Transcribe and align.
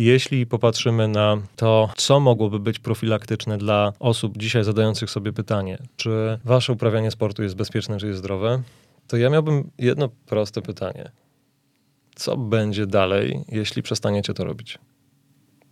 Jeśli 0.00 0.46
popatrzymy 0.46 1.08
na 1.08 1.36
to, 1.56 1.90
co 1.96 2.20
mogłoby 2.20 2.58
być 2.58 2.78
profilaktyczne 2.78 3.58
dla 3.58 3.92
osób 3.98 4.38
dzisiaj 4.38 4.64
zadających 4.64 5.10
sobie 5.10 5.32
pytanie, 5.32 5.78
czy 5.96 6.38
wasze 6.44 6.72
uprawianie 6.72 7.10
sportu 7.10 7.42
jest 7.42 7.56
bezpieczne, 7.56 7.98
czy 7.98 8.06
jest 8.06 8.18
zdrowe, 8.18 8.62
to 9.08 9.16
ja 9.16 9.30
miałbym 9.30 9.70
jedno 9.78 10.08
proste 10.26 10.62
pytanie. 10.62 11.10
Co 12.14 12.36
będzie 12.36 12.86
dalej, 12.86 13.44
jeśli 13.48 13.82
przestaniecie 13.82 14.34
to 14.34 14.44
robić? 14.44 14.78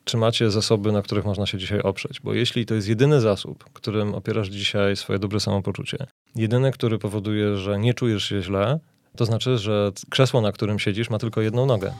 Czy 0.05 0.17
macie 0.17 0.51
zasoby, 0.51 0.93
na 0.93 1.03
których 1.03 1.25
można 1.25 1.47
się 1.47 1.59
dzisiaj 1.59 1.81
oprzeć? 1.81 2.21
Bo 2.21 2.35
jeśli 2.35 2.67
to 2.67 2.75
jest 2.75 2.89
jedyny 2.89 3.21
zasób, 3.21 3.65
którym 3.73 4.15
opierasz 4.15 4.49
dzisiaj 4.49 4.97
swoje 4.97 5.19
dobre 5.19 5.41
samopoczucie, 5.41 5.97
jedyny, 6.35 6.71
który 6.71 6.99
powoduje, 6.99 7.57
że 7.57 7.79
nie 7.79 7.95
czujesz 7.95 8.25
się 8.25 8.43
źle, 8.43 8.79
to 9.17 9.25
znaczy, 9.25 9.59
że 9.59 9.93
krzesło, 10.11 10.41
na 10.41 10.53
którym 10.53 10.79
siedzisz, 10.79 11.11
ma 11.11 11.19
tylko 11.19 11.41
jedną 11.41 11.67
nogę. 11.67 11.93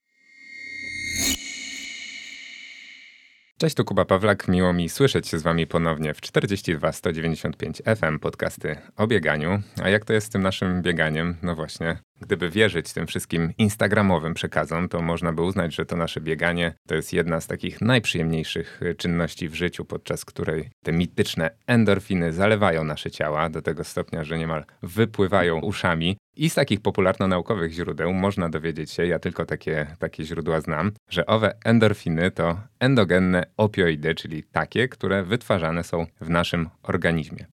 Cześć, 3.58 3.76
tu 3.76 3.84
Kuba 3.84 4.04
Pawlak. 4.04 4.48
Miło 4.48 4.72
mi 4.72 4.88
słyszeć 4.88 5.28
się 5.28 5.38
z 5.38 5.42
Wami 5.42 5.66
ponownie 5.66 6.14
w 6.14 6.20
42 6.20 6.92
195 6.92 7.82
FM 7.96 8.18
podcasty 8.18 8.76
o 8.96 9.06
bieganiu. 9.06 9.62
A 9.82 9.88
jak 9.88 10.04
to 10.04 10.12
jest 10.12 10.26
z 10.26 10.30
tym 10.30 10.42
naszym 10.42 10.82
bieganiem? 10.82 11.36
No 11.42 11.54
właśnie, 11.54 11.98
Gdyby 12.20 12.50
wierzyć 12.50 12.92
tym 12.92 13.06
wszystkim 13.06 13.52
instagramowym 13.58 14.34
przekazom, 14.34 14.88
to 14.88 15.02
można 15.02 15.32
by 15.32 15.42
uznać, 15.42 15.74
że 15.74 15.86
to 15.86 15.96
nasze 15.96 16.20
bieganie 16.20 16.74
to 16.88 16.94
jest 16.94 17.12
jedna 17.12 17.40
z 17.40 17.46
takich 17.46 17.80
najprzyjemniejszych 17.80 18.80
czynności 18.96 19.48
w 19.48 19.54
życiu, 19.54 19.84
podczas 19.84 20.24
której 20.24 20.70
te 20.84 20.92
mityczne 20.92 21.50
endorfiny 21.66 22.32
zalewają 22.32 22.84
nasze 22.84 23.10
ciała 23.10 23.50
do 23.50 23.62
tego 23.62 23.84
stopnia, 23.84 24.24
że 24.24 24.38
niemal 24.38 24.64
wypływają 24.82 25.60
uszami. 25.60 26.16
I 26.36 26.50
z 26.50 26.54
takich 26.54 26.80
popularno-naukowych 26.80 27.72
źródeł 27.72 28.12
można 28.12 28.48
dowiedzieć 28.48 28.90
się, 28.90 29.06
ja 29.06 29.18
tylko 29.18 29.46
takie, 29.46 29.86
takie 29.98 30.24
źródła 30.24 30.60
znam, 30.60 30.92
że 31.10 31.26
owe 31.26 31.54
endorfiny 31.64 32.30
to 32.30 32.60
endogenne 32.80 33.44
opioidy, 33.56 34.14
czyli 34.14 34.42
takie, 34.42 34.88
które 34.88 35.22
wytwarzane 35.22 35.84
są 35.84 36.06
w 36.20 36.30
naszym 36.30 36.68
organizmie. 36.82 37.46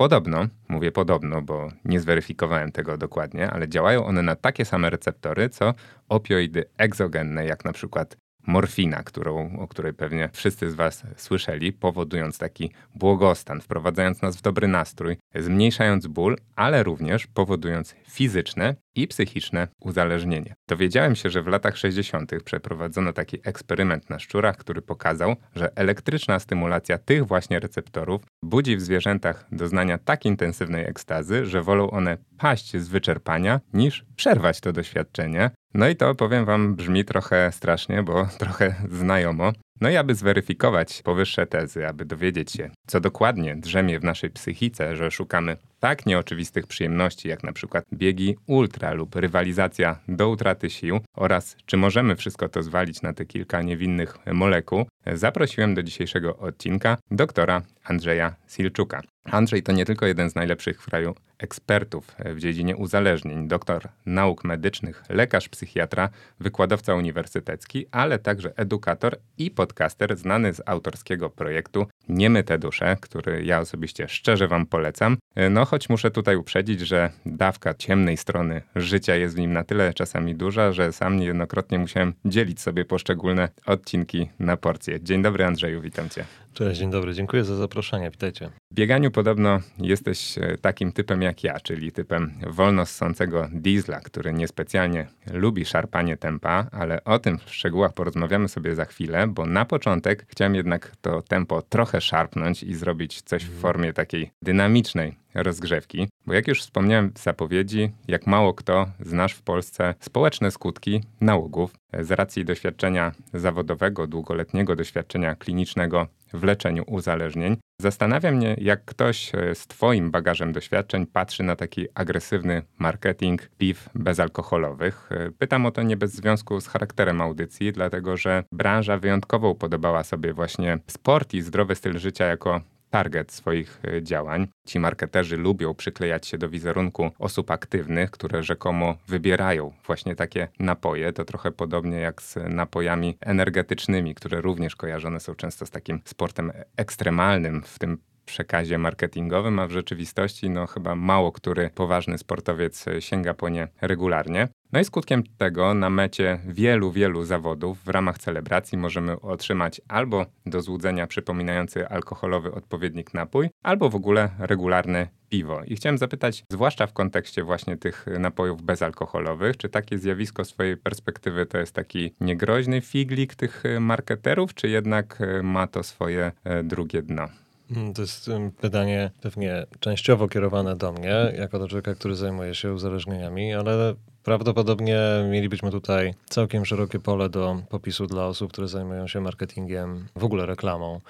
Podobno, 0.00 0.46
mówię 0.68 0.92
podobno, 0.92 1.42
bo 1.42 1.68
nie 1.84 2.00
zweryfikowałem 2.00 2.72
tego 2.72 2.96
dokładnie, 2.96 3.50
ale 3.50 3.68
działają 3.68 4.04
one 4.04 4.22
na 4.22 4.36
takie 4.36 4.64
same 4.64 4.90
receptory, 4.90 5.48
co 5.48 5.74
opioidy 6.08 6.64
egzogenne, 6.78 7.46
jak 7.46 7.64
na 7.64 7.72
przykład 7.72 8.16
morfina, 8.46 9.02
którą, 9.02 9.58
o 9.58 9.68
której 9.68 9.94
pewnie 9.94 10.28
wszyscy 10.32 10.70
z 10.70 10.74
Was 10.74 11.02
słyszeli, 11.16 11.72
powodując 11.72 12.38
taki 12.38 12.70
błogostan, 12.94 13.60
wprowadzając 13.60 14.22
nas 14.22 14.36
w 14.36 14.42
dobry 14.42 14.68
nastrój, 14.68 15.16
zmniejszając 15.34 16.06
ból, 16.06 16.36
ale 16.56 16.82
również 16.82 17.26
powodując 17.26 17.94
fizyczne 18.08 18.74
i 18.94 19.08
psychiczne 19.08 19.68
uzależnienie. 19.80 20.54
Dowiedziałem 20.68 21.16
się, 21.16 21.30
że 21.30 21.42
w 21.42 21.46
latach 21.46 21.76
60. 21.76 22.32
przeprowadzono 22.44 23.12
taki 23.12 23.38
eksperyment 23.44 24.10
na 24.10 24.18
szczurach, 24.18 24.56
który 24.56 24.82
pokazał, 24.82 25.36
że 25.54 25.76
elektryczna 25.76 26.38
stymulacja 26.38 26.98
tych 26.98 27.26
właśnie 27.26 27.60
receptorów 27.60 28.22
budzi 28.42 28.76
w 28.76 28.80
zwierzętach 28.80 29.46
doznania 29.52 29.98
tak 29.98 30.26
intensywnej 30.26 30.84
ekstazy, 30.84 31.46
że 31.46 31.62
wolą 31.62 31.90
one 31.90 32.18
paść 32.38 32.76
z 32.76 32.88
wyczerpania 32.88 33.60
niż 33.72 34.04
przerwać 34.16 34.60
to 34.60 34.72
doświadczenie. 34.72 35.50
No 35.74 35.88
i 35.88 35.96
to 35.96 36.14
powiem 36.14 36.44
wam 36.44 36.76
brzmi 36.76 37.04
trochę 37.04 37.52
strasznie, 37.52 38.02
bo 38.02 38.26
trochę 38.38 38.74
znajomo. 38.90 39.52
No 39.80 39.90
i 39.90 39.96
aby 39.96 40.14
zweryfikować 40.14 41.02
powyższe 41.02 41.46
tezy, 41.46 41.88
aby 41.88 42.04
dowiedzieć 42.04 42.52
się, 42.52 42.70
co 42.86 43.00
dokładnie 43.00 43.56
drzemie 43.56 44.00
w 44.00 44.04
naszej 44.04 44.30
psychice, 44.30 44.96
że 44.96 45.10
szukamy 45.10 45.56
tak 45.80 46.06
nieoczywistych 46.06 46.66
przyjemności, 46.66 47.28
jak 47.28 47.42
na 47.42 47.52
przykład 47.52 47.84
biegi 47.92 48.36
ultra 48.46 48.92
lub 48.92 49.16
rywalizacja 49.16 49.98
do 50.08 50.28
utraty 50.28 50.70
sił 50.70 51.00
oraz 51.16 51.56
czy 51.66 51.76
możemy 51.76 52.16
wszystko 52.16 52.48
to 52.48 52.62
zwalić 52.62 53.02
na 53.02 53.12
te 53.12 53.26
kilka 53.26 53.62
niewinnych 53.62 54.18
molekuł, 54.32 54.86
zaprosiłem 55.06 55.74
do 55.74 55.82
dzisiejszego 55.82 56.36
odcinka 56.36 56.96
doktora 57.10 57.62
Andrzeja 57.84 58.34
Silczuka. 58.48 59.00
Andrzej 59.24 59.62
to 59.62 59.72
nie 59.72 59.84
tylko 59.84 60.06
jeden 60.06 60.30
z 60.30 60.34
najlepszych 60.34 60.82
w 60.82 60.86
kraju 60.86 61.14
ekspertów 61.38 62.16
w 62.24 62.38
dziedzinie 62.38 62.76
uzależnień, 62.76 63.48
doktor 63.48 63.88
nauk 64.06 64.44
medycznych, 64.44 65.04
lekarz 65.08 65.48
psychiatra, 65.48 66.08
wykładowca 66.40 66.94
uniwersytecki, 66.94 67.86
ale 67.90 68.18
także 68.18 68.52
edukator 68.56 69.16
i 69.38 69.50
podcaster 69.50 70.16
znany 70.16 70.54
z 70.54 70.62
autorskiego 70.66 71.30
projektu 71.30 71.86
Niemy 72.10 72.44
te 72.44 72.58
dusze, 72.58 72.96
który 73.00 73.44
ja 73.44 73.60
osobiście 73.60 74.08
szczerze 74.08 74.48
wam 74.48 74.66
polecam. 74.66 75.16
No 75.50 75.64
choć 75.64 75.88
muszę 75.88 76.10
tutaj 76.10 76.36
uprzedzić, 76.36 76.80
że 76.80 77.10
dawka 77.26 77.74
ciemnej 77.74 78.16
strony 78.16 78.62
życia 78.76 79.16
jest 79.16 79.34
w 79.34 79.38
nim 79.38 79.52
na 79.52 79.64
tyle 79.64 79.94
czasami 79.94 80.34
duża, 80.34 80.72
że 80.72 80.92
sam 80.92 81.16
niejednokrotnie 81.16 81.78
musiałem 81.78 82.14
dzielić 82.24 82.60
sobie 82.60 82.84
poszczególne 82.84 83.48
odcinki 83.66 84.30
na 84.38 84.56
porcje. 84.56 84.89
Dzień 84.98 85.22
dobry 85.22 85.44
Andrzeju, 85.44 85.80
witam 85.80 86.08
cię. 86.08 86.24
Cześć, 86.54 86.80
dzień 86.80 86.90
dobry, 86.90 87.14
dziękuję 87.14 87.44
za 87.44 87.56
zaproszenie, 87.56 88.10
witajcie. 88.10 88.50
W 88.70 88.74
bieganiu 88.74 89.10
podobno 89.10 89.60
jesteś 89.78 90.38
e, 90.38 90.56
takim 90.60 90.92
typem 90.92 91.22
jak 91.22 91.44
ja, 91.44 91.60
czyli 91.60 91.92
typem 91.92 92.32
wolno 92.46 92.86
ssącego 92.86 93.48
diesla, 93.52 94.00
który 94.00 94.32
niespecjalnie 94.32 95.06
lubi 95.32 95.64
szarpanie 95.64 96.16
tempa, 96.16 96.66
ale 96.72 97.04
o 97.04 97.18
tym 97.18 97.38
w 97.38 97.54
szczegółach 97.54 97.92
porozmawiamy 97.92 98.48
sobie 98.48 98.74
za 98.74 98.84
chwilę, 98.84 99.26
bo 99.26 99.46
na 99.46 99.64
początek 99.64 100.26
chciałem 100.28 100.54
jednak 100.54 100.92
to 101.00 101.22
tempo 101.22 101.62
trochę 101.62 102.00
szarpnąć 102.00 102.62
i 102.62 102.74
zrobić 102.74 103.22
coś 103.22 103.42
w 103.42 103.46
mhm. 103.46 103.62
formie 103.62 103.92
takiej 103.92 104.30
dynamicznej 104.42 105.16
rozgrzewki, 105.34 106.08
bo 106.26 106.34
jak 106.34 106.48
już 106.48 106.60
wspomniałem 106.60 107.12
w 107.12 107.18
zapowiedzi, 107.18 107.92
jak 108.08 108.26
mało 108.26 108.54
kto 108.54 108.86
znasz 109.00 109.34
w 109.34 109.42
Polsce 109.42 109.94
społeczne 110.00 110.50
skutki 110.50 111.00
nałogów 111.20 111.74
z 112.00 112.10
racji 112.10 112.44
doświadczenia 112.44 113.12
zawodowego, 113.34 114.06
długoletniego 114.06 114.76
doświadczenia 114.76 115.34
klinicznego 115.34 116.06
w 116.32 116.44
leczeniu 116.44 116.84
uzależnień. 116.86 117.56
Zastanawia 117.80 118.32
mnie, 118.32 118.56
jak 118.58 118.84
ktoś 118.84 119.34
e, 119.34 119.54
z 119.54 119.66
Twoim 119.66 120.10
bagażem 120.10 120.52
doświadczeń 120.52 121.06
patrzy 121.06 121.42
na 121.42 121.56
taki 121.56 121.86
agresywny 121.94 122.62
marketing 122.78 123.48
piw 123.58 123.88
bezalkoholowych. 123.94 125.08
E, 125.12 125.30
pytam 125.30 125.66
o 125.66 125.70
to 125.70 125.82
nie 125.82 125.96
bez 125.96 126.12
związku 126.12 126.60
z 126.60 126.66
charakterem 126.66 127.20
audycji, 127.20 127.72
dlatego 127.72 128.16
że 128.16 128.44
branża 128.52 128.98
wyjątkowo 128.98 129.54
podobała 129.54 130.04
sobie 130.04 130.32
właśnie 130.32 130.78
sport 130.86 131.34
i 131.34 131.42
zdrowy 131.42 131.74
styl 131.74 131.98
życia 131.98 132.24
jako 132.24 132.60
target 132.90 133.32
swoich 133.32 133.80
e, 133.84 134.02
działań. 134.02 134.48
Ci 134.66 134.80
marketerzy 134.80 135.36
lubią 135.36 135.74
przyklejać 135.74 136.26
się 136.26 136.38
do 136.38 136.48
wizerunku 136.48 137.10
osób 137.18 137.50
aktywnych, 137.50 138.10
które 138.10 138.42
rzekomo 138.42 138.96
wybierają 139.08 139.72
właśnie 139.86 140.16
takie 140.16 140.48
napoje. 140.58 141.12
To 141.12 141.24
trochę 141.24 141.50
podobnie 141.50 142.00
jak 142.00 142.22
z 142.22 142.36
napojami 142.48 143.16
energetycznymi, 143.20 144.14
które 144.14 144.40
również 144.40 144.76
kojarzone 144.76 145.20
są 145.20 145.34
często 145.34 145.66
z 145.66 145.70
takim 145.70 146.00
sportem 146.04 146.52
ekstremalnym, 146.76 147.62
w 147.62 147.78
tym 147.78 147.98
przekazie 148.30 148.78
marketingowym, 148.78 149.58
a 149.58 149.66
w 149.66 149.70
rzeczywistości 149.70 150.50
no 150.50 150.66
chyba 150.66 150.94
mało 150.94 151.32
który 151.32 151.70
poważny 151.74 152.18
sportowiec 152.18 152.84
sięga 153.00 153.34
po 153.34 153.48
nie 153.48 153.68
regularnie. 153.80 154.48
No 154.72 154.80
i 154.80 154.84
skutkiem 154.84 155.22
tego 155.38 155.74
na 155.74 155.90
mecie 155.90 156.38
wielu, 156.46 156.92
wielu 156.92 157.24
zawodów 157.24 157.84
w 157.84 157.88
ramach 157.88 158.18
celebracji 158.18 158.78
możemy 158.78 159.20
otrzymać 159.20 159.80
albo 159.88 160.26
do 160.46 160.62
złudzenia 160.62 161.06
przypominający 161.06 161.88
alkoholowy 161.88 162.52
odpowiednik 162.52 163.14
napój, 163.14 163.50
albo 163.62 163.90
w 163.90 163.94
ogóle 163.94 164.30
regularne 164.38 165.08
piwo. 165.28 165.62
I 165.64 165.76
chciałem 165.76 165.98
zapytać, 165.98 166.44
zwłaszcza 166.52 166.86
w 166.86 166.92
kontekście 166.92 167.44
właśnie 167.44 167.76
tych 167.76 168.06
napojów 168.18 168.62
bezalkoholowych, 168.62 169.56
czy 169.56 169.68
takie 169.68 169.98
zjawisko 169.98 170.44
z 170.44 170.48
swojej 170.48 170.76
perspektywy 170.76 171.46
to 171.46 171.58
jest 171.58 171.74
taki 171.74 172.14
niegroźny 172.20 172.80
figlik 172.80 173.34
tych 173.34 173.62
marketerów, 173.80 174.54
czy 174.54 174.68
jednak 174.68 175.18
ma 175.42 175.66
to 175.66 175.82
swoje 175.82 176.32
e, 176.44 176.62
drugie 176.62 177.02
dno? 177.02 177.28
Mm, 177.76 177.94
to 177.94 178.02
jest 178.02 178.30
pytanie 178.60 179.10
pewnie 179.20 179.66
częściowo 179.80 180.28
kierowane 180.28 180.76
do 180.76 180.92
mnie, 180.92 181.32
jako 181.38 181.58
do 181.58 181.68
człowieka, 181.68 181.94
który 181.94 182.16
zajmuje 182.16 182.54
się 182.54 182.72
uzależnieniami, 182.72 183.54
ale 183.54 183.94
Prawdopodobnie 184.30 184.98
mielibyśmy 185.30 185.70
tutaj 185.70 186.14
całkiem 186.28 186.64
szerokie 186.64 186.98
pole 187.00 187.28
do 187.28 187.62
popisu 187.68 188.06
dla 188.06 188.26
osób, 188.26 188.52
które 188.52 188.68
zajmują 188.68 189.06
się 189.06 189.20
marketingiem, 189.20 190.06
w 190.16 190.24
ogóle 190.24 190.46
reklamą, 190.46 191.00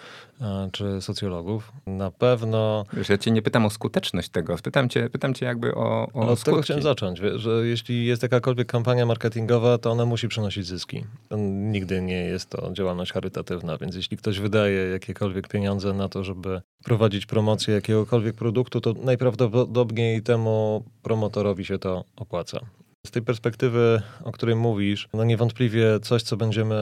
e, 0.40 0.68
czy 0.72 1.00
socjologów. 1.00 1.72
Na 1.86 2.10
pewno... 2.10 2.84
Wiesz, 2.92 3.08
ja 3.08 3.18
cię 3.18 3.30
nie 3.30 3.42
pytam 3.42 3.66
o 3.66 3.70
skuteczność 3.70 4.28
tego, 4.28 4.56
pytam 4.62 4.88
cię, 4.88 5.10
pytam 5.10 5.34
cię 5.34 5.46
jakby 5.46 5.74
o, 5.74 6.08
o 6.14 6.28
Od 6.28 6.42
tego 6.42 6.62
chciałem 6.62 6.82
zacząć, 6.82 7.18
że 7.34 7.66
jeśli 7.66 8.06
jest 8.06 8.22
jakakolwiek 8.22 8.68
kampania 8.68 9.06
marketingowa, 9.06 9.78
to 9.78 9.90
ona 9.90 10.06
musi 10.06 10.28
przynosić 10.28 10.66
zyski. 10.66 11.04
Nigdy 11.50 12.02
nie 12.02 12.24
jest 12.24 12.50
to 12.50 12.72
działalność 12.72 13.12
charytatywna, 13.12 13.78
więc 13.78 13.96
jeśli 13.96 14.16
ktoś 14.16 14.38
wydaje 14.38 14.88
jakiekolwiek 14.88 15.48
pieniądze 15.48 15.92
na 15.92 16.08
to, 16.08 16.24
żeby 16.24 16.60
prowadzić 16.84 17.26
promocję 17.26 17.74
jakiegokolwiek 17.74 18.36
produktu, 18.36 18.80
to 18.80 18.92
najprawdopodobniej 18.92 20.22
temu 20.22 20.84
promotorowi 21.02 21.64
się 21.64 21.78
to 21.78 22.04
opłaca. 22.16 22.60
Z 23.10 23.12
tej 23.12 23.22
perspektywy, 23.22 24.02
o 24.24 24.32
której 24.32 24.56
mówisz, 24.56 25.08
no 25.14 25.24
niewątpliwie 25.24 26.00
coś, 26.02 26.22
co 26.22 26.36
będziemy 26.36 26.76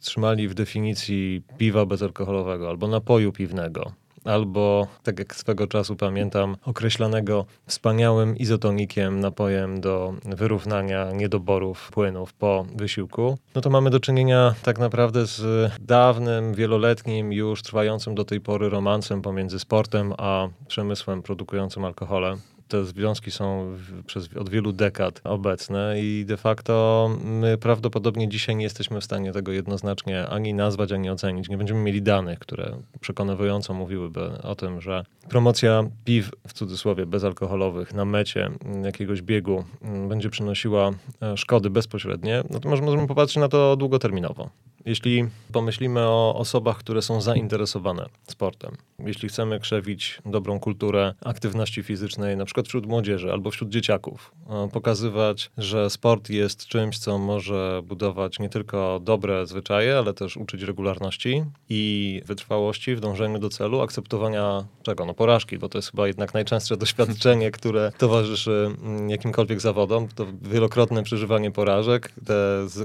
trzymali 0.00 0.48
w 0.48 0.54
definicji 0.54 1.42
piwa 1.58 1.86
bezalkoholowego 1.86 2.68
albo 2.68 2.88
napoju 2.88 3.32
piwnego, 3.32 3.92
albo, 4.24 4.86
tak 5.02 5.18
jak 5.18 5.34
swego 5.34 5.66
czasu 5.66 5.96
pamiętam, 5.96 6.56
określanego 6.64 7.46
wspaniałym 7.66 8.36
izotonikiem, 8.36 9.20
napojem 9.20 9.80
do 9.80 10.14
wyrównania 10.24 11.12
niedoborów 11.12 11.90
płynów 11.92 12.32
po 12.32 12.66
wysiłku, 12.76 13.38
no 13.54 13.60
to 13.60 13.70
mamy 13.70 13.90
do 13.90 14.00
czynienia 14.00 14.54
tak 14.62 14.78
naprawdę 14.78 15.26
z 15.26 15.70
dawnym, 15.80 16.54
wieloletnim, 16.54 17.32
już 17.32 17.62
trwającym 17.62 18.14
do 18.14 18.24
tej 18.24 18.40
pory 18.40 18.68
romansem 18.68 19.22
pomiędzy 19.22 19.58
sportem 19.58 20.14
a 20.18 20.48
przemysłem 20.68 21.22
produkującym 21.22 21.84
alkohole 21.84 22.36
te 22.68 22.84
związki 22.84 23.30
są 23.30 23.76
przez, 24.06 24.28
od 24.36 24.48
wielu 24.48 24.72
dekad 24.72 25.20
obecne 25.24 25.94
i 26.00 26.24
de 26.26 26.36
facto 26.36 27.10
my 27.24 27.58
prawdopodobnie 27.58 28.28
dzisiaj 28.28 28.56
nie 28.56 28.64
jesteśmy 28.64 29.00
w 29.00 29.04
stanie 29.04 29.32
tego 29.32 29.52
jednoznacznie 29.52 30.26
ani 30.26 30.54
nazwać, 30.54 30.92
ani 30.92 31.10
ocenić. 31.10 31.48
Nie 31.48 31.58
będziemy 31.58 31.80
mieli 31.80 32.02
danych, 32.02 32.38
które 32.38 32.76
przekonywująco 33.00 33.74
mówiłyby 33.74 34.42
o 34.42 34.54
tym, 34.54 34.80
że 34.80 35.04
promocja 35.28 35.84
piw, 36.04 36.30
w 36.48 36.52
cudzysłowie, 36.52 37.06
bezalkoholowych 37.06 37.94
na 37.94 38.04
mecie 38.04 38.50
jakiegoś 38.84 39.22
biegu 39.22 39.64
mm, 39.82 40.08
będzie 40.08 40.30
przynosiła 40.30 40.90
e, 41.22 41.36
szkody 41.36 41.70
bezpośrednie, 41.70 42.42
no 42.50 42.60
to 42.60 42.68
możemy 42.68 43.06
popatrzeć 43.06 43.36
na 43.36 43.48
to 43.48 43.76
długoterminowo. 43.76 44.50
Jeśli 44.84 45.28
pomyślimy 45.52 46.00
o 46.00 46.34
osobach, 46.36 46.76
które 46.76 47.02
są 47.02 47.20
zainteresowane 47.20 48.06
sportem, 48.28 48.76
jeśli 48.98 49.28
chcemy 49.28 49.60
krzewić 49.60 50.18
dobrą 50.26 50.60
kulturę 50.60 51.14
aktywności 51.24 51.82
fizycznej, 51.82 52.36
na 52.36 52.44
przykład 52.54 52.68
wśród 52.68 52.86
młodzieży 52.86 53.32
albo 53.32 53.50
wśród 53.50 53.70
dzieciaków, 53.70 54.32
e, 54.50 54.68
pokazywać, 54.72 55.50
że 55.58 55.90
sport 55.90 56.30
jest 56.30 56.66
czymś, 56.66 56.98
co 56.98 57.18
może 57.18 57.82
budować 57.84 58.38
nie 58.38 58.48
tylko 58.48 59.00
dobre 59.02 59.46
zwyczaje, 59.46 59.98
ale 59.98 60.14
też 60.14 60.36
uczyć 60.36 60.62
regularności 60.62 61.44
i 61.68 62.22
wytrwałości 62.26 62.94
w 62.94 63.00
dążeniu 63.00 63.38
do 63.38 63.48
celu, 63.48 63.80
akceptowania 63.80 64.64
czego? 64.82 65.04
No 65.04 65.14
porażki, 65.14 65.58
bo 65.58 65.68
to 65.68 65.78
jest 65.78 65.90
chyba 65.90 66.06
jednak 66.06 66.34
najczęstsze 66.34 66.76
doświadczenie, 66.84 67.50
które 67.50 67.92
towarzyszy 67.98 68.70
mm, 68.84 69.10
jakimkolwiek 69.10 69.60
zawodom. 69.60 70.08
To 70.14 70.26
wielokrotne 70.42 71.02
przeżywanie 71.02 71.50
porażek, 71.50 72.12
te 72.26 72.34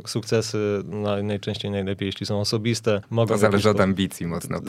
sukcesy 0.05 0.83
najczęściej 1.23 1.71
najlepiej, 1.71 2.05
jeśli 2.05 2.25
są 2.25 2.39
osobiste. 2.39 3.01
Mogą 3.09 3.33
to 3.33 3.39
zależy 3.39 3.69
od 3.69 3.79
ambicji 3.79 4.27
mocno. 4.27 4.59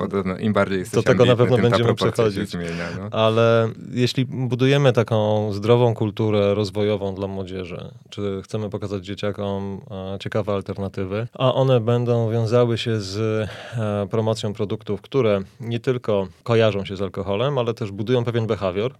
Im 0.40 0.52
bardziej 0.52 0.78
jesteś 0.78 0.94
Do 0.94 1.02
tego 1.02 1.24
na 1.24 1.36
pewno 1.36 1.58
będziemy 1.58 1.94
przechodzić. 1.94 2.50
Zmienia, 2.50 2.88
no. 2.98 3.18
Ale 3.18 3.70
jeśli 3.92 4.26
budujemy 4.26 4.89
taką 4.92 5.52
zdrową 5.52 5.94
kulturę 5.94 6.54
rozwojową 6.54 7.14
dla 7.14 7.26
młodzieży, 7.28 7.90
czy 8.10 8.40
chcemy 8.44 8.70
pokazać 8.70 9.06
dzieciakom 9.06 9.80
e, 10.14 10.18
ciekawe 10.18 10.52
alternatywy, 10.52 11.28
a 11.34 11.54
one 11.54 11.80
będą 11.80 12.30
wiązały 12.30 12.78
się 12.78 13.00
z 13.00 13.18
e, 13.18 14.08
promocją 14.10 14.52
produktów, 14.52 15.00
które 15.00 15.40
nie 15.60 15.80
tylko 15.80 16.28
kojarzą 16.42 16.84
się 16.84 16.96
z 16.96 17.02
alkoholem, 17.02 17.58
ale 17.58 17.74
też 17.74 17.90
budują 17.90 18.24
pewien 18.24 18.46
behawior, 18.46 18.94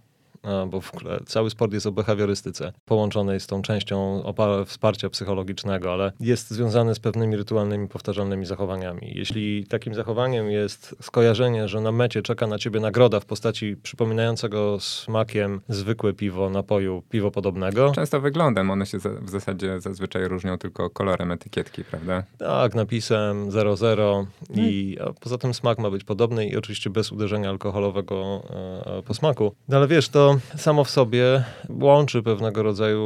bo 0.67 0.81
w 0.81 0.95
ogóle 0.95 1.19
cały 1.25 1.49
sport 1.49 1.73
jest 1.73 1.85
o 1.85 1.91
behawiorystyce, 1.91 2.73
połączonej 2.85 3.39
z 3.39 3.47
tą 3.47 3.61
częścią 3.61 4.23
wsparcia 4.65 5.09
psychologicznego, 5.09 5.93
ale 5.93 6.11
jest 6.19 6.51
związany 6.51 6.95
z 6.95 6.99
pewnymi 6.99 7.35
rytualnymi, 7.35 7.87
powtarzalnymi 7.87 8.45
zachowaniami. 8.45 9.11
Jeśli 9.15 9.65
takim 9.67 9.93
zachowaniem 9.93 10.51
jest 10.51 10.95
skojarzenie, 11.01 11.67
że 11.67 11.81
na 11.81 11.91
mecie 11.91 12.21
czeka 12.21 12.47
na 12.47 12.57
ciebie 12.57 12.79
nagroda 12.79 13.19
w 13.19 13.25
postaci 13.25 13.75
przypominającego 13.83 14.79
smakiem 14.79 15.61
zwykłe 15.69 16.13
piwo, 16.13 16.49
napoju, 16.49 17.03
piwo 17.09 17.31
podobnego. 17.31 17.91
Często 17.95 18.21
wyglądem, 18.21 18.71
one 18.71 18.85
się 18.85 18.97
w 18.99 19.29
zasadzie 19.29 19.79
zazwyczaj 19.79 20.27
różnią 20.27 20.57
tylko 20.57 20.89
kolorem 20.89 21.31
etykietki, 21.31 21.83
prawda? 21.83 22.23
Tak, 22.37 22.75
napisem 22.75 23.51
00 23.51 24.27
i 24.55 24.97
a 25.01 25.13
poza 25.13 25.37
tym 25.37 25.53
smak 25.53 25.79
ma 25.79 25.89
być 25.89 26.03
podobny 26.03 26.47
i 26.47 26.57
oczywiście 26.57 26.89
bez 26.89 27.11
uderzenia 27.11 27.49
alkoholowego 27.49 28.43
e, 28.85 29.01
po 29.01 29.13
smaku. 29.13 29.55
No 29.67 29.77
ale 29.77 29.87
wiesz, 29.87 30.09
to 30.09 30.30
samo 30.57 30.83
w 30.83 30.89
sobie 30.89 31.43
łączy 31.69 32.23
pewnego 32.23 32.63
rodzaju 32.63 33.01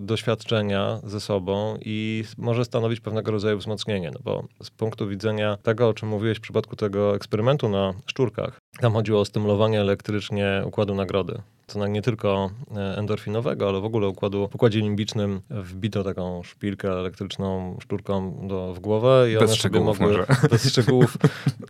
doświadczenia 0.00 1.00
ze 1.04 1.20
sobą 1.20 1.78
i 1.84 2.24
może 2.38 2.64
stanowić 2.64 3.00
pewnego 3.00 3.30
rodzaju 3.30 3.58
wzmocnienie, 3.58 4.10
no 4.10 4.20
bo 4.24 4.44
z 4.62 4.70
punktu 4.70 5.08
widzenia 5.08 5.56
tego, 5.62 5.88
o 5.88 5.94
czym 5.94 6.08
mówiłeś 6.08 6.38
w 6.38 6.40
przypadku 6.40 6.76
tego 6.76 7.14
eksperymentu 7.16 7.68
na 7.68 7.94
szczurkach, 8.06 8.58
tam 8.80 8.92
chodziło 8.92 9.20
o 9.20 9.24
stymulowanie 9.24 9.80
elektrycznie 9.80 10.62
układu 10.66 10.94
nagrody 10.94 11.42
to 11.72 11.86
nie 11.86 12.02
tylko 12.02 12.50
e, 12.76 12.98
endorfinowego, 12.98 13.68
ale 13.68 13.80
w 13.80 13.84
ogóle 13.84 14.08
układu, 14.08 14.48
w 14.48 14.54
układzie 14.54 14.80
limbicznym 14.80 15.40
wbito 15.50 16.04
taką 16.04 16.42
szpilkę 16.42 16.92
elektryczną 16.92 17.78
szturką 17.82 18.46
do, 18.48 18.74
w 18.74 18.80
głowę 18.80 19.26
i 19.30 19.34
bez 19.34 19.42
one 19.42 19.56
szczegółów 19.56 20.00
mogły, 20.00 20.18
może. 20.18 20.26
bez 20.50 20.70
szczegółów, 20.70 21.18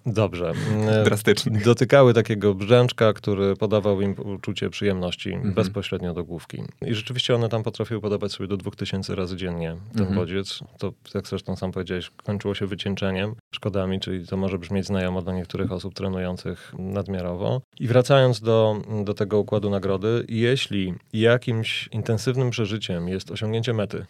dobrze, 0.07 0.53
e, 0.89 1.05
drastycznie. 1.05 1.61
Dotykały 1.65 2.15
takiego 2.15 2.55
brzęczka, 2.55 3.13
który 3.13 3.57
podawał 3.57 4.01
im 4.01 4.15
uczucie 4.35 4.71
przyjemności 4.71 5.33
mhm. 5.33 5.55
bezpośrednio 5.55 6.15
do 6.15 6.25
główki. 6.25 6.63
I 6.87 6.95
rzeczywiście 6.95 7.35
one 7.35 7.49
tam 7.49 7.63
potrafiły 7.63 8.01
podawać 8.01 8.33
sobie 8.33 8.49
do 8.49 8.57
2000 8.57 9.15
razy 9.15 9.37
dziennie 9.37 9.77
ten 9.93 10.01
mhm. 10.01 10.17
bodziec. 10.17 10.61
To, 10.79 10.93
jak 11.15 11.29
zresztą 11.29 11.57
sam 11.57 11.73
powiedziałeś, 11.73 12.11
kończyło 12.25 12.55
się 12.55 12.67
wycieńczeniem, 12.67 13.35
szkodami, 13.55 14.01
czyli 14.01 14.27
to 14.27 14.37
może 14.37 14.59
brzmieć 14.59 14.87
znajomo 14.87 15.23
dla 15.23 15.33
niektórych 15.33 15.73
osób 15.73 15.95
trenujących 15.95 16.75
nadmiarowo. 16.79 17.61
I 17.81 17.89
wracając 17.89 18.41
do, 18.41 18.77
do 19.05 19.15
tego 19.15 19.39
układu 19.39 19.71
nagrody, 19.71 19.88
nagrody, 19.89 20.25
jeśli 20.29 20.95
jakimś 21.13 21.89
intensywnym 21.93 22.51
przeżyciem 22.51 23.09
jest 23.09 23.31
osiągnięcie 23.31 23.73
mety 23.73 24.07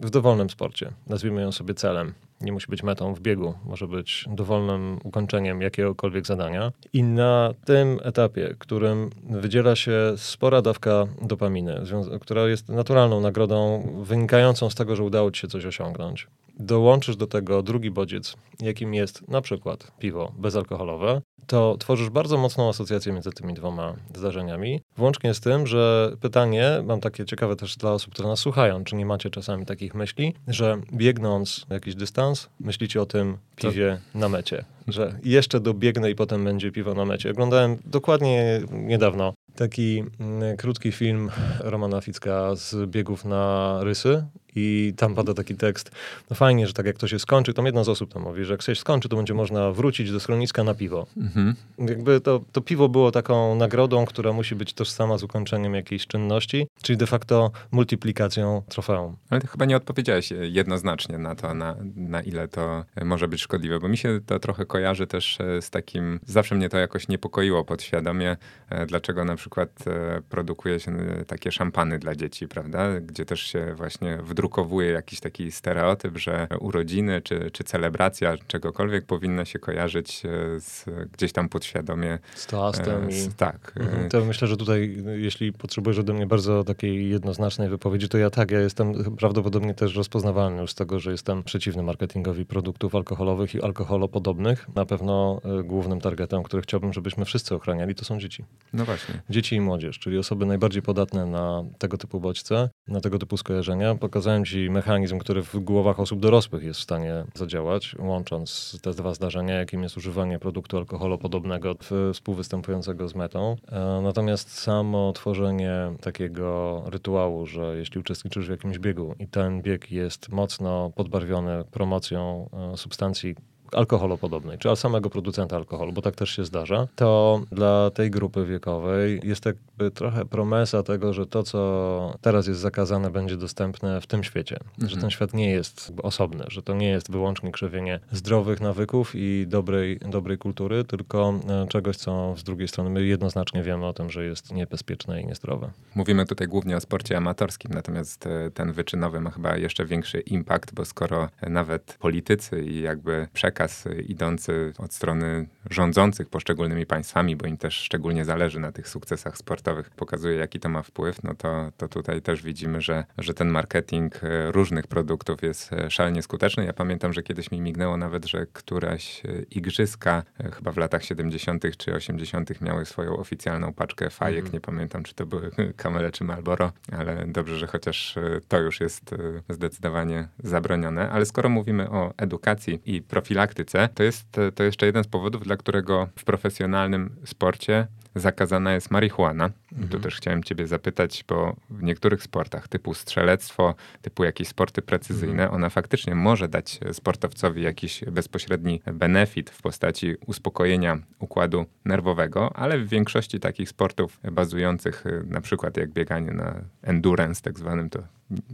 w 0.00 0.10
dowolnym 0.10 0.50
sporcie, 0.50 0.92
nazwijmy 1.06 1.42
ją 1.42 1.52
sobie 1.52 1.74
celem, 1.74 2.14
nie 2.40 2.52
musi 2.52 2.66
być 2.68 2.82
metą 2.82 3.14
w 3.14 3.20
biegu, 3.20 3.54
może 3.64 3.88
być 3.88 4.24
dowolnym 4.30 4.98
ukończeniem 5.04 5.62
jakiegokolwiek 5.62 6.26
zadania. 6.26 6.72
I 6.92 7.02
na 7.02 7.54
tym 7.64 7.98
etapie, 8.02 8.54
którym 8.58 9.10
wydziela 9.30 9.76
się 9.76 9.98
spora 10.16 10.62
dawka 10.62 11.06
dopaminy, 11.22 11.82
która 12.20 12.48
jest 12.48 12.68
naturalną 12.68 13.20
nagrodą 13.20 13.88
wynikającą 14.02 14.70
z 14.70 14.74
tego, 14.74 14.96
że 14.96 15.02
udało 15.02 15.30
ci 15.30 15.40
się 15.40 15.48
coś 15.48 15.66
osiągnąć, 15.66 16.26
dołączysz 16.56 17.16
do 17.16 17.26
tego 17.26 17.62
drugi 17.62 17.90
bodziec, 17.90 18.36
jakim 18.60 18.94
jest 18.94 19.28
na 19.28 19.40
przykład 19.40 19.92
piwo 19.98 20.32
bezalkoholowe, 20.38 21.22
to 21.46 21.76
tworzysz 21.78 22.10
bardzo 22.10 22.38
mocną 22.38 22.68
asocjację 22.68 23.12
między 23.12 23.32
tymi 23.32 23.54
dwoma 23.54 23.94
zdarzeniami. 24.14 24.80
Włącznie 24.96 25.34
z 25.34 25.40
tym, 25.40 25.66
że 25.66 26.12
pytanie, 26.20 26.82
mam 26.84 27.00
takie 27.00 27.24
ciekawe 27.24 27.56
też 27.56 27.76
dla 27.76 27.92
osób, 27.92 28.12
które 28.12 28.28
nas 28.28 28.40
słuchają, 28.40 28.84
czy 28.84 28.96
nie 28.96 29.06
macie 29.06 29.30
czasami 29.30 29.66
takich 29.66 29.94
myśli, 29.94 30.34
że 30.48 30.80
biegnąc 30.92 31.66
jakiś 31.70 31.94
dystans, 31.94 32.48
myślicie 32.60 33.02
o 33.02 33.06
tym 33.06 33.38
piwie 33.56 33.98
to... 34.12 34.18
na 34.18 34.28
mecie, 34.28 34.64
że 34.88 35.18
jeszcze 35.24 35.60
dobiegnę 35.60 36.10
i 36.10 36.14
potem 36.14 36.44
będzie 36.44 36.72
piwo 36.72 36.94
na 36.94 37.04
mecie. 37.04 37.30
Oglądałem 37.30 37.78
dokładnie 37.84 38.60
niedawno 38.72 39.34
taki 39.56 40.04
mm, 40.20 40.56
krótki 40.56 40.92
film 40.92 41.30
Romana 41.60 42.00
Ficka 42.00 42.54
z 42.54 42.90
biegów 42.90 43.24
na 43.24 43.78
rysy 43.82 44.24
i 44.56 44.94
tam 44.96 45.14
pada 45.14 45.34
taki 45.34 45.54
tekst, 45.54 45.90
no 46.30 46.36
fajnie, 46.36 46.66
że 46.66 46.72
tak 46.72 46.86
jak 46.86 46.98
to 46.98 47.08
się 47.08 47.18
skończy, 47.18 47.54
to 47.54 47.66
jedna 47.66 47.84
z 47.84 47.88
osób 47.88 48.12
tam 48.12 48.22
mówi, 48.22 48.44
że 48.44 48.52
jak 48.52 48.62
coś 48.62 48.78
skończy, 48.78 49.08
to 49.08 49.16
będzie 49.16 49.34
można 49.34 49.72
wrócić 49.72 50.12
do 50.12 50.20
schroniska 50.20 50.64
na 50.64 50.74
piwo. 50.74 51.06
Mhm. 51.16 51.54
Jakby 51.78 52.20
to, 52.20 52.40
to 52.52 52.60
piwo 52.60 52.88
było 52.88 53.10
taką 53.10 53.54
nagrodą, 53.54 54.06
która 54.06 54.32
musi 54.32 54.54
być 54.54 54.72
tożsama 54.74 55.18
z 55.18 55.22
ukończeniem 55.22 55.74
jakiejś 55.74 56.06
czynności, 56.06 56.66
czyli 56.82 56.96
de 56.96 57.06
facto 57.06 57.50
multiplikacją 57.70 58.62
trofeum. 58.68 59.16
Ale 59.30 59.40
ty 59.40 59.46
chyba 59.46 59.64
nie 59.64 59.76
odpowiedziałeś 59.76 60.32
jednoznacznie 60.40 61.18
na 61.18 61.34
to, 61.34 61.54
na, 61.54 61.76
na 61.96 62.22
ile 62.22 62.48
to 62.48 62.84
może 63.04 63.28
być 63.28 63.40
szkodliwe, 63.40 63.80
bo 63.80 63.88
mi 63.88 63.96
się 63.96 64.20
to 64.26 64.38
trochę 64.38 64.66
kojarzy 64.66 65.06
też 65.06 65.40
e, 65.40 65.62
z 65.62 65.70
takim, 65.70 66.20
zawsze 66.26 66.54
mnie 66.54 66.68
to 66.68 66.78
jakoś 66.78 67.08
niepokoiło 67.08 67.64
podświadomie, 67.64 68.36
e, 68.70 68.86
dlaczego 68.86 69.24
na 69.24 69.36
przykład 69.36 69.84
e, 69.86 70.22
produkuje 70.28 70.80
się 70.80 70.96
takie 71.26 71.52
szampany 71.52 71.98
dla 71.98 72.14
dzieci, 72.14 72.48
prawda, 72.48 73.00
gdzie 73.00 73.24
też 73.24 73.40
się 73.40 73.74
właśnie 73.74 74.16
w 74.16 74.34
wydrukowuje 74.46 74.90
jakiś 74.90 75.20
taki 75.20 75.52
stereotyp, 75.52 76.18
że 76.18 76.48
urodziny 76.60 77.22
czy, 77.22 77.50
czy 77.50 77.64
celebracja 77.64 78.36
czegokolwiek 78.46 79.06
powinna 79.06 79.44
się 79.44 79.58
kojarzyć 79.58 80.22
e, 80.24 80.60
z, 80.60 80.84
gdzieś 81.12 81.32
tam 81.32 81.48
podświadomie. 81.48 82.18
Z 82.34 82.46
toastem. 82.46 83.12
Z, 83.12 83.34
tak. 83.34 83.72
Mhm. 83.76 84.08
To 84.08 84.24
myślę, 84.24 84.48
że 84.48 84.56
tutaj, 84.56 85.04
jeśli 85.16 85.52
potrzebujesz 85.52 85.98
ode 85.98 86.12
mnie 86.12 86.26
bardzo 86.26 86.64
takiej 86.64 87.10
jednoznacznej 87.10 87.68
wypowiedzi, 87.68 88.08
to 88.08 88.18
ja 88.18 88.30
tak, 88.30 88.50
ja 88.50 88.60
jestem 88.60 89.16
prawdopodobnie 89.16 89.74
też 89.74 89.96
rozpoznawalny 89.96 90.60
już 90.62 90.70
z 90.70 90.74
tego, 90.74 90.98
że 90.98 91.10
jestem 91.10 91.42
przeciwny 91.42 91.82
marketingowi 91.82 92.46
produktów 92.46 92.94
alkoholowych 92.94 93.54
i 93.54 93.62
alkoholopodobnych. 93.62 94.66
Na 94.74 94.86
pewno 94.86 95.40
głównym 95.64 96.00
targetem, 96.00 96.42
który 96.42 96.62
chciałbym, 96.62 96.92
żebyśmy 96.92 97.24
wszyscy 97.24 97.54
ochraniali, 97.54 97.94
to 97.94 98.04
są 98.04 98.18
dzieci. 98.18 98.44
No 98.72 98.84
właśnie. 98.84 99.22
Dzieci 99.30 99.56
i 99.56 99.60
młodzież, 99.60 99.98
czyli 99.98 100.18
osoby 100.18 100.46
najbardziej 100.46 100.82
podatne 100.82 101.26
na 101.26 101.64
tego 101.78 101.98
typu 101.98 102.20
bodźce, 102.20 102.70
na 102.88 103.00
tego 103.00 103.18
typu 103.18 103.36
skojarzenia. 103.36 103.94
Pokazałem 103.94 104.35
ci 104.44 104.70
mechanizm, 104.70 105.18
który 105.18 105.42
w 105.42 105.56
głowach 105.56 106.00
osób 106.00 106.20
dorosłych 106.20 106.62
jest 106.62 106.80
w 106.80 106.82
stanie 106.82 107.24
zadziałać, 107.34 107.96
łącząc 107.98 108.78
te 108.82 108.90
dwa 108.90 109.14
zdarzenia, 109.14 109.54
jakim 109.54 109.82
jest 109.82 109.96
używanie 109.96 110.38
produktu 110.38 110.76
alkoholopodobnego 110.76 111.74
współwystępującego 112.12 113.08
z 113.08 113.14
metą. 113.14 113.56
E, 113.72 114.00
natomiast 114.02 114.58
samo 114.58 115.12
tworzenie 115.12 115.74
takiego 116.00 116.82
rytuału, 116.86 117.46
że 117.46 117.76
jeśli 117.76 118.00
uczestniczysz 118.00 118.46
w 118.46 118.50
jakimś 118.50 118.78
biegu 118.78 119.14
i 119.18 119.28
ten 119.28 119.62
bieg 119.62 119.90
jest 119.90 120.28
mocno 120.28 120.90
podbarwiony 120.94 121.64
promocją 121.70 122.50
e, 122.72 122.76
substancji 122.76 123.34
alkoholopodobnej, 123.72 124.58
czy 124.58 124.76
samego 124.76 125.10
producenta 125.10 125.56
alkoholu, 125.56 125.92
bo 125.92 126.02
tak 126.02 126.14
też 126.14 126.30
się 126.30 126.44
zdarza, 126.44 126.88
to 126.96 127.40
dla 127.52 127.90
tej 127.90 128.10
grupy 128.10 128.46
wiekowej 128.46 129.20
jest 129.24 129.46
jakby 129.46 129.90
trochę 129.90 130.24
promesa 130.24 130.82
tego, 130.82 131.12
że 131.12 131.26
to, 131.26 131.42
co 131.42 132.18
teraz 132.20 132.46
jest 132.46 132.60
zakazane, 132.60 133.10
będzie 133.10 133.36
dostępne 133.36 134.00
w 134.00 134.06
tym 134.06 134.24
świecie. 134.24 134.58
Mhm. 134.60 134.88
Że 134.88 134.96
ten 134.96 135.10
świat 135.10 135.34
nie 135.34 135.50
jest 135.50 135.92
osobny, 136.02 136.44
że 136.48 136.62
to 136.62 136.74
nie 136.74 136.88
jest 136.88 137.10
wyłącznie 137.10 137.52
krzewienie 137.52 138.00
zdrowych 138.12 138.60
nawyków 138.60 139.12
i 139.14 139.44
dobrej, 139.48 139.98
dobrej 139.98 140.38
kultury, 140.38 140.84
tylko 140.84 141.34
e, 141.48 141.66
czegoś, 141.68 141.96
co 141.96 142.34
z 142.36 142.44
drugiej 142.44 142.68
strony 142.68 142.90
my 142.90 143.04
jednoznacznie 143.04 143.62
wiemy 143.62 143.86
o 143.86 143.92
tym, 143.92 144.10
że 144.10 144.24
jest 144.24 144.52
niebezpieczne 144.52 145.22
i 145.22 145.26
niezdrowe. 145.26 145.70
Mówimy 145.94 146.26
tutaj 146.26 146.48
głównie 146.48 146.76
o 146.76 146.80
sporcie 146.80 147.16
amatorskim, 147.16 147.70
natomiast 147.74 148.26
e, 148.26 148.50
ten 148.50 148.72
wyczynowy 148.72 149.20
ma 149.20 149.30
chyba 149.30 149.56
jeszcze 149.56 149.84
większy 149.84 150.20
impact, 150.20 150.74
bo 150.74 150.84
skoro 150.84 151.28
nawet 151.42 151.96
politycy 152.00 152.64
i 152.64 152.80
jakby 152.80 153.28
przekaz 153.32 153.55
przekaz 153.56 153.84
idący 154.06 154.72
od 154.78 154.94
strony 154.94 155.46
rządzących 155.70 156.28
poszczególnymi 156.28 156.86
państwami, 156.86 157.36
bo 157.36 157.46
im 157.46 157.56
też 157.56 157.74
szczególnie 157.74 158.24
zależy 158.24 158.60
na 158.60 158.72
tych 158.72 158.88
sukcesach 158.88 159.36
sportowych, 159.36 159.90
pokazuje, 159.90 160.36
jaki 160.36 160.60
to 160.60 160.68
ma 160.68 160.82
wpływ, 160.82 161.22
no 161.22 161.34
to, 161.34 161.72
to 161.76 161.88
tutaj 161.88 162.22
też 162.22 162.42
widzimy, 162.42 162.80
że, 162.80 163.04
że 163.18 163.34
ten 163.34 163.48
marketing 163.48 164.24
e, 164.24 164.52
różnych 164.52 164.86
produktów 164.86 165.42
jest 165.42 165.72
e, 165.72 165.90
szalenie 165.90 166.22
skuteczny. 166.22 166.64
Ja 166.64 166.72
pamiętam, 166.72 167.12
że 167.12 167.22
kiedyś 167.22 167.50
mi 167.50 167.60
mignęło 167.60 167.96
nawet, 167.96 168.26
że 168.26 168.46
któraś 168.52 169.22
igrzyska, 169.50 170.22
chyba 170.54 170.72
w 170.72 170.76
latach 170.76 171.04
70. 171.04 171.64
czy 171.76 171.94
80. 171.94 172.60
miały 172.60 172.84
swoją 172.84 173.16
oficjalną 173.16 173.72
paczkę 173.72 174.10
fajek. 174.10 174.40
Mm. 174.40 174.52
Nie 174.52 174.60
pamiętam, 174.60 175.02
czy 175.02 175.14
to 175.14 175.26
były 175.26 175.50
Kamele 175.76 176.12
czy 176.12 176.24
Marlboro, 176.24 176.72
ale 176.92 177.24
dobrze, 177.26 177.58
że 177.58 177.66
chociaż 177.66 178.14
to 178.48 178.58
już 178.58 178.80
jest 178.80 179.14
zdecydowanie 179.48 180.28
zabronione. 180.38 181.10
Ale 181.10 181.26
skoro 181.26 181.48
mówimy 181.48 181.90
o 181.90 182.14
edukacji 182.16 182.80
i 182.84 183.02
profilaktyce, 183.02 183.45
praktyce, 183.46 183.88
to 183.94 184.02
jest 184.02 184.26
to 184.54 184.64
jeszcze 184.64 184.86
jeden 184.86 185.04
z 185.04 185.06
powodów, 185.06 185.42
dla 185.42 185.56
którego 185.56 186.08
w 186.18 186.24
profesjonalnym 186.24 187.16
sporcie 187.24 187.86
zakazana 188.14 188.74
jest 188.74 188.90
marihuana. 188.90 189.50
Mhm. 189.72 189.88
Tu 189.88 190.00
też 190.00 190.16
chciałem 190.16 190.44
ciebie 190.44 190.66
zapytać, 190.66 191.24
bo 191.28 191.56
w 191.70 191.82
niektórych 191.82 192.22
sportach 192.22 192.68
typu 192.68 192.94
strzelectwo, 192.94 193.74
typu 194.02 194.24
jakieś 194.24 194.48
sporty 194.48 194.82
precyzyjne, 194.82 195.42
mhm. 195.42 195.54
ona 195.54 195.70
faktycznie 195.70 196.14
może 196.14 196.48
dać 196.48 196.80
sportowcowi 196.92 197.62
jakiś 197.62 198.04
bezpośredni 198.04 198.82
benefit 198.92 199.50
w 199.50 199.62
postaci 199.62 200.14
uspokojenia 200.26 200.98
układu 201.18 201.66
nerwowego, 201.84 202.56
ale 202.56 202.78
w 202.78 202.88
większości 202.88 203.40
takich 203.40 203.68
sportów 203.68 204.20
bazujących 204.32 205.04
na 205.24 205.40
przykład 205.40 205.76
jak 205.76 205.90
bieganie 205.90 206.30
na 206.30 206.60
endurance 206.82 207.42
tak 207.42 207.58
zwanym, 207.58 207.90
to 207.90 208.02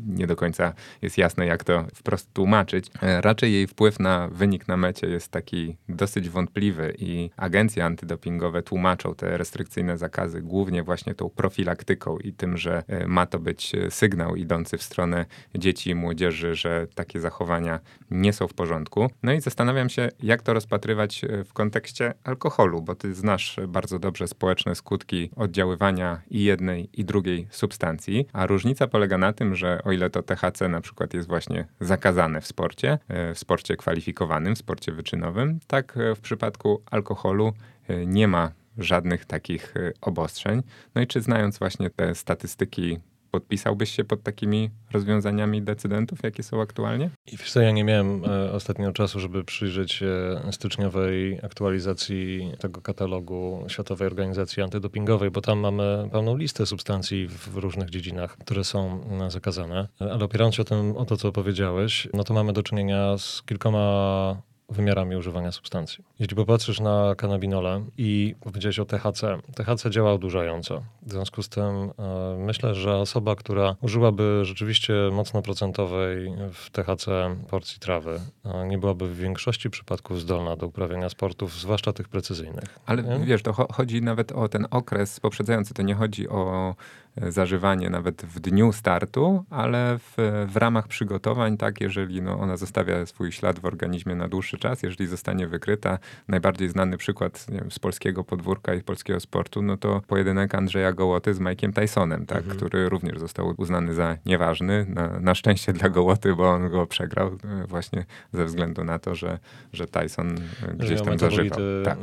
nie 0.07 0.26
do 0.26 0.37
końca 0.37 0.73
jest 1.02 1.19
jasne, 1.19 1.47
jak 1.47 1.64
to 1.64 1.85
wprost 1.95 2.33
tłumaczyć. 2.33 2.91
E, 3.02 3.21
raczej 3.21 3.52
jej 3.52 3.67
wpływ 3.67 4.00
na 4.00 4.29
wynik 4.29 4.69
na 4.69 4.76
mecie 4.76 5.07
jest 5.07 5.29
taki 5.29 5.76
dosyć 5.88 6.29
wątpliwy 6.29 6.95
i 6.99 7.31
agencje 7.37 7.85
antydopingowe 7.85 8.62
tłumaczą 8.62 9.14
te 9.14 9.37
restrykcyjne 9.37 9.99
zakazy 9.99 10.43
głównie 10.43 10.83
właśnie 10.83 11.14
tą 11.14 11.31
profilaktyką 11.31 12.19
i 12.19 12.33
tym, 12.33 12.57
że 12.57 12.83
e, 12.88 13.07
ma 13.07 13.26
to 13.26 13.38
być 13.38 13.75
e, 13.75 13.91
sygnał 13.91 14.37
idący 14.37 14.79
w 14.79 14.83
stronę 14.83 15.26
dzieci 15.55 15.91
i 15.91 15.95
młodzieży, 15.95 16.55
że 16.55 16.87
takie 16.95 17.21
zachowania 17.21 17.81
nie 18.11 18.33
są 18.33 18.49
w 18.49 18.55
porządku. 18.55 19.11
No 19.23 19.33
i 19.33 19.41
zastanawiam 19.41 19.88
się, 19.88 20.09
jak 20.23 20.43
to 20.43 20.55
rozpatrywać 20.55 21.23
w 21.45 21.52
kontekście 21.52 22.14
alkoholu, 22.25 22.83
bo 22.83 22.95
ty 22.95 23.14
znasz 23.14 23.57
bardzo 23.69 23.99
dobrze 23.99 24.29
społeczne 24.29 24.75
skutki 24.75 25.31
oddziaływania 25.37 26.21
i 26.31 26.45
jednej 26.45 26.88
i 26.93 27.05
drugiej 27.05 27.47
substancji, 27.50 28.26
a 28.33 28.47
różnica 28.47 28.87
polega 28.87 29.19
na 29.19 29.33
tym, 29.33 29.55
że 29.55 29.62
że 29.62 29.83
o 29.85 29.92
ile 29.92 30.11
to 30.11 30.23
THC 30.23 30.69
na 30.69 30.81
przykład 30.81 31.14
jest 31.14 31.28
właśnie 31.28 31.64
zakazane 31.81 32.40
w 32.40 32.47
sporcie, 32.47 32.99
e, 33.09 33.35
w 33.35 33.38
sporcie 33.38 33.76
kwalifikowanym, 33.76 34.54
w 34.54 34.59
sporcie 34.59 34.92
wyczynowym, 34.92 35.61
tak 35.66 35.97
e, 35.97 36.14
w 36.14 36.21
przypadku 36.21 36.83
alkoholu 36.90 37.52
e, 37.88 38.07
nie 38.07 38.28
ma 38.28 38.52
żadnych 38.78 39.25
takich 39.25 39.75
obostrzeń. 40.00 40.62
No 40.95 41.02
i 41.02 41.07
czy 41.07 41.21
znając 41.21 41.59
właśnie 41.59 41.90
te 41.90 42.14
statystyki 42.14 42.99
Podpisałbyś 43.33 43.91
się 43.91 44.05
pod 44.05 44.23
takimi 44.23 44.71
rozwiązaniami 44.93 45.62
decydentów, 45.62 46.19
jakie 46.23 46.43
są 46.43 46.61
aktualnie? 46.61 47.11
I 47.33 47.37
wiesz 47.37 47.53
co, 47.53 47.61
ja 47.61 47.71
nie 47.71 47.85
miałem 47.85 48.25
e, 48.25 48.53
ostatnio 48.53 48.93
czasu, 48.93 49.21
żeby 49.21 49.45
przyjrzeć 49.45 49.93
się 49.93 50.41
styczniowej 50.51 51.39
aktualizacji 51.43 52.53
tego 52.59 52.81
katalogu 52.81 53.65
Światowej 53.69 54.07
Organizacji 54.07 54.62
Antydopingowej, 54.62 55.31
bo 55.31 55.41
tam 55.41 55.59
mamy 55.59 56.09
pełną 56.12 56.37
listę 56.37 56.67
substancji 56.67 57.29
w 57.29 57.57
różnych 57.57 57.91
dziedzinach, 57.91 58.37
które 58.39 58.65
są 58.65 59.01
e, 59.21 59.31
zakazane. 59.31 59.89
Ale 59.99 60.25
opierając 60.25 60.55
się 60.55 60.62
o, 60.62 60.65
tym, 60.65 60.97
o 60.97 61.05
to, 61.05 61.17
co 61.17 61.33
powiedziałeś, 61.33 62.09
no 62.15 62.25
to 62.25 62.35
mamy 62.35 62.53
do 62.53 62.62
czynienia 62.62 63.19
z 63.19 63.43
kilkoma 63.43 64.43
wymiarami 64.69 65.16
używania 65.16 65.52
substancji. 65.52 66.04
Jeśli 66.19 66.37
popatrzysz 66.37 66.81
na 66.81 67.14
kanabinole 67.16 67.85
i 67.99 68.35
powiedziałeś 68.40 68.78
o 68.78 68.85
THC, 68.85 69.38
THC 69.54 69.90
działa 69.90 70.12
odurzająco. 70.12 70.83
W 71.02 71.11
związku 71.11 71.42
z 71.42 71.49
tym 71.49 71.64
e, 71.64 72.37
myślę, 72.38 72.75
że 72.75 72.97
osoba, 72.97 73.37
która 73.37 73.76
użyłaby 73.81 74.40
rzeczywiście 74.45 74.95
mocno 75.12 75.42
procentowej 75.42 76.33
w 76.52 76.71
THC 76.71 77.07
porcji 77.50 77.81
trawy, 77.81 78.21
e, 78.45 78.66
nie 78.66 78.78
byłaby 78.78 79.09
w 79.09 79.16
większości 79.16 79.71
przypadków 79.71 80.21
zdolna 80.21 80.57
do 80.57 80.66
uprawiania 80.66 81.09
sportów, 81.09 81.52
zwłaszcza 81.54 81.92
tych 81.92 82.09
precyzyjnych. 82.09 82.78
Ale 82.87 83.02
nie? 83.02 83.26
wiesz, 83.26 83.42
to 83.42 83.52
chodzi 83.73 84.02
nawet 84.02 84.33
o 84.33 84.49
ten 84.49 84.66
okres 84.71 85.21
poprzedzający. 85.21 85.75
To 85.75 85.83
nie 85.83 85.95
chodzi 85.95 86.28
o 86.28 86.75
zażywanie 87.16 87.90
nawet 87.90 88.23
w 88.23 88.40
dniu 88.40 88.73
startu, 88.73 89.45
ale 89.50 89.99
w, 89.99 90.14
w 90.49 90.57
ramach 90.57 90.88
przygotowań, 90.88 91.57
tak, 91.57 91.81
jeżeli 91.81 92.23
no, 92.23 92.40
ona 92.40 92.57
zostawia 92.57 93.07
swój 93.07 93.33
ślad 93.33 93.59
w 93.59 93.64
organizmie 93.64 94.14
na 94.14 94.28
dłuższy 94.28 94.59
czas, 94.59 94.83
jeżeli 94.83 95.07
zostanie 95.07 95.47
wykryta, 95.47 95.99
najbardziej 96.28 96.69
znany 96.69 96.97
przykład 96.97 97.47
wiem, 97.49 97.71
z 97.71 97.78
polskiego 97.78 98.25
podwórka 98.25 98.75
i 98.75 98.83
polskiego 98.83 99.21
sportu, 99.21 99.62
no 99.62 99.76
to 99.76 100.00
pojedynek 100.07 100.54
Andrzeja 100.54 100.92
Gołoty 100.92 101.35
z 101.35 101.40
Mike'iem 101.40 101.73
Tysonem, 101.73 102.26
tak, 102.26 102.38
mhm. 102.38 102.57
który 102.57 102.88
również 102.88 103.19
został 103.19 103.54
uznany 103.57 103.95
za 103.95 104.16
nieważny, 104.26 104.87
na, 104.88 105.21
na 105.21 105.35
szczęście 105.35 105.73
dla 105.73 105.88
Gołoty, 105.88 106.35
bo 106.35 106.50
on 106.50 106.71
go 106.71 106.87
przegrał 106.87 107.28
e, 107.28 107.66
właśnie 107.66 108.04
ze 108.33 108.45
względu 108.45 108.85
na 108.85 108.99
to, 108.99 109.14
że, 109.14 109.38
że 109.73 109.87
Tyson 109.87 110.35
gdzieś 110.75 111.02
tam 111.02 111.19
zażywał. 111.19 111.59
Tak. 111.85 111.99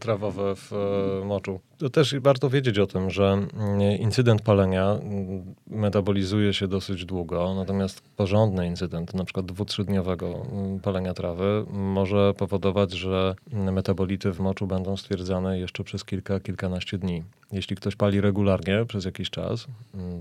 trawowe 0.00 0.56
w 0.56 0.72
e, 0.72 1.24
moczu. 1.24 1.60
To 1.78 1.90
też 1.90 2.14
warto 2.20 2.50
wiedzieć 2.50 2.78
o 2.78 2.86
tym, 2.86 3.10
że 3.10 3.24
mm, 3.24 3.80
incydent 4.00 4.42
palenia 4.42 4.90
mm, 4.90 5.54
metabolizuje 5.66 6.54
się 6.54 6.68
dosyć 6.68 7.04
długo, 7.04 7.54
natomiast 7.54 8.02
porządny 8.16 8.66
incydent, 8.66 9.14
na 9.14 9.24
przykład 9.24 9.46
dwu-trzydniowego 9.46 10.46
mm, 10.52 10.80
palenia 10.80 11.14
trawy, 11.14 11.64
może 11.70 12.34
powodować, 12.34 12.92
że 12.92 13.34
metabolity 13.52 14.32
w 14.32 14.40
moczu 14.40 14.66
będą 14.66 14.96
stwierdzane 14.96 15.58
jeszcze 15.58 15.84
przez 15.84 16.04
kilka, 16.04 16.40
kilkanaście 16.40 16.98
dni. 16.98 17.22
Jeśli 17.52 17.76
ktoś 17.76 17.96
pali 17.96 18.20
regularnie 18.20 18.84
przez 18.88 19.04
jakiś 19.04 19.30
czas, 19.30 19.66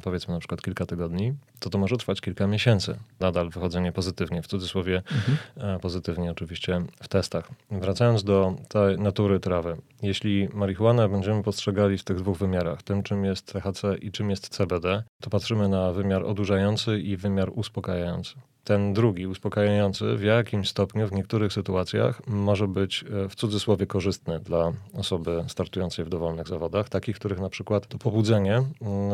powiedzmy 0.03 0.33
na 0.33 0.39
przykład 0.39 0.61
kilka 0.61 0.85
tygodni, 0.85 1.33
to 1.59 1.69
to 1.69 1.77
może 1.77 1.97
trwać 1.97 2.21
kilka 2.21 2.47
miesięcy. 2.47 2.97
Nadal 3.19 3.49
wychodzenie 3.49 3.91
pozytywnie, 3.91 4.41
w 4.41 4.47
cudzysłowie 4.47 4.97
mhm. 4.97 5.37
E, 5.75 5.79
pozytywnie 5.79 6.31
oczywiście 6.31 6.81
w 7.01 7.07
testach. 7.07 7.49
Wracając 7.71 8.23
do 8.23 8.55
tej 8.69 8.99
natury 8.99 9.39
trawy. 9.39 9.77
Jeśli 10.01 10.49
marihuanę 10.53 11.09
będziemy 11.09 11.43
postrzegali 11.45 11.97
w 11.97 12.03
tych 12.03 12.17
dwóch 12.17 12.37
wymiarach, 12.37 12.83
tym 12.83 13.03
czym 13.03 13.25
jest 13.25 13.53
THC 13.53 13.97
i 14.01 14.11
czym 14.11 14.29
jest 14.29 14.49
CBD, 14.49 15.03
to 15.21 15.29
patrzymy 15.29 15.69
na 15.69 15.91
wymiar 15.91 16.25
odurzający 16.25 16.99
i 16.99 17.17
wymiar 17.17 17.49
uspokajający. 17.53 18.35
Ten 18.63 18.93
drugi, 18.93 19.27
uspokajający, 19.27 20.15
w 20.15 20.23
jakimś 20.23 20.69
stopniu 20.69 21.07
w 21.07 21.11
niektórych 21.11 21.53
sytuacjach 21.53 22.27
może 22.27 22.67
być 22.67 23.03
e, 23.03 23.29
w 23.29 23.35
cudzysłowie 23.35 23.85
korzystny 23.85 24.39
dla 24.39 24.73
osoby 24.93 25.43
startującej 25.47 26.05
w 26.05 26.09
dowolnych 26.09 26.47
zawodach, 26.47 26.89
takich, 26.89 27.15
których 27.15 27.39
na 27.39 27.49
przykład 27.49 27.87
to 27.87 27.97
pobudzenie 27.97 28.63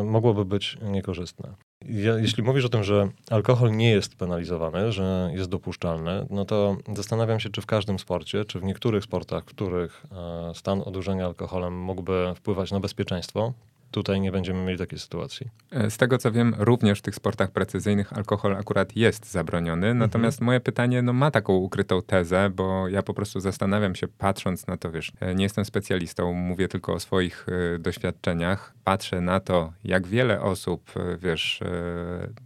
mogłoby 0.04 0.46
być 0.46 0.78
niekorzystne. 0.82 1.54
Ja, 1.90 2.18
jeśli 2.18 2.44
mówisz 2.44 2.66
o 2.66 2.70
tym, 2.70 2.84
że 2.84 3.10
alkohol 3.30 3.72
nie 3.72 3.90
jest 3.90 4.16
penalizowany, 4.16 4.92
że 4.92 5.32
jest 5.34 5.50
dopuszczalny, 5.50 6.26
no 6.30 6.46
to 6.46 6.78
zastanawiam 6.96 7.40
się, 7.40 7.50
czy 7.50 7.62
w 7.62 7.66
każdym 7.66 8.00
sporcie, 8.00 8.46
czy 8.46 8.60
w 8.60 8.64
niektórych 8.64 9.04
sportach, 9.04 9.44
w 9.44 9.48
których 9.48 10.06
e, 10.12 10.56
stan 10.56 10.82
odurzenia 10.86 11.26
alkoholem 11.26 11.80
mógłby 11.80 12.34
wpływać 12.36 12.72
na 12.72 12.80
bezpieczeństwo, 12.80 13.54
tutaj 13.92 14.22
nie 14.22 14.32
będziemy 14.32 14.64
mieli 14.64 14.78
takiej 14.78 15.00
sytuacji. 15.00 15.50
E, 15.72 15.90
z 15.90 15.98
tego 15.98 16.18
co 16.18 16.32
wiem, 16.32 16.56
również 16.58 17.00
w 17.00 17.02
tych 17.02 17.16
sportach 17.16 17.52
precyzyjnych 17.52 18.14
alkohol 18.14 18.56
akurat 18.56 18.96
jest 18.96 19.32
zabroniony. 19.32 19.88
Mhm. 19.88 19.98
Natomiast 19.98 20.38
mhm. 20.38 20.46
moje 20.46 20.60
pytanie 20.60 21.02
no, 21.02 21.14
ma 21.14 21.32
taką 21.32 21.54
ukrytą 21.54 22.02
tezę, 22.02 22.50
bo 22.50 22.88
ja 22.88 23.04
po 23.04 23.14
prostu 23.14 23.40
zastanawiam 23.40 23.96
się, 23.96 24.08
patrząc 24.08 24.68
na 24.68 24.78
to, 24.78 24.92
wiesz, 24.92 25.12
e, 25.20 25.36
nie 25.36 25.44
jestem 25.44 25.66
specjalistą, 25.66 26.34
mówię 26.34 26.68
tylko 26.68 26.94
o 26.94 27.00
swoich 27.00 27.46
y, 27.76 27.80
doświadczeniach. 27.80 28.74
Patrzę 28.84 29.22
na 29.22 29.40
to, 29.40 29.74
jak 29.84 30.08
wiele 30.08 30.42
osób, 30.42 30.92
wiesz, 31.20 31.62
y, 31.62 31.66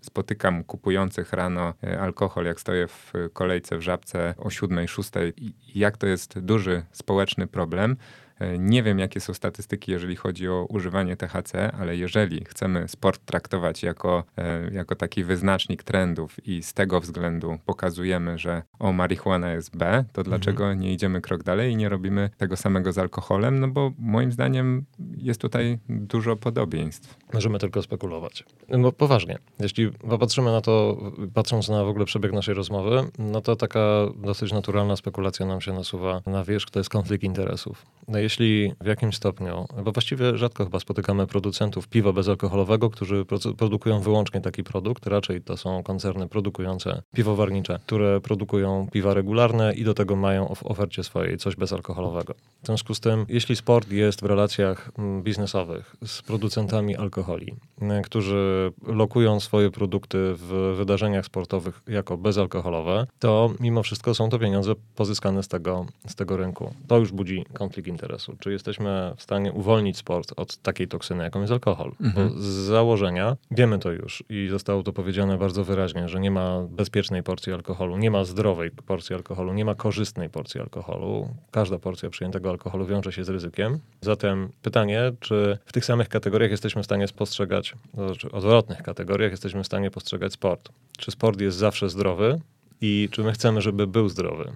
spotykam 0.01 0.63
kupujących 0.63 1.33
rano 1.33 1.73
alkohol, 1.99 2.45
jak 2.45 2.59
stoję 2.59 2.87
w 2.87 3.13
kolejce 3.33 3.77
w 3.77 3.81
żabce 3.81 4.33
o 4.37 4.49
siódmej, 4.49 4.87
szóstej, 4.87 5.33
jak 5.75 5.97
to 5.97 6.07
jest 6.07 6.39
duży 6.39 6.83
społeczny 6.91 7.47
problem. 7.47 7.97
E, 8.39 8.57
nie 8.57 8.83
wiem, 8.83 8.99
jakie 8.99 9.19
są 9.19 9.33
statystyki, 9.33 9.91
jeżeli 9.91 10.15
chodzi 10.15 10.49
o 10.49 10.65
używanie 10.69 11.17
THC, 11.17 11.71
ale 11.71 11.97
jeżeli 11.97 12.45
chcemy 12.45 12.87
sport 12.87 13.25
traktować 13.25 13.83
jako, 13.83 14.23
e, 14.37 14.69
jako 14.71 14.95
taki 14.95 15.23
wyznacznik 15.23 15.83
trendów 15.83 16.47
i 16.47 16.63
z 16.63 16.73
tego 16.73 17.01
względu 17.01 17.57
pokazujemy, 17.65 18.37
że 18.37 18.63
o, 18.79 18.93
marihuana 18.93 19.51
jest 19.51 19.77
B, 19.77 20.05
to 20.13 20.21
mhm. 20.21 20.23
dlaczego 20.23 20.73
nie 20.73 20.93
idziemy 20.93 21.21
krok 21.21 21.43
dalej 21.43 21.71
i 21.71 21.75
nie 21.75 21.89
robimy 21.89 22.29
tego 22.37 22.57
samego 22.57 22.91
z 22.91 22.97
alkoholem? 22.97 23.59
No 23.59 23.67
bo 23.67 23.91
moim 23.99 24.31
zdaniem 24.31 24.85
jest 25.17 25.41
tutaj 25.41 25.79
dużo 25.89 26.35
podobieństw. 26.35 27.17
Możemy 27.33 27.59
tylko 27.59 27.81
spekulować. 27.81 28.43
No 28.69 28.91
poważnie, 28.91 29.37
jeśli 29.59 29.91
popatrzymy 29.91 30.51
na 30.51 30.61
to, 30.61 30.97
patrząc 31.33 31.69
na 31.69 31.83
w 31.83 31.87
ogóle 31.87 32.05
przebieg 32.05 32.33
naszej 32.33 32.55
rozmowy, 32.55 33.03
no 33.19 33.41
to 33.41 33.55
taka 33.55 33.79
dosyć 34.15 34.51
naturalna 34.51 34.95
spekulacja 34.95 35.45
nam 35.45 35.61
się 35.61 35.73
nasuwa 35.73 36.21
na 36.25 36.43
wierzch, 36.43 36.69
to 36.69 36.79
jest 36.79 36.89
konflikt 36.89 37.23
interesów. 37.23 37.85
No 38.07 38.19
jeśli 38.25 38.74
w 38.82 38.86
jakimś 38.86 39.15
stopniu, 39.15 39.65
bo 39.84 39.91
właściwie 39.91 40.38
rzadko 40.38 40.63
chyba 40.63 40.79
spotykamy 40.79 41.27
producentów 41.27 41.88
piwa 41.88 42.13
bezalkoholowego, 42.13 42.89
którzy 42.89 43.25
produkują 43.58 44.00
wyłącznie 44.00 44.41
taki 44.41 44.63
produkt, 44.63 45.08
raczej 45.08 45.41
to 45.41 45.58
są 45.58 45.84
koncerny 45.84 46.27
produkujące 46.27 47.01
piwowarnicze, 47.15 47.79
które 47.86 48.22
produkują 48.22 48.88
piwa 48.91 49.13
regularne 49.13 49.74
i 49.74 49.84
do 49.84 49.94
tego 49.94 50.15
mają 50.15 50.55
w 50.55 50.65
ofercie 50.65 51.03
swojej 51.03 51.38
coś 51.38 51.55
bezalkoholowego. 51.55 52.34
W 52.63 52.65
związku 52.65 52.94
z 52.96 53.00
tym, 53.00 53.25
jeśli 53.29 53.55
sport 53.55 53.91
jest 53.91 54.22
w 54.22 54.25
relacjach 54.25 54.91
mm, 54.98 55.24
biznesowych 55.24 55.96
z 56.05 56.22
producentami 56.22 56.96
alkoholi, 56.96 57.55
mm, 57.82 58.03
którzy 58.03 58.72
lokują 58.88 59.39
swoje 59.39 59.72
produkty 59.72 60.17
w 60.36 60.75
wydarzeniach 60.77 61.25
sportowych 61.25 61.82
jako 61.88 62.17
bezalkoholowe, 62.17 63.08
to 63.20 63.53
mimo 63.60 63.84
wszystko 63.84 64.15
są 64.15 64.29
to 64.29 64.39
pieniądze 64.39 64.74
pozyskane 64.96 65.44
z 65.44 65.48
tego, 65.48 65.86
z 66.08 66.15
tego 66.15 66.38
rynku. 66.38 66.74
To 66.88 66.98
już 66.98 67.12
budzi 67.12 67.46
konflikt 67.53 67.88
interesu. 68.15 68.36
Czy 68.39 68.51
jesteśmy 68.51 69.13
w 69.17 69.22
stanie 69.22 69.53
uwolnić 69.53 69.98
sport 69.98 70.34
od 70.36 70.57
takiej 70.57 70.88
toksyny, 70.88 71.24
jaką 71.24 71.41
jest 71.41 71.53
alkohol? 71.53 71.91
Mhm. 72.01 72.29
Bo 72.29 72.39
z 72.39 72.45
założenia 72.45 73.38
wiemy 73.51 73.79
to 73.79 73.91
już 73.91 74.24
i 74.29 74.48
zostało 74.51 74.84
to 74.84 74.93
powiedziane 74.93 75.38
bardzo 75.38 75.63
wyraźnie, 75.63 76.10
że 76.10 76.19
nie 76.19 76.31
ma 76.31 76.62
bezpiecznej 76.69 77.24
porcji 77.24 77.53
alkoholu, 77.53 77.98
nie 77.98 78.12
ma 78.12 78.24
zdrowej 78.24 78.72
porcji 78.72 79.15
alkoholu, 79.15 79.53
nie 79.53 79.65
ma 79.65 79.75
korzystnej 79.75 80.29
porcji 80.29 80.62
alkoholu. 80.62 81.29
Każda 81.51 81.79
porcja 81.79 82.10
przyjętego 82.10 82.50
alkoholu 82.50 82.86
wiąże 82.86 83.12
się 83.12 83.24
z 83.24 83.29
ryzykiem. 83.29 83.79
Zatem 84.01 84.50
pytanie, 84.62 85.12
czy 85.19 85.57
w 85.65 85.74
tych 85.74 85.86
samych 85.86 86.10
kategoriach 86.10 86.51
jesteśmy 86.51 86.81
w 86.81 86.86
stanie 86.86 87.07
spostrzegać, 87.07 87.74
znaczy 87.93 88.31
odwrotnych 88.31 88.81
kategoriach 88.81 89.31
jesteśmy 89.31 89.63
w 89.63 89.65
stanie 89.65 89.91
postrzegać 89.91 90.34
sport? 90.34 90.69
Czy 90.98 91.12
sport 91.12 91.41
jest 91.41 91.57
zawsze 91.57 91.89
zdrowy? 91.89 92.39
I 92.81 93.10
czy 93.12 93.24
my 93.24 93.31
chcemy, 93.31 93.62
żeby 93.62 93.88
był 93.88 94.10
zdrowy 94.10 94.51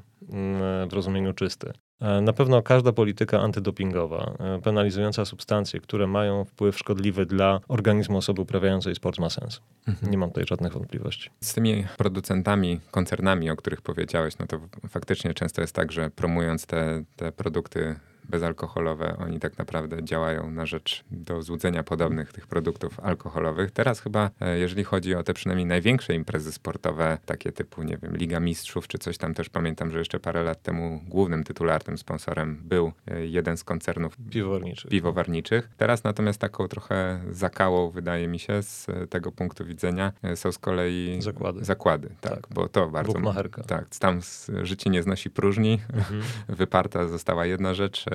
w 0.89 0.93
rozumieniu 0.93 1.33
czysty? 1.33 1.73
E, 2.01 2.21
na 2.21 2.33
pewno 2.33 2.61
każda 2.61 2.91
polityka 2.91 3.39
antydopingowa, 3.39 4.33
e, 4.39 4.61
penalizująca 4.61 5.25
substancje, 5.25 5.79
które 5.79 6.07
mają 6.07 6.45
wpływ 6.45 6.77
szkodliwy 6.77 7.25
dla 7.25 7.59
organizmu 7.67 8.17
osoby 8.17 8.41
uprawiającej 8.41 8.95
sport 8.95 9.19
ma 9.19 9.29
sens. 9.29 9.61
Mhm. 9.87 10.11
Nie 10.11 10.17
mam 10.17 10.29
tutaj 10.29 10.43
żadnych 10.47 10.73
wątpliwości. 10.73 11.29
Z 11.41 11.53
tymi 11.53 11.85
producentami, 11.97 12.79
koncernami, 12.91 13.49
o 13.49 13.55
których 13.55 13.81
powiedziałeś, 13.81 14.37
no 14.39 14.47
to 14.47 14.59
faktycznie 14.89 15.33
często 15.33 15.61
jest 15.61 15.75
tak, 15.75 15.91
że 15.91 16.09
promując 16.09 16.65
te, 16.65 17.03
te 17.15 17.31
produkty 17.31 17.95
bezalkoholowe, 18.29 19.17
oni 19.17 19.39
tak 19.39 19.57
naprawdę 19.57 20.03
działają 20.03 20.51
na 20.51 20.65
rzecz 20.65 21.03
do 21.11 21.41
złudzenia 21.41 21.83
podobnych 21.83 22.33
tych 22.33 22.47
produktów 22.47 22.99
alkoholowych. 22.99 23.71
Teraz 23.71 23.99
chyba, 23.99 24.29
e, 24.41 24.59
jeżeli 24.59 24.83
chodzi 24.83 25.15
o 25.15 25.23
te 25.23 25.33
przynajmniej 25.33 25.65
największe 25.67 26.13
imprezy 26.13 26.51
sportowe, 26.51 27.17
takie 27.25 27.51
typu, 27.51 27.83
nie 27.83 27.97
wiem, 27.97 28.17
Liga 28.17 28.39
Mistrzów 28.39 28.87
czy 28.87 28.97
coś 28.97 29.17
tam, 29.17 29.33
też 29.33 29.49
pamiętam, 29.49 29.91
że 29.91 29.99
jeszcze 29.99 30.19
parę 30.19 30.43
lat 30.43 30.61
temu 30.61 31.01
głównym 31.07 31.43
tytularnym 31.43 31.97
sponsorem 31.97 32.61
był 32.63 32.91
e, 33.07 33.25
jeden 33.25 33.57
z 33.57 33.63
koncernów 33.63 34.17
piwowarniczych. 34.29 34.91
piwowarniczych. 34.91 35.69
Teraz 35.77 36.03
natomiast 36.03 36.39
taką 36.41 36.67
trochę 36.67 37.21
zakałą, 37.31 37.89
wydaje 37.89 38.27
mi 38.27 38.39
się, 38.39 38.63
z 38.63 38.87
tego 39.09 39.31
punktu 39.31 39.65
widzenia 39.65 40.13
e, 40.23 40.35
są 40.35 40.51
z 40.51 40.57
kolei 40.57 41.21
zakłady. 41.21 41.65
zakłady 41.65 42.09
tak, 42.21 42.33
tak. 42.33 42.47
bo 42.53 42.69
to 42.69 42.89
bardzo... 42.89 43.13
Bukmacherka. 43.13 43.63
Tak, 43.63 43.85
tam 43.99 44.19
życie 44.63 44.89
nie 44.89 45.03
znosi 45.03 45.29
próżni. 45.29 45.79
Mhm. 45.93 46.21
Wyparta 46.59 47.07
została 47.07 47.45
jedna 47.45 47.73
rzecz, 47.73 48.05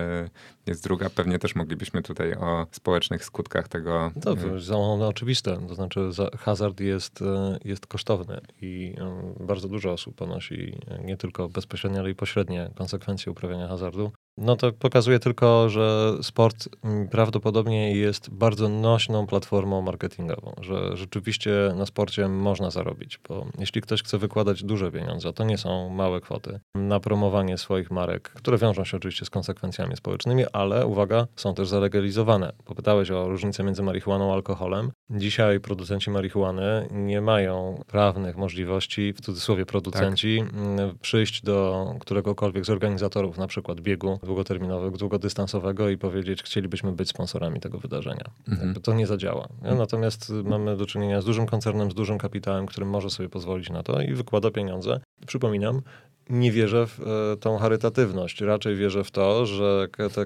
jest 0.66 0.84
druga. 0.84 1.10
Pewnie 1.10 1.38
też 1.38 1.54
moglibyśmy 1.54 2.02
tutaj 2.02 2.34
o 2.34 2.66
społecznych 2.70 3.24
skutkach 3.24 3.68
tego. 3.68 4.10
To 4.22 4.60
są 4.60 4.92
one 4.92 5.06
oczywiste. 5.06 5.66
To 5.68 5.74
znaczy, 5.74 6.10
hazard 6.38 6.80
jest, 6.80 7.22
e, 7.22 7.58
jest 7.64 7.86
kosztowny 7.86 8.40
i 8.60 8.94
e, 8.98 9.44
bardzo 9.44 9.68
dużo 9.68 9.92
osób 9.92 10.14
ponosi 10.14 10.80
nie 11.04 11.16
tylko 11.16 11.48
bezpośrednie, 11.48 12.00
ale 12.00 12.10
i 12.10 12.14
pośrednie 12.14 12.70
konsekwencje 12.74 13.32
uprawiania 13.32 13.68
hazardu. 13.68 14.12
No 14.38 14.56
to 14.56 14.72
pokazuje 14.72 15.18
tylko, 15.18 15.68
że 15.68 16.12
sport 16.22 16.68
mm, 16.84 17.08
prawdopodobnie 17.08 17.96
jest 17.96 18.30
bardzo 18.30 18.68
nośną 18.68 19.26
platformą 19.26 19.82
marketingową, 19.82 20.54
że 20.60 20.96
rzeczywiście 20.96 21.50
na 21.76 21.86
sporcie 21.86 22.28
można 22.28 22.70
zarobić, 22.70 23.20
bo 23.28 23.46
jeśli 23.58 23.80
ktoś 23.80 24.02
chce 24.02 24.18
wykładać 24.18 24.64
duże 24.64 24.92
pieniądze, 24.92 25.32
to 25.32 25.44
nie 25.44 25.58
są 25.58 25.88
małe 25.88 26.20
kwoty, 26.20 26.60
na 26.74 27.00
promowanie 27.00 27.58
swoich 27.58 27.90
marek, 27.90 28.28
które 28.28 28.58
wiążą 28.58 28.84
się 28.84 28.96
oczywiście 28.96 29.24
z 29.24 29.30
konsekwencjami 29.30 29.96
społecznymi, 29.96 30.44
ale 30.52 30.86
uwaga, 30.86 31.26
są 31.36 31.54
też 31.54 31.68
zalegalizowane. 31.68 32.52
Popytałeś 32.64 33.10
o 33.10 33.28
różnicę 33.28 33.64
między 33.64 33.82
marihuaną 33.82 34.30
a 34.30 34.34
alkoholem. 34.34 34.92
Dzisiaj 35.10 35.60
producenci 35.60 36.10
marihuany 36.10 36.88
nie 36.90 37.20
mają 37.20 37.82
prawnych 37.86 38.36
możliwości, 38.36 39.12
w 39.12 39.20
cudzysłowie 39.20 39.66
producenci, 39.66 40.42
tak. 40.46 40.54
Mm, 40.54 40.98
przyjść 40.98 41.42
do 41.42 41.86
któregokolwiek 42.00 42.64
z 42.64 42.70
organizatorów, 42.70 43.38
na 43.38 43.46
przykład 43.46 43.80
biegu, 43.80 44.18
długoterminowego, 44.24 44.96
długodystansowego 44.96 45.88
i 45.88 45.98
powiedzieć, 45.98 46.42
chcielibyśmy 46.42 46.92
być 46.92 47.08
sponsorami 47.08 47.60
tego 47.60 47.78
wydarzenia. 47.78 48.30
Mhm. 48.48 48.74
To 48.74 48.94
nie 48.94 49.06
zadziała. 49.06 49.48
Natomiast 49.62 50.32
mamy 50.44 50.76
do 50.76 50.86
czynienia 50.86 51.20
z 51.20 51.24
dużym 51.24 51.46
koncernem, 51.46 51.90
z 51.90 51.94
dużym 51.94 52.18
kapitałem, 52.18 52.66
który 52.66 52.86
może 52.86 53.10
sobie 53.10 53.28
pozwolić 53.28 53.70
na 53.70 53.82
to 53.82 54.02
i 54.02 54.14
wykłada 54.14 54.50
pieniądze. 54.50 55.00
Przypominam, 55.26 55.82
nie 56.30 56.52
wierzę 56.52 56.86
w 56.86 57.00
e, 57.00 57.36
tą 57.36 57.58
charytatywność. 57.58 58.40
Raczej 58.40 58.76
wierzę 58.76 59.04
w 59.04 59.10
to, 59.10 59.46
że 59.46 59.88
te 60.14 60.24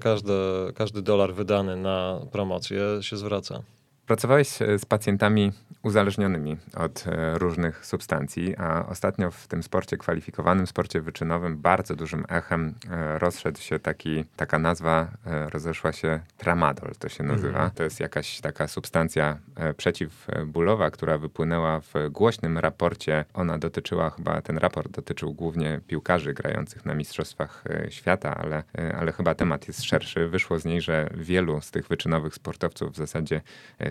każdy 0.74 1.02
dolar 1.02 1.34
wydany 1.34 1.76
na 1.76 2.20
promocję 2.32 2.80
się 3.00 3.16
zwraca. 3.16 3.62
Pracowałeś 4.08 4.62
e, 4.62 4.78
z 4.78 4.84
pacjentami 4.84 5.52
uzależnionymi 5.82 6.56
od 6.76 7.04
e, 7.06 7.38
różnych 7.38 7.86
substancji, 7.86 8.56
a 8.56 8.86
ostatnio 8.86 9.30
w 9.30 9.46
tym 9.46 9.62
sporcie 9.62 9.96
kwalifikowanym, 9.96 10.66
sporcie 10.66 11.00
wyczynowym, 11.00 11.56
bardzo 11.56 11.96
dużym 11.96 12.24
echem 12.28 12.74
e, 12.90 13.18
rozszedł 13.18 13.60
się 13.60 13.78
taki, 13.78 14.24
taka 14.36 14.58
nazwa, 14.58 15.08
rozeszła 15.50 15.92
się 15.92 16.20
tramadol, 16.36 16.92
to 16.98 17.08
się 17.08 17.24
nazywa. 17.24 17.48
Mhm. 17.48 17.70
To 17.70 17.82
jest 17.82 18.00
jakaś 18.00 18.40
taka 18.40 18.68
substancja 18.68 19.38
przeciwbólowa, 19.76 20.90
która 20.90 21.18
wypłynęła 21.18 21.80
w 21.80 21.94
głośnym 22.10 22.58
raporcie. 22.58 23.24
Ona 23.34 23.58
dotyczyła 23.58 24.10
chyba, 24.10 24.42
ten 24.42 24.58
raport 24.58 24.92
dotyczył 24.92 25.34
głównie 25.34 25.80
piłkarzy 25.86 26.34
grających 26.34 26.84
na 26.84 26.94
Mistrzostwach 26.94 27.64
Świata, 27.88 28.34
ale, 28.34 28.62
ale 28.98 29.12
chyba 29.12 29.34
temat 29.34 29.68
jest 29.68 29.84
szerszy. 29.84 30.28
Wyszło 30.28 30.58
z 30.58 30.64
niej, 30.64 30.80
że 30.80 31.10
wielu 31.14 31.60
z 31.60 31.70
tych 31.70 31.88
wyczynowych 31.88 32.34
sportowców 32.34 32.92
w 32.92 32.96
zasadzie 32.96 33.40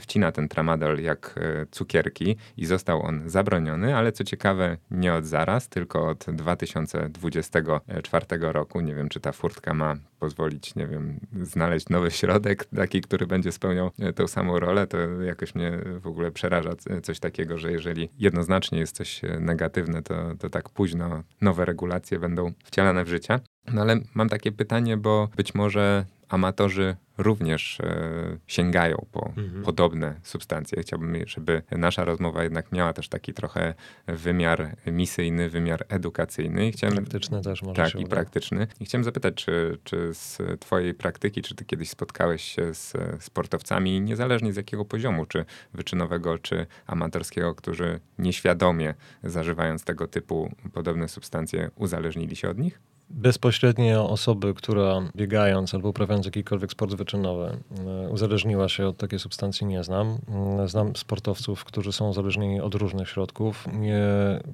w 0.01 0.06
wcina 0.07 0.31
ten 0.31 0.47
tramadol 0.47 0.99
jak 0.99 1.35
e, 1.37 1.65
cukierki 1.71 2.35
i 2.57 2.65
został 2.65 3.01
on 3.01 3.29
zabroniony, 3.29 3.95
ale 3.95 4.11
co 4.11 4.23
ciekawe 4.23 4.77
nie 4.91 5.13
od 5.13 5.25
zaraz, 5.25 5.69
tylko 5.69 6.07
od 6.07 6.25
2024 6.33 8.25
roku. 8.39 8.81
Nie 8.81 8.95
wiem, 8.95 9.09
czy 9.09 9.19
ta 9.19 9.31
furtka 9.31 9.73
ma 9.73 9.95
pozwolić, 10.19 10.75
nie 10.75 10.87
wiem, 10.87 11.19
znaleźć 11.41 11.89
nowy 11.89 12.11
środek, 12.11 12.65
taki, 12.65 13.01
który 13.01 13.27
będzie 13.27 13.51
spełniał 13.51 13.91
e, 13.99 14.13
tę 14.13 14.27
samą 14.27 14.59
rolę, 14.59 14.87
to 14.87 14.97
jakoś 15.21 15.55
mnie 15.55 15.79
w 15.99 16.07
ogóle 16.07 16.31
przeraża 16.31 16.71
coś 17.03 17.19
takiego, 17.19 17.57
że 17.57 17.71
jeżeli 17.71 18.09
jednoznacznie 18.19 18.79
jest 18.79 18.95
coś 18.95 19.23
e, 19.23 19.39
negatywne, 19.39 20.01
to, 20.01 20.35
to 20.39 20.49
tak 20.49 20.69
późno 20.69 21.23
nowe 21.41 21.65
regulacje 21.65 22.19
będą 22.19 22.53
wcielane 22.63 23.03
w 23.03 23.07
życie. 23.07 23.39
No 23.73 23.81
ale 23.81 23.99
mam 24.13 24.29
takie 24.29 24.51
pytanie, 24.51 24.97
bo 24.97 25.29
być 25.35 25.55
może 25.55 26.05
amatorzy 26.29 26.95
również 27.17 27.79
e, 27.79 28.37
sięgają 28.47 29.05
po 29.11 29.27
mhm. 29.37 29.63
podobne 29.63 30.19
substancje. 30.23 30.81
Chciałbym, 30.81 31.15
żeby 31.27 31.61
nasza 31.71 32.05
rozmowa 32.05 32.43
jednak 32.43 32.71
miała 32.71 32.93
też 32.93 33.09
taki 33.09 33.33
trochę 33.33 33.73
wymiar 34.07 34.75
misyjny, 34.87 35.49
wymiar 35.49 35.85
edukacyjny. 35.89 36.67
I 36.67 36.71
chciałem, 36.71 36.95
praktyczny 36.95 37.41
też 37.41 37.61
może 37.61 37.83
Tak, 37.83 37.95
i 37.95 37.97
uda. 37.97 38.07
praktyczny. 38.07 38.67
I 38.79 38.85
chciałem 38.85 39.03
zapytać, 39.03 39.35
czy, 39.35 39.77
czy 39.83 40.13
z 40.13 40.37
twojej 40.59 40.93
praktyki, 40.93 41.41
czy 41.41 41.55
ty 41.55 41.65
kiedyś 41.65 41.89
spotkałeś 41.89 42.41
się 42.41 42.73
z 42.73 42.93
sportowcami, 43.19 44.01
niezależnie 44.01 44.53
z 44.53 44.55
jakiego 44.55 44.85
poziomu, 44.85 45.25
czy 45.25 45.45
wyczynowego, 45.73 46.37
czy 46.39 46.65
amatorskiego, 46.87 47.55
którzy 47.55 47.99
nieświadomie 48.19 48.93
zażywając 49.23 49.83
tego 49.83 50.07
typu 50.07 50.51
podobne 50.73 51.07
substancje 51.07 51.71
uzależnili 51.75 52.35
się 52.35 52.49
od 52.49 52.57
nich? 52.57 52.79
Bezpośrednio 53.09 54.09
osoby, 54.09 54.53
która 54.53 55.01
biegając 55.15 55.73
albo 55.73 55.89
uprawiając 55.89 56.25
jakikolwiek 56.25 56.71
sport 56.71 56.93
wyczynowy 56.93 57.57
e, 58.05 58.09
uzależniła 58.09 58.69
się 58.69 58.87
od 58.87 58.97
takiej 58.97 59.19
substancji 59.19 59.67
nie 59.67 59.83
znam. 59.83 60.17
E, 60.59 60.67
znam 60.67 60.95
sportowców, 60.95 61.63
którzy 61.63 61.91
są 61.91 62.09
uzależnieni 62.09 62.61
od 62.61 62.75
różnych 62.75 63.09
środków, 63.09 63.67
nie 63.73 63.99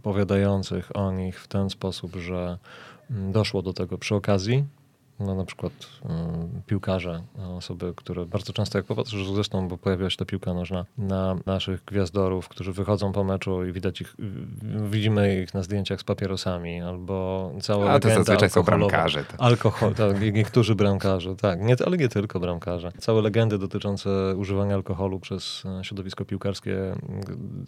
powiadających 0.04 0.96
o 0.96 1.12
nich 1.12 1.42
w 1.42 1.48
ten 1.48 1.70
sposób, 1.70 2.16
że 2.16 2.58
mm, 3.12 3.32
doszło 3.32 3.62
do 3.62 3.74
tego 3.74 3.98
przy 3.98 4.16
okazji, 4.16 4.66
no, 5.20 5.36
na 5.36 5.46
przykład 5.46 5.74
y, 5.74 6.08
piłkarze, 6.66 7.24
osoby, 7.58 7.94
które 7.96 8.26
bardzo 8.26 8.54
często, 8.54 8.78
jak 8.78 8.86
popatrzysz 8.86 9.28
zresztą, 9.28 9.68
bo 9.68 9.78
pojawiła 9.78 10.10
się 10.10 10.18
ta 10.18 10.26
piłka 10.26 10.54
nożna, 10.54 10.86
na 10.98 11.36
naszych 11.46 11.86
gwiazdorów, 11.86 12.48
którzy 12.48 12.74
wychodzą 12.74 13.12
po 13.12 13.24
meczu 13.24 13.66
i 13.66 13.72
widać 13.72 14.02
ich, 14.02 14.16
widzimy 14.90 15.42
ich 15.42 15.54
na 15.54 15.64
zdjęciach 15.64 16.02
z 16.02 16.04
papierosami, 16.04 16.82
albo 16.82 17.52
całe 17.62 17.92
A 17.92 18.00
to 18.00 18.10
zazwyczaj 18.10 18.50
są 18.50 18.64
bramkarze. 18.64 19.24
To. 19.24 19.44
Alkohol, 19.44 19.94
tak, 19.96 20.34
niektórzy 20.34 20.76
bramkarze, 20.76 21.36
tak, 21.36 21.62
nie, 21.62 21.76
ale 21.86 21.98
nie 21.98 22.10
tylko 22.10 22.40
bramkarze. 22.40 22.92
Całe 22.98 23.22
legendy 23.22 23.58
dotyczące 23.58 24.36
używania 24.36 24.76
alkoholu 24.76 25.20
przez 25.20 25.64
e, 25.80 25.84
środowisko 25.84 26.26
piłkarskie. 26.26 26.96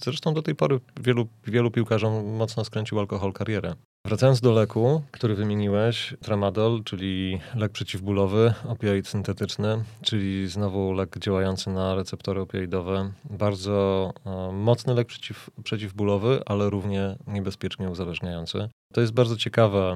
Zresztą 0.03 0.34
do 0.34 0.41
tej 0.41 0.55
pory 0.55 0.79
wielu, 1.01 1.27
wielu 1.47 1.71
piłkarzom 1.71 2.25
mocno 2.25 2.65
skręcił 2.65 2.99
alkohol 2.99 3.34
karierę. 3.34 3.75
Wracając 4.05 4.41
do 4.41 4.51
leku, 4.51 5.01
który 5.11 5.35
wymieniłeś, 5.35 6.13
tramadol, 6.21 6.83
czyli 6.83 7.39
lek 7.55 7.71
przeciwbólowy, 7.71 8.53
opioid 8.67 9.07
syntetyczny, 9.07 9.83
czyli 10.01 10.47
znowu 10.47 10.93
lek 10.93 11.19
działający 11.19 11.69
na 11.69 11.95
receptory 11.95 12.41
opioidowe. 12.41 13.11
Bardzo 13.29 14.13
e, 14.25 14.51
mocny 14.51 14.93
lek 14.93 15.07
przeciw, 15.07 15.49
przeciwbólowy, 15.63 16.41
ale 16.45 16.69
równie 16.69 17.15
niebezpiecznie 17.27 17.89
uzależniający. 17.89 18.69
To 18.93 19.01
jest 19.01 19.13
bardzo 19.13 19.37
ciekawa, 19.37 19.95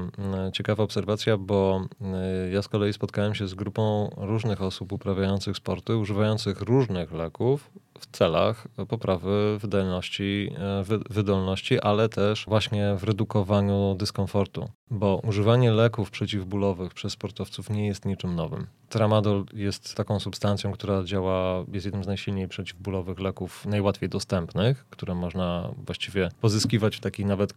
ciekawa 0.53 0.83
obserwacja, 0.83 1.37
bo 1.37 1.85
e, 2.01 2.49
ja 2.51 2.61
z 2.61 2.67
kolei 2.67 2.93
spotkałem 2.93 3.35
się 3.35 3.47
z 3.47 3.53
grupą 3.53 4.09
różnych 4.17 4.61
osób 4.61 4.91
uprawiających 4.91 5.57
sporty, 5.57 5.97
używających 5.97 6.61
różnych 6.61 7.11
leków 7.11 7.71
w 7.99 8.05
celach 8.05 8.67
poprawy 8.88 9.57
wydolności, 9.59 10.51
e, 10.57 10.83
wydolności, 11.09 11.79
ale 11.79 12.09
też 12.09 12.45
właśnie 12.45 12.95
w 12.95 13.03
redukowaniu 13.03 13.95
dyskomfortu, 13.95 14.69
bo 14.91 15.21
używanie 15.23 15.71
leków 15.71 16.12
przeciwbólowych 16.12 16.93
przez 16.93 17.13
sportowców 17.13 17.69
nie 17.69 17.88
jest 17.88 18.05
niczym 18.05 18.35
nowym. 18.35 18.67
Tramadol 18.89 19.45
jest 19.54 19.95
taką 19.95 20.19
substancją, 20.19 20.71
która 20.71 21.04
działa, 21.04 21.65
jest 21.71 21.86
jednym 21.86 22.04
z 22.04 22.08
najsilniej 22.08 22.47
przeciwbólowych 22.47 23.19
leków, 23.19 23.65
najłatwiej 23.65 24.10
dostępnych, 24.10 24.86
które 24.89 25.15
można 25.15 25.71
właściwie 25.86 26.30
pozyskiwać 26.41 26.95
w 26.95 26.99
takich 26.99 27.25
nawet 27.25 27.54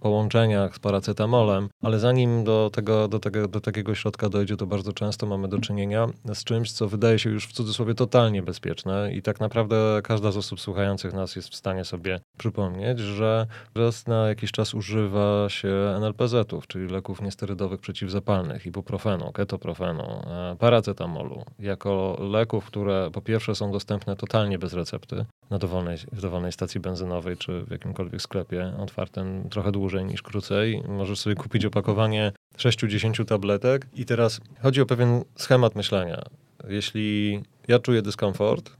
połączeniach 0.00 0.76
z 0.76 0.78
paracetamolem, 0.78 1.68
ale 1.82 1.98
zanim 1.98 2.44
do, 2.44 2.70
tego, 2.72 3.08
do, 3.08 3.18
tego, 3.18 3.48
do 3.48 3.60
takiego 3.60 3.94
środka 3.94 4.28
dojdzie, 4.28 4.56
to 4.56 4.66
bardzo 4.66 4.92
często 4.92 5.26
mamy 5.26 5.48
do 5.48 5.58
czynienia 5.58 6.06
z 6.34 6.44
czymś, 6.44 6.72
co 6.72 6.88
wydaje 6.88 7.18
się 7.18 7.30
już 7.30 7.46
w 7.46 7.52
cudzysłowie 7.52 7.94
totalnie 7.94 8.42
bezpieczne 8.42 9.12
i 9.14 9.22
tak 9.22 9.40
naprawdę 9.40 10.00
każda 10.04 10.30
z 10.30 10.36
osób 10.36 10.60
słuchających 10.60 11.12
nas 11.12 11.36
jest 11.36 11.48
w 11.48 11.56
stanie 11.56 11.84
sobie 11.84 12.20
przypomnieć, 12.38 12.98
że 12.98 13.46
raz 13.74 14.06
na 14.06 14.28
jakiś 14.28 14.52
czas 14.52 14.74
używa 14.74 15.48
się 15.48 15.68
NLPZ-ów, 15.96 16.66
czyli 16.66 16.88
leków 16.88 17.22
niesterydowych 17.22 17.80
przeciwzapalnych, 17.80 18.66
ibuprofenu, 18.66 19.32
ketoprofenu, 19.32 20.22
e, 20.26 20.56
paracetamolu, 20.72 21.44
jako 21.58 22.18
leków, 22.20 22.64
które 22.64 23.10
po 23.12 23.22
pierwsze 23.22 23.54
są 23.54 23.72
dostępne 23.72 24.16
totalnie 24.16 24.58
bez 24.58 24.72
recepty 24.72 25.24
na 25.50 25.58
dowolnej, 25.58 25.96
w 26.12 26.20
dowolnej 26.20 26.52
stacji 26.52 26.80
benzynowej 26.80 27.36
czy 27.36 27.62
w 27.64 27.70
jakimkolwiek 27.70 28.22
sklepie 28.22 28.72
otwartym 28.78 29.48
trochę 29.50 29.72
dłużej 29.72 30.04
niż 30.04 30.22
krócej. 30.22 30.82
Możesz 30.88 31.18
sobie 31.18 31.36
kupić 31.36 31.64
opakowanie 31.64 32.32
6-10 32.58 33.24
tabletek 33.24 33.86
i 33.94 34.04
teraz 34.04 34.40
chodzi 34.62 34.80
o 34.80 34.86
pewien 34.86 35.24
schemat 35.36 35.76
myślenia. 35.76 36.22
Jeśli 36.68 37.40
ja 37.68 37.78
czuję 37.78 38.02
dyskomfort, 38.02 38.70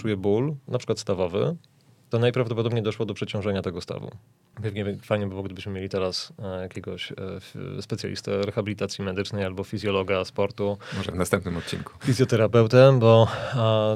czuję 0.00 0.16
ból, 0.16 0.54
na 0.68 0.78
przykład 0.78 0.98
stawowy, 0.98 1.56
to 2.10 2.18
najprawdopodobniej 2.18 2.82
doszło 2.82 3.06
do 3.06 3.14
przeciążenia 3.14 3.62
tego 3.62 3.80
stawu. 3.80 4.10
Pewnie 4.62 4.96
fajnie 5.02 5.26
by 5.26 5.30
było, 5.30 5.42
gdybyśmy 5.42 5.72
mieli 5.72 5.88
teraz 5.88 6.32
e, 6.42 6.62
jakiegoś 6.62 7.12
e, 7.12 7.82
specjalistę 7.82 8.42
rehabilitacji 8.42 9.04
medycznej 9.04 9.44
albo 9.44 9.64
fizjologa 9.64 10.24
sportu. 10.24 10.78
Może 10.96 11.12
w 11.12 11.14
następnym 11.14 11.56
odcinku. 11.56 11.92
Fizjoterapeutę, 12.04 12.98
bo 13.00 13.28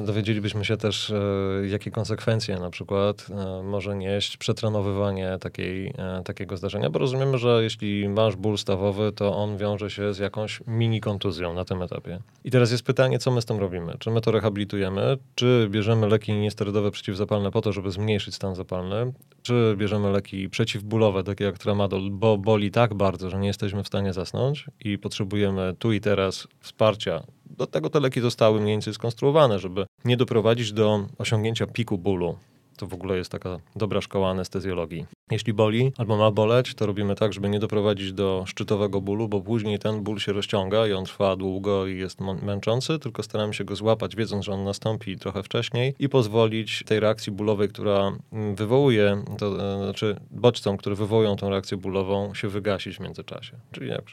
dowiedzielibyśmy 0.05 0.65
się 0.65 0.77
też, 0.77 1.09
e, 1.09 1.67
jakie 1.67 1.91
konsekwencje 1.91 2.59
na 2.59 2.69
przykład 2.69 3.27
może 3.63 3.95
nieść 3.95 4.37
przetrenowywanie 4.37 5.37
takiej, 5.41 5.93
takiego 6.25 6.57
zdarzenia, 6.57 6.89
bo 6.89 6.99
rozumiemy, 6.99 7.37
że 7.37 7.63
jeśli 7.63 8.09
masz 8.09 8.35
ból 8.35 8.57
stawowy, 8.57 9.11
to 9.11 9.35
on 9.35 9.57
wiąże 9.57 9.89
się 9.89 10.13
z 10.13 10.19
jakąś 10.19 10.61
mini 10.67 11.01
kontuzją 11.01 11.53
na 11.53 11.65
tym 11.65 11.81
etapie. 11.81 12.19
I 12.43 12.51
teraz 12.51 12.71
jest 12.71 12.83
pytanie, 12.83 13.19
co 13.19 13.31
my 13.31 13.41
z 13.41 13.45
tym 13.45 13.59
robimy? 13.59 13.95
Czy 13.99 14.11
my 14.11 14.21
to 14.21 14.31
rehabilitujemy, 14.31 15.17
czy 15.35 15.67
bierzemy 15.69 16.07
leki 16.07 16.33
niesterydowe 16.33 16.91
przeciwzapalne 16.91 17.51
po 17.51 17.61
to, 17.61 17.73
żeby 17.73 17.91
zmniejszyć 17.91 18.35
stan 18.35 18.55
zapalny, 18.55 19.13
czy 19.41 19.75
bierzemy 19.77 20.11
leki 20.11 20.49
przeciwbólowe, 20.53 21.23
takie 21.23 21.43
jak 21.43 21.57
tramadol, 21.57 22.11
bo 22.11 22.37
boli 22.37 22.71
tak 22.71 22.93
bardzo, 22.93 23.29
że 23.29 23.37
nie 23.37 23.47
jesteśmy 23.47 23.83
w 23.83 23.87
stanie 23.87 24.13
zasnąć 24.13 24.65
i 24.79 24.97
potrzebujemy 24.97 25.75
tu 25.79 25.93
i 25.93 26.01
teraz 26.01 26.47
wsparcia. 26.59 27.23
Do 27.45 27.67
tego 27.67 27.89
te 27.89 27.99
leki 27.99 28.21
zostały 28.21 28.61
mniej 28.61 28.73
więcej 28.73 28.93
skonstruowane, 28.93 29.59
żeby 29.59 29.85
nie 30.05 30.17
doprowadzić 30.17 30.73
do 30.73 31.07
osiągnięcia 31.17 31.67
piku 31.67 31.97
bólu. 31.97 32.37
To 32.77 32.87
w 32.87 32.93
ogóle 32.93 33.17
jest 33.17 33.31
taka 33.31 33.59
dobra 33.75 34.01
szkoła 34.01 34.29
anestezjologii. 34.29 35.05
Jeśli 35.31 35.53
boli 35.53 35.91
albo 35.97 36.17
ma 36.17 36.31
boleć, 36.31 36.75
to 36.75 36.85
robimy 36.85 37.15
tak, 37.15 37.33
żeby 37.33 37.49
nie 37.49 37.59
doprowadzić 37.59 38.13
do 38.13 38.43
szczytowego 38.47 39.01
bólu, 39.01 39.27
bo 39.27 39.41
później 39.41 39.79
ten 39.79 40.03
ból 40.03 40.19
się 40.19 40.33
rozciąga 40.33 40.87
i 40.87 40.93
on 40.93 41.05
trwa 41.05 41.35
długo 41.35 41.87
i 41.87 41.97
jest 41.97 42.19
męczący, 42.21 42.99
tylko 42.99 43.23
staramy 43.23 43.53
się 43.53 43.63
go 43.63 43.75
złapać, 43.75 44.15
wiedząc, 44.15 44.45
że 44.45 44.51
on 44.51 44.63
nastąpi 44.63 45.17
trochę 45.17 45.43
wcześniej 45.43 45.95
i 45.99 46.09
pozwolić 46.09 46.83
tej 46.85 46.99
reakcji 46.99 47.31
bólowej, 47.31 47.69
która 47.69 48.17
mm, 48.31 48.55
wywołuje, 48.55 49.23
to 49.37 49.73
e, 49.73 49.83
znaczy 49.83 50.15
bodźcom, 50.31 50.77
które 50.77 50.95
wywołują 50.95 51.35
tą 51.35 51.49
reakcję 51.49 51.77
bólową, 51.77 52.33
się 52.33 52.47
wygasić 52.47 52.97
w 52.97 52.99
międzyczasie. 52.99 53.57
Czyli 53.71 53.89
jak 53.89 54.03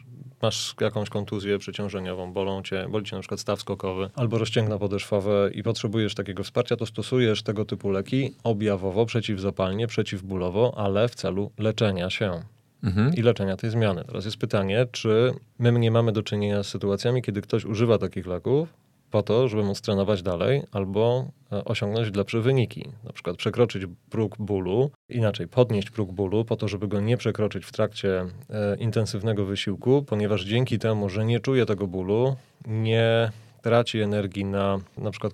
masz 0.43 0.75
jakąś 0.81 1.09
kontuzję 1.09 1.59
przeciążeniową, 1.59 2.33
bolą 2.33 2.63
cię, 2.63 2.87
boli 2.91 3.05
cię 3.05 3.17
na 3.17 3.21
przykład 3.21 3.41
staw 3.41 3.61
skokowy 3.61 4.11
albo 4.15 4.39
rozcięgna 4.39 4.79
podeszwowe 4.79 5.51
i 5.55 5.63
potrzebujesz 5.63 6.15
takiego 6.15 6.43
wsparcia, 6.43 6.77
to 6.77 6.87
stosujesz 6.87 7.43
tego 7.43 7.65
typu 7.65 7.91
leki 7.91 8.35
objawowo, 8.45 9.07
przeciwzapalnie, 9.07 9.87
przeciwbólowo, 9.87 10.75
ale 10.77 11.09
w 11.09 11.15
celu 11.15 11.51
leczenia 11.59 12.11
się. 12.11 12.43
Mhm. 12.83 13.15
i 13.15 13.23
leczenia 13.23 13.57
tej 13.57 13.71
zmiany. 13.71 14.05
Teraz 14.05 14.25
jest 14.25 14.37
pytanie, 14.37 14.87
czy 14.93 15.33
my 15.59 15.73
nie 15.73 15.91
mamy 15.91 16.13
do 16.13 16.23
czynienia 16.23 16.63
z 16.63 16.69
sytuacjami, 16.69 17.23
kiedy 17.23 17.41
ktoś 17.43 17.65
używa 17.65 17.99
takich 17.99 18.27
leków 18.27 18.69
po 19.11 19.23
to, 19.23 19.49
żeby 19.49 19.65
móc 19.65 19.81
trenować 19.81 20.23
dalej 20.23 20.63
albo 20.73 21.25
e, 21.53 21.65
osiągnąć 21.65 22.17
lepsze 22.17 22.41
wyniki. 22.41 22.89
Na 23.05 23.13
przykład 23.13 23.37
przekroczyć 23.37 23.83
próg 24.11 24.37
bólu, 24.39 24.91
inaczej 25.09 25.49
podnieść 25.49 25.91
próg 25.91 26.13
bólu 26.13 26.45
po 26.45 26.57
to, 26.57 26.69
żeby 26.69 26.89
go 26.89 27.01
nie 27.01 27.17
przekroczyć 27.17 27.65
w 27.65 27.73
trakcie 27.73 28.27
e, 28.51 28.77
intensywnego 28.77 29.45
wysiłku, 29.45 30.03
ponieważ 30.03 30.45
dzięki 30.45 30.79
temu, 30.79 31.09
że 31.09 31.25
nie 31.25 31.41
czuje 31.41 31.67
tego 31.67 31.87
bólu, 31.87 32.37
nie 32.67 33.31
traci 33.63 34.01
energii 34.01 34.45
na 34.45 34.79
na 34.99 35.11
przykład 35.11 35.33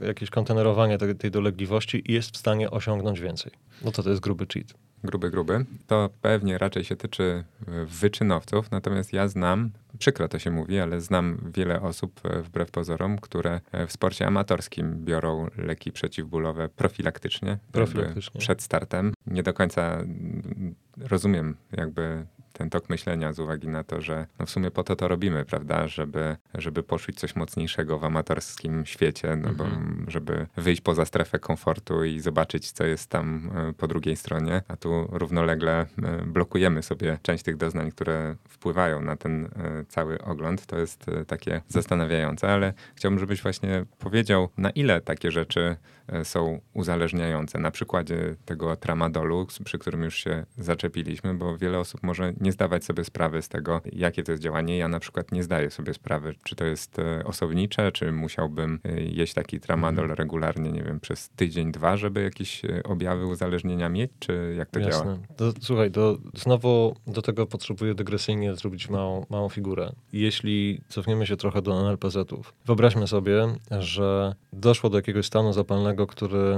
jakieś 0.00 0.30
kontenerowanie 0.30 0.98
tej, 0.98 1.16
tej 1.16 1.30
dolegliwości 1.30 2.02
i 2.06 2.12
jest 2.12 2.30
w 2.30 2.36
stanie 2.36 2.70
osiągnąć 2.70 3.20
więcej. 3.20 3.52
No 3.84 3.92
to 3.92 4.02
to 4.02 4.10
jest 4.10 4.22
gruby 4.22 4.46
cheat 4.46 4.74
gruby, 5.04 5.30
gruby, 5.30 5.64
to 5.86 6.10
pewnie 6.22 6.58
raczej 6.58 6.84
się 6.84 6.96
tyczy 6.96 7.44
e, 7.68 7.84
wyczynowców. 7.84 8.70
Natomiast 8.70 9.12
ja 9.12 9.28
znam, 9.28 9.70
przykro 9.98 10.28
to 10.28 10.38
się 10.38 10.50
mówi, 10.50 10.80
ale 10.80 11.00
znam 11.00 11.38
wiele 11.54 11.82
osób, 11.82 12.20
e, 12.24 12.42
wbrew 12.42 12.70
pozorom, 12.70 13.18
które 13.18 13.60
e, 13.72 13.86
w 13.86 13.92
sporcie 13.92 14.26
amatorskim 14.26 15.04
biorą 15.04 15.48
leki 15.56 15.92
przeciwbólowe 15.92 16.68
profilaktycznie, 16.68 17.58
profilaktycznie. 17.72 18.40
przed 18.40 18.62
startem. 18.62 19.12
Nie 19.26 19.42
do 19.42 19.52
końca 19.52 19.94
mm, 19.94 20.74
rozumiem 20.98 21.56
jakby 21.72 22.26
ten 22.52 22.70
tok 22.70 22.88
myślenia 22.88 23.32
z 23.32 23.38
uwagi 23.38 23.68
na 23.68 23.84
to, 23.84 24.00
że 24.00 24.26
no 24.38 24.46
w 24.46 24.50
sumie 24.50 24.70
po 24.70 24.84
to 24.84 24.96
to 24.96 25.08
robimy, 25.08 25.44
prawda, 25.44 25.88
żeby, 25.88 26.36
żeby 26.54 26.82
poczuć 26.82 27.18
coś 27.18 27.36
mocniejszego 27.36 27.98
w 27.98 28.04
amatorskim 28.04 28.86
świecie, 28.86 29.36
no 29.36 29.52
bo 29.52 29.64
mhm. 29.64 30.04
żeby 30.08 30.46
wyjść 30.56 30.80
poza 30.80 31.04
strefę 31.04 31.38
komfortu 31.38 32.04
i 32.04 32.20
zobaczyć, 32.20 32.72
co 32.72 32.84
jest 32.84 33.10
tam 33.10 33.50
e, 33.56 33.72
po 33.72 33.88
drugiej 33.88 34.16
stronie, 34.16 34.62
a 34.68 34.76
tu 34.76 35.08
równolegle 35.12 35.80
e, 35.80 35.86
blokujemy 36.26 36.82
sobie 36.82 37.18
część 37.22 37.44
tych 37.44 37.56
doznań, 37.56 37.90
które 37.90 38.36
wpływają 38.48 39.00
na 39.00 39.16
ten 39.16 39.48
cały 39.88 40.22
ogląd. 40.22 40.66
To 40.66 40.78
jest 40.78 41.06
takie 41.26 41.60
zastanawiające, 41.68 42.52
ale 42.52 42.74
chciałbym, 42.94 43.18
żebyś 43.18 43.42
właśnie 43.42 43.84
powiedział, 43.98 44.48
na 44.56 44.70
ile 44.70 45.00
takie 45.00 45.30
rzeczy 45.30 45.76
są 46.24 46.60
uzależniające. 46.74 47.58
Na 47.58 47.70
przykładzie 47.70 48.36
tego 48.44 48.76
tramadolu, 48.76 49.46
przy 49.64 49.78
którym 49.78 50.02
już 50.02 50.14
się 50.14 50.46
zaczepiliśmy, 50.58 51.34
bo 51.34 51.58
wiele 51.58 51.78
osób 51.78 52.02
może 52.02 52.32
nie 52.40 52.52
zdawać 52.52 52.84
sobie 52.84 53.04
sprawy 53.04 53.42
z 53.42 53.48
tego, 53.48 53.80
jakie 53.92 54.22
to 54.22 54.32
jest 54.32 54.42
działanie. 54.42 54.78
Ja 54.78 54.88
na 54.88 55.00
przykład 55.00 55.32
nie 55.32 55.42
zdaję 55.42 55.70
sobie 55.70 55.94
sprawy, 55.94 56.34
czy 56.44 56.56
to 56.56 56.64
jest 56.64 56.98
e, 56.98 57.24
osobnicze, 57.24 57.92
czy 57.92 58.12
musiałbym 58.12 58.80
e, 58.84 59.00
jeść 59.00 59.34
taki 59.34 59.60
tramadol 59.60 60.04
mhm. 60.04 60.18
regularnie, 60.18 60.72
nie 60.72 60.82
wiem, 60.82 61.00
przez 61.00 61.28
tydzień, 61.28 61.72
dwa, 61.72 61.96
żeby 61.96 62.22
jakieś 62.22 62.64
e, 62.64 62.82
objawy 62.82 63.26
uzależnienia 63.26 63.88
mieć, 63.88 64.10
czy 64.18 64.54
jak 64.58 64.70
to 64.70 64.80
Jasne. 64.80 65.04
działa? 65.04 65.18
To, 65.36 65.52
słuchaj, 65.60 65.90
to 65.90 66.18
znowu 66.34 66.96
do 67.06 67.22
tego 67.22 67.46
potrzebuję 67.46 67.94
dygresyjnie 67.94 68.54
zrobić 68.54 68.88
małą, 68.88 69.26
małą 69.30 69.48
figurę. 69.48 69.92
Jeśli 70.12 70.80
cofniemy 70.88 71.26
się 71.26 71.36
trochę 71.36 71.62
do 71.62 71.80
NLPZ-ów, 71.80 72.54
wyobraźmy 72.66 73.08
sobie, 73.08 73.46
że 73.80 74.34
doszło 74.52 74.90
do 74.90 74.98
jakiegoś 74.98 75.26
stanu 75.26 75.52
zapalnego, 75.52 75.99
który 76.06 76.56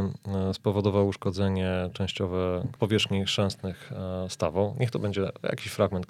spowodował 0.53 1.07
uszkodzenie 1.09 1.91
częściowe 1.93 2.67
powierzchni 2.79 3.25
chrzęstnych 3.25 3.93
stawą. 4.29 4.77
Niech 4.81 4.91
to 4.91 4.99
będzie 4.99 5.31
jakiś 5.43 5.73
fragment 5.73 6.07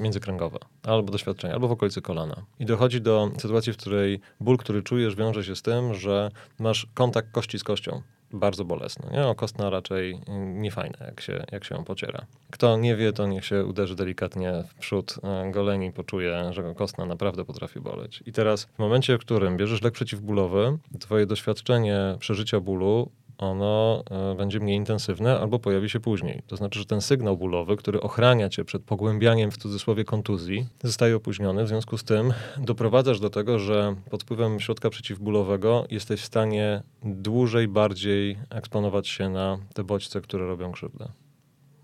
międzykręgowy, 0.00 0.58
albo 0.82 1.12
doświadczenie, 1.12 1.54
albo 1.54 1.68
w 1.68 1.72
okolicy 1.72 2.02
kolana. 2.02 2.42
I 2.60 2.66
dochodzi 2.66 3.00
do 3.00 3.30
sytuacji, 3.38 3.72
w 3.72 3.76
której 3.76 4.20
ból, 4.40 4.56
który 4.56 4.82
czujesz, 4.82 5.16
wiąże 5.16 5.44
się 5.44 5.56
z 5.56 5.62
tym, 5.62 5.94
że 5.94 6.30
masz 6.58 6.86
kontakt 6.94 7.32
kości 7.32 7.58
z 7.58 7.64
kością 7.64 8.02
bardzo 8.32 8.64
bolesny. 8.64 9.10
Nie? 9.12 9.26
O 9.26 9.34
kostna 9.34 9.70
raczej 9.70 10.20
niefajne, 10.38 10.98
jak 11.06 11.20
się, 11.20 11.44
jak 11.52 11.64
się 11.64 11.74
ją 11.74 11.84
pociera. 11.84 12.26
Kto 12.50 12.76
nie 12.76 12.96
wie, 12.96 13.12
to 13.12 13.26
niech 13.26 13.44
się 13.44 13.64
uderzy 13.64 13.96
delikatnie 13.96 14.64
w 14.68 14.74
przód 14.74 15.14
e, 15.22 15.50
goleni 15.50 15.92
poczuje, 15.92 16.50
że 16.52 16.74
kostna 16.74 17.06
naprawdę 17.06 17.44
potrafi 17.44 17.80
boleć. 17.80 18.22
I 18.26 18.32
teraz 18.32 18.64
w 18.64 18.78
momencie, 18.78 19.16
w 19.16 19.20
którym 19.20 19.56
bierzesz 19.56 19.82
lek 19.82 19.94
przeciwbólowy, 19.94 20.78
twoje 21.00 21.26
doświadczenie 21.26 22.16
przeżycia 22.18 22.60
bólu 22.60 23.10
ono 23.38 24.02
e, 24.10 24.34
będzie 24.34 24.60
mniej 24.60 24.76
intensywne 24.76 25.40
albo 25.40 25.58
pojawi 25.58 25.90
się 25.90 26.00
później. 26.00 26.42
To 26.46 26.56
znaczy, 26.56 26.78
że 26.78 26.86
ten 26.86 27.00
sygnał 27.00 27.36
bólowy, 27.36 27.76
który 27.76 28.00
ochrania 28.00 28.48
cię 28.48 28.64
przed 28.64 28.82
pogłębianiem 28.82 29.50
w 29.50 29.56
cudzysłowie 29.56 30.04
kontuzji, 30.04 30.66
zostaje 30.82 31.16
opóźniony. 31.16 31.64
W 31.64 31.68
związku 31.68 31.98
z 31.98 32.04
tym 32.04 32.32
doprowadzasz 32.58 33.20
do 33.20 33.30
tego, 33.30 33.58
że 33.58 33.94
pod 34.10 34.22
wpływem 34.22 34.60
środka 34.60 34.90
przeciwbólowego 34.90 35.86
jesteś 35.90 36.20
w 36.20 36.24
stanie 36.24 36.82
dłużej, 37.02 37.68
bardziej 37.68 38.38
eksponować 38.50 39.08
się 39.08 39.28
na 39.28 39.58
te 39.74 39.84
bodźce, 39.84 40.20
które 40.20 40.46
robią 40.46 40.72
krzywdę. 40.72 41.08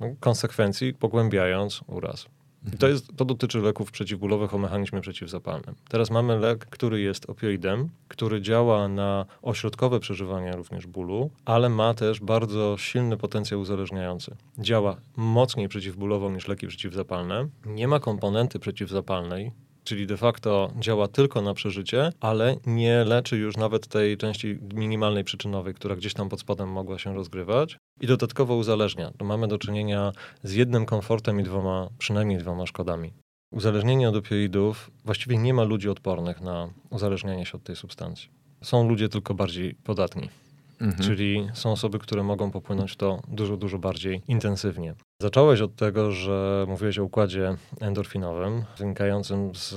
No, 0.00 0.06
konsekwencji 0.20 0.94
pogłębiając 0.94 1.80
uraz. 1.86 2.26
I 2.72 2.76
to, 2.76 2.88
jest, 2.88 3.16
to 3.16 3.24
dotyczy 3.24 3.58
leków 3.58 3.90
przeciwbólowych 3.90 4.54
o 4.54 4.58
mechanizmie 4.58 5.00
przeciwzapalnym. 5.00 5.74
Teraz 5.88 6.10
mamy 6.10 6.38
lek, 6.38 6.66
który 6.66 7.00
jest 7.00 7.30
opioidem, 7.30 7.88
który 8.08 8.42
działa 8.42 8.88
na 8.88 9.26
ośrodkowe 9.42 10.00
przeżywanie 10.00 10.52
również 10.52 10.86
bólu, 10.86 11.30
ale 11.44 11.68
ma 11.68 11.94
też 11.94 12.20
bardzo 12.20 12.76
silny 12.78 13.16
potencjał 13.16 13.60
uzależniający. 13.60 14.36
Działa 14.58 14.96
mocniej 15.16 15.68
przeciwbólowo 15.68 16.30
niż 16.30 16.48
leki 16.48 16.66
przeciwzapalne. 16.66 17.48
Nie 17.66 17.88
ma 17.88 18.00
komponenty 18.00 18.58
przeciwzapalnej, 18.58 19.52
czyli 19.84 20.06
de 20.06 20.16
facto 20.16 20.72
działa 20.80 21.08
tylko 21.08 21.42
na 21.42 21.54
przeżycie, 21.54 22.12
ale 22.20 22.56
nie 22.66 23.04
leczy 23.04 23.36
już 23.36 23.56
nawet 23.56 23.86
tej 23.88 24.16
części 24.16 24.58
minimalnej 24.74 25.24
przyczynowej, 25.24 25.74
która 25.74 25.96
gdzieś 25.96 26.14
tam 26.14 26.28
pod 26.28 26.40
spodem 26.40 26.68
mogła 26.68 26.98
się 26.98 27.14
rozgrywać. 27.14 27.76
I 28.00 28.06
dodatkowo 28.06 28.56
uzależnia. 28.56 29.12
Mamy 29.22 29.48
do 29.48 29.58
czynienia 29.58 30.12
z 30.42 30.52
jednym 30.52 30.86
komfortem 30.86 31.40
i 31.40 31.42
dwoma, 31.42 31.88
przynajmniej 31.98 32.38
dwoma 32.38 32.66
szkodami. 32.66 33.12
Uzależnienie 33.52 34.08
od 34.08 34.16
opioidów, 34.16 34.90
właściwie 35.04 35.38
nie 35.38 35.54
ma 35.54 35.62
ludzi 35.64 35.88
odpornych 35.88 36.40
na 36.40 36.70
uzależnianie 36.90 37.46
się 37.46 37.52
od 37.58 37.64
tej 37.64 37.76
substancji. 37.76 38.28
Są 38.62 38.88
ludzie 38.88 39.08
tylko 39.08 39.34
bardziej 39.34 39.74
podatni. 39.74 40.28
Mhm. 40.80 41.08
Czyli 41.08 41.48
są 41.54 41.72
osoby, 41.72 41.98
które 41.98 42.22
mogą 42.22 42.50
popłynąć 42.50 42.96
to 42.96 43.22
dużo, 43.28 43.56
dużo 43.56 43.78
bardziej 43.78 44.22
intensywnie. 44.28 44.94
Zacząłeś 45.22 45.60
od 45.60 45.76
tego, 45.76 46.10
że 46.10 46.64
mówiłeś 46.68 46.98
o 46.98 47.04
układzie 47.04 47.56
endorfinowym, 47.80 48.64
wynikającym 48.78 49.54
z 49.54 49.74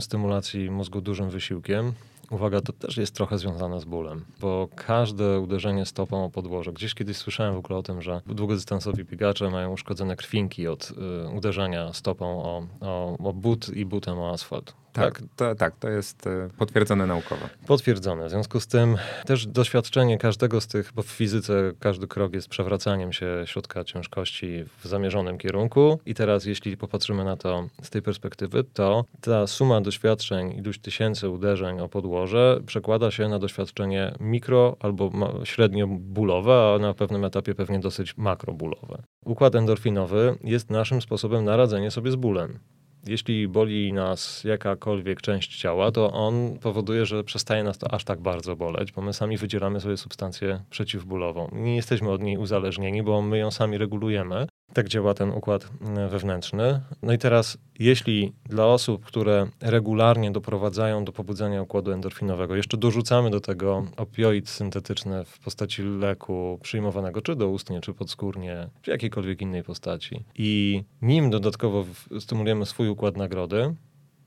stymulacji 0.00 0.70
mózgu 0.70 1.00
dużym 1.00 1.30
wysiłkiem. 1.30 1.92
Uwaga, 2.30 2.60
to 2.60 2.72
też 2.72 2.96
jest 2.96 3.14
trochę 3.14 3.38
związane 3.38 3.80
z 3.80 3.84
bólem, 3.84 4.24
bo 4.40 4.68
każde 4.74 5.40
uderzenie 5.40 5.86
stopą 5.86 6.24
o 6.24 6.30
podłoże, 6.30 6.72
gdzieś 6.72 6.94
kiedyś 6.94 7.16
słyszałem 7.16 7.54
w 7.54 7.58
ogóle 7.58 7.78
o 7.78 7.82
tym, 7.82 8.02
że 8.02 8.20
długodystansowi 8.26 9.04
biegacze 9.04 9.50
mają 9.50 9.72
uszkodzone 9.72 10.16
krwinki 10.16 10.68
od 10.68 10.92
y, 11.26 11.28
uderzenia 11.36 11.92
stopą 11.92 12.42
o, 12.42 12.66
o, 12.80 13.16
o 13.18 13.32
but 13.32 13.68
i 13.68 13.86
butem 13.86 14.18
o 14.18 14.30
asfalt. 14.30 14.81
Tak, 14.92 15.18
tak, 15.18 15.28
to, 15.36 15.54
tak, 15.54 15.76
to 15.76 15.88
jest 15.88 16.26
e, 16.26 16.48
potwierdzone 16.58 17.06
naukowo. 17.06 17.46
Potwierdzone. 17.66 18.26
W 18.26 18.30
związku 18.30 18.60
z 18.60 18.66
tym 18.66 18.96
też 19.26 19.46
doświadczenie 19.46 20.18
każdego 20.18 20.60
z 20.60 20.66
tych, 20.66 20.92
bo 20.94 21.02
w 21.02 21.06
fizyce 21.06 21.72
każdy 21.80 22.06
krok 22.06 22.34
jest 22.34 22.48
przewracaniem 22.48 23.12
się 23.12 23.26
środka 23.44 23.84
ciężkości 23.84 24.64
w 24.78 24.88
zamierzonym 24.88 25.38
kierunku. 25.38 25.98
I 26.06 26.14
teraz, 26.14 26.44
jeśli 26.44 26.76
popatrzymy 26.76 27.24
na 27.24 27.36
to 27.36 27.68
z 27.82 27.90
tej 27.90 28.02
perspektywy, 28.02 28.64
to 28.64 29.04
ta 29.20 29.46
suma 29.46 29.80
doświadczeń, 29.80 30.52
iluś 30.58 30.78
tysięcy 30.78 31.28
uderzeń 31.28 31.80
o 31.80 31.88
podłoże 31.88 32.60
przekłada 32.66 33.10
się 33.10 33.28
na 33.28 33.38
doświadczenie 33.38 34.14
mikro 34.20 34.76
albo 34.80 35.10
średnio 35.44 35.86
bólowe, 35.86 36.74
a 36.74 36.78
na 36.78 36.94
pewnym 36.94 37.24
etapie 37.24 37.54
pewnie 37.54 37.78
dosyć 37.78 38.16
makrobólowe. 38.16 39.02
Układ 39.24 39.54
endorfinowy 39.54 40.38
jest 40.44 40.70
naszym 40.70 41.02
sposobem 41.02 41.44
na 41.44 41.56
radzenie 41.56 41.90
sobie 41.90 42.10
z 42.10 42.16
bólem 42.16 42.58
jeśli 43.06 43.48
boli 43.48 43.92
nas 43.92 44.44
jakakolwiek 44.44 45.20
część 45.20 45.60
ciała, 45.60 45.92
to 45.92 46.12
on 46.12 46.58
powoduje, 46.58 47.06
że 47.06 47.24
przestaje 47.24 47.64
nas 47.64 47.78
to 47.78 47.94
aż 47.94 48.04
tak 48.04 48.20
bardzo 48.20 48.56
boleć, 48.56 48.92
bo 48.92 49.02
my 49.02 49.12
sami 49.12 49.36
wydzieramy 49.36 49.80
sobie 49.80 49.96
substancję 49.96 50.60
przeciwbólową. 50.70 51.48
Nie 51.52 51.76
jesteśmy 51.76 52.10
od 52.10 52.22
niej 52.22 52.38
uzależnieni, 52.38 53.02
bo 53.02 53.22
my 53.22 53.38
ją 53.38 53.50
sami 53.50 53.78
regulujemy. 53.78 54.46
Tak 54.74 54.88
działa 54.88 55.14
ten 55.14 55.30
układ 55.30 55.68
mm, 55.80 56.08
wewnętrzny. 56.08 56.80
No 57.02 57.12
i 57.12 57.18
teraz, 57.18 57.58
jeśli 57.78 58.32
dla 58.44 58.66
osób, 58.66 59.04
które 59.04 59.46
regularnie 59.60 60.30
doprowadzają 60.30 61.04
do 61.04 61.12
pobudzenia 61.12 61.62
układu 61.62 61.92
endorfinowego, 61.92 62.56
jeszcze 62.56 62.76
dorzucamy 62.76 63.30
do 63.30 63.40
tego 63.40 63.86
opioid 63.96 64.48
syntetyczny 64.48 65.24
w 65.24 65.38
postaci 65.38 65.82
leku 65.82 66.58
przyjmowanego 66.62 67.22
czy 67.22 67.36
doustnie, 67.36 67.80
czy 67.80 67.94
podskórnie, 67.94 68.68
czy 68.82 68.90
jakiejkolwiek 68.90 69.42
innej 69.42 69.62
postaci, 69.62 70.24
i 70.34 70.82
nim 71.02 71.30
dodatkowo 71.30 71.84
stymulujemy 72.20 72.66
swój 72.66 72.88
układ 72.88 73.16
nagrody, 73.16 73.74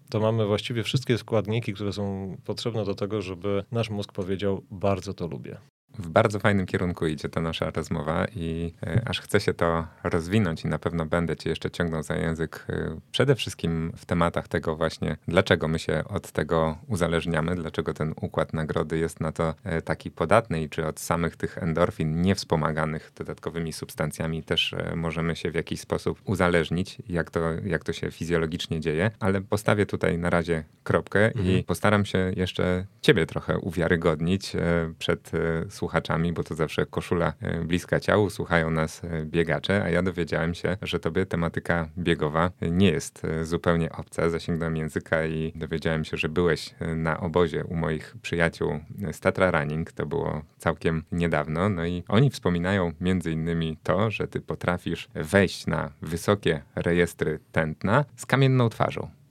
to 0.10 0.20
mamy 0.20 0.46
właściwie 0.46 0.84
wszystkie 0.84 1.18
składniki, 1.18 1.74
które 1.74 1.94
są 1.94 2.36
potrzebne 2.46 2.86
do 2.86 2.96
tego, 2.96 3.22
żeby 3.22 3.64
nasz 3.72 3.90
mózg 3.90 4.12
powiedział: 4.12 4.62
Bardzo 4.72 5.14
to 5.14 5.28
lubię. 5.28 5.58
W 6.00 6.10
bardzo 6.10 6.40
fajnym 6.40 6.66
kierunku 6.66 7.08
idzie 7.08 7.30
ta 7.30 7.42
nasza 7.42 7.70
rozmowa 7.70 8.26
i 8.36 8.74
e, 8.84 9.02
aż 9.06 9.22
chcę 9.22 9.40
się 9.40 9.54
to 9.54 9.88
rozwinąć 10.04 10.64
i 10.64 10.68
na 10.68 10.80
pewno 10.80 11.06
będę 11.06 11.36
cię 11.36 11.50
jeszcze 11.50 11.72
ciągnął 11.72 12.04
za 12.04 12.16
język 12.16 12.66
e, 12.70 13.00
przede 13.12 13.36
wszystkim 13.36 13.92
w 13.98 14.06
tematach 14.06 14.48
tego 14.48 14.76
właśnie, 14.76 15.18
dlaczego 15.28 15.68
my 15.68 15.80
się 15.80 16.04
od 16.10 16.32
tego 16.32 16.78
uzależniamy, 16.88 17.56
dlaczego 17.56 17.94
ten 17.94 18.14
układ 18.22 18.54
nagrody 18.54 18.98
jest 18.98 19.20
na 19.20 19.32
to 19.32 19.54
e, 19.64 19.82
taki 19.82 20.12
podatny 20.12 20.62
i 20.62 20.70
czy 20.70 20.86
od 20.86 21.00
samych 21.00 21.36
tych 21.36 21.58
endorfin 21.58 22.22
niewspomaganych 22.22 23.12
dodatkowymi 23.16 23.74
substancjami 23.74 24.44
też 24.44 24.76
możemy 24.96 25.36
się 25.36 25.52
w 25.52 25.56
jakiś 25.56 25.80
sposób 25.80 26.22
uzależnić, 26.26 26.98
jak 27.10 27.32
to, 27.32 27.40
jak 27.66 27.84
to 27.84 27.94
się 27.94 28.12
fizjologicznie 28.12 28.80
dzieje, 28.80 29.12
ale 29.20 29.42
postawię 29.42 29.86
tutaj 29.86 30.18
na 30.18 30.30
razie 30.30 30.64
kropkę 30.84 31.26
mhm. 31.26 31.48
i 31.48 31.64
postaram 31.64 32.06
się 32.06 32.32
jeszcze 32.36 32.86
ciebie 33.02 33.26
trochę 33.26 33.58
uwiarygodnić 33.58 34.52
przed 35.00 35.32
słuchaniem 35.70 35.85
słuchaczami, 35.86 36.34
bo 36.34 36.44
to 36.44 36.56
zawsze 36.56 36.86
koszula 36.86 37.34
e, 37.42 37.62
bliska 37.62 38.00
ciału, 38.00 38.30
słuchają 38.30 38.72
nas 38.72 39.04
e, 39.04 39.26
biegacze, 39.26 39.84
a 39.84 39.90
ja 39.90 40.02
dowiedziałem 40.02 40.54
się, 40.54 40.78
że 40.82 41.00
tobie 41.00 41.26
tematyka 41.26 41.90
biegowa 41.98 42.52
nie 42.62 42.92
jest 42.92 43.26
e, 43.26 43.46
zupełnie 43.46 43.92
obca. 43.92 44.30
Zasięgnąłem 44.30 44.78
języka 44.78 45.26
i 45.26 45.54
dowiedziałem 45.56 46.06
się, 46.06 46.18
że 46.18 46.30
byłeś 46.30 46.76
na 46.96 47.20
obozie 47.20 47.64
u 47.64 47.76
moich 47.76 48.16
przyjaciół 48.22 48.80
z 49.12 49.20
Tatra 49.20 49.52
Running. 49.52 49.92
To 49.92 50.06
było 50.06 50.42
całkiem 50.58 51.04
niedawno. 51.12 51.70
No 51.70 51.86
i 51.86 52.04
oni 52.08 52.30
wspominają 52.30 52.92
między 53.02 53.32
innymi 53.32 53.78
to, 53.84 54.12
że 54.12 54.28
ty 54.28 54.42
potrafisz 54.42 55.08
wejść 55.16 55.68
na 55.68 55.92
wysokie 56.02 56.62
rejestry 56.76 57.40
tętna 57.52 58.06
z 58.16 58.26
kamienną 58.26 58.70
twarzą. 58.70 59.25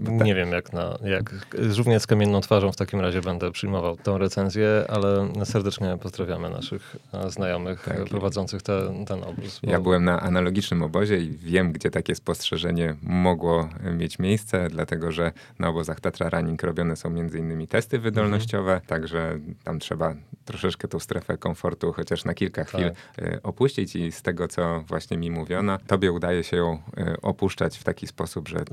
Nie 0.00 0.34
wiem, 0.34 0.52
jak, 0.52 0.72
na, 0.72 0.98
jak 1.04 1.34
równie 1.76 2.00
z 2.00 2.06
kamienną 2.06 2.40
twarzą 2.40 2.72
w 2.72 2.76
takim 2.76 3.00
razie 3.00 3.20
będę 3.20 3.50
przyjmował 3.50 3.96
tą 3.96 4.18
recenzję, 4.18 4.84
ale 4.88 5.32
serdecznie 5.44 5.98
pozdrawiamy 6.00 6.50
naszych 6.50 6.96
znajomych 7.28 7.84
tak. 7.84 8.04
prowadzących 8.04 8.62
te, 8.62 9.04
ten 9.06 9.24
obóz. 9.24 9.60
Bo... 9.64 9.70
Ja 9.70 9.80
byłem 9.80 10.04
na 10.04 10.20
analogicznym 10.20 10.82
obozie 10.82 11.18
i 11.18 11.30
wiem, 11.30 11.72
gdzie 11.72 11.90
takie 11.90 12.14
spostrzeżenie 12.14 12.96
mogło 13.02 13.68
mieć 13.92 14.18
miejsce, 14.18 14.68
dlatego 14.70 15.12
że 15.12 15.32
na 15.58 15.68
obozach 15.68 16.00
Tatra 16.00 16.28
Running 16.30 16.62
robione 16.62 16.96
są 16.96 17.10
między 17.10 17.38
innymi 17.38 17.68
testy 17.68 17.98
wydolnościowe, 17.98 18.72
mhm. 18.72 18.86
także 18.86 19.38
tam 19.64 19.78
trzeba 19.78 20.14
troszeczkę 20.44 20.88
tą 20.88 20.98
strefę 20.98 21.38
komfortu 21.38 21.92
chociaż 21.92 22.24
na 22.24 22.34
kilka 22.34 22.64
chwil 22.64 22.90
tak. 23.16 23.26
Opuścić 23.42 23.96
i 23.96 24.12
z 24.12 24.22
tego, 24.22 24.48
co 24.48 24.80
właśnie 24.80 25.18
mi 25.18 25.30
mówiono, 25.30 25.78
tobie 25.86 26.12
udaje 26.12 26.44
się 26.44 26.56
ją 26.56 26.78
e, 26.96 27.16
opuszczać 27.22 27.78
w 27.78 27.84
taki 27.84 28.06
sposób, 28.06 28.48
że, 28.48 28.64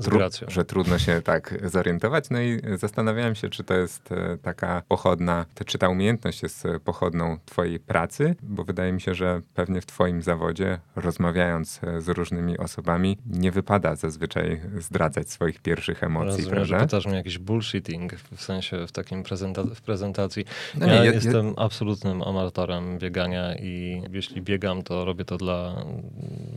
że 0.48 0.64
trudno 0.64 0.98
się 0.98 1.22
tak 1.22 1.54
zorientować. 1.64 2.30
No 2.30 2.40
i 2.40 2.60
zastanawiałem 2.76 3.34
się, 3.34 3.48
czy 3.48 3.64
to 3.64 3.74
jest 3.74 4.12
e, 4.12 4.38
taka 4.42 4.82
pochodna, 4.88 5.46
czy 5.66 5.78
ta 5.78 5.88
umiejętność 5.88 6.42
jest 6.42 6.64
pochodną 6.84 7.36
twojej 7.44 7.80
pracy, 7.80 8.36
bo 8.42 8.64
wydaje 8.64 8.92
mi 8.92 9.00
się, 9.00 9.14
że 9.14 9.42
pewnie 9.54 9.80
w 9.80 9.86
twoim 9.86 10.22
zawodzie, 10.22 10.78
rozmawiając 10.96 11.80
z 11.98 12.08
różnymi 12.08 12.58
osobami, 12.58 13.18
nie 13.26 13.50
wypada 13.52 13.96
zazwyczaj 13.96 14.60
zdradzać 14.78 15.30
swoich 15.30 15.60
pierwszych 15.62 16.02
emocji, 16.02 16.28
Rozumiem, 16.28 16.50
prawda? 16.50 16.78
że 16.78 16.84
pytasz 16.84 17.06
mnie 17.06 17.16
jakiś 17.16 17.38
bullshitting, 17.38 18.14
w 18.14 18.42
sensie 18.42 18.86
w 18.86 18.92
takim 18.92 19.22
prezenta 19.22 19.62
w 19.74 19.80
prezentacji. 19.80 20.44
No 20.80 20.86
ja, 20.86 20.92
nie, 20.92 21.06
ja 21.06 21.12
jestem 21.12 21.46
ja... 21.46 21.52
absolutnym 21.56 22.22
amatorem 22.22 22.98
biegania 22.98 23.54
i 23.56 24.02
jeśli 24.12 24.42
biegam, 24.42 24.82
to 24.82 25.04
robię 25.04 25.24
to 25.24 25.36
dla, 25.36 25.86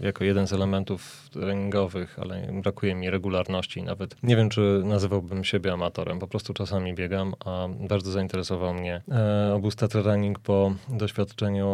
jako 0.01 0.23
jeden 0.23 0.47
z 0.47 0.53
elementów 0.53 1.29
treningowych, 1.29 2.19
ale 2.19 2.47
brakuje 2.61 2.95
mi 2.95 3.09
regularności 3.09 3.60
nawet. 3.83 4.23
Nie 4.23 4.35
wiem, 4.35 4.49
czy 4.49 4.81
nazywałbym 4.85 5.43
siebie 5.43 5.73
amatorem, 5.73 6.19
po 6.19 6.27
prostu 6.27 6.53
czasami 6.53 6.93
biegam, 6.93 7.33
a 7.45 7.67
bardzo 7.87 8.11
zainteresował 8.11 8.73
mnie 8.73 9.01
e, 9.11 9.53
obóz 9.53 9.75
Running 9.93 10.39
po 10.39 10.73
doświadczeniu 10.89 11.71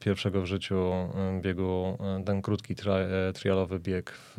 pierwszego 0.00 0.42
w 0.42 0.46
życiu 0.46 0.76
e, 0.76 1.40
biegu, 1.40 1.98
e, 2.00 2.24
ten 2.24 2.42
krótki 2.42 2.74
tri 2.74 2.90
e, 2.90 3.32
trialowy 3.32 3.80
bieg 3.80 4.12
w 4.12 4.36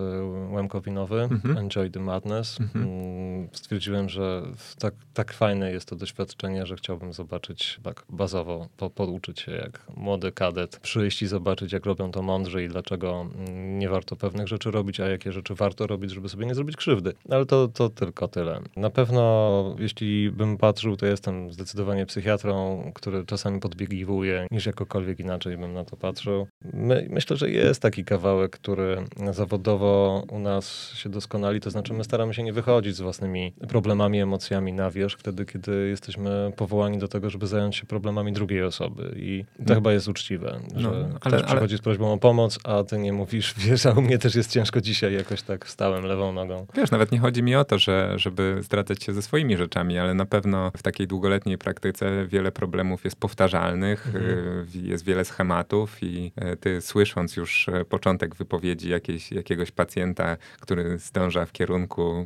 Łemkowinowy, 0.51 1.21
mhm. 1.21 1.57
Enjoy 1.57 1.89
the 1.89 1.99
Madness. 1.99 2.59
Mhm. 2.59 2.85
Mm, 2.85 3.49
stwierdziłem, 3.53 4.09
że 4.09 4.43
tak, 4.79 4.93
tak 5.13 5.33
fajne 5.33 5.71
jest 5.71 5.89
to 5.89 5.95
doświadczenie, 5.95 6.65
że 6.65 6.75
chciałbym 6.75 7.13
zobaczyć 7.13 7.79
tak 7.83 8.05
bazowo, 8.09 8.67
po, 8.77 8.89
poduczyć 8.89 9.39
się 9.39 9.51
jak 9.51 9.87
młody 9.97 10.31
kadet, 10.31 10.79
przyjść 10.79 11.21
i 11.21 11.27
zobaczyć, 11.27 11.71
jak 11.71 11.85
robią 11.85 12.11
to 12.11 12.21
mądrze 12.21 12.63
i 12.63 12.67
dlaczego 12.67 13.21
mm, 13.21 13.79
nie 13.79 13.89
warto 13.89 14.15
pewnych 14.15 14.47
rzeczy 14.47 14.71
robić, 14.71 14.99
a 14.99 15.07
jakie 15.07 15.31
rzeczy 15.31 15.55
warto 15.55 15.87
robić, 15.87 16.11
żeby 16.11 16.29
sobie 16.29 16.45
nie 16.45 16.55
zrobić 16.55 16.70
krzywdy. 16.77 17.13
Ale 17.29 17.45
to, 17.45 17.67
to 17.67 17.89
tylko 17.89 18.27
tyle. 18.27 18.61
Na 18.75 18.89
pewno, 18.89 19.75
jeśli 19.79 20.31
bym 20.31 20.57
patrzył, 20.57 20.97
to 20.97 21.05
jestem 21.05 21.53
zdecydowanie 21.53 22.05
psychiatrą, 22.05 22.83
który 22.95 23.25
czasami 23.25 23.59
podbiegiwuje, 23.59 24.47
niż 24.51 24.65
jakokolwiek 24.65 25.19
inaczej 25.19 25.57
bym 25.57 25.73
na 25.73 25.83
to 25.83 25.97
patrzył. 25.97 26.47
My, 26.73 27.07
myślę, 27.09 27.37
że 27.37 27.49
jest 27.49 27.81
taki 27.81 28.05
kawałek, 28.05 28.51
który 28.51 28.97
zawodowo 29.31 30.23
u 30.29 30.39
nas 30.39 30.93
się 30.93 31.09
doskonali, 31.09 31.59
to 31.59 31.69
znaczy 31.69 31.93
my 31.93 32.03
staramy 32.03 32.33
się 32.33 32.43
nie 32.43 32.53
wychodzić 32.53 32.95
z 32.95 33.01
własnymi 33.01 33.53
problemami, 33.67 34.21
emocjami 34.21 34.73
na 34.73 34.91
wierzch, 34.91 35.19
wtedy, 35.19 35.45
kiedy 35.45 35.89
jesteśmy 35.89 36.51
powołani 36.55 36.97
do 36.97 37.07
tego, 37.07 37.29
żeby 37.29 37.47
zająć 37.47 37.75
się 37.75 37.85
problemami 37.85 38.33
drugiej 38.33 38.63
osoby. 38.63 39.15
I 39.15 39.45
to 39.57 39.63
no. 39.67 39.75
chyba 39.75 39.93
jest 39.93 40.07
uczciwe, 40.07 40.59
że 40.75 40.89
no, 40.89 41.19
ale, 41.21 41.37
ktoś 41.37 41.43
przychodzi 41.43 41.73
ale... 41.73 41.77
z 41.77 41.81
prośbą 41.81 42.13
o 42.13 42.17
pomoc, 42.17 42.59
a 42.63 42.83
ty 42.83 42.97
nie 42.97 43.13
mówisz, 43.13 43.53
wiesz, 43.67 43.85
a 43.85 43.91
u 43.91 44.01
mnie 44.01 44.17
też 44.17 44.35
jest 44.35 44.51
ciężko 44.51 44.81
dzisiaj, 44.81 45.13
jakoś 45.13 45.41
tak 45.41 45.65
wstałem 45.65 46.03
lewą 46.05 46.31
nogą. 46.31 46.60
Wiesz, 46.75 46.91
nawet 46.91 47.11
nie 47.11 47.19
chodzi 47.19 47.43
mi 47.43 47.55
o 47.55 47.65
to, 47.65 47.79
że, 47.79 48.13
żeby 48.15 48.57
zdradzać 48.61 49.03
się 49.03 49.13
ze 49.13 49.21
swoimi 49.21 49.57
rzeczami, 49.57 49.99
ale 49.99 50.13
na 50.13 50.25
pewno 50.25 50.71
w 50.77 50.83
takiej 50.83 51.07
długoletniej 51.07 51.57
praktyce 51.57 52.27
wiele 52.27 52.51
problemów 52.51 53.03
jest 53.03 53.15
powtarzalnych, 53.15 54.07
mhm. 54.07 54.25
Y, 54.25 54.65
jest 54.73 55.05
wiele 55.05 55.25
schematów 55.25 56.03
i 56.03 56.31
y, 56.53 56.57
ty 56.57 56.81
słysząc 56.81 57.35
już 57.35 57.67
y, 57.67 57.85
początek 57.85 58.35
wypowiedzi 58.35 58.89
jakiejś, 58.89 59.31
jakiegoś 59.31 59.71
pacjenta, 59.71 60.37
który 60.59 60.97
zdąża 60.97 61.45
w 61.45 61.51
kierunku, 61.51 62.25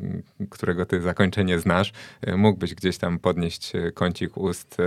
którego 0.49 0.85
ty 0.85 1.01
zakończenie 1.01 1.59
znasz, 1.59 1.91
mógłbyś 2.37 2.75
gdzieś 2.75 2.97
tam 2.97 3.19
podnieść 3.19 3.73
kącik 3.93 4.37
ust, 4.37 4.77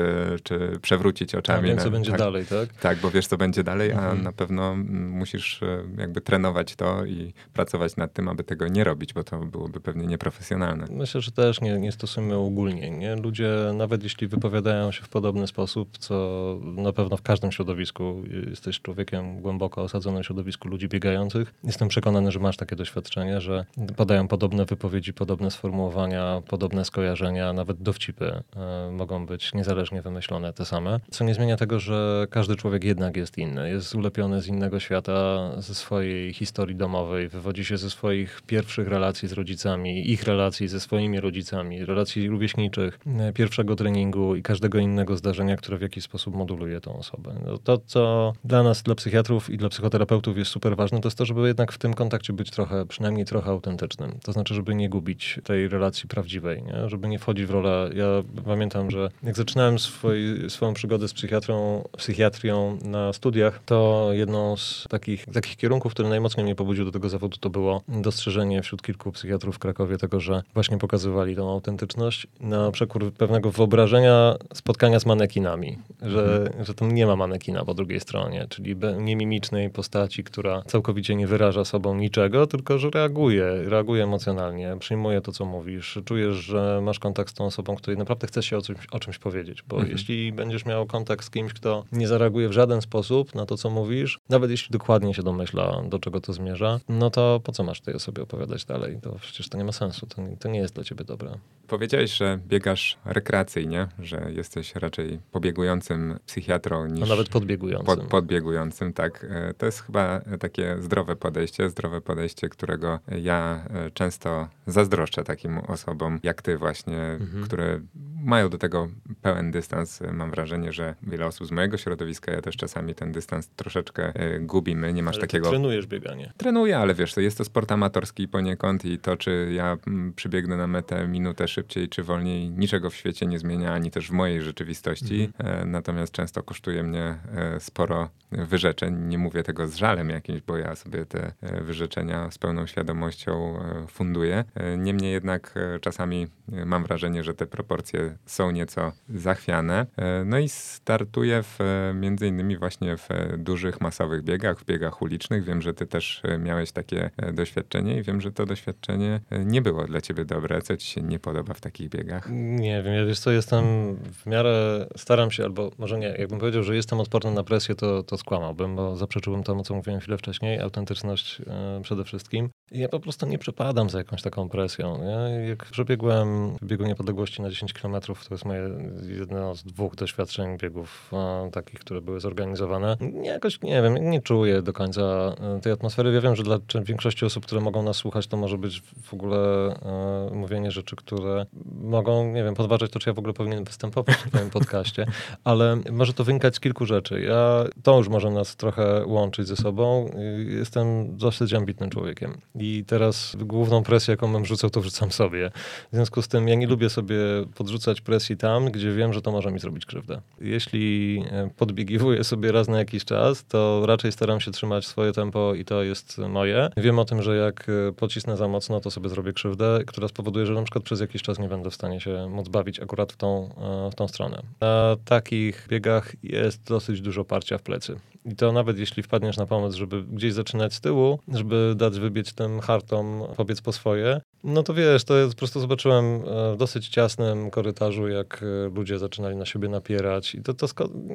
czy 0.42 0.78
przewrócić 0.82 1.34
oczami. 1.34 1.58
A 1.58 1.74
wiem, 1.74 1.78
co 1.78 1.90
będzie 1.90 2.11
tak, 2.11 2.20
dalej, 2.20 2.46
tak? 2.46 2.80
Tak, 2.80 2.98
bo 2.98 3.11
wiesz, 3.11 3.26
co 3.26 3.37
będzie 3.37 3.64
dalej, 3.64 3.92
a 3.92 3.98
mhm. 3.98 4.22
na 4.22 4.32
pewno 4.32 4.76
musisz 4.90 5.61
jakby 5.98 6.20
trenować 6.20 6.76
to 6.76 7.04
i 7.04 7.34
pracować 7.52 7.96
nad 7.96 8.12
tym, 8.12 8.28
aby 8.28 8.44
tego 8.44 8.68
nie 8.68 8.84
robić, 8.84 9.12
bo 9.12 9.24
to 9.24 9.38
byłoby 9.46 9.81
pewnie 9.81 10.07
nieprofesjonalne. 10.07 10.87
Myślę, 10.90 11.20
że 11.20 11.31
też 11.31 11.61
nie, 11.61 11.79
nie 11.79 11.92
stosujemy 11.92 12.35
ogólnie. 12.35 12.90
Nie? 12.90 13.16
Ludzie, 13.16 13.51
nawet 13.74 14.03
jeśli 14.03 14.27
wypowiadają 14.27 14.92
się 14.92 15.03
w 15.03 15.09
podobny 15.09 15.46
sposób, 15.46 15.98
co 15.98 16.59
na 16.62 16.92
pewno 16.92 17.16
w 17.16 17.22
każdym 17.22 17.53
środowisku, 17.53 18.22
jesteś 18.48 18.81
człowiekiem 18.81 19.40
głęboko 19.40 19.83
osadzonym 19.83 20.22
w 20.22 20.27
środowisku 20.27 20.68
ludzi 20.68 20.88
biegających, 20.88 21.55
jestem 21.64 21.88
przekonany, 21.88 22.33
że 22.33 22.38
masz 22.38 22.57
takie 22.57 22.77
doświadczenie, 22.77 23.40
że 23.40 23.64
padają 23.96 24.29
podobne 24.29 24.64
wypowiedzi, 24.64 25.12
podobne 25.12 25.51
sformułowania, 25.51 26.42
podobne 26.48 26.85
skojarzenia, 26.85 27.53
nawet 27.53 27.83
dowcipy 27.83 28.42
e, 28.57 28.90
mogą 28.92 29.27
być 29.27 29.55
niezależnie 29.55 30.03
wymyślone 30.03 30.53
te 30.53 30.64
same. 30.64 31.01
Co 31.11 31.24
nie 31.24 31.35
zmienia 31.35 31.57
tego, 31.57 31.81
że 31.81 32.27
każdy 32.31 32.57
człowiek 32.57 32.85
jednak 32.85 33.16
jest 33.16 33.38
inny. 33.38 33.70
Jest 33.70 33.94
ulepiony 33.94 34.42
z 34.42 34.46
innego 34.46 34.81
świata, 34.81 35.51
ze 35.59 35.74
swojej 35.74 36.33
historii 36.33 36.77
domowej, 36.77 37.29
wywodzi 37.29 37.64
się 37.64 37.77
ze 37.77 37.90
swoich 37.90 38.42
pierwszych 38.46 38.88
relacji 38.88 39.27
z 39.28 39.32
rodzicami, 39.32 40.10
ich 40.10 40.22
relacji 40.22 40.68
ze 40.68 40.80
swoimi 40.80 41.20
rodzicami, 41.20 41.84
relacji 41.84 42.28
rówieśniczych, 42.28 42.98
e, 43.06 43.32
pierwszego 43.32 43.76
treningu 43.76 44.36
i 44.36 44.42
każdego 44.42 44.78
innego 44.78 45.16
zdarzenia, 45.16 45.56
które 45.56 45.78
w 45.78 45.82
jakiś 45.82 46.04
sposób 46.04 46.34
moduluje 46.34 46.80
tą 46.80 46.96
osobę. 46.96 47.34
No 47.46 47.58
to, 47.58 47.78
co 47.86 48.32
dla 48.44 48.62
nas, 48.62 48.82
dla 48.82 48.94
psychiatrów 48.94 49.50
i 49.50 49.56
dla 49.56 49.68
psychoterapeutów 49.68 50.38
jest 50.38 50.50
super 50.50 50.76
ważne, 50.76 51.00
to 51.00 51.08
jest 51.08 51.18
to, 51.18 51.24
żeby 51.24 51.46
jednak 51.46 51.72
w 51.72 51.78
tym 51.78 51.94
kontakcie 51.94 52.32
być 52.32 52.50
trochę, 52.50 52.86
przynajmniej 52.86 53.24
trochę 53.24 53.50
autentycznym. 53.50 54.18
To 54.22 54.32
znaczy, 54.32 54.54
żeby 54.54 54.74
nie 54.74 54.88
gubić 54.88 55.40
tej 55.44 55.68
relacji 55.68 56.08
prawdziwej, 56.08 56.62
nie? 56.62 56.88
żeby 56.88 57.08
nie 57.08 57.18
wchodzić 57.18 57.46
w 57.46 57.50
rolę. 57.50 57.90
Ja 57.94 58.06
pamiętam, 58.44 58.90
że 58.90 59.10
jak 59.22 59.36
zaczynałem 59.36 59.78
swój, 59.78 60.18
swoją 60.48 60.74
przygodę 60.74 61.08
z 61.08 61.14
psychiatrą, 61.14 61.84
psychiatrią 61.96 62.78
na 62.84 63.12
studiach, 63.12 63.60
to 63.66 64.08
jedną 64.12 64.56
z 64.56 64.86
takich, 64.90 65.26
takich 65.26 65.56
kierunków, 65.56 65.92
który 65.92 66.08
najmocniej 66.08 66.44
mnie 66.44 66.54
pobudził 66.54 66.84
do 66.84 66.92
tego 66.92 67.08
zawodu, 67.08 67.36
to 67.40 67.50
było 67.50 67.82
dostrzeżenie 67.88 68.62
wśród 68.62 68.82
kilku 68.82 69.12
psychiatrów 69.18 69.57
w 69.57 69.59
Krakowie 69.59 69.98
tego, 69.98 70.20
że 70.20 70.42
właśnie 70.54 70.78
pokazywali 70.78 71.37
tą 71.37 71.50
autentyczność 71.50 72.26
na 72.40 72.70
przekór 72.70 73.12
pewnego 73.12 73.50
wyobrażenia 73.50 74.37
spotkania 74.54 75.00
z 75.00 75.07
manekinami, 75.07 75.78
że, 76.02 76.46
mhm. 76.46 76.64
że 76.64 76.74
tam 76.74 76.92
nie 76.92 77.07
ma 77.07 77.16
manekina 77.16 77.64
po 77.64 77.74
drugiej 77.74 78.00
stronie, 78.00 78.46
czyli 78.48 78.76
niemimicznej 78.98 79.70
postaci, 79.70 80.24
która 80.24 80.62
całkowicie 80.66 81.14
nie 81.14 81.26
wyraża 81.26 81.64
sobą 81.64 81.94
niczego, 81.94 82.46
tylko 82.46 82.78
że 82.78 82.90
reaguje, 82.90 83.62
reaguje 83.64 84.04
emocjonalnie, 84.04 84.76
przyjmuje 84.78 85.20
to, 85.20 85.33
co 85.33 85.44
mówisz, 85.44 85.98
czujesz, 86.04 86.37
że 86.37 86.81
masz 86.83 86.98
kontakt 86.98 87.31
z 87.31 87.35
tą 87.35 87.44
osobą, 87.44 87.76
której 87.76 87.98
naprawdę 87.98 88.26
chcesz 88.26 88.46
się 88.46 88.57
o 88.57 88.62
czymś, 88.62 88.87
o 88.92 89.00
czymś 89.00 89.18
powiedzieć, 89.18 89.62
bo 89.62 89.76
mhm. 89.76 89.92
jeśli 89.92 90.33
będziesz 90.33 90.64
miał 90.64 90.87
kontakt 90.87 91.24
z 91.24 91.31
kimś, 91.31 91.52
kto 91.52 91.85
nie 91.92 92.09
zareaguje 92.09 92.48
w 92.48 92.52
żaden 92.52 92.81
sposób 92.81 93.35
na 93.35 93.46
to, 93.46 93.57
co 93.57 93.70
mówisz, 93.70 94.20
nawet 94.28 94.50
jeśli 94.50 94.72
dokładnie 94.72 95.14
się 95.14 95.22
domyśla, 95.22 95.83
do 95.88 95.98
czego 95.98 96.20
to 96.20 96.33
zmierza, 96.33 96.81
no 96.88 97.11
to 97.11 97.40
po 97.44 97.52
co 97.52 97.64
masz 97.64 97.81
tej 97.81 97.94
osobie 97.94 98.22
opowiadać 98.22 98.64
dalej? 98.64 98.97
To 99.02 99.16
przecież 99.20 99.48
to 99.48 99.58
nie 99.58 99.64
ma 99.64 99.72
sensu, 99.72 100.06
to 100.06 100.22
nie, 100.22 100.37
to 100.37 100.48
nie 100.48 100.58
jest 100.58 100.74
dla 100.74 100.84
ciebie 100.84 101.04
dobre. 101.04 101.38
Powiedziałeś, 101.68 102.12
że 102.12 102.38
biegasz 102.46 102.98
rekreacyjnie, 103.04 103.87
że 103.98 104.32
jesteś 104.32 104.74
raczej 104.74 105.20
pobiegującym 105.32 106.18
psychiatrą 106.26 106.87
niż... 106.87 107.00
No 107.00 107.06
nawet 107.06 107.28
podbiegującym. 107.28 107.87
Pod, 107.87 108.04
podbiegującym, 108.04 108.92
tak. 108.92 109.26
E, 109.30 109.54
to 109.54 109.66
jest 109.66 109.82
chyba 109.82 110.20
takie 110.40 110.76
zdrowe 110.80 111.16
podejście, 111.16 111.70
zdrowe 111.70 112.00
podejście, 112.00 112.48
którego 112.48 112.98
ja 113.18 113.64
e, 113.70 113.90
często 113.90 114.48
zazdroszczę 114.66 115.24
takim 115.24 115.58
osobom, 115.58 116.20
jak 116.22 116.42
ty 116.42 116.58
właśnie, 116.58 116.98
mhm. 116.98 117.44
które 117.44 117.80
mają 118.24 118.48
do 118.48 118.58
tego 118.58 118.88
pełen 119.22 119.50
dystans. 119.50 120.00
Mam 120.12 120.30
wrażenie, 120.30 120.72
że 120.72 120.94
wiele 121.02 121.26
osób 121.26 121.46
z 121.46 121.50
mojego 121.50 121.76
środowiska, 121.76 122.32
ja 122.32 122.42
też 122.42 122.56
czasami 122.56 122.94
ten 122.94 123.12
dystans 123.12 123.48
troszeczkę 123.48 124.14
e, 124.14 124.40
gubimy. 124.40 124.92
Nie 124.92 125.02
masz 125.02 125.16
ale 125.16 125.20
takiego... 125.20 125.50
trenujesz 125.50 125.87
bieganie. 125.87 126.32
Trenuję, 126.37 126.78
ale 126.78 126.94
wiesz, 126.94 127.14
to 127.14 127.20
jest 127.20 127.38
to 127.38 127.44
sport 127.44 127.72
amatorski 127.72 128.28
poniekąd 128.28 128.84
i 128.92 128.98
to, 128.98 129.16
czy 129.16 129.51
ja 129.53 129.77
mm, 129.87 130.12
przybiegnę 130.12 130.57
na 130.57 130.66
metę 130.66 131.09
minutę 131.09 131.48
szybciej 131.48 131.88
czy 131.88 132.03
wolniej, 132.03 132.51
niczego 132.51 132.90
w 132.90 132.96
świecie 132.96 133.27
nie 133.27 133.38
zmienia, 133.38 133.72
ani 133.72 133.90
też 133.90 134.09
w 134.09 134.12
mojej 134.12 134.42
rzeczywistości. 134.42 135.22
Mhm. 135.38 135.62
E, 135.62 135.66
natomiast 135.66 136.12
często 136.12 136.42
kosztuje 136.42 136.83
mnie 136.83 137.18
e, 137.35 137.61
sporo 137.61 138.11
wyrzeczeń. 138.30 139.08
Nie 139.08 139.18
mówię 139.18 139.42
tego 139.42 139.68
z 139.68 139.74
żalem 139.74 140.10
jakimś, 140.10 140.40
bo 140.40 140.56
ja 140.56 140.76
sobie 140.76 141.06
te 141.06 141.32
wyrzeczenia 141.42 142.30
z 142.30 142.38
pełną 142.38 142.66
świadomością 142.66 143.58
funduję. 143.88 144.44
Niemniej 144.78 145.12
jednak 145.12 145.54
czasami 145.80 146.26
mam 146.66 146.84
wrażenie, 146.84 147.24
że 147.24 147.34
te 147.34 147.46
proporcje 147.46 148.16
są 148.26 148.50
nieco 148.50 148.92
zachwiane. 149.08 149.86
E, 149.96 150.24
no 150.24 150.38
i 150.38 150.48
startuję 150.48 151.42
w, 151.42 151.58
między 151.94 152.26
innymi 152.26 152.56
właśnie 152.56 152.96
w 152.96 153.08
dużych, 153.38 153.80
masowych 153.80 154.22
biegach, 154.22 154.58
w 154.58 154.64
biegach 154.64 155.02
ulicznych. 155.02 155.44
Wiem, 155.44 155.62
że 155.62 155.74
ty 155.74 155.87
też 155.87 156.22
miałeś 156.38 156.72
takie 156.72 157.10
doświadczenie 157.33 157.98
i 157.98 158.02
wiem, 158.02 158.20
że 158.20 158.33
to 158.33 158.46
doświadczenie 158.46 159.20
nie 159.31 159.62
było 159.62 159.85
dla 159.85 160.00
ciebie 160.00 160.24
dobre. 160.24 160.62
Co 160.62 160.76
ci 160.76 160.87
się 160.87 161.02
nie 161.02 161.18
podoba 161.18 161.54
w 161.54 161.60
takich 161.60 161.88
biegach? 161.88 162.29
Nie 162.33 162.83
wiem, 162.83 162.94
ja 162.94 163.06
wiesz 163.06 163.20
co, 163.20 163.31
jestem 163.31 163.64
w 163.96 164.26
miarę, 164.26 164.87
staram 164.96 165.31
się, 165.31 165.44
albo 165.44 165.70
może 165.79 165.98
nie, 165.98 166.06
jakbym 166.06 166.38
powiedział, 166.38 166.62
że 166.62 166.76
jestem 166.76 167.00
odporny 167.00 167.31
na 167.31 167.44
presję, 167.44 167.74
to, 167.74 168.02
to 168.02 168.17
skłamałbym, 168.19 168.77
bo 168.77 168.96
zaprzeczyłbym 168.96 169.42
temu, 169.42 169.62
co 169.62 169.75
mówiłem 169.75 170.00
chwilę 170.00 170.19
wcześniej, 170.19 170.60
autentyczność 170.60 171.40
e, 171.46 171.81
przede 171.83 172.04
wszystkim. 172.04 172.50
Ja 172.73 172.88
po 172.88 173.00
prostu 173.00 173.27
nie 173.27 173.38
przepadam 173.38 173.90
za 173.90 173.98
jakąś 173.98 174.23
taką 174.23 174.48
presją. 174.48 175.04
Ja 175.04 175.29
jak 175.29 175.64
przebiegłem 175.64 176.56
w 176.56 176.64
biegu 176.64 176.85
niepodległości 176.85 177.42
na 177.42 177.50
10 177.50 177.73
km, 177.73 178.00
to 178.00 178.14
jest 178.31 178.44
moje 178.44 178.71
jedno 179.19 179.54
z 179.54 179.64
dwóch 179.64 179.94
doświadczeń 179.94 180.58
biegów 180.58 181.10
e, 181.12 181.50
takich, 181.50 181.81
które 181.81 182.00
były 182.00 182.21
zorganizowane. 182.21 182.96
Jakoś, 183.23 183.62
nie 183.62 183.83
wiem, 183.83 184.10
nie 184.10 184.23
czuję 184.23 184.62
do 184.62 184.73
końca 184.73 185.02
e, 185.02 185.60
tej 185.60 185.73
atmosfery. 185.73 186.12
Ja 186.12 186.21
wiem, 186.21 186.37
że 186.37 186.42
dla 186.42 186.58
większości 186.83 187.25
osób, 187.25 187.46
które 187.46 187.60
mogą 187.60 187.83
nas 187.83 187.96
słuchać, 187.96 188.27
to 188.27 188.37
może 188.37 188.58
być 188.58 188.83
w 189.02 189.14
ogóle 189.14 189.38
e, 189.38 190.35
mówienie 190.35 190.71
rzeczy, 190.71 190.96
które 190.96 191.46
mogą, 191.81 192.33
nie 192.33 192.44
wiem, 192.44 192.54
podważać 192.54 192.90
to, 192.90 192.98
czy 192.98 193.10
ja 193.10 193.14
w 193.14 193.19
ogóle 193.19 193.35
powinien 193.35 193.64
występować 193.64 194.16
w 194.16 194.35
moim 194.35 194.50
podcaście, 194.50 195.06
ale 195.44 195.79
może 195.90 196.12
to 196.12 196.25
wynikać 196.25 196.56
z 196.56 196.60
kilku 196.60 196.87
rzeczy. 196.87 197.21
Ja, 197.21 197.64
to 197.83 197.98
już 197.98 198.08
może 198.08 198.31
nas 198.31 198.56
trochę 198.56 199.06
łączyć 199.06 199.46
ze 199.46 199.56
sobą. 199.56 200.10
Jestem 200.48 201.16
dosyć 201.16 201.54
ambitnym 201.54 201.90
człowiekiem 201.90 202.40
i 202.61 202.85
teraz 202.87 203.37
główną 203.38 203.83
presję, 203.83 204.13
jaką 204.13 204.33
bym 204.33 204.46
rzucał, 204.46 204.71
to 204.71 204.81
wrzucam 204.81 205.13
sobie. 205.13 205.50
W 205.92 205.96
związku 205.96 206.23
z 206.23 206.29
tym 206.29 206.48
ja 206.48 206.54
nie 206.54 206.67
lubię 206.67 206.90
sobie 206.90 207.17
podrzucać 207.54 208.00
presji 208.00 208.37
tam, 208.37 208.71
gdzie 208.71 208.92
wiem, 208.92 209.13
że 209.13 209.23
to 209.23 209.33
może 209.33 209.50
mi 209.50 209.59
zrobić 209.59 209.87
krzywdę. 209.87 210.21
Jeśli 210.40 211.19
e, 211.31 211.50
podbiegiwuję 211.56 212.25
sobie 212.25 212.52
raz 212.52 212.69
na 212.69 212.79
jakiś 212.79 213.04
czas, 213.04 213.44
to 213.44 213.87
raczej 213.87 214.13
staram 214.13 214.40
się 214.40 214.50
trzymać 214.50 214.87
swoje 214.87 215.13
tempo 215.13 215.54
i 215.54 215.65
to 215.65 215.83
jest 215.83 216.19
moje. 216.19 216.69
Wiem 216.77 216.98
o 216.98 217.04
tym, 217.04 217.23
że 217.23 217.37
jak 217.37 217.67
e, 217.69 217.92
pocisnę 217.92 218.37
za 218.37 218.48
mocno, 218.48 218.81
to 218.81 218.90
sobie 218.90 219.09
zrobię 219.09 219.33
krzywdę, 219.33 219.81
która 219.87 220.09
spowoduje, 220.09 220.46
że 220.46 220.54
na 220.54 220.63
przykład 220.63 220.85
przez 220.85 221.00
jakiś 221.00 221.23
czas 221.23 221.38
nie 221.38 221.48
będę 221.48 221.71
w 221.71 221.75
stanie 221.75 222.00
się 222.00 222.29
móc 222.31 222.48
bawić 222.48 222.81
akurat 222.81 223.13
w 223.13 223.17
tą, 223.17 223.50
e, 223.87 223.90
w 223.90 223.94
tą 223.94 224.09
stronę. 224.09 224.42
Na 224.61 224.96
takich 225.04 225.67
biegach 225.69 226.13
jest 226.23 226.63
dosyć 226.63 227.00
dużo 227.00 227.25
parcia 227.25 227.59
w 227.59 227.63
plecy. 227.63 227.96
I 228.25 228.37
to 228.37 228.52
nawet 228.52 228.79
jeśli 228.79 229.02
wpadniesz 229.02 229.37
na 229.37 229.46
pomysł, 229.46 229.79
żeby 229.79 230.02
gdzieś 230.02 230.33
zaczynać 230.33 230.75
z 230.75 230.81
tyłu, 230.81 231.19
żeby 231.29 231.75
dać 231.77 232.00
wybiec 232.00 232.35
tym 232.35 232.48
hartom, 232.65 233.37
pobiec 233.37 233.61
po 233.61 233.73
swoje, 233.73 234.25
no 234.44 234.62
to 234.62 234.74
wiesz, 234.74 235.04
to 235.04 235.16
jest, 235.16 235.34
po 235.34 235.38
prostu 235.38 235.60
zobaczyłem 235.60 236.04
e, 236.04 236.54
w 236.54 236.56
dosyć 236.56 236.88
ciasnym 236.88 237.50
korytarzu, 237.50 238.08
jak 238.08 238.42
e, 238.42 238.74
ludzie 238.74 238.98
zaczynali 238.98 239.36
na 239.36 239.46
siebie 239.46 239.68
napierać 239.68 240.34
i 240.34 240.42
to, 240.42 240.54
to, 240.54 240.66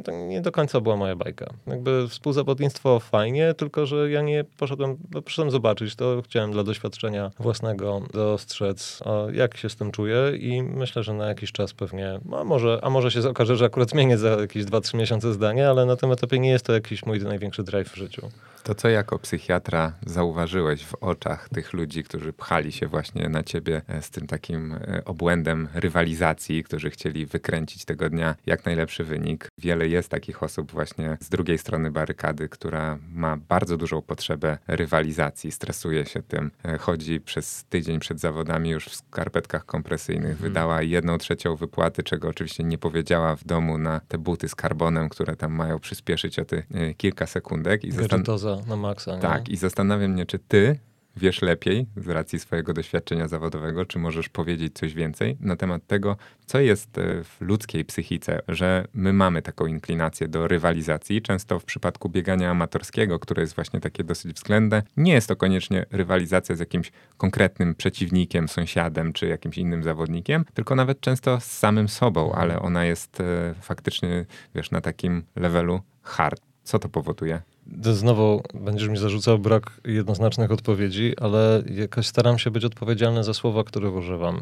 to 0.04 0.12
nie 0.12 0.42
do 0.42 0.52
końca 0.52 0.82
była 0.82 0.96
moja 0.96 1.16
bajka. 1.16 1.54
Jakby 1.68 2.08
współzawodnictwo 2.10 3.00
fajnie, 3.00 3.54
tylko 3.54 3.86
że 3.86 4.12
ja 4.12 4.22
nie 4.22 4.44
poszedłem, 4.58 4.98
no, 5.12 5.22
poszedłem 5.22 5.52
zobaczyć, 5.52 5.96
to 5.96 6.22
chciałem 6.26 6.52
dla 6.52 6.64
doświadczenia 6.64 7.32
własnego 7.40 8.02
dostrzec, 8.14 9.00
jak 9.34 9.58
się 9.58 9.70
z 9.70 9.76
tym 9.76 9.92
czuję 9.92 10.18
i 10.40 10.64
myślę, 10.64 11.04
że 11.04 11.14
na 11.14 11.28
jakiś 11.28 11.52
czas 11.52 11.74
pewnie, 11.74 12.20
a 12.32 12.44
może, 12.44 12.80
a 12.82 12.90
może 12.90 13.12
się 13.12 13.30
okaże, 13.30 13.56
że 13.56 13.66
akurat 13.66 13.90
zmienię 13.90 14.18
za 14.18 14.30
jakieś 14.30 14.64
2-3 14.64 14.98
miesiące 14.98 15.34
zdanie, 15.34 15.70
ale 15.70 15.86
na 15.86 15.96
tym 15.96 16.12
etapie 16.12 16.40
nie 16.40 16.50
jest 16.50 16.66
to 16.66 16.74
jakiś 16.74 17.06
mój 17.06 17.20
największy 17.20 17.64
drive 17.64 17.90
w 17.90 17.96
życiu. 17.96 18.30
To 18.64 18.76
co 18.76 18.90
jako 18.90 19.20
psychiatra 19.20 19.94
zauważyłeś 20.06 20.86
w 20.86 20.96
oczach 20.96 21.50
tych 21.50 21.74
ludzi, 21.74 22.04
którzy 22.04 22.34
pchali 22.34 22.72
się 22.72 22.88
właśnie 22.88 23.13
na 23.16 23.44
ciebie 23.44 23.82
e, 23.88 24.02
z 24.02 24.10
tym 24.10 24.28
takim 24.28 24.72
e, 24.72 25.06
obłędem 25.06 25.68
rywalizacji, 25.74 26.64
którzy 26.64 26.90
chcieli 26.90 27.26
wykręcić 27.26 27.86
tego 27.86 28.10
dnia 28.10 28.36
jak 28.46 28.66
najlepszy 28.66 29.04
wynik? 29.04 29.48
Wiele 29.58 29.88
jest 29.88 30.10
takich 30.10 30.44
osób 30.44 30.72
właśnie 30.72 31.18
z 31.20 31.30
drugiej 31.30 31.58
strony 31.58 31.92
barykady, 31.92 32.50
która 32.50 33.00
ma 33.14 33.38
bardzo 33.38 33.78
dużą 33.78 34.02
potrzebę 34.02 34.58
rywalizacji, 34.68 35.52
stresuje 35.52 36.06
się 36.06 36.24
tym, 36.24 36.52
e, 36.66 36.78
chodzi 36.78 37.20
przez 37.20 37.66
tydzień 37.70 38.00
przed 38.00 38.20
zawodami 38.20 38.70
już 38.70 38.86
w 38.86 38.96
skarpetkach 38.96 39.66
kompresyjnych, 39.66 40.38
hmm. 40.38 40.42
wydała 40.42 40.82
jedną 40.82 41.18
trzecią 41.18 41.56
wypłaty, 41.56 42.04
czego 42.04 42.28
oczywiście 42.28 42.64
nie 42.64 42.78
powiedziała 42.78 43.36
w 43.36 43.44
domu 43.44 43.78
na 43.78 44.00
te 44.00 44.18
buty 44.18 44.50
z 44.50 44.56
karbonem, 44.56 45.10
które 45.10 45.36
tam 45.36 45.54
mają 45.54 45.80
przyspieszyć 45.80 46.40
o 46.40 46.46
te 46.46 46.64
kilka 46.98 47.28
sekundek. 47.28 47.84
I 47.84 47.92
zastan- 47.92 48.68
na 48.68 48.76
maksa. 48.76 49.16
Nie? 49.16 49.22
Tak, 49.22 49.50
i 49.50 49.58
zastanawiam 49.58 50.12
mnie, 50.12 50.26
czy 50.26 50.40
ty 50.40 50.80
wiesz 51.16 51.42
lepiej 51.42 51.86
z 51.98 52.08
racji 52.08 52.40
swojego 52.40 52.74
doświadczenia 52.74 53.28
zawodowego, 53.28 53.86
czy 53.86 54.00
możesz 54.00 54.30
powiedzieć 54.30 54.74
coś 54.74 54.94
więcej 54.94 55.38
na 55.40 55.56
temat 55.56 55.88
tego, 55.88 56.18
co 56.46 56.60
jest 56.60 56.98
e, 56.98 57.24
w 57.24 57.38
ludzkiej 57.40 57.86
psychice, 57.86 58.42
że 58.48 58.88
my 58.94 59.14
mamy 59.14 59.42
taką 59.42 59.66
inklinację 59.66 60.28
do 60.28 60.48
rywalizacji. 60.48 61.22
Często 61.22 61.60
w 61.60 61.66
przypadku 61.66 62.10
biegania 62.10 62.52
amatorskiego, 62.52 63.20
które 63.20 63.42
jest 63.42 63.56
właśnie 63.56 63.80
takie 63.80 64.04
dosyć 64.04 64.36
względne, 64.36 64.84
nie 64.98 65.14
jest 65.14 65.28
to 65.28 65.36
koniecznie 65.36 65.86
rywalizacja 65.92 66.56
z 66.56 66.60
jakimś 66.60 66.92
konkretnym 67.18 67.76
przeciwnikiem, 67.76 68.48
sąsiadem 68.48 69.14
czy 69.14 69.28
jakimś 69.28 69.58
innym 69.58 69.84
zawodnikiem, 69.84 70.46
tylko 70.54 70.76
nawet 70.76 71.02
często 71.02 71.40
z 71.40 71.46
samym 71.46 71.88
sobą, 71.88 72.34
ale 72.34 72.60
ona 72.60 72.86
jest 72.86 73.22
e, 73.22 73.54
faktycznie, 73.62 74.26
wiesz, 74.56 74.72
na 74.72 74.82
takim 74.82 75.24
levelu 75.36 75.82
hard. 76.02 76.42
Co 76.64 76.80
to 76.80 76.90
powoduje? 76.90 77.42
Znowu 77.82 78.44
będziesz 78.54 78.90
mi 78.90 78.98
zarzucał 78.98 79.40
brak 79.40 79.72
jednoznacznych 79.86 80.52
odpowiedzi, 80.52 81.14
ale 81.22 81.64
jakoś 81.76 82.08
staram 82.08 82.40
się 82.40 82.52
być 82.52 82.66
odpowiedzialny 82.66 83.24
za 83.24 83.34
słowa, 83.34 83.64
których 83.64 83.96
używam. 83.96 84.42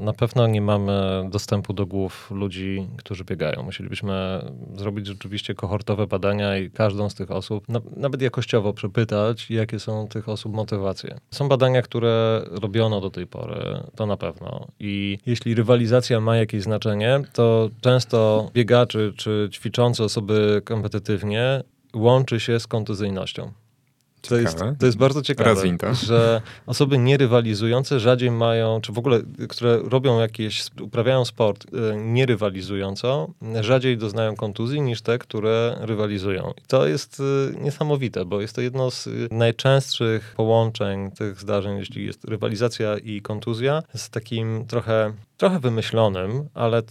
Na 0.00 0.12
pewno 0.12 0.46
nie 0.46 0.60
mamy 0.60 0.92
dostępu 1.30 1.72
do 1.72 1.86
głów 1.86 2.30
ludzi, 2.30 2.86
którzy 2.96 3.24
biegają. 3.24 3.62
Musielibyśmy 3.62 4.44
zrobić 4.74 5.06
rzeczywiście 5.06 5.54
kohortowe 5.54 6.06
badania 6.06 6.58
i 6.58 6.70
każdą 6.70 7.10
z 7.10 7.14
tych 7.14 7.30
osób, 7.30 7.64
nawet 7.96 8.22
jakościowo 8.22 8.72
przepytać, 8.72 9.50
jakie 9.50 9.78
są 9.78 10.08
tych 10.08 10.28
osób 10.28 10.54
motywacje. 10.54 11.18
Są 11.30 11.48
badania, 11.48 11.82
które 11.82 12.42
robiono 12.50 13.00
do 13.00 13.10
tej 13.10 13.26
pory, 13.26 13.82
to 13.96 14.06
na 14.06 14.16
pewno. 14.16 14.66
I 14.80 15.18
jeśli 15.26 15.54
rywalizacja 15.54 16.20
ma 16.20 16.36
jakieś 16.36 16.62
znaczenie, 16.62 17.20
to 17.32 17.70
często 17.80 18.50
biegaczy 18.54 19.12
czy 19.16 19.48
ćwiczące 19.52 20.04
osoby 20.04 20.62
kompetytywnie 20.64 21.62
łączy 21.96 22.40
się 22.40 22.60
z 22.60 22.66
kontuzyjnością. 22.66 23.52
To 24.28 24.36
jest, 24.36 24.58
to 24.78 24.86
jest 24.86 24.98
bardzo 24.98 25.22
ciekawe, 25.22 25.62
że 26.06 26.42
osoby 26.66 26.98
nierywalizujące 26.98 28.00
rzadziej 28.00 28.30
mają, 28.30 28.80
czy 28.80 28.92
w 28.92 28.98
ogóle, 28.98 29.20
które 29.48 29.78
robią 29.78 30.20
jakieś, 30.20 30.64
uprawiają 30.80 31.24
sport 31.24 31.66
e, 31.92 31.96
nierywalizująco, 31.96 33.30
rzadziej 33.60 33.98
doznają 33.98 34.36
kontuzji 34.36 34.80
niż 34.80 35.02
te, 35.02 35.18
które 35.18 35.76
rywalizują. 35.80 36.52
I 36.58 36.66
to 36.66 36.86
jest 36.86 37.22
e, 37.54 37.60
niesamowite, 37.60 38.24
bo 38.24 38.40
jest 38.40 38.54
to 38.54 38.60
jedno 38.60 38.90
z 38.90 39.08
najczęstszych 39.30 40.34
połączeń 40.36 41.10
tych 41.10 41.40
zdarzeń, 41.40 41.78
jeśli 41.78 42.06
jest 42.06 42.24
rywalizacja 42.24 42.98
i 42.98 43.20
kontuzja, 43.20 43.82
z 43.96 44.10
takim 44.10 44.64
trochę, 44.66 45.12
trochę 45.36 45.60
wymyślonym, 45.60 46.48
ale 46.54 46.82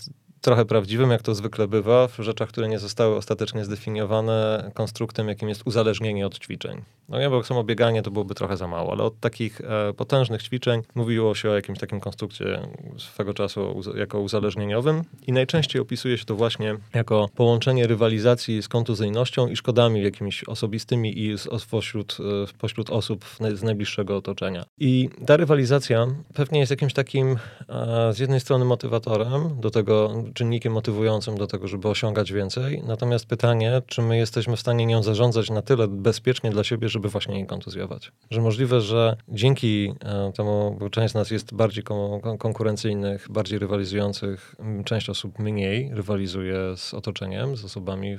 trochę 0.45 0.65
prawdziwym, 0.65 1.11
jak 1.11 1.21
to 1.21 1.35
zwykle 1.35 1.67
bywa, 1.67 2.07
w 2.07 2.17
rzeczach, 2.19 2.49
które 2.49 2.67
nie 2.67 2.79
zostały 2.79 3.15
ostatecznie 3.15 3.65
zdefiniowane 3.65 4.71
konstruktem, 4.73 5.27
jakim 5.27 5.49
jest 5.49 5.61
uzależnienie 5.65 6.27
od 6.27 6.39
ćwiczeń. 6.39 6.81
No 7.09 7.19
ja, 7.19 7.29
bo 7.29 7.43
samo 7.43 7.63
bieganie 7.63 8.01
to 8.01 8.11
byłoby 8.11 8.35
trochę 8.35 8.57
za 8.57 8.67
mało, 8.67 8.91
ale 8.91 9.03
od 9.03 9.19
takich 9.19 9.61
e, 9.61 9.93
potężnych 9.93 10.43
ćwiczeń 10.43 10.81
mówiło 10.95 11.35
się 11.35 11.49
o 11.49 11.55
jakimś 11.55 11.79
takim 11.79 11.99
konstrukcie 11.99 12.59
swego 12.97 13.33
czasu 13.33 13.81
jako 13.95 14.19
uzależnieniowym 14.19 15.03
i 15.27 15.31
najczęściej 15.31 15.81
opisuje 15.81 16.17
się 16.17 16.25
to 16.25 16.35
właśnie 16.35 16.75
jako 16.93 17.29
połączenie 17.35 17.87
rywalizacji 17.87 18.63
z 18.63 18.67
kontuzyjnością 18.67 19.47
i 19.47 19.55
szkodami 19.55 20.03
jakimiś 20.03 20.43
osobistymi 20.43 21.19
i 21.19 21.37
z, 21.37 21.65
pośród, 21.65 22.17
e, 22.19 22.57
pośród 22.57 22.89
osób 22.89 23.25
z 23.53 23.63
najbliższego 23.63 24.17
otoczenia. 24.17 24.65
I 24.77 25.09
ta 25.25 25.37
rywalizacja 25.37 26.07
pewnie 26.33 26.59
jest 26.59 26.71
jakimś 26.71 26.93
takim 26.93 27.37
e, 27.69 28.13
z 28.13 28.19
jednej 28.19 28.39
strony 28.39 28.65
motywatorem 28.65 29.61
do 29.61 29.71
tego, 29.71 30.23
czynnikiem 30.35 30.73
motywującym 30.73 31.37
do 31.37 31.47
tego, 31.47 31.67
żeby 31.67 31.89
osiągać 31.89 32.33
więcej. 32.33 32.83
Natomiast 32.87 33.25
pytanie, 33.25 33.81
czy 33.87 34.01
my 34.01 34.17
jesteśmy 34.17 34.55
w 34.55 34.59
stanie 34.59 34.85
nią 34.85 35.03
zarządzać 35.03 35.49
na 35.49 35.61
tyle 35.61 35.87
bezpiecznie 35.87 36.49
dla 36.49 36.63
siebie, 36.63 36.89
żeby 36.89 37.09
właśnie 37.09 37.35
nie 37.35 37.45
kontuzjować. 37.45 38.11
Że 38.31 38.41
możliwe, 38.41 38.81
że 38.81 39.17
dzięki 39.29 39.93
e, 40.05 40.31
temu, 40.31 40.77
bo 40.79 40.89
część 40.89 41.11
z 41.11 41.15
nas 41.15 41.31
jest 41.31 41.53
bardziej 41.53 41.83
konkurencyjnych, 42.39 43.27
bardziej 43.29 43.59
rywalizujących, 43.59 44.55
część 44.85 45.09
osób 45.09 45.39
mniej 45.39 45.89
rywalizuje 45.93 46.57
z 46.77 46.93
otoczeniem, 46.93 47.57
z 47.57 47.65
osobami, 47.65 48.17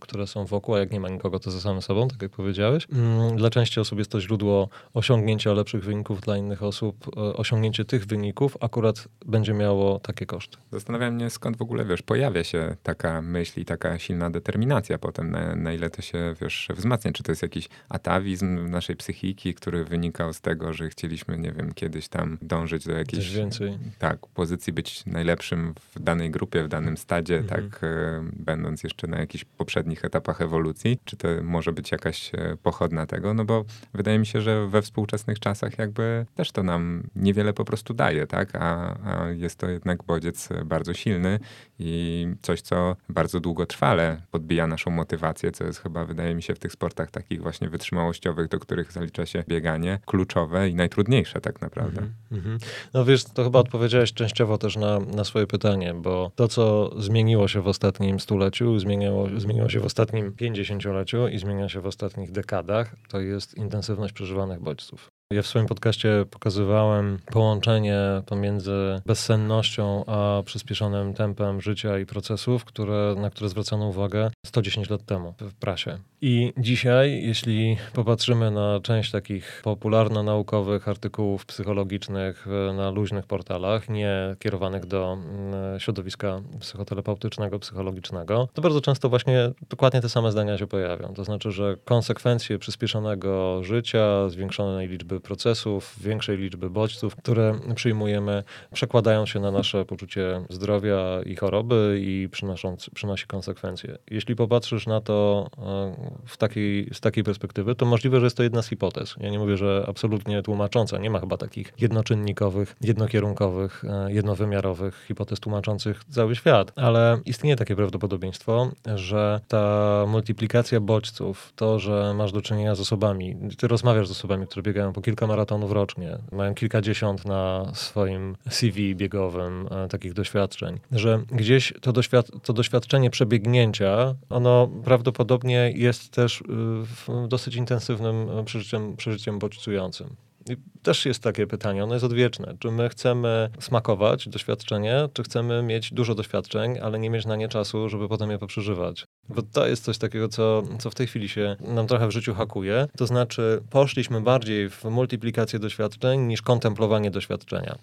które 0.00 0.26
są 0.26 0.44
wokół, 0.44 0.74
a 0.74 0.78
jak 0.78 0.92
nie 0.92 1.00
ma 1.00 1.08
nikogo, 1.08 1.38
to 1.38 1.50
ze 1.50 1.60
samym 1.60 1.82
sobą, 1.82 2.08
tak 2.08 2.22
jak 2.22 2.30
powiedziałeś. 2.30 2.86
Mm, 2.92 3.36
dla 3.36 3.50
części 3.50 3.80
osób 3.80 3.98
jest 3.98 4.10
to 4.10 4.20
źródło 4.20 4.68
osiągnięcia 4.94 5.52
lepszych 5.52 5.84
wyników, 5.84 6.20
dla 6.20 6.36
innych 6.36 6.62
osób 6.62 7.08
e, 7.16 7.20
osiągnięcie 7.20 7.84
tych 7.84 8.06
wyników 8.06 8.56
akurat 8.60 9.08
będzie 9.26 9.54
miało 9.54 9.98
takie 9.98 10.26
koszty. 10.26 10.58
Zastanawiam 10.72 11.14
mnie, 11.14 11.30
skąd 11.30 11.51
temat 11.52 11.58
w 11.58 11.62
ogóle, 11.62 11.84
wiesz, 11.84 12.02
pojawia 12.02 12.44
się 12.44 12.76
taka 12.82 13.22
myśl 13.22 13.60
i 13.60 13.64
taka 13.64 13.98
silna 13.98 14.30
determinacja 14.30 14.98
potem, 14.98 15.30
na, 15.30 15.56
na 15.56 15.72
ile 15.72 15.90
to 15.90 16.02
się, 16.02 16.34
wiesz, 16.40 16.68
wzmacnia. 16.76 17.12
Czy 17.12 17.22
to 17.22 17.32
jest 17.32 17.42
jakiś 17.42 17.68
atawizm 17.88 18.70
naszej 18.70 18.96
psychiki, 18.96 19.54
który 19.54 19.84
wynikał 19.84 20.32
z 20.32 20.40
tego, 20.40 20.72
że 20.72 20.88
chcieliśmy, 20.88 21.38
nie 21.38 21.52
wiem, 21.52 21.72
kiedyś 21.74 22.08
tam 22.08 22.38
dążyć 22.42 22.86
do 22.86 22.92
jakiejś... 22.92 23.24
Coś 23.24 23.36
więcej. 23.36 23.78
Tak, 23.98 24.18
pozycji, 24.34 24.72
być 24.72 25.06
najlepszym 25.06 25.74
w 25.94 26.00
danej 26.00 26.30
grupie, 26.30 26.64
w 26.64 26.68
danym 26.68 26.96
stadzie, 26.96 27.38
mhm. 27.38 27.70
tak, 27.70 27.84
e, 27.84 28.22
będąc 28.32 28.82
jeszcze 28.82 29.06
na 29.06 29.18
jakichś 29.18 29.44
poprzednich 29.44 30.04
etapach 30.04 30.40
ewolucji. 30.40 30.98
Czy 31.04 31.16
to 31.16 31.28
może 31.42 31.72
być 31.72 31.92
jakaś 31.92 32.34
e, 32.34 32.56
pochodna 32.62 33.06
tego? 33.06 33.34
No 33.34 33.44
bo 33.44 33.64
wydaje 33.94 34.18
mi 34.18 34.26
się, 34.26 34.40
że 34.40 34.66
we 34.68 34.82
współczesnych 34.82 35.38
czasach 35.40 35.78
jakby 35.78 36.26
też 36.34 36.52
to 36.52 36.62
nam 36.62 37.02
niewiele 37.16 37.52
po 37.52 37.64
prostu 37.64 37.94
daje, 37.94 38.26
tak? 38.26 38.48
A, 38.54 38.96
a 39.04 39.28
jest 39.30 39.58
to 39.58 39.68
jednak 39.68 40.02
bodziec 40.02 40.48
bardzo 40.64 40.94
silny 40.94 41.31
i 41.78 42.26
coś, 42.42 42.60
co 42.60 42.96
bardzo 43.08 43.40
długotrwale 43.40 44.22
podbija 44.30 44.66
naszą 44.66 44.90
motywację, 44.90 45.52
co 45.52 45.64
jest 45.64 45.80
chyba, 45.80 46.04
wydaje 46.04 46.34
mi 46.34 46.42
się, 46.42 46.54
w 46.54 46.58
tych 46.58 46.72
sportach 46.72 47.10
takich 47.10 47.42
właśnie 47.42 47.68
wytrzymałościowych, 47.68 48.48
do 48.48 48.58
których 48.58 48.92
zalicza 48.92 49.26
się 49.26 49.44
bieganie, 49.48 49.98
kluczowe 50.06 50.68
i 50.68 50.74
najtrudniejsze 50.74 51.40
tak 51.40 51.60
naprawdę. 51.60 52.02
Mm 52.32 52.44
-hmm. 52.44 52.58
No 52.94 53.04
wiesz, 53.04 53.24
to 53.24 53.44
chyba 53.44 53.58
odpowiedziałeś 53.58 54.12
częściowo 54.12 54.58
też 54.58 54.76
na, 54.76 55.00
na 55.00 55.24
swoje 55.24 55.46
pytanie, 55.46 55.94
bo 55.94 56.30
to, 56.36 56.48
co 56.48 56.90
zmieniło 57.00 57.48
się 57.48 57.60
w 57.60 57.68
ostatnim 57.68 58.20
stuleciu, 58.20 58.78
zmieniło, 58.78 59.28
zmieniło 59.36 59.68
się 59.68 59.80
w 59.80 59.84
ostatnim 59.84 60.32
pięćdziesięcioleciu 60.32 61.28
i 61.28 61.38
zmienia 61.38 61.68
się 61.68 61.80
w 61.80 61.86
ostatnich 61.86 62.32
dekadach, 62.32 62.96
to 63.08 63.20
jest 63.20 63.54
intensywność 63.54 64.12
przeżywanych 64.12 64.60
bodźców. 64.60 65.10
Ja 65.32 65.42
w 65.42 65.46
swoim 65.46 65.66
podcaście 65.66 66.24
pokazywałem 66.30 67.18
połączenie 67.26 67.98
pomiędzy 68.26 69.00
bezsennością 69.06 70.04
a 70.06 70.42
przyspieszonym 70.44 71.14
tempem 71.14 71.60
życia 71.60 71.98
i 71.98 72.06
procesów, 72.06 72.64
które, 72.64 73.14
na 73.18 73.30
które 73.30 73.48
zwracano 73.48 73.86
uwagę 73.86 74.30
110 74.46 74.90
lat 74.90 75.04
temu 75.04 75.34
w 75.40 75.54
prasie. 75.54 75.98
I 76.20 76.52
dzisiaj, 76.58 77.22
jeśli 77.22 77.76
popatrzymy 77.92 78.50
na 78.50 78.80
część 78.82 79.10
takich 79.10 79.62
popularno-naukowych 79.64 80.88
artykułów 80.88 81.46
psychologicznych 81.46 82.46
na 82.76 82.90
luźnych 82.90 83.26
portalach, 83.26 83.88
nie 83.88 84.36
kierowanych 84.38 84.86
do 84.86 85.12
mm, 85.12 85.80
środowiska 85.80 86.40
psychoterapeutycznego, 86.60 87.58
psychologicznego, 87.58 88.48
to 88.54 88.62
bardzo 88.62 88.80
często 88.80 89.08
właśnie 89.08 89.50
dokładnie 89.70 90.00
te 90.00 90.08
same 90.08 90.32
zdania 90.32 90.58
się 90.58 90.66
pojawią. 90.66 91.14
To 91.14 91.24
znaczy, 91.24 91.50
że 91.50 91.76
konsekwencje 91.84 92.58
przyspieszonego 92.58 93.64
życia, 93.64 94.28
zwiększonej 94.28 94.88
liczby 94.88 95.20
procesów, 95.22 95.96
większej 96.00 96.38
liczby 96.38 96.70
bodźców, 96.70 97.16
które 97.16 97.58
przyjmujemy, 97.74 98.44
przekładają 98.72 99.26
się 99.26 99.40
na 99.40 99.50
nasze 99.50 99.84
poczucie 99.84 100.42
zdrowia 100.50 101.22
i 101.26 101.36
choroby 101.36 101.98
i 102.00 102.28
przynoszą, 102.32 102.76
przynosi 102.94 103.26
konsekwencje. 103.26 103.98
Jeśli 104.10 104.36
popatrzysz 104.36 104.86
na 104.86 105.00
to 105.00 105.46
e, 105.58 106.26
w 106.26 106.36
takiej, 106.36 106.90
z 106.92 107.00
takiej 107.00 107.24
perspektywy, 107.24 107.74
to 107.74 107.86
możliwe, 107.86 108.20
że 108.20 108.26
jest 108.26 108.36
to 108.36 108.42
jedna 108.42 108.62
z 108.62 108.68
hipotez. 108.68 109.14
Ja 109.20 109.30
nie 109.30 109.38
mówię, 109.38 109.56
że 109.56 109.84
absolutnie 109.88 110.42
tłumacząca. 110.42 110.98
Nie 110.98 111.10
ma 111.10 111.20
chyba 111.20 111.36
takich 111.36 111.72
jednoczynnikowych, 111.78 112.76
jednokierunkowych, 112.80 113.84
e, 113.84 114.12
jednowymiarowych 114.12 115.04
hipotez 115.08 115.40
tłumaczących 115.40 116.04
cały 116.04 116.36
świat, 116.36 116.72
ale 116.76 117.20
istnieje 117.24 117.56
takie 117.56 117.76
prawdopodobieństwo, 117.76 118.70
że 118.94 119.40
ta 119.48 120.04
multiplikacja 120.08 120.80
bodźców, 120.80 121.52
to, 121.56 121.78
że 121.78 122.14
masz 122.14 122.32
do 122.32 122.42
czynienia 122.42 122.74
z 122.74 122.80
osobami, 122.80 123.36
ty 123.58 123.68
rozmawiasz 123.68 124.08
z 124.08 124.10
osobami, 124.10 124.46
które 124.46 124.62
biegają 124.62 124.92
po 124.92 125.00
kilka 125.00 125.11
kilka 125.12 125.26
maratonów 125.26 125.72
rocznie, 125.72 126.18
mają 126.32 126.54
kilkadziesiąt 126.54 127.24
na 127.24 127.72
swoim 127.74 128.36
CV 128.50 128.96
biegowym 128.96 129.68
e, 129.70 129.88
takich 129.88 130.12
doświadczeń, 130.12 130.80
że 130.92 131.22
gdzieś 131.32 131.72
to, 131.80 131.92
doświad 131.92 132.30
to 132.42 132.52
doświadczenie 132.52 133.10
przebiegnięcia, 133.10 134.14
ono 134.30 134.68
prawdopodobnie 134.84 135.72
jest 135.74 136.10
też 136.10 136.40
y, 136.40 137.28
dosyć 137.28 137.56
intensywnym 137.56 138.30
e, 138.30 138.44
przeżyciem, 138.44 138.96
przeżyciem 138.96 139.38
bodźcującym. 139.38 140.16
I 140.50 140.56
też 140.82 141.06
jest 141.06 141.22
takie 141.22 141.46
pytanie, 141.46 141.84
ono 141.84 141.94
jest 141.94 142.04
odwieczne. 142.04 142.56
Czy 142.58 142.70
my 142.70 142.88
chcemy 142.88 143.50
smakować 143.60 144.28
doświadczenie, 144.28 145.08
czy 145.12 145.22
chcemy 145.22 145.62
mieć 145.62 145.92
dużo 145.92 146.14
doświadczeń, 146.14 146.78
ale 146.78 146.98
nie 146.98 147.10
mieć 147.10 147.26
na 147.26 147.36
nie 147.36 147.48
czasu, 147.48 147.88
żeby 147.88 148.08
potem 148.08 148.30
je 148.30 148.38
poprzeżywać? 148.38 149.04
Bo 149.28 149.42
to 149.42 149.66
jest 149.66 149.84
coś 149.84 149.98
takiego, 149.98 150.28
co, 150.28 150.62
co 150.78 150.90
w 150.90 150.94
tej 150.94 151.06
chwili 151.06 151.28
się 151.28 151.56
nam 151.60 151.86
trochę 151.86 152.08
w 152.08 152.10
życiu 152.10 152.34
hakuje. 152.34 152.88
To 152.96 153.06
znaczy, 153.06 153.62
poszliśmy 153.70 154.20
bardziej 154.20 154.70
w 154.70 154.84
multiplikację 154.84 155.58
doświadczeń 155.58 156.20
niż 156.20 156.42
kontemplowanie 156.42 157.10
doświadczenia 157.10 157.78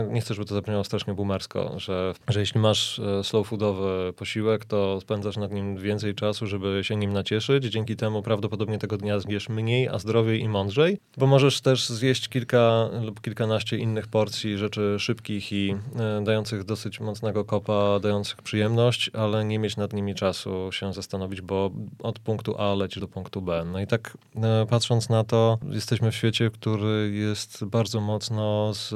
nie 0.00 0.20
chcę, 0.20 0.34
żeby 0.34 0.46
to 0.48 0.54
zabrzmiało 0.54 0.84
strasznie 0.84 1.14
boomersko, 1.14 1.74
że, 1.76 2.14
że 2.28 2.40
jeśli 2.40 2.60
masz 2.60 2.98
e, 2.98 3.24
slow 3.24 3.46
foodowy 3.46 4.12
posiłek, 4.16 4.64
to 4.64 5.00
spędzasz 5.00 5.36
nad 5.36 5.52
nim 5.52 5.76
więcej 5.76 6.14
czasu, 6.14 6.46
żeby 6.46 6.80
się 6.84 6.96
nim 6.96 7.12
nacieszyć. 7.12 7.64
Dzięki 7.64 7.96
temu 7.96 8.22
prawdopodobnie 8.22 8.78
tego 8.78 8.96
dnia 8.96 9.20
zjesz 9.20 9.48
mniej, 9.48 9.88
a 9.88 9.98
zdrowiej 9.98 10.40
i 10.40 10.48
mądrzej, 10.48 10.98
bo 11.16 11.26
możesz 11.26 11.60
też 11.60 11.88
zjeść 11.88 12.28
kilka 12.28 12.88
lub 13.02 13.20
kilkanaście 13.20 13.76
innych 13.78 14.08
porcji 14.08 14.58
rzeczy 14.58 14.96
szybkich 14.98 15.52
i 15.52 15.74
e, 15.96 16.24
dających 16.24 16.64
dosyć 16.64 17.00
mocnego 17.00 17.44
kopa, 17.44 18.00
dających 18.00 18.42
przyjemność, 18.42 19.10
ale 19.14 19.44
nie 19.44 19.58
mieć 19.58 19.76
nad 19.76 19.92
nimi 19.92 20.14
czasu 20.14 20.72
się 20.72 20.92
zastanowić, 20.92 21.40
bo 21.40 21.70
od 22.02 22.18
punktu 22.18 22.54
A 22.58 22.74
lecisz 22.74 23.00
do 23.00 23.08
punktu 23.08 23.42
B. 23.42 23.64
No 23.72 23.80
i 23.80 23.86
tak 23.86 24.18
e, 24.36 24.66
patrząc 24.70 25.08
na 25.08 25.24
to, 25.24 25.58
jesteśmy 25.70 26.10
w 26.10 26.14
świecie, 26.14 26.50
który 26.50 27.10
jest 27.14 27.64
bardzo 27.64 28.00
mocno 28.00 28.74
z 28.74 28.94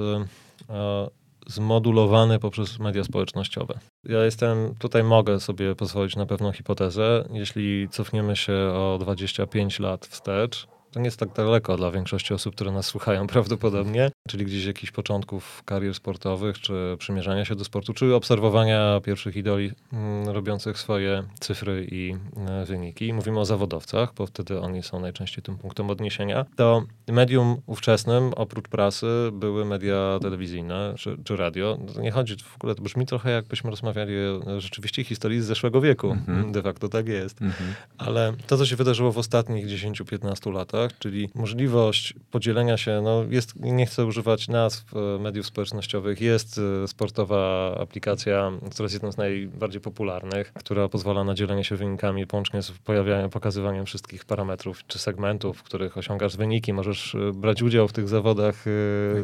zmodulowany 1.46 2.38
poprzez 2.38 2.78
media 2.78 3.04
społecznościowe. 3.04 3.78
Ja 4.04 4.24
jestem, 4.24 4.74
tutaj 4.78 5.04
mogę 5.04 5.40
sobie 5.40 5.74
pozwolić 5.74 6.16
na 6.16 6.26
pewną 6.26 6.52
hipotezę. 6.52 7.24
Jeśli 7.32 7.88
cofniemy 7.88 8.36
się 8.36 8.52
o 8.52 8.98
25 9.00 9.80
lat 9.80 10.06
wstecz, 10.06 10.66
to 10.96 11.00
nie 11.00 11.06
jest 11.06 11.20
tak 11.20 11.32
daleko 11.32 11.76
dla 11.76 11.90
większości 11.90 12.34
osób, 12.34 12.54
które 12.54 12.72
nas 12.72 12.86
słuchają 12.86 13.26
prawdopodobnie, 13.36 14.10
czyli 14.28 14.44
gdzieś 14.44 14.64
jakichś 14.64 14.92
początków 14.92 15.62
karier 15.64 15.94
sportowych, 15.94 16.60
czy 16.60 16.96
przymierzania 16.98 17.44
się 17.44 17.54
do 17.54 17.64
sportu, 17.64 17.94
czy 17.94 18.14
obserwowania 18.14 19.00
pierwszych 19.04 19.36
idoli 19.36 19.72
mm, 19.92 20.28
robiących 20.28 20.78
swoje 20.78 21.22
cyfry 21.40 21.86
i 21.90 22.16
e, 22.48 22.64
wyniki. 22.64 23.12
Mówimy 23.12 23.40
o 23.40 23.44
zawodowcach, 23.44 24.14
bo 24.14 24.26
wtedy 24.26 24.60
oni 24.60 24.82
są 24.82 25.00
najczęściej 25.00 25.44
tym 25.44 25.58
punktem 25.58 25.90
odniesienia. 25.90 26.46
To 26.56 26.82
medium 27.08 27.56
ówczesnym, 27.66 28.32
oprócz 28.36 28.68
prasy, 28.68 29.06
były 29.32 29.64
media 29.64 30.18
telewizyjne 30.22 30.94
czy, 30.98 31.16
czy 31.24 31.36
radio. 31.36 31.78
Nie 32.00 32.10
chodzi, 32.10 32.36
w 32.36 32.54
ogóle 32.56 32.74
to 32.74 32.82
brzmi 32.82 33.06
trochę 33.06 33.30
jakbyśmy 33.30 33.70
rozmawiali 33.70 34.14
o 34.18 34.60
rzeczywiście 34.60 35.04
historii 35.04 35.40
z 35.40 35.44
zeszłego 35.44 35.80
wieku. 35.80 36.10
Mm 36.10 36.24
-hmm. 36.24 36.50
De 36.50 36.62
facto 36.62 36.88
tak 36.88 37.08
jest. 37.08 37.42
Mm 37.42 37.52
-hmm. 37.52 37.72
Ale 37.98 38.32
to, 38.46 38.56
co 38.56 38.66
się 38.66 38.76
wydarzyło 38.76 39.12
w 39.12 39.18
ostatnich 39.18 39.66
10-15 39.66 40.52
latach, 40.52 40.85
czyli 40.98 41.28
możliwość 41.34 42.14
podzielenia 42.30 42.76
się, 42.76 43.00
no 43.04 43.24
jest, 43.30 43.56
nie 43.60 43.86
chcę 43.86 44.06
używać 44.06 44.48
nazw 44.48 44.84
e, 44.96 45.18
mediów 45.18 45.46
społecznościowych, 45.46 46.20
jest 46.20 46.60
e, 46.84 46.88
sportowa 46.88 47.74
aplikacja, 47.80 48.52
która 48.70 48.84
jest 48.84 48.94
jedną 48.94 49.12
z 49.12 49.16
najbardziej 49.16 49.80
popularnych, 49.80 50.52
która 50.52 50.88
pozwala 50.88 51.24
na 51.24 51.34
dzielenie 51.34 51.64
się 51.64 51.76
wynikami, 51.76 52.26
połącznie 52.26 52.62
z 52.62 52.70
pojawianiem, 52.70 53.30
pokazywaniem 53.30 53.86
wszystkich 53.86 54.24
parametrów 54.24 54.86
czy 54.86 54.98
segmentów, 54.98 55.58
w 55.58 55.62
których 55.62 55.98
osiągasz 55.98 56.36
wyniki, 56.36 56.72
możesz 56.72 57.14
e, 57.14 57.32
brać 57.32 57.62
udział 57.62 57.88
w 57.88 57.92
tych 57.92 58.08
zawodach. 58.08 58.64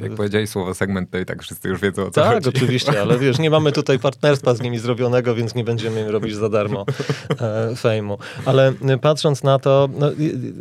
Jak 0.02 0.14
powiedziałeś 0.14 0.50
słowo 0.50 0.74
segment, 0.74 1.10
to 1.10 1.18
i 1.18 1.24
tak 1.24 1.42
wszyscy 1.42 1.68
już 1.68 1.80
wiedzą 1.80 2.02
o 2.02 2.10
co 2.10 2.20
tak, 2.20 2.34
chodzi. 2.34 2.44
Tak, 2.44 2.54
oczywiście, 2.56 3.02
ale 3.02 3.18
wiesz, 3.18 3.38
nie 3.38 3.50
mamy 3.50 3.72
tutaj 3.72 3.98
partnerstwa 4.08 4.54
z 4.54 4.60
nimi 4.60 4.78
zrobionego, 4.78 5.34
więc 5.34 5.54
nie 5.54 5.64
będziemy 5.64 6.00
im 6.00 6.08
robić 6.08 6.34
za 6.34 6.48
darmo 6.48 6.86
fejmu. 7.76 8.18
Ale 8.44 8.72
patrząc 9.00 9.42
na 9.42 9.58
to, 9.58 9.88
no, 9.98 10.10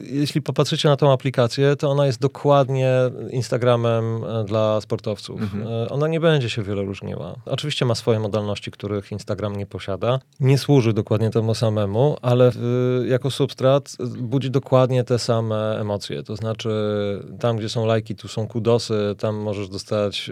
jeśli 0.03 0.41
popatrzycie 0.41 0.80
na 0.89 0.95
tą 0.95 1.11
aplikację, 1.11 1.75
to 1.75 1.89
ona 1.89 2.05
jest 2.05 2.19
dokładnie 2.19 2.91
Instagramem 3.29 4.23
e, 4.23 4.43
dla 4.43 4.81
sportowców. 4.81 5.41
Mhm. 5.41 5.67
E, 5.67 5.89
ona 5.89 6.07
nie 6.07 6.19
będzie 6.19 6.49
się 6.49 6.63
wiele 6.63 6.81
różniła. 6.83 7.35
Oczywiście 7.45 7.85
ma 7.85 7.95
swoje 7.95 8.19
modalności, 8.19 8.71
których 8.71 9.11
Instagram 9.11 9.55
nie 9.55 9.65
posiada. 9.65 10.19
Nie 10.39 10.57
służy 10.57 10.93
dokładnie 10.93 11.29
temu 11.29 11.55
samemu, 11.55 12.17
ale 12.21 12.51
jako 13.05 13.31
substrat 13.31 13.97
budzi 14.19 14.51
dokładnie 14.51 15.03
te 15.03 15.19
same 15.19 15.79
emocje. 15.79 16.23
To 16.23 16.35
znaczy 16.35 16.69
tam, 17.39 17.57
gdzie 17.57 17.69
są 17.69 17.85
lajki, 17.85 18.15
tu 18.15 18.27
są 18.27 18.47
kudosy, 18.47 19.15
tam 19.19 19.35
możesz 19.35 19.69
dostać 19.69 20.29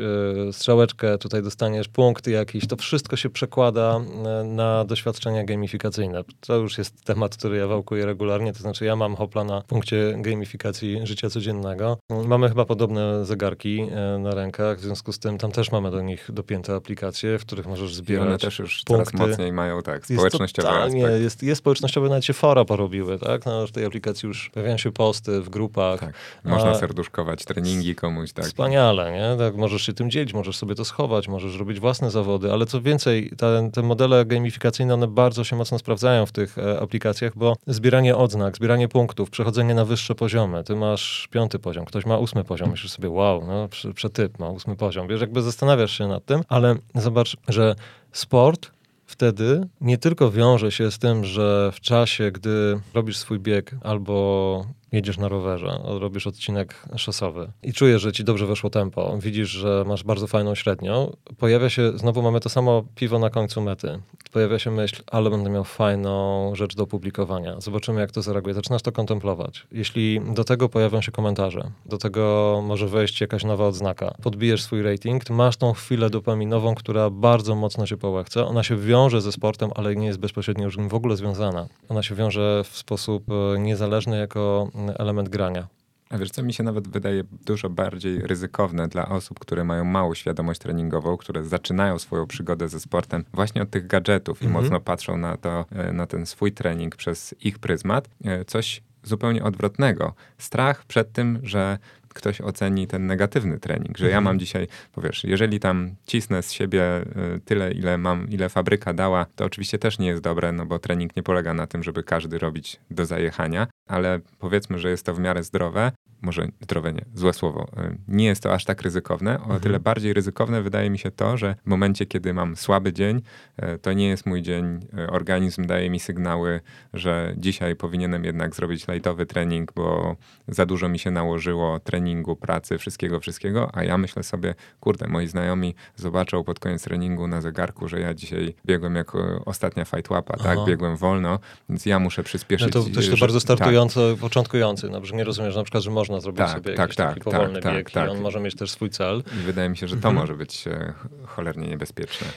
e, 0.50 0.54
strzałeczkę, 0.54 1.18
tutaj 1.18 1.44
dostaniesz 1.44 1.88
punkt 1.88 2.28
jakiś. 2.28 2.68
To 2.68 2.76
wszystko 2.76 3.16
się 3.16 3.30
przekłada 3.30 4.00
na 4.46 4.86
doświadczenia 4.86 5.44
gamifikacyjne. 5.44 6.24
To 6.42 6.56
już 6.56 6.78
jest 6.78 7.04
temat, 7.04 7.38
który 7.38 7.58
ja 7.58 7.68
wałkuję 7.68 8.06
regularnie. 8.06 8.54
To 8.54 8.60
znaczy 8.60 8.86
ja 8.86 8.96
mam 8.96 9.16
hopla 9.16 9.44
na 9.44 9.62
punkcie 9.62 10.14
gamifikacji 10.18 10.39
gamifikacji 10.40 11.00
życia 11.04 11.30
codziennego. 11.30 11.98
Mamy 12.26 12.50
chyba 12.50 12.66
podobne 12.66 13.26
zegarki 13.26 13.82
e, 13.82 14.20
na 14.20 14.36
rękach, 14.36 14.78
w 14.78 14.82
związku 14.82 15.14
z 15.14 15.20
tym 15.20 15.38
tam 15.38 15.52
też 15.52 15.72
mamy 15.72 15.92
do 15.92 16.02
nich 16.02 16.30
dopięte 16.34 16.76
aplikacje, 16.76 17.40
w 17.40 17.46
których 17.46 17.68
możesz 17.68 17.96
zbierać 17.96 18.26
I 18.26 18.28
one 18.28 18.38
też 18.38 18.60
już 18.60 18.84
punkty. 18.84 19.12
coraz 19.12 19.30
mocniej 19.30 19.52
mają, 19.52 19.82
tak, 19.82 20.06
społecznościowe 20.06 20.70
jest 20.70 20.78
totalnie, 20.78 21.02
jest, 21.02 21.44
jest 21.44 21.60
społecznościowe, 21.60 22.10
nawet 22.10 22.26
się 22.26 22.34
fora 22.34 22.66
porobiły, 22.66 23.20
tak? 23.20 23.46
No, 23.46 23.68
w 23.68 23.72
tej 23.72 23.86
aplikacji 23.86 24.28
już 24.28 24.50
pojawiają 24.50 24.78
się 24.78 24.92
posty 24.92 25.42
w 25.42 25.50
grupach. 25.50 26.00
Tak. 26.00 26.14
Można 26.44 26.76
serduszkować 26.76 27.46
treningi 27.46 27.96
komuś, 27.96 28.34
tak. 28.34 28.46
Wspaniale, 28.46 29.12
nie? 29.12 29.38
Tak, 29.38 29.56
możesz 29.56 29.82
się 29.82 29.94
tym 29.94 30.12
dzielić, 30.12 30.34
możesz 30.34 30.58
sobie 30.58 30.76
to 30.76 30.86
schować, 30.86 31.28
możesz 31.28 31.58
robić 31.58 31.80
własne 31.80 32.12
zawody, 32.12 32.52
ale 32.52 32.66
co 32.66 32.82
więcej, 32.82 33.32
te, 33.38 33.70
te 33.74 33.82
modele 33.82 34.26
gamifikacyjne, 34.26 34.94
one 34.94 35.08
bardzo 35.08 35.44
się 35.44 35.56
mocno 35.56 35.80
sprawdzają 35.80 36.26
w 36.26 36.32
tych 36.32 36.58
e, 36.58 36.80
aplikacjach, 36.80 37.32
bo 37.36 37.56
zbieranie 37.68 38.16
odznak, 38.16 38.56
zbieranie 38.56 38.88
punktów, 38.88 39.30
przechodzenie 39.30 39.74
na 39.74 39.86
wyższe 39.86 40.16
poziomy. 40.16 40.29
Ty 40.66 40.76
masz 40.76 41.28
piąty 41.32 41.60
poziom, 41.60 41.86
ktoś 41.86 42.06
ma 42.06 42.18
ósmy 42.18 42.44
poziom, 42.44 42.70
myślisz 42.70 42.92
sobie, 42.92 43.10
wow, 43.10 43.46
no, 43.48 43.70
przetyp 43.94 44.40
ma 44.40 44.50
ósmy 44.50 44.76
poziom. 44.76 45.08
Wiesz, 45.08 45.22
jakby 45.22 45.42
zastanawiasz 45.42 45.98
się 45.98 46.08
nad 46.08 46.26
tym, 46.26 46.42
ale 46.50 46.76
zobacz, 46.96 47.38
że 47.48 47.76
sport 48.12 48.72
wtedy 49.06 49.68
nie 49.82 49.98
tylko 49.98 50.32
wiąże 50.32 50.72
się 50.72 50.92
z 50.92 51.00
tym, 51.00 51.26
że 51.26 51.72
w 51.74 51.80
czasie, 51.80 52.32
gdy 52.32 52.80
robisz 52.94 53.18
swój 53.18 53.40
bieg 53.40 53.76
albo 53.84 54.66
jedziesz 54.92 55.18
na 55.18 55.28
rowerze, 55.28 55.80
robisz 55.84 56.28
odcinek 56.28 56.76
szosowy 56.96 57.52
i 57.64 57.74
czujesz, 57.74 58.02
że 58.02 58.12
ci 58.12 58.24
dobrze 58.24 58.46
weszło 58.46 58.70
tempo, 58.70 59.18
widzisz, 59.22 59.50
że 59.50 59.84
masz 59.88 60.04
bardzo 60.04 60.28
fajną 60.28 60.56
średnią, 60.56 61.16
pojawia 61.38 61.70
się, 61.70 61.98
znowu 61.98 62.22
mamy 62.22 62.40
to 62.40 62.50
samo 62.50 62.84
piwo 62.96 63.20
na 63.20 63.30
końcu 63.30 63.62
mety. 63.62 64.00
Pojawia 64.32 64.60
się 64.60 64.72
myśl, 64.72 65.04
ale 65.08 65.30
będę 65.30 65.50
miał 65.50 65.64
fajną 65.64 66.52
rzecz 66.56 66.76
do 66.76 66.84
opublikowania. 66.84 67.62
Zobaczymy, 67.62 68.02
jak 68.02 68.12
to 68.12 68.22
zareaguje. 68.22 68.54
Zaczynasz 68.54 68.82
to 68.82 68.92
kontemplować. 68.92 69.68
Jeśli 69.72 70.22
do 70.34 70.44
tego 70.44 70.70
pojawią 70.70 71.02
się 71.02 71.12
komentarze, 71.12 71.72
do 71.86 71.98
tego 71.98 72.64
może 72.68 72.88
wejść 72.88 73.22
jakaś 73.22 73.44
nowa 73.44 73.68
odznaka, 73.68 74.16
podbijesz 74.24 74.64
swój 74.64 74.82
rating, 74.82 75.30
masz 75.30 75.58
tą 75.58 75.74
chwilę 75.74 76.10
dopaminową, 76.10 76.76
która 76.76 77.10
bardzo 77.10 77.56
mocno 77.56 77.86
się 77.86 77.98
połechce. 77.98 78.46
Ona 78.46 78.64
się 78.64 78.78
wiąże 78.78 79.22
ze 79.22 79.32
sportem, 79.32 79.70
ale 79.76 79.96
nie 79.96 80.08
jest 80.08 80.20
bezpośrednio 80.20 80.64
już 80.64 80.78
w 80.78 80.94
ogóle 80.94 81.16
związana. 81.16 81.68
Ona 81.90 82.04
się 82.04 82.16
wiąże 82.16 82.64
w 82.64 82.78
sposób 82.78 83.24
e, 83.30 83.60
niezależny 83.60 84.20
jako 84.20 84.70
element 84.98 85.30
grania. 85.30 85.68
A 86.10 86.18
wiesz 86.18 86.32
co, 86.32 86.44
mi 86.44 86.54
się 86.54 86.64
nawet 86.64 86.88
wydaje 86.88 87.24
dużo 87.46 87.70
bardziej 87.70 88.20
ryzykowne 88.20 88.88
dla 88.88 89.10
osób, 89.10 89.40
które 89.40 89.64
mają 89.64 89.86
małą 89.86 90.14
świadomość 90.14 90.60
treningową, 90.60 91.18
które 91.18 91.44
zaczynają 91.44 92.00
swoją 92.00 92.28
przygodę 92.28 92.70
ze 92.70 92.80
sportem 92.80 93.26
właśnie 93.34 93.62
od 93.62 93.70
tych 93.70 93.88
gadżetów 93.88 94.42
mm 94.42 94.54
-hmm. 94.54 94.60
i 94.60 94.62
mocno 94.62 94.80
patrzą 94.80 95.18
na 95.18 95.38
to, 95.38 95.66
e, 95.72 95.94
na 95.94 96.08
ten 96.08 96.26
swój 96.26 96.52
trening 96.52 96.96
przez 96.96 97.36
ich 97.42 97.60
pryzmat, 97.60 98.10
e, 98.26 98.46
coś 98.46 98.82
zupełnie 99.04 99.44
odwrotnego. 99.44 100.14
Strach 100.38 100.86
przed 100.86 101.12
tym, 101.12 101.40
że 101.44 101.78
ktoś 102.14 102.42
oceni 102.42 102.88
ten 102.88 103.08
negatywny 103.08 103.60
trening, 103.60 103.98
że 103.98 104.06
mhm. 104.06 104.12
ja 104.12 104.22
mam 104.22 104.40
dzisiaj, 104.40 104.68
powiesz, 104.92 105.24
jeżeli 105.24 105.60
tam 105.60 105.96
cisnę 106.08 106.44
z 106.44 106.52
siebie 106.52 107.02
y, 107.36 107.40
tyle, 107.46 107.72
ile 107.72 107.98
mam, 107.98 108.30
ile 108.30 108.50
fabryka 108.50 108.94
dała, 108.94 109.26
to 109.36 109.46
oczywiście 109.46 109.80
też 109.80 110.00
nie 110.00 110.08
jest 110.08 110.24
dobre, 110.24 110.52
no 110.52 110.66
bo 110.66 110.80
trening 110.80 111.16
nie 111.16 111.24
polega 111.24 111.54
na 111.54 111.68
tym, 111.68 111.84
żeby 111.84 112.04
każdy 112.04 112.40
robić 112.40 112.80
do 112.92 113.06
zajechania, 113.06 113.68
ale 113.88 114.20
powiedzmy, 114.40 114.80
że 114.80 114.90
jest 114.90 115.06
to 115.06 115.14
w 115.14 115.20
miarę 115.20 115.44
zdrowe, 115.44 115.92
może 116.22 116.48
zdrowe 116.62 116.94
nie, 116.94 117.06
złe 117.14 117.34
słowo, 117.34 117.68
y, 117.78 117.98
nie 118.08 118.26
jest 118.26 118.44
to 118.44 118.54
aż 118.54 118.66
tak 118.66 118.82
ryzykowne. 118.82 119.40
O 119.40 119.44
mhm. 119.44 119.60
tyle 119.60 119.80
bardziej 119.80 120.14
ryzykowne 120.14 120.62
wydaje 120.62 120.90
mi 120.90 121.00
się 121.00 121.12
to, 121.12 121.38
że 121.38 121.56
w 121.66 121.70
momencie, 121.70 122.06
kiedy 122.06 122.34
mam 122.34 122.56
słaby 122.56 122.94
dzień, 122.94 123.22
y, 123.64 123.80
to 123.80 123.94
nie 123.94 124.08
jest 124.08 124.26
mój 124.26 124.42
dzień. 124.42 124.80
Organizm 125.08 125.66
daje 125.66 125.90
mi 125.90 126.00
sygnały, 126.00 126.62
że 126.94 127.34
dzisiaj 127.38 127.76
powinienem 127.76 128.24
jednak 128.24 128.56
zrobić 128.56 128.88
lightowy 128.88 129.26
trening, 129.26 129.74
bo 129.74 130.16
za 130.48 130.66
dużo 130.66 130.90
mi 130.90 131.00
się 131.00 131.12
nałożyło 131.12 131.80
trening 131.80 132.10
treningu, 132.10 132.36
pracy, 132.36 132.78
wszystkiego, 132.78 133.20
wszystkiego, 133.20 133.70
a 133.74 133.84
ja 133.84 133.98
myślę 133.98 134.24
sobie, 134.24 134.56
kurde, 134.80 135.08
moi 135.08 135.28
znajomi 135.28 135.76
zobaczą 135.96 136.44
pod 136.44 136.60
koniec 136.60 136.84
treningu 136.84 137.28
na 137.28 137.42
zegarku, 137.42 137.88
że 137.88 138.00
ja 138.00 138.14
dzisiaj 138.14 138.56
biegłem 138.66 138.96
jako 138.96 139.44
ostatnia 139.46 139.86
fight 139.86 140.10
łapa, 140.10 140.38
tak, 140.38 140.60
biegłem 140.68 140.98
wolno, 140.98 141.40
więc 141.70 141.86
ja 141.86 142.00
muszę 142.00 142.24
przyspieszyć. 142.24 142.74
No 142.74 142.84
to 142.84 142.90
też 142.90 143.10
to 143.10 143.16
że, 143.16 143.22
bardzo 143.22 143.40
startujące, 143.40 144.12
tak. 144.12 144.20
początkujący, 144.20 144.90
no, 144.90 145.06
że 145.06 145.16
nie 145.16 145.24
rozumiesz 145.24 145.56
na 145.56 145.64
przykład, 145.64 145.84
że 145.84 145.92
można 145.92 146.09
zrobić 146.22 146.38
tak, 146.38 146.50
sobie 146.50 146.72
tak, 146.72 146.80
jakiś 146.80 146.96
tak, 146.96 147.10
taki 147.10 147.22
powolny 147.22 147.62
tak, 147.62 147.76
bieg 147.76 147.92
tak, 147.92 148.08
i 148.08 148.12
on 148.12 148.22
może 148.22 148.40
mieć 148.40 148.56
też 148.56 148.72
swój 148.72 148.90
cel. 148.90 149.24
I 149.42 149.44
wydaje 149.44 149.70
mi 149.70 149.78
się, 149.78 149.88
że 149.88 149.96
to 149.96 150.10
mhm. 150.10 150.16
może 150.16 150.36
być 150.36 150.68
e, 150.68 150.94
cholernie 151.26 151.68
niebezpieczne. 151.68 152.28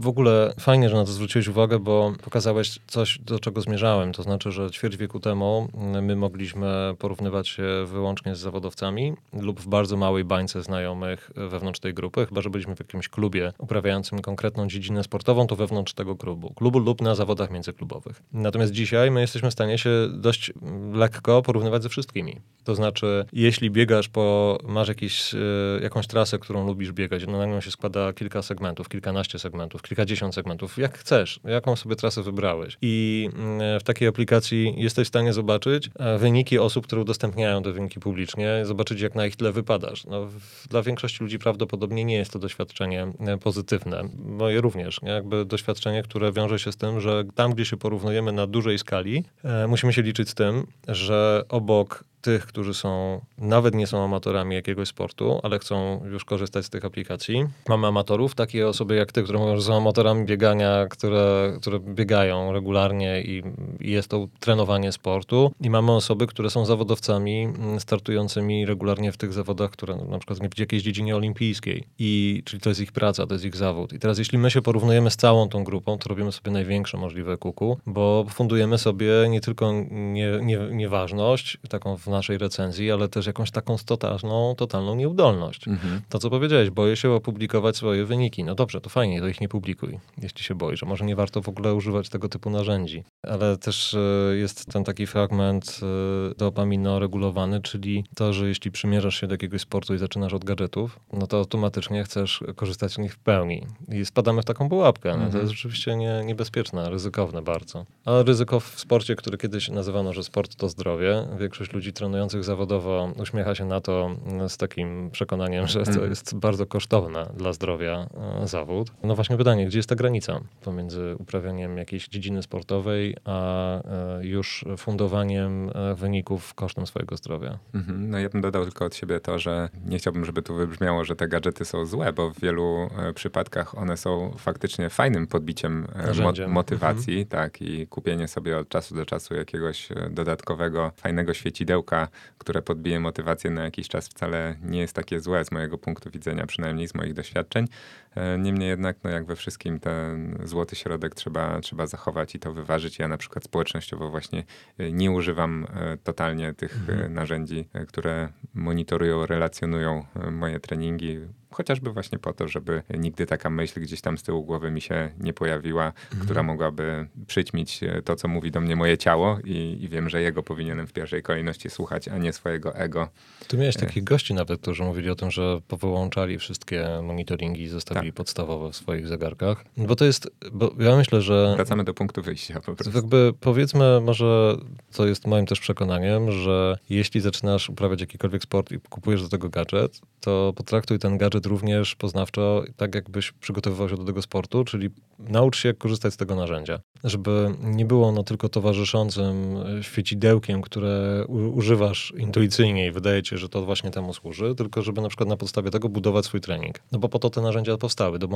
W 0.00 0.08
ogóle 0.08 0.54
fajnie, 0.60 0.88
że 0.88 0.96
na 0.96 1.04
to 1.04 1.12
zwróciłeś 1.12 1.48
uwagę, 1.48 1.78
bo 1.78 2.12
pokazałeś 2.22 2.78
coś, 2.86 3.18
do 3.18 3.38
czego 3.38 3.60
zmierzałem, 3.60 4.12
to 4.12 4.22
znaczy, 4.22 4.52
że 4.52 4.70
ćwierć 4.70 4.96
wieku 4.96 5.20
temu 5.20 5.68
my 6.02 6.16
mogliśmy 6.16 6.94
porównywać 6.98 7.48
się 7.48 7.64
wyłącznie 7.86 8.34
z 8.34 8.38
zawodowcami, 8.38 9.12
lub 9.32 9.60
w 9.60 9.68
bardzo 9.68 9.96
małej 9.96 10.24
bańce 10.24 10.62
znajomych 10.62 11.30
wewnątrz 11.36 11.80
tej 11.80 11.94
grupy, 11.94 12.26
chyba 12.26 12.40
że 12.40 12.50
byliśmy 12.50 12.76
w 12.76 12.78
jakimś 12.78 13.08
klubie 13.08 13.52
uprawiającym 13.58 14.20
konkretną 14.20 14.68
dziedzinę 14.68 15.04
sportową, 15.04 15.46
to 15.46 15.56
wewnątrz 15.56 15.94
tego 15.94 16.16
klubu, 16.16 16.54
klubu 16.54 16.78
lub 16.78 17.02
na 17.02 17.14
zawodach 17.14 17.50
międzyklubowych. 17.50 18.22
Natomiast 18.32 18.72
dzisiaj 18.72 19.10
my 19.10 19.20
jesteśmy 19.20 19.50
w 19.50 19.52
stanie 19.52 19.78
się 19.78 19.90
dość 20.12 20.52
lekko 20.92 21.42
porównywać 21.42 21.82
ze 21.82 21.88
wszystkimi. 21.88 22.40
To 22.64 22.74
znaczy, 22.74 23.21
jeśli 23.32 23.70
biegasz 23.70 24.08
po, 24.08 24.58
masz 24.64 24.88
jakiś, 24.88 25.34
e, 25.34 25.38
jakąś 25.82 26.06
trasę, 26.06 26.38
którą 26.38 26.66
lubisz 26.66 26.92
biegać, 26.92 27.26
no 27.26 27.38
na 27.38 27.46
nią 27.46 27.60
się 27.60 27.70
składa 27.70 28.12
kilka 28.12 28.42
segmentów, 28.42 28.88
kilkanaście 28.88 29.38
segmentów, 29.38 29.82
kilkadziesiąt 29.82 30.34
segmentów, 30.34 30.78
jak 30.78 30.98
chcesz, 30.98 31.40
jaką 31.44 31.76
sobie 31.76 31.96
trasę 31.96 32.22
wybrałeś. 32.22 32.78
I 32.82 33.28
mm, 33.34 33.80
w 33.80 33.82
takiej 33.82 34.08
aplikacji 34.08 34.74
jesteś 34.76 35.06
w 35.06 35.08
stanie 35.08 35.32
zobaczyć 35.32 35.90
e, 35.98 36.18
wyniki 36.18 36.58
osób, 36.58 36.86
które 36.86 37.02
udostępniają 37.02 37.62
te 37.62 37.72
wyniki 37.72 38.00
publicznie, 38.00 38.62
zobaczyć 38.64 39.00
jak 39.00 39.14
na 39.14 39.26
ich 39.26 39.36
tle 39.36 39.52
wypadasz. 39.52 40.04
No, 40.04 40.28
dla 40.70 40.82
większości 40.82 41.22
ludzi 41.24 41.38
prawdopodobnie 41.38 42.04
nie 42.04 42.16
jest 42.16 42.32
to 42.32 42.38
doświadczenie 42.38 43.06
e, 43.20 43.38
pozytywne. 43.38 44.02
Moje 44.24 44.60
również, 44.60 45.02
nie? 45.02 45.10
jakby 45.10 45.44
doświadczenie, 45.44 46.02
które 46.02 46.32
wiąże 46.32 46.58
się 46.58 46.72
z 46.72 46.76
tym, 46.76 47.00
że 47.00 47.24
tam, 47.34 47.54
gdzie 47.54 47.64
się 47.64 47.76
porównujemy 47.76 48.32
na 48.32 48.46
dużej 48.46 48.78
skali, 48.78 49.24
musimy 49.68 49.92
się 49.92 50.02
liczyć 50.02 50.28
z 50.28 50.34
tym, 50.34 50.66
że 50.88 51.42
obok 51.48 52.04
tych, 52.22 52.46
którzy 52.46 52.74
są, 52.74 53.20
nawet 53.38 53.74
nie 53.74 53.86
są 53.86 54.04
amatorami 54.04 54.54
jakiegoś 54.54 54.88
sportu, 54.88 55.40
ale 55.42 55.58
chcą 55.58 56.04
już 56.04 56.24
korzystać 56.24 56.64
z 56.64 56.70
tych 56.70 56.84
aplikacji. 56.84 57.46
Mamy 57.68 57.86
amatorów, 57.86 58.34
takie 58.34 58.68
osoby 58.68 58.94
jak 58.94 59.12
ty, 59.12 59.22
które 59.22 59.38
mówią, 59.38 59.56
że 59.56 59.62
są 59.62 59.76
amatorami 59.76 60.26
biegania, 60.26 60.86
które, 60.90 61.56
które 61.60 61.80
biegają 61.80 62.52
regularnie 62.52 63.22
i, 63.22 63.42
i 63.80 63.90
jest 63.90 64.08
to 64.08 64.28
trenowanie 64.40 64.92
sportu. 64.92 65.52
I 65.60 65.70
mamy 65.70 65.92
osoby, 65.92 66.26
które 66.26 66.50
są 66.50 66.64
zawodowcami 66.64 67.42
mm, 67.42 67.80
startującymi 67.80 68.66
regularnie 68.66 69.12
w 69.12 69.16
tych 69.16 69.32
zawodach, 69.32 69.70
które 69.70 69.96
na 69.96 70.18
przykład 70.18 70.54
w 70.54 70.58
jakiejś 70.58 70.82
dziedzinie 70.82 71.16
olimpijskiej. 71.16 71.84
I, 71.98 72.42
czyli 72.44 72.60
to 72.60 72.68
jest 72.68 72.80
ich 72.80 72.92
praca, 72.92 73.26
to 73.26 73.34
jest 73.34 73.44
ich 73.44 73.56
zawód. 73.56 73.92
I 73.92 73.98
teraz 73.98 74.18
jeśli 74.18 74.38
my 74.38 74.50
się 74.50 74.62
porównujemy 74.62 75.10
z 75.10 75.16
całą 75.16 75.48
tą 75.48 75.64
grupą, 75.64 75.98
to 75.98 76.08
robimy 76.08 76.32
sobie 76.32 76.50
największe 76.50 76.96
możliwe 76.96 77.36
kuku, 77.36 77.78
bo 77.86 78.26
fundujemy 78.30 78.78
sobie 78.78 79.12
nie 79.28 79.40
tylko 79.40 79.72
nie, 79.90 80.38
nie, 80.42 80.58
nieważność, 80.58 81.58
taką 81.68 81.96
w 81.96 82.06
naszej 82.12 82.38
recenzji, 82.38 82.90
ale 82.90 83.08
też 83.08 83.26
jakąś 83.26 83.50
taką 83.50 83.76
totalną, 83.86 84.54
totalną 84.54 84.94
nieudolność. 84.94 85.68
Mhm. 85.68 86.00
To, 86.08 86.18
co 86.18 86.30
powiedziałeś, 86.30 86.70
boję 86.70 86.96
się 86.96 87.10
opublikować 87.10 87.76
swoje 87.76 88.04
wyniki. 88.04 88.44
No 88.44 88.54
dobrze, 88.54 88.80
to 88.80 88.90
fajnie, 88.90 89.20
to 89.20 89.28
ich 89.28 89.40
nie 89.40 89.48
publikuj, 89.48 89.98
jeśli 90.22 90.44
się 90.44 90.54
boisz, 90.54 90.80
że 90.80 90.86
może 90.86 91.04
nie 91.04 91.16
warto 91.16 91.42
w 91.42 91.48
ogóle 91.48 91.74
używać 91.74 92.08
tego 92.08 92.28
typu 92.28 92.50
narzędzi. 92.50 93.04
Ale 93.22 93.56
też 93.56 93.94
e, 93.94 94.36
jest 94.36 94.72
ten 94.72 94.84
taki 94.84 95.06
fragment 95.06 95.80
e, 95.82 96.34
dopamino 96.34 96.98
regulowany, 96.98 97.60
czyli 97.60 98.04
to, 98.14 98.32
że 98.32 98.48
jeśli 98.48 98.70
przymierzasz 98.70 99.20
się 99.20 99.26
do 99.26 99.34
jakiegoś 99.34 99.60
sportu 99.60 99.94
i 99.94 99.98
zaczynasz 99.98 100.32
od 100.32 100.44
gadżetów, 100.44 101.00
no 101.12 101.26
to 101.26 101.36
automatycznie 101.36 102.04
chcesz 102.04 102.44
korzystać 102.56 102.92
z 102.92 102.98
nich 102.98 103.14
w 103.14 103.18
pełni. 103.18 103.66
I 103.88 104.04
spadamy 104.04 104.42
w 104.42 104.44
taką 104.44 104.68
pułapkę. 104.68 105.10
No, 105.10 105.16
to 105.16 105.24
mhm. 105.24 105.42
jest 105.42 105.52
rzeczywiście 105.52 105.96
nie, 105.96 106.22
niebezpieczne, 106.24 106.90
ryzykowne 106.90 107.42
bardzo. 107.42 107.86
Ale 108.04 108.22
ryzyko 108.22 108.60
w 108.60 108.80
sporcie, 108.80 109.16
który 109.16 109.38
kiedyś 109.38 109.68
nazywano, 109.68 110.12
że 110.12 110.24
sport 110.24 110.56
to 110.56 110.68
zdrowie, 110.68 111.26
większość 111.38 111.72
ludzi 111.72 111.92
trenujących 112.02 112.44
zawodowo 112.44 113.12
uśmiecha 113.22 113.54
się 113.54 113.64
na 113.64 113.80
to 113.80 114.16
z 114.48 114.56
takim 114.56 115.10
przekonaniem, 115.10 115.66
że 115.66 115.82
to 115.82 115.90
mhm. 115.90 116.10
jest 116.10 116.36
bardzo 116.36 116.66
kosztowne 116.66 117.30
dla 117.36 117.52
zdrowia 117.52 118.08
e, 118.42 118.48
zawód. 118.48 118.92
No 119.02 119.14
właśnie 119.14 119.36
pytanie, 119.36 119.66
gdzie 119.66 119.78
jest 119.78 119.88
ta 119.88 119.94
granica 119.94 120.40
pomiędzy 120.64 121.16
uprawianiem 121.18 121.78
jakiejś 121.78 122.08
dziedziny 122.08 122.42
sportowej, 122.42 123.16
a 123.24 123.80
e, 123.82 124.26
już 124.26 124.64
fundowaniem 124.76 125.70
e, 125.74 125.94
wyników 125.94 126.54
kosztem 126.54 126.86
swojego 126.86 127.16
zdrowia? 127.16 127.58
Mhm. 127.74 128.10
No 128.10 128.18
ja 128.18 128.28
bym 128.28 128.40
dodał 128.40 128.64
tylko 128.64 128.84
od 128.84 128.94
siebie 128.94 129.20
to, 129.20 129.38
że 129.38 129.68
nie 129.86 129.98
chciałbym, 129.98 130.24
żeby 130.24 130.42
tu 130.42 130.54
wybrzmiało, 130.54 131.04
że 131.04 131.16
te 131.16 131.28
gadżety 131.28 131.64
są 131.64 131.86
złe, 131.86 132.12
bo 132.12 132.30
w 132.30 132.40
wielu 132.40 132.90
przypadkach 133.14 133.78
one 133.78 133.96
są 133.96 134.34
faktycznie 134.38 134.90
fajnym 134.90 135.26
podbiciem 135.26 135.86
mo 136.22 136.48
motywacji, 136.48 137.20
mhm. 137.20 137.28
tak, 137.28 137.62
i 137.62 137.86
kupienie 137.86 138.28
sobie 138.28 138.58
od 138.58 138.68
czasu 138.68 138.94
do 138.94 139.06
czasu 139.06 139.34
jakiegoś 139.34 139.88
dodatkowego, 140.10 140.92
fajnego 140.96 141.34
świecidełka 141.34 141.91
słówka, 141.92 142.08
które 142.38 142.62
podbije 142.62 143.00
motywację 143.00 143.50
na 143.50 143.64
jakiś 143.64 143.88
czas 143.88 144.08
wcale 144.08 144.56
nie 144.62 144.80
jest 144.80 144.94
takie 144.94 145.20
złe 145.20 145.44
z 145.44 145.52
mojego 145.52 145.78
punktu 145.78 146.10
widzenia, 146.10 146.46
przynajmniej 146.46 146.88
z 146.88 146.94
moich 146.94 147.14
doświadczeń. 147.14 147.66
E, 148.14 148.38
niemniej 148.38 148.68
jednak, 148.68 148.96
no 149.04 149.10
jak 149.10 149.26
we 149.26 149.36
wszystkim, 149.36 149.80
ten 149.80 150.38
złoty 150.44 150.76
środek 150.76 151.14
trzeba, 151.14 151.60
trzeba 151.60 151.86
zachować 151.86 152.34
i 152.34 152.38
to 152.38 152.52
wyważyć. 152.52 152.98
Ja 152.98 153.08
na 153.08 153.16
przykład 153.16 153.44
społecznościowo 153.44 154.10
właśnie 154.10 154.44
e, 154.78 154.92
nie 154.92 155.10
używam 155.10 155.66
e, 155.74 155.96
totalnie 155.96 156.54
tych 156.54 156.76
mhm. 156.76 157.14
narzędzi, 157.14 157.68
które 157.88 158.28
monitorują, 158.54 159.26
relacjonują 159.26 160.06
moje 160.30 160.60
treningi 160.60 161.20
chociażby 161.52 161.92
właśnie 161.92 162.18
po 162.18 162.32
to, 162.32 162.48
żeby 162.48 162.82
nigdy 162.98 163.26
taka 163.26 163.50
myśl 163.50 163.80
gdzieś 163.80 164.00
tam 164.00 164.18
z 164.18 164.22
tyłu 164.22 164.44
głowy 164.44 164.70
mi 164.70 164.80
się 164.80 165.10
nie 165.18 165.32
pojawiła, 165.32 165.86
mhm. 165.86 166.24
która 166.24 166.42
mogłaby 166.42 167.06
przyćmić 167.26 167.80
to, 168.04 168.16
co 168.16 168.28
mówi 168.28 168.50
do 168.50 168.60
mnie 168.60 168.76
moje 168.76 168.98
ciało 168.98 169.38
i, 169.44 169.78
i, 169.80 169.88
wiem, 169.88 170.08
że 170.08 170.22
jego 170.22 170.42
powinienem 170.42 170.86
w 170.86 170.92
pierwszej 170.92 171.22
kolejności 171.22 171.70
słuchać, 171.70 172.08
a 172.08 172.18
nie 172.18 172.32
swojego 172.32 172.74
ego. 172.74 173.08
Tu 173.48 173.58
miałeś 173.58 173.76
takich 173.76 174.04
gości 174.04 174.34
nawet, 174.34 174.60
którzy 174.60 174.82
mówili 174.82 175.10
o 175.10 175.14
tym, 175.14 175.30
że 175.30 175.60
powyłączali 175.68 176.38
wszystkie 176.38 176.88
monitoringi 177.02 177.62
i 177.62 177.68
zostawili 177.68 178.12
tak. 178.12 178.16
podstawowe 178.16 178.72
w 178.72 178.76
swoich 178.76 179.08
zegarkach. 179.08 179.64
Bo 179.76 179.96
to 179.96 180.04
jest, 180.04 180.30
bo 180.52 180.72
ja 180.78 180.96
myślę, 180.96 181.22
że... 181.22 181.52
Wracamy 181.56 181.84
do 181.84 181.94
punktu 181.94 182.22
wyjścia 182.22 182.60
po 182.60 182.74
prostu. 182.74 182.98
Jakby 182.98 183.32
powiedzmy 183.40 184.00
może, 184.00 184.56
co 184.90 185.06
jest 185.06 185.26
moim 185.26 185.46
też 185.46 185.60
przekonaniem, 185.60 186.32
że 186.32 186.78
jeśli 186.90 187.20
zaczynasz 187.20 187.68
uprawiać 187.70 188.00
jakikolwiek 188.00 188.42
sport 188.42 188.72
i 188.72 188.80
kupujesz 188.80 189.22
do 189.22 189.28
tego 189.28 189.48
gadżet, 189.48 190.00
to 190.20 190.52
potraktuj 190.56 190.98
ten 190.98 191.18
gadżet 191.18 191.41
również 191.46 191.94
poznawczo, 191.94 192.62
tak 192.76 192.94
jakbyś 192.94 193.32
przygotowywał 193.32 193.88
się 193.88 193.96
do 193.96 194.04
tego 194.04 194.22
sportu, 194.22 194.64
czyli 194.64 194.88
naucz 195.18 195.58
się, 195.58 195.74
korzystać 195.74 196.14
z 196.14 196.16
tego 196.16 196.36
narzędzia. 196.36 196.80
Żeby 197.04 197.54
nie 197.62 197.84
było 197.84 198.08
ono 198.08 198.22
tylko 198.22 198.48
towarzyszącym 198.48 199.56
świecidełkiem, 199.82 200.62
które 200.62 201.24
używasz 201.54 202.12
intuicyjnie 202.18 202.86
i 202.86 202.92
wydaje 202.92 203.22
ci 203.22 203.30
się, 203.30 203.38
że 203.38 203.48
to 203.48 203.64
właśnie 203.64 203.90
temu 203.90 204.14
służy, 204.14 204.54
tylko 204.54 204.82
żeby 204.82 205.00
na 205.00 205.08
przykład 205.08 205.28
na 205.28 205.36
podstawie 205.36 205.70
tego 205.70 205.88
budować 205.88 206.24
swój 206.24 206.40
trening. 206.40 206.78
No 206.92 206.98
bo 206.98 207.08
po 207.08 207.18
to 207.18 207.30
te 207.30 207.40
narzędzia 207.40 207.76
powstały, 207.76 208.18
do 208.18 208.28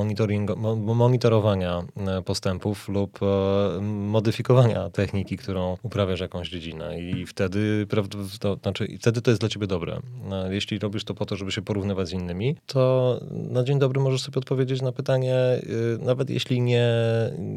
monitorowania 0.85 1.83
e, 1.97 2.21
postępów 2.21 2.89
lub 2.89 3.19
e, 3.23 3.81
modyfikowania 3.81 4.89
techniki, 4.89 5.37
którą 5.37 5.77
uprawiasz 5.83 6.19
jakąś 6.19 6.49
dziedzinę 6.49 6.99
i 7.01 7.25
wtedy, 7.25 7.87
to, 8.39 8.55
znaczy, 8.55 8.97
wtedy 8.99 9.21
to 9.21 9.31
jest 9.31 9.41
dla 9.41 9.49
ciebie 9.49 9.67
dobre. 9.67 9.99
E, 10.31 10.53
jeśli 10.53 10.79
robisz 10.79 11.03
to 11.03 11.13
po 11.13 11.25
to, 11.25 11.35
żeby 11.35 11.51
się 11.51 11.61
porównywać 11.61 12.07
z 12.07 12.11
innymi, 12.11 12.55
to 12.65 12.96
na 13.31 13.63
dzień 13.63 13.79
dobry 13.79 13.99
możesz 14.01 14.21
sobie 14.21 14.37
odpowiedzieć 14.37 14.81
na 14.81 14.91
pytanie, 14.91 15.35
nawet 15.99 16.29
jeśli 16.29 16.61
nie, 16.61 16.91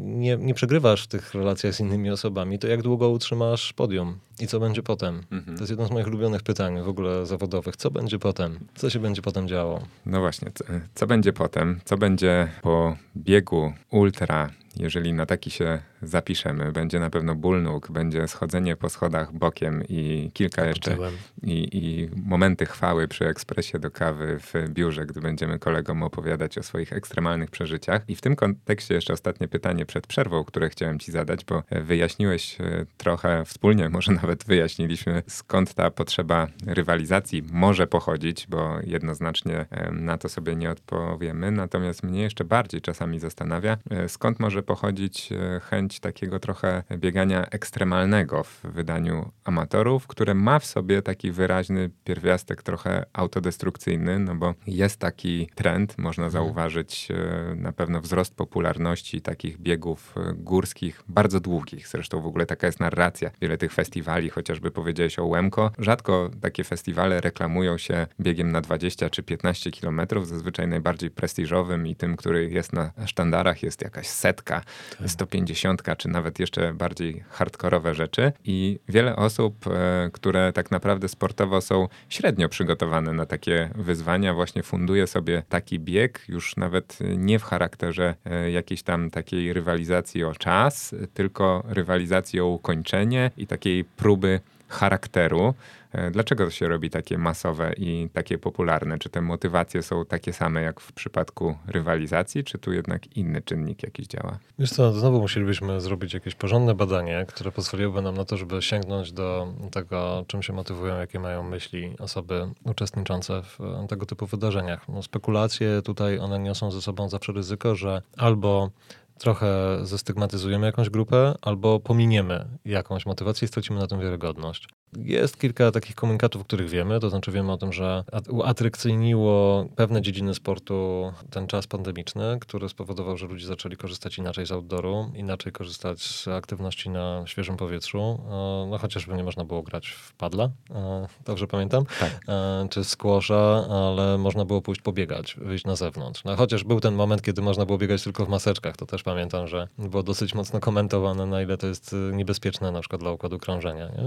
nie, 0.03 0.37
nie 0.37 0.53
przegrywasz 0.53 1.03
w 1.03 1.07
tych 1.07 1.33
relacjach 1.33 1.73
z 1.73 1.79
innymi 1.79 2.09
osobami, 2.09 2.59
to 2.59 2.67
jak 2.67 2.81
długo 2.81 3.09
utrzymasz 3.09 3.73
podium 3.73 4.17
i 4.39 4.47
co 4.47 4.59
będzie 4.59 4.83
potem? 4.83 5.23
Mhm. 5.31 5.57
To 5.57 5.63
jest 5.63 5.69
jedno 5.69 5.87
z 5.87 5.91
moich 5.91 6.07
ulubionych 6.07 6.43
pytań 6.43 6.81
w 6.81 6.89
ogóle 6.89 7.25
zawodowych. 7.25 7.75
Co 7.75 7.91
będzie 7.91 8.19
potem? 8.19 8.59
Co 8.75 8.89
się 8.89 8.99
będzie 8.99 9.21
potem 9.21 9.47
działo? 9.47 9.81
No 10.05 10.19
właśnie, 10.19 10.51
co, 10.53 10.63
co 10.95 11.07
będzie 11.07 11.33
potem? 11.33 11.79
Co 11.85 11.97
będzie 11.97 12.47
po 12.61 12.95
biegu 13.17 13.73
ultra 13.91 14.49
jeżeli 14.75 15.13
na 15.13 15.25
taki 15.25 15.51
się 15.51 15.79
zapiszemy, 16.01 16.71
będzie 16.71 16.99
na 16.99 17.09
pewno 17.09 17.35
ból 17.35 17.63
nóg, 17.63 17.91
będzie 17.91 18.27
schodzenie 18.27 18.75
po 18.75 18.89
schodach 18.89 19.33
bokiem 19.33 19.83
i 19.89 20.31
kilka 20.33 20.65
jeszcze 20.65 20.97
i, 21.43 21.77
i, 21.77 22.09
momenty 22.15 22.65
chwały 22.65 23.07
przy 23.07 23.27
ekspresie 23.27 23.79
do 23.79 23.91
kawy 23.91 24.39
w 24.39 24.69
biurze, 24.69 25.05
gdy 25.05 25.21
będziemy 25.21 25.59
kolegom 25.59 26.03
opowiadać 26.03 26.57
o 26.57 26.63
swoich 26.63 26.93
ekstremalnych 26.93 27.51
przeżyciach. 27.51 28.01
I 28.07 28.15
w 28.15 28.21
tym 28.21 28.35
kontekście 28.35 28.93
jeszcze 28.95 29.13
ostatnie 29.13 29.47
pytanie 29.47 29.85
przed 29.85 30.07
przerwą, 30.07 30.43
które 30.43 30.69
chciałem 30.69 30.99
ci 30.99 31.11
zadać, 31.11 31.45
bo 31.45 31.63
wyjaśniłeś 31.71 32.61
e, 32.61 32.85
trochę 32.97 33.45
wspólnie, 33.45 33.89
może 33.89 34.11
nawet 34.21 34.45
wyjaśniliśmy, 34.45 35.23
skąd 35.27 35.73
ta 35.73 35.91
potrzeba 35.91 36.47
rywalizacji 36.67 37.43
może 37.51 37.87
pochodzić, 37.87 38.47
bo 38.49 38.79
jednoznacznie 38.83 39.65
na 39.91 40.17
to 40.17 40.29
sobie 40.29 40.55
nie 40.55 40.71
odpowiemy. 40.71 41.51
Natomiast 41.51 42.03
mnie 42.03 42.21
jeszcze 42.21 42.43
bardziej 42.43 42.81
czasami 42.81 43.19
zastanawia, 43.19 43.77
e, 43.89 44.09
skąd 44.09 44.39
może 44.39 44.60
może 44.61 44.63
pochodzić 44.63 45.31
e, 45.31 45.59
chęć 45.59 45.99
takiego 45.99 46.39
trochę 46.39 46.83
biegania 46.97 47.45
ekstremalnego 47.45 48.43
w 48.43 48.61
wydaniu 48.63 49.31
amatorów, 49.43 50.07
które 50.07 50.33
ma 50.33 50.59
w 50.59 50.65
sobie 50.65 51.01
taki 51.01 51.31
wyraźny 51.31 51.89
pierwiastek 52.03 52.63
trochę 52.63 53.05
autodestrukcyjny, 53.13 54.19
no 54.19 54.35
bo 54.35 54.53
jest 54.67 54.99
taki 54.99 55.49
trend, 55.55 55.97
można 55.97 56.25
mhm. 56.25 56.31
zauważyć 56.31 57.07
e, 57.11 57.55
na 57.55 57.71
pewno 57.71 58.01
wzrost 58.01 58.35
popularności 58.35 59.21
takich 59.21 59.57
biegów 59.57 60.15
e, 60.17 60.33
górskich, 60.33 61.03
bardzo 61.07 61.39
długich. 61.39 61.87
Zresztą 61.87 62.21
w 62.21 62.25
ogóle 62.25 62.45
taka 62.45 62.67
jest 62.67 62.79
narracja. 62.79 63.31
Wiele 63.41 63.57
tych 63.57 63.73
festiwali, 63.73 64.29
chociażby 64.29 64.71
powiedziałeś 64.71 65.19
o 65.19 65.25
Łemko, 65.25 65.71
rzadko 65.79 66.29
takie 66.41 66.63
festiwale 66.63 67.21
reklamują 67.21 67.77
się 67.77 68.07
biegiem 68.19 68.51
na 68.51 68.61
20 68.61 69.09
czy 69.09 69.23
15 69.23 69.71
kilometrów, 69.71 70.27
zazwyczaj 70.27 70.67
najbardziej 70.67 71.11
prestiżowym 71.11 71.87
i 71.87 71.95
tym, 71.95 72.15
który 72.15 72.49
jest 72.49 72.73
na 72.73 72.91
sztandarach, 73.05 73.63
jest 73.63 73.81
jakaś 73.81 74.07
setka 74.07 74.50
tak. 74.59 75.09
150, 75.09 75.81
czy 75.97 76.09
nawet 76.09 76.39
jeszcze 76.39 76.73
bardziej 76.73 77.23
hardkorowe 77.29 77.95
rzeczy. 77.95 78.31
I 78.43 78.79
wiele 78.89 79.15
osób, 79.15 79.67
e, 79.67 80.09
które 80.13 80.53
tak 80.53 80.71
naprawdę 80.71 81.07
sportowo 81.07 81.61
są 81.61 81.87
średnio 82.09 82.49
przygotowane 82.49 83.13
na 83.13 83.25
takie 83.25 83.69
wyzwania, 83.75 84.33
właśnie 84.33 84.63
funduje 84.63 85.07
sobie 85.07 85.43
taki 85.49 85.79
bieg, 85.79 86.25
już 86.27 86.55
nawet 86.55 86.97
nie 87.17 87.39
w 87.39 87.43
charakterze 87.43 88.15
e, 88.25 88.51
jakiejś 88.51 88.83
tam 88.83 89.09
takiej 89.09 89.53
rywalizacji 89.53 90.23
o 90.23 90.35
czas, 90.35 90.95
tylko 91.13 91.63
rywalizacji 91.67 92.39
o 92.39 92.45
ukończenie 92.45 93.31
i 93.37 93.47
takiej 93.47 93.83
próby 93.83 94.39
charakteru. 94.67 95.53
E, 95.91 96.11
dlaczego 96.11 96.45
to 96.45 96.51
się 96.51 96.67
robi 96.67 96.89
takie 96.89 97.17
masowe 97.17 97.73
i 97.77 98.09
takie 98.13 98.37
popularne? 98.37 98.99
Czy 98.99 99.09
te 99.09 99.21
motywacje 99.21 99.83
są 99.83 100.05
takie 100.05 100.33
same 100.33 100.61
jak 100.61 100.79
w 100.79 100.93
przypadku 100.93 101.57
rywalizacji, 101.67 102.43
czy 102.43 102.57
tu 102.57 102.73
jednak 102.73 103.17
inny 103.17 103.41
czynnik 103.41 103.83
jakiś 103.83 104.07
działa? 104.07 104.39
Wiesz 104.59 104.71
co, 104.71 104.93
znowu 104.93 105.19
musielibyśmy 105.19 105.81
zrobić 105.81 106.13
jakieś 106.13 106.35
porządne 106.35 106.75
badanie, 106.75 107.25
które 107.27 107.51
pozwoliłoby 107.51 108.01
nam 108.01 108.15
na 108.15 108.25
to, 108.25 108.37
żeby 108.37 108.61
sięgnąć 108.61 109.11
do 109.11 109.53
tego, 109.71 110.25
czym 110.27 110.43
się 110.43 110.53
motywują, 110.53 110.97
jakie 110.97 111.19
mają 111.19 111.43
myśli 111.43 111.95
osoby 111.99 112.47
uczestniczące 112.63 113.41
w 113.43 113.59
tego 113.89 114.05
typu 114.05 114.25
wydarzeniach. 114.25 114.89
No, 114.89 115.03
spekulacje 115.03 115.81
tutaj, 115.81 116.19
one 116.19 116.39
niosą 116.39 116.71
ze 116.71 116.81
sobą 116.81 117.09
zawsze 117.09 117.31
ryzyko, 117.31 117.75
że 117.75 118.01
albo 118.17 118.69
trochę 119.17 119.79
zestygmatyzujemy 119.83 120.65
jakąś 120.65 120.89
grupę, 120.89 121.35
albo 121.41 121.79
pominiemy 121.79 122.45
jakąś 122.65 123.05
motywację 123.05 123.45
i 123.45 123.47
stracimy 123.47 123.79
na 123.79 123.87
tym 123.87 123.99
wiarygodność. 123.99 124.67
Jest 124.97 125.39
kilka 125.39 125.71
takich 125.71 125.95
komunikatów, 125.95 126.41
o 126.41 126.45
których 126.45 126.69
wiemy, 126.69 126.99
to 126.99 127.09
znaczy 127.09 127.31
wiemy 127.31 127.51
o 127.51 127.57
tym, 127.57 127.73
że 127.73 128.03
uatrakcyjniło 128.29 129.65
pewne 129.75 130.01
dziedziny 130.01 130.33
sportu 130.33 131.11
ten 131.29 131.47
czas 131.47 131.67
pandemiczny, 131.67 132.37
który 132.41 132.69
spowodował, 132.69 133.17
że 133.17 133.27
ludzie 133.27 133.47
zaczęli 133.47 133.77
korzystać 133.77 134.17
inaczej 134.17 134.45
z 134.45 134.51
outdooru, 134.51 135.11
inaczej 135.15 135.51
korzystać 135.51 136.01
z 136.01 136.27
aktywności 136.27 136.89
na 136.89 137.23
świeżym 137.25 137.57
powietrzu. 137.57 137.99
E, 137.99 138.67
no 138.69 138.77
chociażby 138.77 139.13
nie 139.13 139.23
można 139.23 139.45
było 139.45 139.63
grać 139.63 139.87
w 139.89 140.13
padla, 140.13 140.49
e, 140.71 141.07
dobrze 141.25 141.47
pamiętam, 141.47 141.83
tak. 141.99 142.19
E, 142.27 142.67
czy 142.69 142.83
squasha, 142.83 143.67
ale 143.69 144.17
można 144.17 144.45
było 144.45 144.61
pójść 144.61 144.81
pobiegać, 144.81 145.35
wyjść 145.41 145.65
na 145.65 145.75
zewnątrz. 145.75 146.23
No 146.23 146.35
chociaż 146.35 146.63
był 146.63 146.79
ten 146.79 146.95
moment, 146.95 147.21
kiedy 147.21 147.41
można 147.41 147.65
było 147.65 147.77
biegać 147.77 148.03
tylko 148.03 148.25
w 148.25 148.29
maseczkach, 148.29 148.77
to 148.77 148.85
też 148.85 149.03
pamiętam, 149.03 149.47
że 149.47 149.67
było 149.77 150.03
dosyć 150.03 150.35
mocno 150.35 150.59
komentowane, 150.59 151.25
na 151.25 151.41
ile 151.41 151.57
to 151.57 151.67
jest 151.67 151.95
niebezpieczne 152.13 152.71
na 152.71 152.79
przykład 152.79 153.01
dla 153.01 153.11
układu 153.11 153.39
krążenia. 153.39 153.85
Nie? 153.85 154.01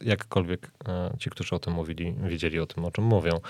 Jakkolwiek 0.00 0.70
e, 0.88 1.10
ci, 1.18 1.30
którzy 1.30 1.54
o 1.54 1.58
tym 1.58 1.72
mówili, 1.72 2.14
wiedzieli 2.22 2.60
o 2.60 2.66
tym, 2.66 2.84
o 2.84 2.90
czym 2.90 3.04
mówią. 3.04 3.40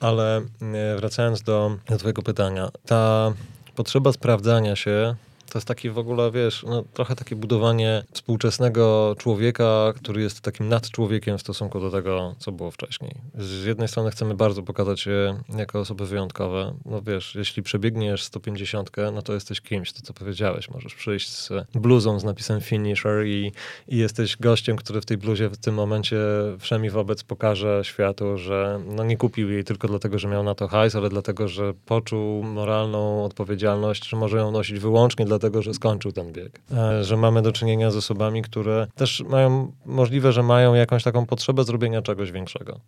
Ale 0.00 0.36
e, 0.36 0.96
wracając 0.96 1.42
do, 1.42 1.76
do 1.88 1.98
twojego 1.98 2.22
pytania, 2.22 2.68
ta 2.86 3.32
potrzeba 3.74 4.12
sprawdzania 4.12 4.76
się 4.76 5.14
to 5.50 5.58
jest 5.58 5.68
taki 5.68 5.90
w 5.90 5.98
ogóle, 5.98 6.30
wiesz, 6.30 6.64
no, 6.68 6.84
trochę 6.92 7.16
takie 7.16 7.36
budowanie 7.36 8.04
współczesnego 8.12 9.14
człowieka, 9.18 9.92
który 9.96 10.22
jest 10.22 10.40
takim 10.40 10.68
nadczłowiekiem 10.68 11.38
w 11.38 11.40
stosunku 11.40 11.80
do 11.80 11.90
tego, 11.90 12.34
co 12.38 12.52
było 12.52 12.70
wcześniej. 12.70 13.14
Z 13.34 13.64
jednej 13.64 13.88
strony 13.88 14.10
chcemy 14.10 14.34
bardzo 14.34 14.62
pokazać 14.62 15.00
się 15.00 15.42
jako 15.56 15.80
osoby 15.80 16.06
wyjątkowe. 16.06 16.74
No 16.84 17.02
wiesz, 17.02 17.34
jeśli 17.34 17.62
przebiegniesz 17.62 18.22
150, 18.22 18.90
no 19.12 19.22
to 19.22 19.34
jesteś 19.34 19.60
kimś, 19.60 19.92
to 19.92 20.02
co 20.02 20.14
powiedziałeś. 20.14 20.70
Możesz 20.70 20.94
przyjść 20.94 21.30
z 21.30 21.50
bluzą 21.74 22.20
z 22.20 22.24
napisem 22.24 22.60
finisher 22.60 23.26
i, 23.26 23.52
i 23.88 23.96
jesteś 23.96 24.36
gościem, 24.36 24.76
który 24.76 25.00
w 25.00 25.06
tej 25.06 25.16
bluzie 25.16 25.48
w 25.48 25.56
tym 25.56 25.74
momencie 25.74 26.16
wszemi 26.58 26.90
wobec 26.90 27.22
pokaże 27.22 27.80
światu, 27.84 28.38
że 28.38 28.80
no 28.86 29.04
nie 29.04 29.16
kupił 29.16 29.50
jej 29.50 29.64
tylko 29.64 29.88
dlatego, 29.88 30.18
że 30.18 30.28
miał 30.28 30.42
na 30.42 30.54
to 30.54 30.68
hajs, 30.68 30.94
ale 30.94 31.08
dlatego, 31.08 31.48
że 31.48 31.74
poczuł 31.86 32.42
moralną 32.42 33.24
odpowiedzialność, 33.24 34.08
że 34.08 34.16
może 34.16 34.36
ją 34.36 34.50
nosić 34.50 34.78
wyłącznie 34.78 35.24
dla 35.24 35.37
dlatego 35.38 35.62
że 35.62 35.74
skończył 35.74 36.12
ten 36.12 36.32
bieg. 36.32 36.60
E, 36.72 37.04
że 37.04 37.16
mamy 37.16 37.42
do 37.42 37.52
czynienia 37.52 37.90
z 37.90 37.96
osobami, 37.96 38.42
które 38.42 38.86
też 38.94 39.24
mają, 39.28 39.72
możliwe, 39.86 40.32
że 40.32 40.42
mają 40.42 40.74
jakąś 40.74 41.02
taką 41.02 41.26
potrzebę 41.26 41.64
zrobienia 41.64 42.02
czegoś 42.02 42.32
większego. 42.32 42.80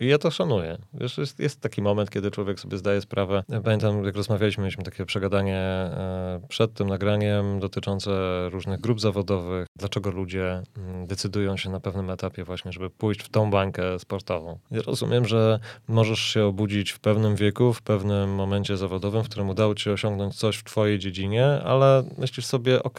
I 0.00 0.06
ja 0.06 0.18
to 0.18 0.30
szanuję. 0.30 0.78
Wiesz, 0.94 1.18
jest, 1.18 1.40
jest 1.40 1.60
taki 1.60 1.82
moment, 1.82 2.10
kiedy 2.10 2.30
człowiek 2.30 2.60
sobie 2.60 2.78
zdaje 2.78 3.00
sprawę. 3.00 3.42
Pamiętam, 3.64 4.04
jak 4.04 4.16
rozmawialiśmy, 4.16 4.62
mieliśmy 4.62 4.84
takie 4.84 5.06
przegadanie 5.06 5.56
e, 5.56 6.40
przed 6.48 6.74
tym 6.74 6.88
nagraniem 6.88 7.60
dotyczące 7.60 8.10
różnych 8.50 8.80
grup 8.80 9.00
zawodowych, 9.00 9.66
dlaczego 9.76 10.10
ludzie 10.10 10.62
mm, 10.76 11.06
decydują 11.06 11.56
się 11.56 11.70
na 11.70 11.80
pewnym 11.80 12.10
etapie 12.10 12.44
właśnie, 12.44 12.72
żeby 12.72 12.90
pójść 12.90 13.22
w 13.22 13.28
tą 13.28 13.50
bańkę 13.50 13.98
sportową. 13.98 14.58
Ja 14.70 14.82
rozumiem, 14.82 15.24
że 15.24 15.60
możesz 15.88 16.20
się 16.20 16.44
obudzić 16.44 16.90
w 16.90 17.00
pewnym 17.00 17.36
wieku, 17.36 17.72
w 17.72 17.82
pewnym 17.82 18.34
momencie 18.34 18.76
zawodowym, 18.76 19.24
w 19.24 19.28
którym 19.28 19.48
udało 19.48 19.74
ci 19.74 19.84
się 19.84 19.92
osiągnąć 19.92 20.34
coś 20.34 20.56
w 20.56 20.64
twojej 20.64 20.98
dziedzinie, 20.98 21.46
ale 21.46 22.04
myślisz 22.18 22.46
sobie, 22.46 22.82
ok, 22.82 22.98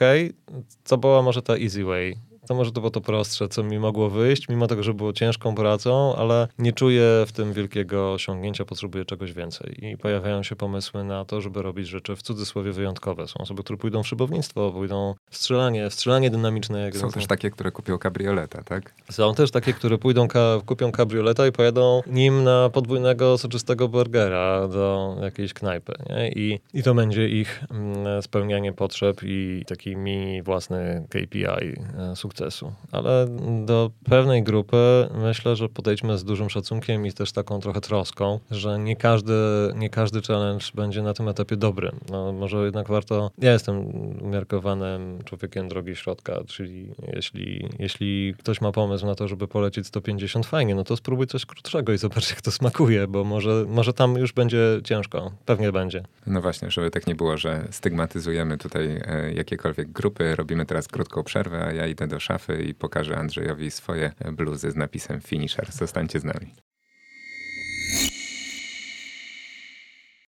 co 0.84 0.98
była 0.98 1.22
może 1.22 1.42
ta 1.42 1.54
easy 1.58 1.84
way, 1.84 2.29
to 2.50 2.56
może 2.56 2.72
to 2.72 2.82
było 2.82 2.92
to 2.92 3.02
prostsze, 3.02 3.48
co 3.48 3.64
mi 3.64 3.80
mogło 3.80 4.10
wyjść, 4.10 4.50
mimo 4.50 4.68
tego, 4.68 4.84
że 4.84 4.94
było 4.94 5.14
ciężką 5.14 5.56
pracą, 5.56 6.16
ale 6.16 6.48
nie 6.60 6.74
czuję 6.74 7.04
w 7.28 7.32
tym 7.32 7.54
wielkiego 7.54 8.14
osiągnięcia, 8.14 8.66
potrzebuję 8.66 9.06
czegoś 9.06 9.34
więcej. 9.34 9.86
I 9.86 9.98
pojawiają 9.98 10.44
się 10.44 10.56
pomysły 10.56 11.04
na 11.04 11.26
to, 11.26 11.42
żeby 11.42 11.62
robić 11.62 11.88
rzeczy 11.88 12.16
w 12.16 12.22
cudzysłowie 12.22 12.72
wyjątkowe. 12.72 13.28
Są 13.28 13.40
osoby, 13.40 13.64
które 13.64 13.78
pójdą 13.78 14.04
w 14.04 14.08
szybownictwo, 14.08 14.72
pójdą 14.72 15.16
w 15.30 15.38
strzelanie, 15.38 15.90
w 15.90 15.94
strzelanie 15.94 16.30
dynamiczne. 16.30 16.82
Jak 16.82 16.98
Są 16.98 17.12
też 17.12 17.28
takie, 17.28 17.52
które 17.52 17.72
kupią 17.72 17.98
kabrioleta, 17.98 18.64
tak? 18.64 18.94
Są 19.12 19.36
też 19.36 19.52
takie, 19.52 19.74
które 19.74 19.98
pójdą, 19.98 20.28
ka 20.28 20.62
kupią 20.66 20.92
kabrioleta 20.92 21.48
i 21.48 21.52
pojadą 21.52 22.02
nim 22.08 22.44
na 22.44 22.70
podwójnego, 22.70 23.38
soczystego 23.38 23.88
burgera 23.88 24.68
do 24.68 25.18
jakiejś 25.22 25.54
knajpy. 25.54 25.94
Nie? 26.10 26.30
I, 26.30 26.60
I 26.74 26.84
to 26.84 26.94
będzie 26.94 27.30
ich 27.30 27.64
mm, 27.72 28.22
spełnianie 28.22 28.74
potrzeb 28.74 29.22
i 29.24 29.64
taki 29.68 29.96
mini 29.96 30.42
własny 30.42 31.08
KPI 31.10 31.46
e, 31.46 32.16
sukcesu 32.40 32.74
ale 32.92 33.28
do 33.66 33.92
pewnej 34.04 34.44
grupy 34.44 35.10
myślę, 35.24 35.56
że 35.56 35.70
podejdźmy 35.70 36.18
z 36.18 36.24
dużym 36.24 36.50
szacunkiem 36.50 37.06
i 37.06 37.14
też 37.14 37.32
taką 37.32 37.60
trochę 37.60 37.82
troską, 37.82 38.40
że 38.52 38.80
nie 38.80 38.96
każdy, 38.96 39.34
nie 39.76 39.90
każdy 39.90 40.22
challenge 40.22 40.66
będzie 40.76 41.02
na 41.02 41.14
tym 41.14 41.28
etapie 41.28 41.58
dobry. 41.58 41.92
No, 42.10 42.32
może 42.32 42.58
jednak 42.58 42.88
warto. 42.88 43.32
Ja 43.38 43.52
jestem 43.54 43.86
umiarkowanym 44.22 45.20
człowiekiem 45.26 45.68
drogi 45.68 45.96
środka, 45.96 46.40
czyli 46.48 46.92
jeśli, 47.14 47.70
jeśli 47.80 48.34
ktoś 48.40 48.62
ma 48.62 48.72
pomysł 48.72 49.06
na 49.06 49.16
to, 49.16 49.28
żeby 49.28 49.48
polecieć 49.48 49.88
150, 49.88 50.46
fajnie, 50.46 50.76
no 50.76 50.84
to 50.84 50.98
spróbuj 50.98 51.28
coś 51.28 51.46
krótszego 51.46 51.94
i 51.94 51.98
zobacz, 51.98 52.30
jak 52.30 52.42
to 52.42 52.52
smakuje, 52.52 53.08
bo 53.08 53.24
może, 53.24 53.66
może 53.68 53.94
tam 53.94 54.16
już 54.16 54.34
będzie 54.34 54.82
ciężko. 54.84 55.32
Pewnie 55.46 55.72
będzie. 55.72 56.04
No 56.28 56.42
właśnie, 56.42 56.72
żeby 56.72 56.92
tak 56.92 57.08
nie 57.08 57.16
było, 57.16 57.38
że 57.38 57.68
stygmatyzujemy 57.72 58.58
tutaj 58.58 59.02
e, 59.06 59.34
jakiekolwiek 59.34 59.92
grupy, 59.92 60.36
robimy 60.36 60.66
teraz 60.66 60.88
krótką 60.88 61.24
przerwę, 61.24 61.66
a 61.66 61.74
ja 61.74 61.88
idę 61.88 62.08
do 62.08 62.20
szafy 62.30 62.64
i 62.64 62.74
pokażę 62.74 63.18
Andrzejowi 63.18 63.72
swoje 63.72 64.12
bluzy 64.32 64.72
z 64.72 64.76
napisem 64.76 65.22
Finisher. 65.22 65.72
Zostańcie 65.72 66.20
z 66.20 66.24
nami. 66.24 66.54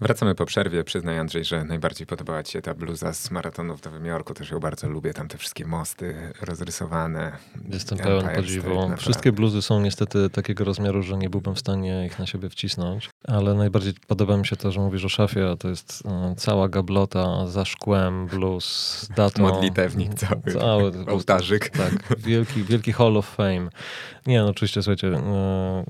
Wracamy 0.00 0.34
po 0.34 0.46
przerwie. 0.46 0.84
Przyznaj 0.84 1.18
Andrzej, 1.18 1.44
że 1.44 1.64
najbardziej 1.64 2.06
podobała 2.06 2.42
ci 2.42 2.52
się 2.52 2.62
ta 2.62 2.74
bluza 2.74 3.12
z 3.12 3.30
maratonu 3.30 3.76
w 3.76 3.84
Nowym 3.84 4.06
Jorku. 4.06 4.34
Też 4.34 4.50
ją 4.50 4.60
bardzo 4.60 4.88
lubię. 4.88 5.14
Tam 5.14 5.28
te 5.28 5.38
wszystkie 5.38 5.66
mosty 5.66 6.32
rozrysowane. 6.42 7.32
Jestem 7.68 7.98
pełen 7.98 8.36
podziwu. 8.36 8.96
Wszystkie 8.96 9.32
bluzy 9.32 9.62
są 9.62 9.80
niestety 9.80 10.30
takiego 10.30 10.64
rozmiaru, 10.64 11.02
że 11.02 11.16
nie 11.16 11.30
byłbym 11.30 11.54
w 11.54 11.58
stanie 11.58 12.06
ich 12.06 12.18
na 12.18 12.26
siebie 12.26 12.48
wcisnąć. 12.48 13.09
Ale 13.28 13.54
najbardziej 13.54 13.94
podoba 14.06 14.36
mi 14.36 14.46
się 14.46 14.56
to, 14.56 14.72
że 14.72 14.80
mówisz 14.80 15.04
o 15.04 15.08
szafie, 15.08 15.50
a 15.50 15.56
to 15.56 15.68
jest 15.68 16.02
e, 16.06 16.34
cała 16.36 16.68
gablota 16.68 17.46
za 17.46 17.64
szkłem, 17.64 18.26
bluz 18.26 18.64
z 18.64 19.08
datą. 19.08 19.42
Modlitewnik 19.48 20.14
cały. 20.14 20.42
Cały. 20.60 20.92
Ołtarzyk. 21.14 21.68
Tak. 21.68 22.18
Wielki, 22.18 22.64
wielki 22.64 22.92
Hall 22.92 23.16
of 23.16 23.26
Fame. 23.26 23.68
Nie, 24.26 24.40
no 24.40 24.48
oczywiście, 24.48 24.82
słuchajcie, 24.82 25.08
e, 25.08 25.84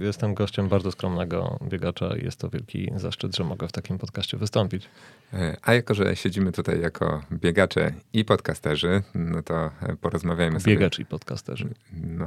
jestem 0.00 0.34
gościem 0.34 0.68
bardzo 0.68 0.90
skromnego 0.90 1.58
biegacza 1.62 2.16
i 2.16 2.24
jest 2.24 2.40
to 2.40 2.48
wielki 2.48 2.90
zaszczyt 2.96 3.36
że 3.36 3.44
mogę 3.44 3.68
w 3.68 3.72
takim 3.72 3.98
podcaście 3.98 4.36
wystąpić. 4.36 4.88
E, 5.32 5.56
a 5.62 5.74
jako, 5.74 5.94
że 5.94 6.16
siedzimy 6.16 6.52
tutaj 6.52 6.80
jako 6.80 7.22
biegacze 7.32 7.92
i 8.12 8.24
podcasterzy, 8.24 9.02
no 9.14 9.42
to 9.42 9.70
porozmawiajmy 10.00 10.60
sobie. 10.60 10.72
Biegacz 10.72 10.98
i 10.98 11.06
podcasterzy. 11.06 11.68
No. 11.92 12.26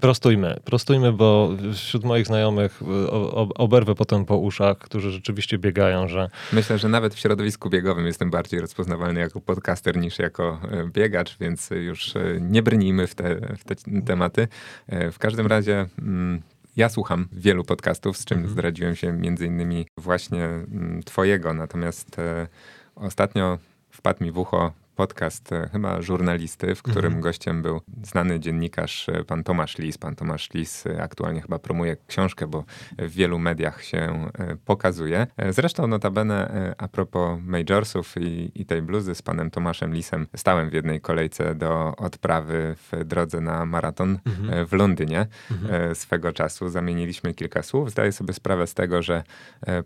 Prostujmy, 0.00 0.56
prostujmy, 0.64 1.12
bo 1.12 1.50
wśród 1.74 2.04
moich 2.04 2.26
znajomych 2.26 2.82
e, 2.82 3.67
oberwę 3.68 3.94
potem 3.94 4.24
po 4.24 4.36
uszach, 4.36 4.78
którzy 4.78 5.10
rzeczywiście 5.10 5.58
biegają, 5.58 6.08
że... 6.08 6.28
Myślę, 6.52 6.78
że 6.78 6.88
nawet 6.88 7.14
w 7.14 7.18
środowisku 7.18 7.70
biegowym 7.70 8.06
jestem 8.06 8.30
bardziej 8.30 8.60
rozpoznawalny 8.60 9.20
jako 9.20 9.40
podcaster 9.40 9.96
niż 9.96 10.18
jako 10.18 10.60
e, 10.70 10.90
biegacz, 10.92 11.38
więc 11.38 11.70
już 11.70 12.14
nie 12.40 12.62
brnijmy 12.62 13.06
w 13.06 13.14
te, 13.14 13.56
w 13.56 13.64
te 13.64 13.74
tematy. 14.06 14.48
W 14.88 15.18
każdym 15.18 15.46
razie 15.46 15.86
mm, 15.98 16.42
ja 16.78 16.88
słucham 16.88 17.28
wielu 17.32 17.64
podcastów, 17.64 18.16
z 18.16 18.24
czym 18.24 18.38
mhm. 18.38 18.52
zdradziłem 18.52 18.96
się 18.96 19.12
między 19.12 19.46
innymi 19.46 19.86
właśnie 19.96 20.44
mm, 20.44 21.02
twojego, 21.02 21.54
natomiast 21.54 22.18
e, 22.18 22.46
ostatnio 22.94 23.58
wpadł 23.90 24.24
mi 24.24 24.32
w 24.32 24.38
ucho 24.38 24.72
podcast 24.98 25.52
e, 25.52 25.68
chyba 25.72 26.02
żurnalisty, 26.02 26.74
w 26.74 26.82
którym 26.82 27.04
mhm. 27.04 27.20
gościem 27.20 27.62
był 27.62 27.80
znany 28.02 28.40
dziennikarz 28.40 29.08
e, 29.08 29.24
pan 29.24 29.44
Tomasz 29.44 29.78
Lis. 29.78 29.98
Pan 29.98 30.14
Tomasz 30.14 30.50
Lis 30.54 30.86
e, 30.86 31.02
aktualnie 31.02 31.40
chyba 31.40 31.58
promuje 31.58 31.96
książkę, 32.06 32.46
bo 32.46 32.64
w 32.98 33.10
wielu 33.10 33.38
mediach 33.38 33.84
się 33.84 34.30
pokazuje. 34.64 35.26
Zresztą 35.50 35.86
notabene 35.86 36.74
a 36.78 36.88
propos 36.88 37.40
majorsów 37.42 38.14
i, 38.20 38.50
i 38.54 38.66
tej 38.66 38.82
bluzy 38.82 39.14
z 39.14 39.22
panem 39.22 39.50
Tomaszem 39.50 39.94
Lisem 39.94 40.26
stałem 40.36 40.70
w 40.70 40.72
jednej 40.72 41.00
kolejce 41.00 41.54
do 41.54 41.96
odprawy 41.96 42.76
w 42.76 43.04
drodze 43.04 43.40
na 43.40 43.66
maraton 43.66 44.18
mhm. 44.26 44.66
w 44.66 44.72
Londynie 44.72 45.26
mhm. 45.50 45.94
swego 45.94 46.32
czasu. 46.32 46.68
Zamieniliśmy 46.68 47.34
kilka 47.34 47.62
słów. 47.62 47.90
Zdaję 47.90 48.12
sobie 48.12 48.32
sprawę 48.32 48.66
z 48.66 48.74
tego, 48.74 49.02
że 49.02 49.22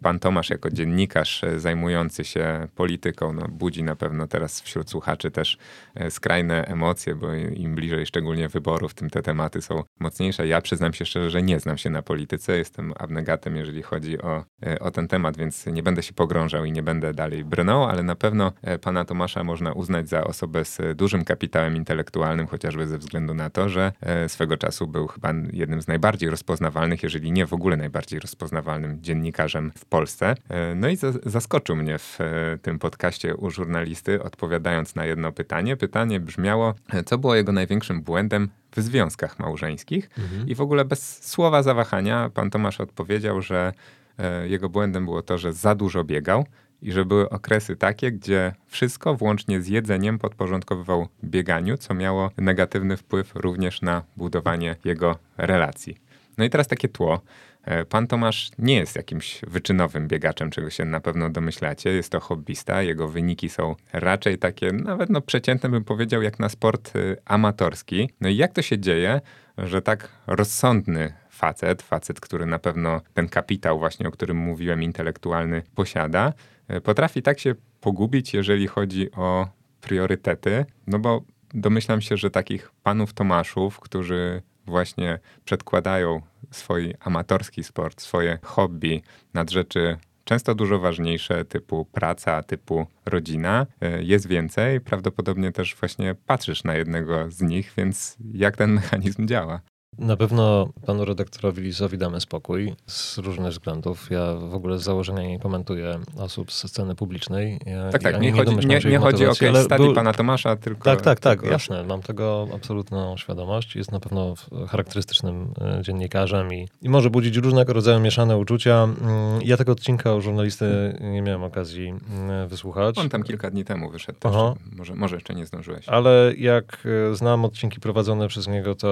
pan 0.02 0.18
Tomasz 0.18 0.50
jako 0.50 0.70
dziennikarz 0.70 1.44
zajmujący 1.56 2.24
się 2.24 2.68
polityką 2.74 3.32
no, 3.32 3.48
budzi 3.48 3.82
na 3.82 3.96
pewno 3.96 4.26
teraz 4.26 4.60
wśród 4.60 4.90
słuchaczy 4.90 5.01
słuchaczy 5.02 5.30
też 5.30 5.58
e, 5.94 6.10
skrajne 6.10 6.64
emocje, 6.64 7.14
bo 7.14 7.34
im 7.34 7.74
bliżej 7.74 8.06
szczególnie 8.06 8.48
wyborów, 8.48 8.94
tym 8.94 9.10
te 9.10 9.22
tematy 9.22 9.62
są 9.62 9.82
mocniejsze. 10.00 10.46
Ja 10.46 10.60
przyznam 10.60 10.92
się 10.92 11.04
szczerze, 11.04 11.30
że 11.30 11.42
nie 11.42 11.60
znam 11.60 11.78
się 11.78 11.90
na 11.90 12.02
polityce, 12.02 12.58
jestem 12.58 12.92
abnegatem, 12.98 13.56
jeżeli 13.56 13.82
chodzi 13.82 14.22
o, 14.22 14.44
e, 14.66 14.78
o 14.78 14.90
ten 14.90 15.08
temat, 15.08 15.36
więc 15.36 15.66
nie 15.66 15.82
będę 15.82 16.02
się 16.02 16.12
pogrążał 16.12 16.64
i 16.64 16.72
nie 16.72 16.82
będę 16.82 17.14
dalej 17.14 17.44
brnął, 17.44 17.84
ale 17.84 18.02
na 18.02 18.14
pewno 18.14 18.52
e, 18.62 18.78
pana 18.78 19.04
Tomasza 19.04 19.44
można 19.44 19.72
uznać 19.72 20.08
za 20.08 20.24
osobę 20.24 20.64
z 20.64 20.78
dużym 20.96 21.24
kapitałem 21.24 21.76
intelektualnym, 21.76 22.46
chociażby 22.46 22.86
ze 22.86 22.98
względu 22.98 23.34
na 23.34 23.50
to, 23.50 23.68
że 23.68 23.92
swego 24.28 24.56
czasu 24.56 24.86
był 24.86 25.06
chyba 25.06 25.32
jednym 25.52 25.82
z 25.82 25.88
najbardziej 25.88 26.30
rozpoznawalnych, 26.30 27.02
jeżeli 27.02 27.32
nie 27.32 27.46
w 27.46 27.52
ogóle 27.52 27.76
najbardziej 27.76 28.20
rozpoznawalnym 28.20 29.02
dziennikarzem 29.02 29.72
w 29.76 29.84
Polsce. 29.84 30.34
No 30.76 30.88
i 30.88 30.96
zaskoczył 31.26 31.76
mnie 31.76 31.98
w 31.98 32.18
tym 32.62 32.78
podcaście 32.78 33.36
u 33.36 33.50
żurnalisty, 33.50 34.22
odpowiadając 34.22 34.91
na 34.94 35.04
jedno 35.04 35.32
pytanie. 35.32 35.76
Pytanie 35.76 36.20
brzmiało, 36.20 36.74
co 37.06 37.18
było 37.18 37.34
jego 37.34 37.52
największym 37.52 38.02
błędem 38.02 38.48
w 38.76 38.80
związkach 38.80 39.38
małżeńskich. 39.38 40.10
Mhm. 40.18 40.48
I 40.48 40.54
w 40.54 40.60
ogóle 40.60 40.84
bez 40.84 41.24
słowa 41.30 41.62
zawahania 41.62 42.30
pan 42.34 42.50
Tomasz 42.50 42.80
odpowiedział, 42.80 43.42
że 43.42 43.72
e, 44.18 44.48
jego 44.48 44.68
błędem 44.68 45.04
było 45.04 45.22
to, 45.22 45.38
że 45.38 45.52
za 45.52 45.74
dużo 45.74 46.04
biegał 46.04 46.44
i 46.82 46.92
że 46.92 47.04
były 47.04 47.30
okresy 47.30 47.76
takie, 47.76 48.12
gdzie 48.12 48.52
wszystko, 48.66 49.14
włącznie 49.14 49.62
z 49.62 49.68
jedzeniem, 49.68 50.18
podporządkowywał 50.18 51.08
bieganiu, 51.24 51.76
co 51.76 51.94
miało 51.94 52.30
negatywny 52.38 52.96
wpływ 52.96 53.32
również 53.34 53.82
na 53.82 54.02
budowanie 54.16 54.76
jego 54.84 55.18
relacji. 55.36 55.96
No 56.38 56.44
i 56.44 56.50
teraz 56.50 56.68
takie 56.68 56.88
tło. 56.88 57.20
E, 57.64 57.84
pan 57.84 58.06
Tomasz 58.06 58.50
nie 58.58 58.74
jest 58.74 58.96
jakimś 58.96 59.40
wyczynowym 59.46 60.08
biegaczem, 60.08 60.50
czego 60.50 60.70
się 60.70 60.84
na 60.84 61.00
pewno 61.00 61.30
domyślacie. 61.30 61.90
Jest 61.90 62.12
to 62.12 62.20
hobbysta. 62.20 62.82
Jego 62.82 63.08
wyniki 63.08 63.48
są 63.48 63.76
raczej 63.92 64.38
takie, 64.38 64.72
nawet 64.72 65.10
no 65.10 65.20
przeciętne 65.20 65.68
bym 65.68 65.84
powiedział, 65.84 66.22
jak 66.22 66.38
na 66.38 66.48
sport 66.48 66.96
y, 66.96 67.16
amatorski. 67.24 68.10
No 68.20 68.28
i 68.28 68.36
jak 68.36 68.52
to 68.52 68.62
się 68.62 68.78
dzieje, 68.78 69.20
że 69.58 69.82
tak 69.82 70.08
rozsądny 70.26 71.12
facet, 71.30 71.82
facet, 71.82 72.20
który 72.20 72.46
na 72.46 72.58
pewno 72.58 73.00
ten 73.14 73.28
kapitał 73.28 73.78
właśnie, 73.78 74.08
o 74.08 74.10
którym 74.10 74.36
mówiłem, 74.36 74.82
intelektualny 74.82 75.62
posiada, 75.74 76.32
y, 76.70 76.80
potrafi 76.80 77.22
tak 77.22 77.38
się 77.38 77.54
pogubić, 77.80 78.34
jeżeli 78.34 78.66
chodzi 78.66 79.12
o 79.12 79.48
priorytety, 79.80 80.66
no 80.86 80.98
bo 80.98 81.22
domyślam 81.54 82.00
się, 82.00 82.16
że 82.16 82.30
takich 82.30 82.70
panów 82.82 83.12
Tomaszów, 83.12 83.80
którzy 83.80 84.42
właśnie 84.66 85.18
przedkładają 85.44 86.20
swój 86.50 86.94
amatorski 87.00 87.64
sport, 87.64 88.00
swoje 88.00 88.38
hobby 88.42 89.02
nad 89.34 89.50
rzeczy 89.50 89.96
często 90.24 90.54
dużo 90.54 90.78
ważniejsze, 90.78 91.44
typu 91.44 91.84
praca, 91.84 92.42
typu 92.42 92.86
rodzina, 93.06 93.66
e, 93.80 94.02
jest 94.02 94.26
więcej. 94.26 94.80
Prawdopodobnie 94.80 95.52
też 95.52 95.76
właśnie 95.76 96.14
patrzysz 96.26 96.64
na 96.64 96.74
jednego 96.74 97.30
z 97.30 97.42
nich, 97.42 97.72
więc 97.76 98.16
jak 98.34 98.56
ten 98.56 98.72
mechanizm 98.72 99.26
działa? 99.26 99.60
Na 99.98 100.16
pewno 100.16 100.68
panu 100.86 101.04
redaktorowi 101.04 101.62
Lizowi 101.62 101.98
damy 101.98 102.20
spokój 102.20 102.74
z 102.86 103.18
różnych 103.18 103.52
względów. 103.52 104.10
Ja 104.10 104.34
w 104.34 104.54
ogóle 104.54 104.78
z 104.78 104.82
założenia 104.82 105.22
nie 105.22 105.38
komentuję 105.38 105.98
osób 106.18 106.52
z 106.52 106.68
sceny 106.68 106.94
publicznej. 106.94 107.60
Ja, 107.66 107.90
tak, 107.90 108.02
tak, 108.02 108.20
nie, 108.20 108.32
nie, 108.32 108.44
chodzi, 108.44 108.66
nie, 108.66 108.80
nie 108.90 108.98
chodzi 108.98 109.26
o 109.26 109.28
case 109.28 109.62
study 109.62 109.84
był... 109.84 109.94
pana 109.94 110.12
Tomasza, 110.12 110.56
tylko... 110.56 110.84
Tak, 110.84 111.00
tak, 111.00 111.20
tak, 111.20 111.42
jasne. 111.42 111.84
Mam 111.84 112.02
tego 112.02 112.48
absolutną 112.54 113.16
świadomość. 113.16 113.76
Jest 113.76 113.92
na 113.92 114.00
pewno 114.00 114.34
charakterystycznym 114.68 115.54
e, 115.60 115.82
dziennikarzem 115.82 116.54
i, 116.54 116.68
i 116.82 116.88
może 116.88 117.10
budzić 117.10 117.36
różnego 117.36 117.72
rodzaju 117.72 118.00
mieszane 118.00 118.36
uczucia. 118.36 118.82
Mm, 118.82 119.42
ja 119.44 119.56
tego 119.56 119.72
odcinka 119.72 120.14
u 120.14 120.20
żurnalisty 120.20 120.98
nie 121.00 121.22
miałem 121.22 121.42
okazji 121.42 121.88
mm, 121.88 122.48
wysłuchać. 122.48 122.98
On 122.98 123.08
tam 123.08 123.22
kilka 123.22 123.50
dni 123.50 123.64
temu 123.64 123.90
wyszedł 123.90 124.18
też. 124.18 124.32
Może, 124.76 124.94
może 124.94 125.16
jeszcze 125.16 125.34
nie 125.34 125.46
zdążyłeś. 125.46 125.88
Ale 125.88 126.32
jak 126.38 126.84
e, 127.10 127.14
znam 127.14 127.44
odcinki 127.44 127.80
prowadzone 127.80 128.28
przez 128.28 128.48
niego, 128.48 128.74
to 128.74 128.88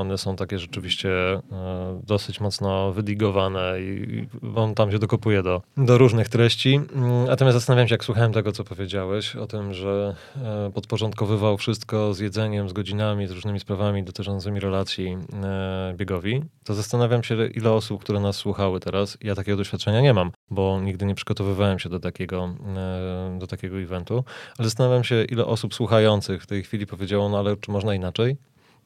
one 0.00 0.18
są 0.18 0.36
takie 0.42 0.58
rzeczywiście 0.58 1.10
e, 1.10 1.40
dosyć 2.06 2.40
mocno 2.40 2.92
wydigowane 2.92 3.80
i 3.80 4.26
on 4.56 4.74
tam 4.74 4.92
się 4.92 4.98
dokopuje 4.98 5.42
do, 5.42 5.62
do 5.76 5.98
różnych 5.98 6.28
treści. 6.28 6.74
Mm, 6.74 7.24
natomiast 7.24 7.56
zastanawiam 7.56 7.88
się, 7.88 7.94
jak 7.94 8.04
słuchałem 8.04 8.32
tego, 8.32 8.52
co 8.52 8.64
powiedziałeś, 8.64 9.36
o 9.36 9.46
tym, 9.46 9.74
że 9.74 10.14
e, 10.36 10.70
podporządkowywał 10.74 11.58
wszystko 11.58 12.14
z 12.14 12.18
jedzeniem, 12.18 12.68
z 12.68 12.72
godzinami, 12.72 13.26
z 13.26 13.30
różnymi 13.30 13.60
sprawami 13.60 14.04
dotyczącymi 14.04 14.60
relacji 14.60 15.16
e, 15.44 15.94
biegowi, 15.96 16.42
to 16.64 16.74
zastanawiam 16.74 17.22
się, 17.22 17.46
ile 17.46 17.72
osób, 17.72 18.00
które 18.00 18.20
nas 18.20 18.36
słuchały 18.36 18.80
teraz, 18.80 19.18
ja 19.20 19.34
takiego 19.34 19.56
doświadczenia 19.56 20.00
nie 20.00 20.14
mam, 20.14 20.30
bo 20.50 20.80
nigdy 20.80 21.06
nie 21.06 21.14
przygotowywałem 21.14 21.78
się 21.78 21.88
do 21.88 22.00
takiego, 22.00 22.54
do 23.38 23.46
takiego 23.46 23.80
eventu, 23.80 24.24
ale 24.58 24.68
zastanawiam 24.68 25.04
się, 25.04 25.24
ile 25.24 25.46
osób 25.46 25.74
słuchających 25.74 26.42
w 26.42 26.46
tej 26.46 26.62
chwili 26.62 26.86
powiedziało, 26.86 27.28
no 27.28 27.38
ale 27.38 27.56
czy 27.56 27.70
można 27.70 27.94
inaczej? 27.94 28.36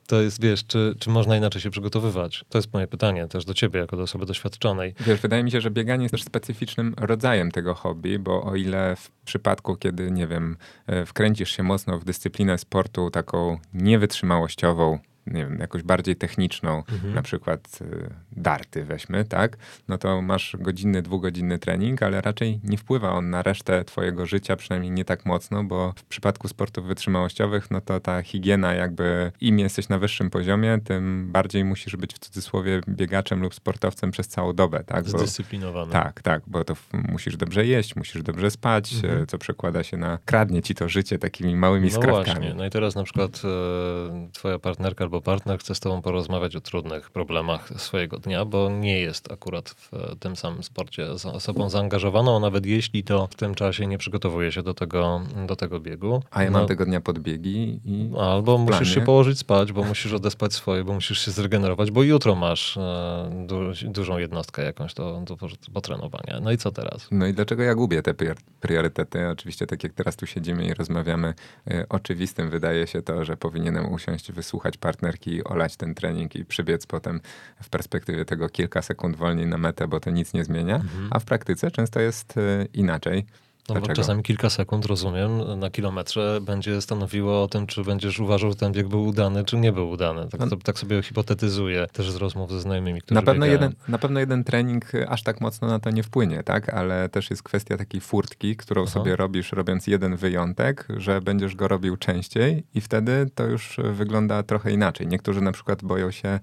To 0.06 0.22
jest, 0.22 0.42
wiesz, 0.42 0.66
czy, 0.66 0.94
czy 0.98 1.10
można 1.10 1.36
inaczej 1.36 1.62
się 1.62 1.70
przygotowywać? 1.70 2.44
To 2.48 2.58
jest 2.58 2.72
moje 2.72 2.86
pytanie 2.86 3.28
też 3.28 3.44
do 3.44 3.54
ciebie, 3.54 3.80
jako 3.80 3.96
do 3.96 4.02
osoby 4.02 4.26
doświadczonej. 4.26 4.94
Wiesz, 5.00 5.20
wydaje 5.20 5.44
mi 5.44 5.50
się, 5.50 5.60
że 5.60 5.70
bieganie 5.70 6.02
jest 6.02 6.12
też 6.12 6.22
specyficznym 6.22 6.94
rodzajem 6.98 7.50
tego 7.50 7.74
hobby, 7.74 8.18
bo 8.18 8.44
o 8.44 8.56
ile 8.56 8.96
w 8.96 9.10
przypadku, 9.24 9.76
kiedy, 9.76 10.10
nie 10.10 10.26
wiem, 10.26 10.56
e, 10.86 11.06
wkręcisz 11.06 11.56
się 11.56 11.62
mocno 11.62 11.98
w 11.98 12.04
dyscyplinę 12.04 12.58
sportu 12.58 13.10
taką 13.10 13.58
niewytrzymałościową, 13.74 14.98
nie 15.26 15.46
wiem, 15.46 15.58
jakoś 15.58 15.82
bardziej 15.82 16.16
techniczną, 16.16 16.78
mhm. 16.78 17.14
na 17.14 17.22
przykład 17.22 17.78
y, 17.80 18.10
darty 18.32 18.84
weźmy, 18.84 19.24
tak? 19.24 19.56
No 19.88 19.98
to 19.98 20.22
masz 20.22 20.56
godzinny, 20.60 21.02
dwugodzinny 21.02 21.58
trening, 21.58 22.02
ale 22.02 22.20
raczej 22.20 22.60
nie 22.64 22.78
wpływa 22.78 23.12
on 23.12 23.30
na 23.30 23.42
resztę 23.42 23.84
twojego 23.84 24.26
życia, 24.26 24.56
przynajmniej 24.56 24.92
nie 24.92 25.04
tak 25.04 25.26
mocno, 25.26 25.64
bo 25.64 25.92
w 25.96 26.04
przypadku 26.04 26.48
sportów 26.48 26.86
wytrzymałościowych, 26.86 27.70
no 27.70 27.80
to 27.80 28.00
ta 28.00 28.22
higiena 28.22 28.74
jakby 28.74 29.32
im 29.40 29.58
jesteś 29.58 29.88
na 29.88 29.98
wyższym 29.98 30.30
poziomie, 30.30 30.78
tym 30.84 31.32
bardziej 31.32 31.64
musisz 31.64 31.96
być 31.96 32.14
w 32.14 32.18
cudzysłowie 32.18 32.80
biegaczem 32.88 33.42
lub 33.42 33.54
sportowcem 33.54 34.10
przez 34.10 34.28
całą 34.28 34.52
dobę, 34.52 34.84
tak? 34.84 35.08
Zdyscyplinowany. 35.08 35.92
Tak, 35.92 36.22
tak, 36.22 36.42
bo 36.46 36.64
to 36.64 36.74
musisz 36.92 37.36
dobrze 37.36 37.66
jeść, 37.66 37.96
musisz 37.96 38.22
dobrze 38.22 38.50
spać, 38.50 38.94
mhm. 38.94 39.26
co 39.26 39.38
przekłada 39.38 39.82
się 39.82 39.96
na, 39.96 40.18
kradnie 40.24 40.62
ci 40.62 40.74
to 40.74 40.88
życie 40.88 41.18
takimi 41.18 41.56
małymi 41.56 41.88
no 41.88 41.94
skrawkami. 41.94 42.40
Właśnie. 42.40 42.54
No 42.54 42.66
i 42.66 42.70
teraz 42.70 42.94
na 42.94 43.02
przykład 43.02 43.42
e, 43.44 44.28
twoja 44.32 44.58
partnerka 44.58 45.04
albo 45.04 45.15
partner 45.20 45.58
chce 45.58 45.74
z 45.74 45.80
tobą 45.80 46.02
porozmawiać 46.02 46.56
o 46.56 46.60
trudnych 46.60 47.10
problemach 47.10 47.68
swojego 47.76 48.18
dnia, 48.18 48.44
bo 48.44 48.70
nie 48.70 49.00
jest 49.00 49.32
akurat 49.32 49.70
w 49.70 49.90
tym 50.20 50.36
samym 50.36 50.62
sporcie 50.62 51.10
osobą 51.10 51.70
zaangażowaną, 51.70 52.40
nawet 52.40 52.66
jeśli 52.66 53.04
to 53.04 53.26
w 53.26 53.34
tym 53.34 53.54
czasie 53.54 53.86
nie 53.86 53.98
przygotowuje 53.98 54.52
się 54.52 54.62
do 54.62 54.74
tego, 54.74 55.20
do 55.46 55.56
tego 55.56 55.80
biegu. 55.80 56.22
A 56.30 56.42
ja 56.42 56.50
no, 56.50 56.58
mam 56.58 56.68
tego 56.68 56.84
dnia 56.84 57.00
podbiegi 57.00 57.80
i 57.84 58.10
Albo 58.20 58.58
musisz 58.58 58.94
się 58.94 59.00
położyć 59.00 59.38
spać, 59.38 59.72
bo 59.72 59.84
musisz 59.84 60.12
odespać 60.12 60.54
swoje, 60.54 60.84
bo 60.84 60.92
musisz 60.92 61.24
się 61.24 61.30
zregenerować, 61.30 61.90
bo 61.90 62.02
jutro 62.02 62.34
masz 62.34 62.76
e, 62.76 63.46
du 63.46 63.60
dużą 63.84 64.18
jednostkę 64.18 64.64
jakąś 64.64 64.94
do, 64.94 65.22
do 65.24 65.36
potrenowania. 65.72 66.40
No 66.42 66.52
i 66.52 66.56
co 66.58 66.72
teraz? 66.72 67.08
No 67.10 67.26
i 67.26 67.32
dlaczego 67.32 67.62
ja 67.62 67.74
gubię 67.74 68.02
te 68.02 68.14
priorytety? 68.60 69.28
Oczywiście 69.28 69.66
tak 69.66 69.84
jak 69.84 69.92
teraz 69.92 70.16
tu 70.16 70.26
siedzimy 70.26 70.66
i 70.66 70.74
rozmawiamy, 70.74 71.34
y, 71.70 71.86
oczywistym 71.88 72.50
wydaje 72.50 72.86
się 72.86 73.02
to, 73.02 73.24
że 73.24 73.36
powinienem 73.36 73.92
usiąść, 73.92 74.32
wysłuchać 74.32 74.76
partnerki 75.06 75.44
olać 75.44 75.76
ten 75.76 75.94
trening 75.94 76.36
i 76.36 76.44
przybiec 76.44 76.86
potem 76.86 77.20
w 77.62 77.68
perspektywie 77.68 78.24
tego 78.24 78.48
kilka 78.48 78.82
sekund 78.82 79.16
wolniej 79.16 79.46
na 79.46 79.58
metę, 79.58 79.88
bo 79.88 80.00
to 80.00 80.10
nic 80.10 80.32
nie 80.32 80.44
zmienia, 80.44 80.74
mhm. 80.74 81.08
a 81.10 81.18
w 81.18 81.24
praktyce 81.24 81.70
często 81.70 82.00
jest 82.00 82.36
y, 82.36 82.68
inaczej. 82.74 83.26
No 83.74 83.80
bo 83.80 83.86
czasami 83.86 84.22
kilka 84.22 84.50
sekund, 84.50 84.86
rozumiem, 84.86 85.58
na 85.58 85.70
kilometrze 85.70 86.38
będzie 86.42 86.80
stanowiło 86.80 87.42
o 87.42 87.48
tym, 87.48 87.66
czy 87.66 87.84
będziesz 87.84 88.20
uważał, 88.20 88.50
że 88.50 88.56
ten 88.56 88.72
bieg 88.72 88.88
był 88.88 89.06
udany, 89.06 89.44
czy 89.44 89.56
nie 89.56 89.72
był 89.72 89.90
udany. 89.90 90.28
Tak, 90.28 90.40
no. 90.40 90.56
tak 90.64 90.78
sobie 90.78 91.02
hipotetyzuję 91.02 91.86
też 91.92 92.10
z 92.10 92.16
rozmów 92.16 92.50
ze 92.50 92.60
znajomymi, 92.60 93.00
którzy 93.00 93.14
na 93.14 93.22
pewno, 93.22 93.46
jeden, 93.46 93.74
na 93.88 93.98
pewno 93.98 94.20
jeden 94.20 94.44
trening 94.44 94.92
aż 95.08 95.22
tak 95.22 95.40
mocno 95.40 95.68
na 95.68 95.78
to 95.78 95.90
nie 95.90 96.02
wpłynie, 96.02 96.42
tak? 96.42 96.68
Ale 96.68 97.08
też 97.08 97.30
jest 97.30 97.42
kwestia 97.42 97.76
takiej 97.76 98.00
furtki, 98.00 98.56
którą 98.56 98.82
Aha. 98.82 98.90
sobie 98.90 99.16
robisz, 99.16 99.52
robiąc 99.52 99.86
jeden 99.86 100.16
wyjątek, 100.16 100.88
że 100.96 101.20
będziesz 101.20 101.54
go 101.54 101.68
robił 101.68 101.96
częściej 101.96 102.64
i 102.74 102.80
wtedy 102.80 103.30
to 103.34 103.44
już 103.44 103.80
wygląda 103.92 104.42
trochę 104.42 104.72
inaczej. 104.72 105.06
Niektórzy 105.06 105.40
na 105.40 105.52
przykład 105.52 105.84
boją 105.84 106.10
się 106.10 106.40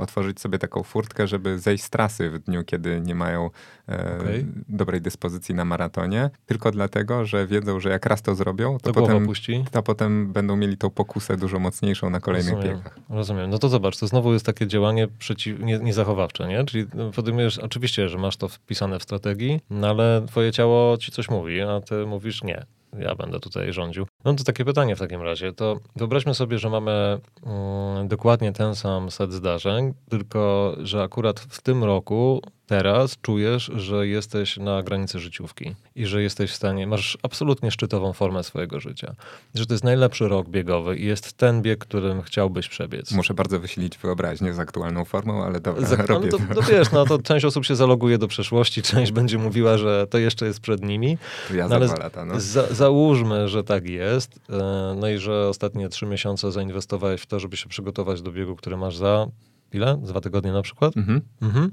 otworzyć 0.00 0.40
sobie 0.40 0.58
taką 0.58 0.82
furtkę, 0.82 1.26
żeby 1.26 1.58
zejść 1.58 1.84
z 1.84 1.90
trasy 1.90 2.30
w 2.30 2.38
dniu, 2.38 2.64
kiedy 2.64 3.00
nie 3.00 3.14
mają 3.14 3.50
e, 3.88 4.18
okay. 4.20 4.46
dobrej 4.68 5.00
dyspozycji 5.00 5.54
na 5.54 5.64
maratonie, 5.64 6.30
tylko 6.46 6.70
dlatego, 6.70 7.24
że 7.24 7.46
wiedzą, 7.46 7.80
że 7.80 7.90
jak 7.90 8.06
raz 8.06 8.22
to 8.22 8.34
zrobią, 8.34 8.78
to, 8.78 8.92
to 8.92 9.00
potem, 9.00 9.28
to 9.70 9.82
potem 9.82 10.32
będą 10.32 10.56
mieli 10.56 10.76
tą 10.76 10.90
pokusę 10.90 11.36
dużo 11.36 11.58
mocniejszą 11.58 12.10
na 12.10 12.20
kolejnych 12.20 12.54
Rozumiem. 12.54 12.76
biegach. 12.76 12.98
Rozumiem. 13.08 13.50
No 13.50 13.58
to 13.58 13.68
zobacz, 13.68 13.98
to 13.98 14.06
znowu 14.06 14.32
jest 14.32 14.46
takie 14.46 14.66
działanie 14.66 15.08
przeciw, 15.18 15.60
nie, 15.60 15.78
niezachowawcze, 15.78 16.48
nie? 16.48 16.64
Czyli 16.64 16.86
podejmujesz, 17.14 17.58
oczywiście, 17.58 18.08
że 18.08 18.18
masz 18.18 18.36
to 18.36 18.48
wpisane 18.48 18.98
w 18.98 19.02
strategii, 19.02 19.60
no 19.70 19.88
ale 19.88 20.22
twoje 20.26 20.52
ciało 20.52 20.96
ci 20.96 21.12
coś 21.12 21.30
mówi, 21.30 21.60
a 21.60 21.80
ty 21.80 22.06
mówisz 22.06 22.42
nie 22.42 22.66
ja 22.98 23.14
będę 23.14 23.40
tutaj 23.40 23.72
rządził. 23.72 24.06
No 24.24 24.34
to 24.34 24.44
takie 24.44 24.64
pytanie 24.64 24.96
w 24.96 24.98
takim 24.98 25.22
razie. 25.22 25.52
To 25.52 25.80
wyobraźmy 25.96 26.34
sobie, 26.34 26.58
że 26.58 26.70
mamy 26.70 27.18
mm, 27.46 28.08
dokładnie 28.08 28.52
ten 28.52 28.74
sam 28.74 29.10
set 29.10 29.32
zdarzeń, 29.32 29.94
tylko 30.10 30.74
że 30.82 31.02
akurat 31.02 31.40
w 31.40 31.62
tym 31.62 31.84
roku 31.84 32.40
teraz 32.66 33.16
czujesz, 33.22 33.70
że 33.76 34.08
jesteś 34.08 34.56
na 34.56 34.82
granicy 34.82 35.18
życiówki 35.18 35.74
i 35.94 36.06
że 36.06 36.22
jesteś 36.22 36.50
w 36.50 36.54
stanie, 36.54 36.86
masz 36.86 37.18
absolutnie 37.22 37.70
szczytową 37.70 38.12
formę 38.12 38.44
swojego 38.44 38.80
życia. 38.80 39.14
Że 39.54 39.66
to 39.66 39.74
jest 39.74 39.84
najlepszy 39.84 40.28
rok 40.28 40.48
biegowy 40.48 40.96
i 40.96 41.06
jest 41.06 41.32
ten 41.32 41.62
bieg, 41.62 41.78
którym 41.78 42.22
chciałbyś 42.22 42.68
przebiec. 42.68 43.12
Muszę 43.12 43.34
bardzo 43.34 43.60
wysilić 43.60 43.98
wyobraźnię 43.98 44.54
z 44.54 44.58
aktualną 44.58 45.04
formą, 45.04 45.44
ale 45.44 45.60
dobra, 45.60 45.86
Zak- 45.86 46.06
robię 46.06 46.28
no 46.32 46.38
to, 46.38 46.54
to 46.54 46.62
wiesz, 46.62 46.92
no 46.92 47.04
to 47.04 47.18
część 47.28 47.44
osób 47.44 47.64
się 47.64 47.76
zaloguje 47.76 48.18
do 48.18 48.28
przeszłości, 48.28 48.82
część 48.82 49.12
będzie 49.12 49.38
mówiła, 49.38 49.78
że 49.78 50.06
to 50.10 50.18
jeszcze 50.18 50.46
jest 50.46 50.60
przed 50.60 50.82
nimi. 50.82 51.18
Ja 51.54 51.68
no, 51.68 51.74
ale 51.74 51.86
lata, 51.86 52.24
no. 52.24 52.40
za, 52.40 52.66
załóżmy, 52.66 53.48
że 53.48 53.64
tak 53.64 53.88
jest, 53.88 54.40
e, 54.50 54.94
no 54.96 55.08
i 55.08 55.18
że 55.18 55.48
ostatnie 55.48 55.88
trzy 55.88 56.06
miesiące 56.06 56.52
zainwestowałeś 56.52 57.20
w 57.20 57.26
to, 57.26 57.40
żeby 57.40 57.56
się 57.56 57.68
przygotować 57.68 58.22
do 58.22 58.32
biegu, 58.32 58.56
który 58.56 58.76
masz 58.76 58.96
za 58.96 59.26
ile? 59.72 59.96
Dwa 60.02 60.20
tygodnie 60.20 60.52
na 60.52 60.62
przykład? 60.62 60.96
Mhm. 60.96 61.20
Mhm. 61.42 61.70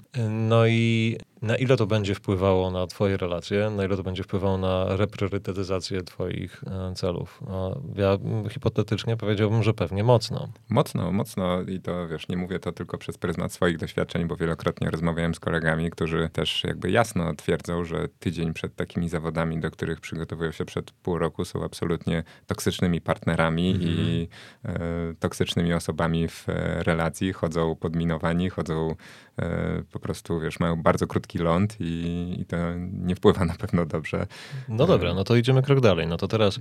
No 0.50 0.68
i 0.68 1.18
Na 1.44 1.56
ile 1.58 1.78
to 1.78 1.88
będzie 1.88 2.16
wpływało 2.16 2.72
na 2.72 2.88
twoje 2.88 3.18
relacje, 3.18 3.70
na 3.70 3.86
ile 3.86 3.98
to 3.98 4.04
będzie 4.04 4.24
wpływało 4.24 4.58
na 4.58 4.98
repriorytetyzację 4.98 6.04
twoich 6.04 6.64
e, 6.68 6.94
celów? 6.96 7.42
Ja 7.96 8.18
hipotetycznie 8.50 9.18
powiedziałbym, 9.18 9.64
że 9.64 9.74
pewnie 9.74 10.04
mocno. 10.04 10.50
Mocno, 10.70 11.12
mocno 11.12 11.62
i 11.62 11.80
to 11.80 12.08
wiesz, 12.08 12.28
nie 12.28 12.38
mówię 12.38 12.60
to 12.60 12.72
tylko 12.72 12.98
przez 12.98 13.18
pryzmat 13.18 13.54
swoich 13.54 13.78
doświadczeń, 13.78 14.28
bo 14.28 14.36
wielokrotnie 14.36 14.92
rozmawiałem 14.92 15.36
z 15.36 15.40
kolegami, 15.40 15.90
którzy 15.90 16.30
też 16.30 16.64
jakby 16.64 16.92
jasno 16.92 17.34
twierdzą, 17.34 17.84
że 17.86 18.08
tydzień 18.20 18.54
przed 18.54 18.76
takimi 18.76 19.10
zawodami, 19.10 19.60
do 19.60 19.72
których 19.72 20.00
przygotowują 20.00 20.52
się 20.52 20.66
przed 20.66 20.92
pół 20.92 21.18
roku, 21.18 21.46
są 21.46 21.64
absolutnie 21.64 22.24
toksycznymi 22.48 23.02
partnerami 23.02 23.70
mm 23.70 23.82
-hmm. 23.82 23.86
i 23.88 24.28
e, 24.66 24.80
toksycznymi 25.20 25.74
osobami 25.74 26.28
w 26.28 26.50
e, 26.50 26.84
relacji, 26.84 27.34
chodzą 27.34 27.76
podminowani, 27.76 28.50
chodzą 28.50 28.96
po 29.92 30.00
prostu, 30.00 30.40
wiesz, 30.40 30.60
mają 30.60 30.84
bardzo 30.84 31.08
krótki 31.08 31.38
ląd 31.38 31.76
i, 31.80 32.36
i, 32.40 32.46
to 32.46 32.58
nie 32.92 33.16
wpływa 33.16 33.46
na 33.46 33.54
pewno 33.54 33.86
dobrze. 33.86 34.28
No 34.70 34.86
dobra, 34.86 35.14
no 35.14 35.24
to 35.24 35.36
idziemy 35.36 35.62
krok 35.62 35.80
dalej. 35.80 36.08
No 36.08 36.18
to 36.18 36.28
teraz 36.28 36.60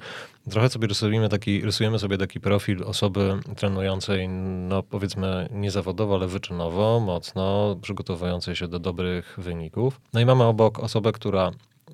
trochę 0.50 0.68
sobie 0.68 0.88
rysujemy 0.88 1.28
taki, 1.28 1.60
rysujemy 1.60 1.98
sobie 1.98 2.18
taki 2.18 2.40
profil 2.40 2.84
osoby 2.84 3.38
trenującej, 3.56 4.28
no 4.68 4.82
powiedzmy 4.82 5.48
niezawodowo, 5.50 6.14
ale 6.14 6.26
wyczynowo, 6.26 7.00
mocno, 7.00 7.76
przygotowującej 7.82 8.56
się 8.56 8.68
do 8.68 8.78
dobrych 8.78 9.34
wyników. 9.38 10.00
No 10.12 10.20
i 10.20 10.26
mamy 10.26 10.44
obok 10.44 10.78
osobę, 10.78 11.12
która 11.12 11.50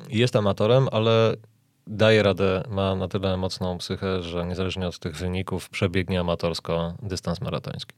jest 0.09 0.37
amatorem, 0.37 0.89
ale 0.93 1.37
daje 1.87 2.23
radę, 2.23 2.63
ma 2.71 2.95
na 2.95 3.09
tyle 3.09 3.37
mocną 3.37 3.79
psychę, 3.79 4.23
że 4.23 4.47
niezależnie 4.47 4.87
od 4.87 4.99
tych 4.99 5.17
wyników 5.17 5.69
przebiegnie 5.69 6.21
amatorsko 6.21 6.95
dystans 7.03 7.41
maratoński. 7.41 7.95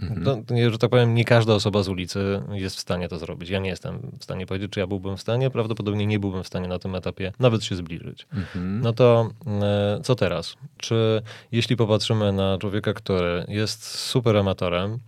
Mhm. 0.00 0.44
To, 0.44 0.70
że 0.70 0.78
tak 0.78 0.90
powiem, 0.90 1.14
nie 1.14 1.24
każda 1.24 1.54
osoba 1.54 1.82
z 1.82 1.88
ulicy 1.88 2.42
jest 2.52 2.76
w 2.76 2.80
stanie 2.80 3.08
to 3.08 3.18
zrobić. 3.18 3.50
Ja 3.50 3.58
nie 3.58 3.70
jestem 3.70 4.10
w 4.18 4.24
stanie 4.24 4.46
powiedzieć, 4.46 4.72
czy 4.72 4.80
ja 4.80 4.86
byłbym 4.86 5.16
w 5.16 5.20
stanie. 5.20 5.50
Prawdopodobnie 5.50 6.06
nie 6.06 6.18
byłbym 6.18 6.42
w 6.42 6.46
stanie 6.46 6.68
na 6.68 6.78
tym 6.78 6.94
etapie 6.94 7.32
nawet 7.38 7.64
się 7.64 7.76
zbliżyć. 7.76 8.26
Mhm. 8.32 8.80
No 8.80 8.92
to 8.92 9.30
e, 9.46 10.00
co 10.02 10.14
teraz? 10.14 10.56
Czy 10.76 11.22
jeśli 11.52 11.76
popatrzymy 11.76 12.32
na 12.32 12.58
człowieka, 12.58 12.92
który 12.92 13.44
jest 13.48 13.84
super 13.84 14.36
amatorem, 14.36 14.98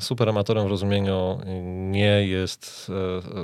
super 0.00 0.28
amatorem 0.28 0.66
w 0.66 0.70
rozumieniu 0.70 1.38
nie 1.90 2.26
jest 2.26 2.90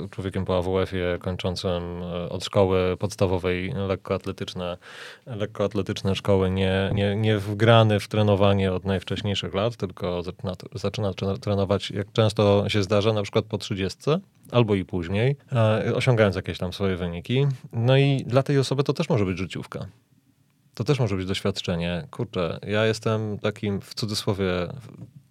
e, 0.03 0.09
człowiekiem 0.09 0.45
po 0.45 0.57
AWF-ie 0.57 1.17
kończącym 1.17 2.03
e, 2.03 2.29
od 2.29 2.45
szkoły 2.45 2.97
podstawowej 2.97 3.73
lekkoatletyczne, 3.87 4.77
lekkoatletyczne 5.25 6.15
szkoły, 6.15 6.51
nie, 6.51 6.91
nie, 6.93 7.15
nie 7.15 7.37
wgrany 7.37 7.99
w 7.99 8.07
trenowanie 8.07 8.73
od 8.73 8.85
najwcześniejszych 8.85 9.53
lat, 9.53 9.75
tylko 9.75 10.23
zaczyna, 10.23 10.53
zaczyna 10.73 11.13
trenować, 11.41 11.91
jak 11.91 12.11
często 12.11 12.69
się 12.69 12.83
zdarza, 12.83 13.13
na 13.13 13.23
przykład 13.23 13.45
po 13.45 13.57
30 13.57 13.99
albo 14.51 14.75
i 14.75 14.85
później, 14.85 15.35
e, 15.51 15.95
osiągając 15.95 16.35
jakieś 16.35 16.57
tam 16.57 16.73
swoje 16.73 16.95
wyniki. 16.95 17.47
No 17.73 17.97
i 17.97 18.23
dla 18.27 18.43
tej 18.43 18.59
osoby 18.59 18.83
to 18.83 18.93
też 18.93 19.09
może 19.09 19.25
być 19.25 19.37
życiówka 19.37 19.85
to 20.73 20.83
też 20.83 20.99
może 20.99 21.15
być 21.15 21.25
doświadczenie. 21.25 22.07
Kurczę, 22.11 22.59
ja 22.67 22.85
jestem 22.85 23.39
takim 23.39 23.81
w 23.81 23.93
cudzysłowie 23.93 24.45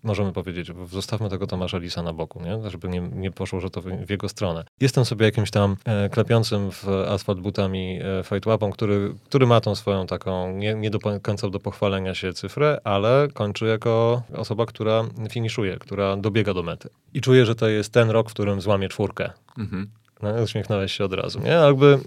możemy 0.09 0.33
powiedzieć, 0.33 0.73
zostawmy 0.91 1.31
tego 1.31 1.47
Tomasza 1.47 1.79
Lisa 1.79 2.03
na 2.03 2.13
boku, 2.13 2.43
nie? 2.43 2.71
żeby 2.71 2.89
nie, 2.89 3.01
nie 3.01 3.31
poszło, 3.31 3.61
że 3.61 3.71
to 3.71 3.83
w 3.83 4.11
jego 4.11 4.29
stronę. 4.29 4.65
Jestem 4.81 5.05
sobie 5.05 5.27
jakimś 5.27 5.51
tam 5.51 5.77
e, 5.85 6.09
klepiącym 6.09 6.71
w 6.71 6.89
asfalt 6.89 7.41
butami 7.41 8.01
e, 8.03 8.25
fightłapą, 8.25 8.71
który, 8.71 9.15
który 9.25 9.47
ma 9.47 9.61
tą 9.61 9.75
swoją 9.75 10.07
taką, 10.07 10.53
nie, 10.53 10.75
nie 10.75 10.91
do 10.91 10.99
końca 11.23 11.51
do 11.51 11.61
pochwalenia 11.61 12.15
się 12.15 12.33
cyfrę, 12.33 12.81
ale 12.85 13.29
kończy 13.35 13.67
jako 13.67 14.23
osoba, 14.35 14.67
która 14.67 15.05
finiszuje, 15.31 15.77
która 15.77 16.17
dobiega 16.17 16.55
do 16.55 16.63
mety. 16.63 16.89
I 17.15 17.21
czuję, 17.21 17.47
że 17.47 17.55
to 17.55 17.69
jest 17.69 17.93
ten 17.93 18.11
rok, 18.11 18.31
w 18.31 18.35
którym 18.35 18.61
złamie 18.61 18.89
czwórkę. 18.89 19.31
Mhm. 19.59 19.91
No, 20.23 20.43
uśmiechnąłeś 20.43 20.93
się 20.93 21.05
od 21.05 21.13
razu, 21.13 21.41
nie? 21.41 21.51
Jakby, 21.51 21.99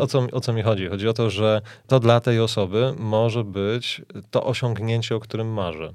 o, 0.00 0.06
co, 0.06 0.26
o 0.32 0.40
co 0.40 0.52
mi 0.52 0.62
chodzi? 0.62 0.86
Chodzi 0.86 1.08
o 1.08 1.12
to, 1.12 1.30
że 1.30 1.60
to 1.86 2.00
dla 2.00 2.20
tej 2.20 2.40
osoby 2.40 2.94
może 2.98 3.44
być 3.44 4.02
to 4.30 4.44
osiągnięcie, 4.44 5.16
o 5.16 5.20
którym 5.20 5.52
marzy. 5.52 5.92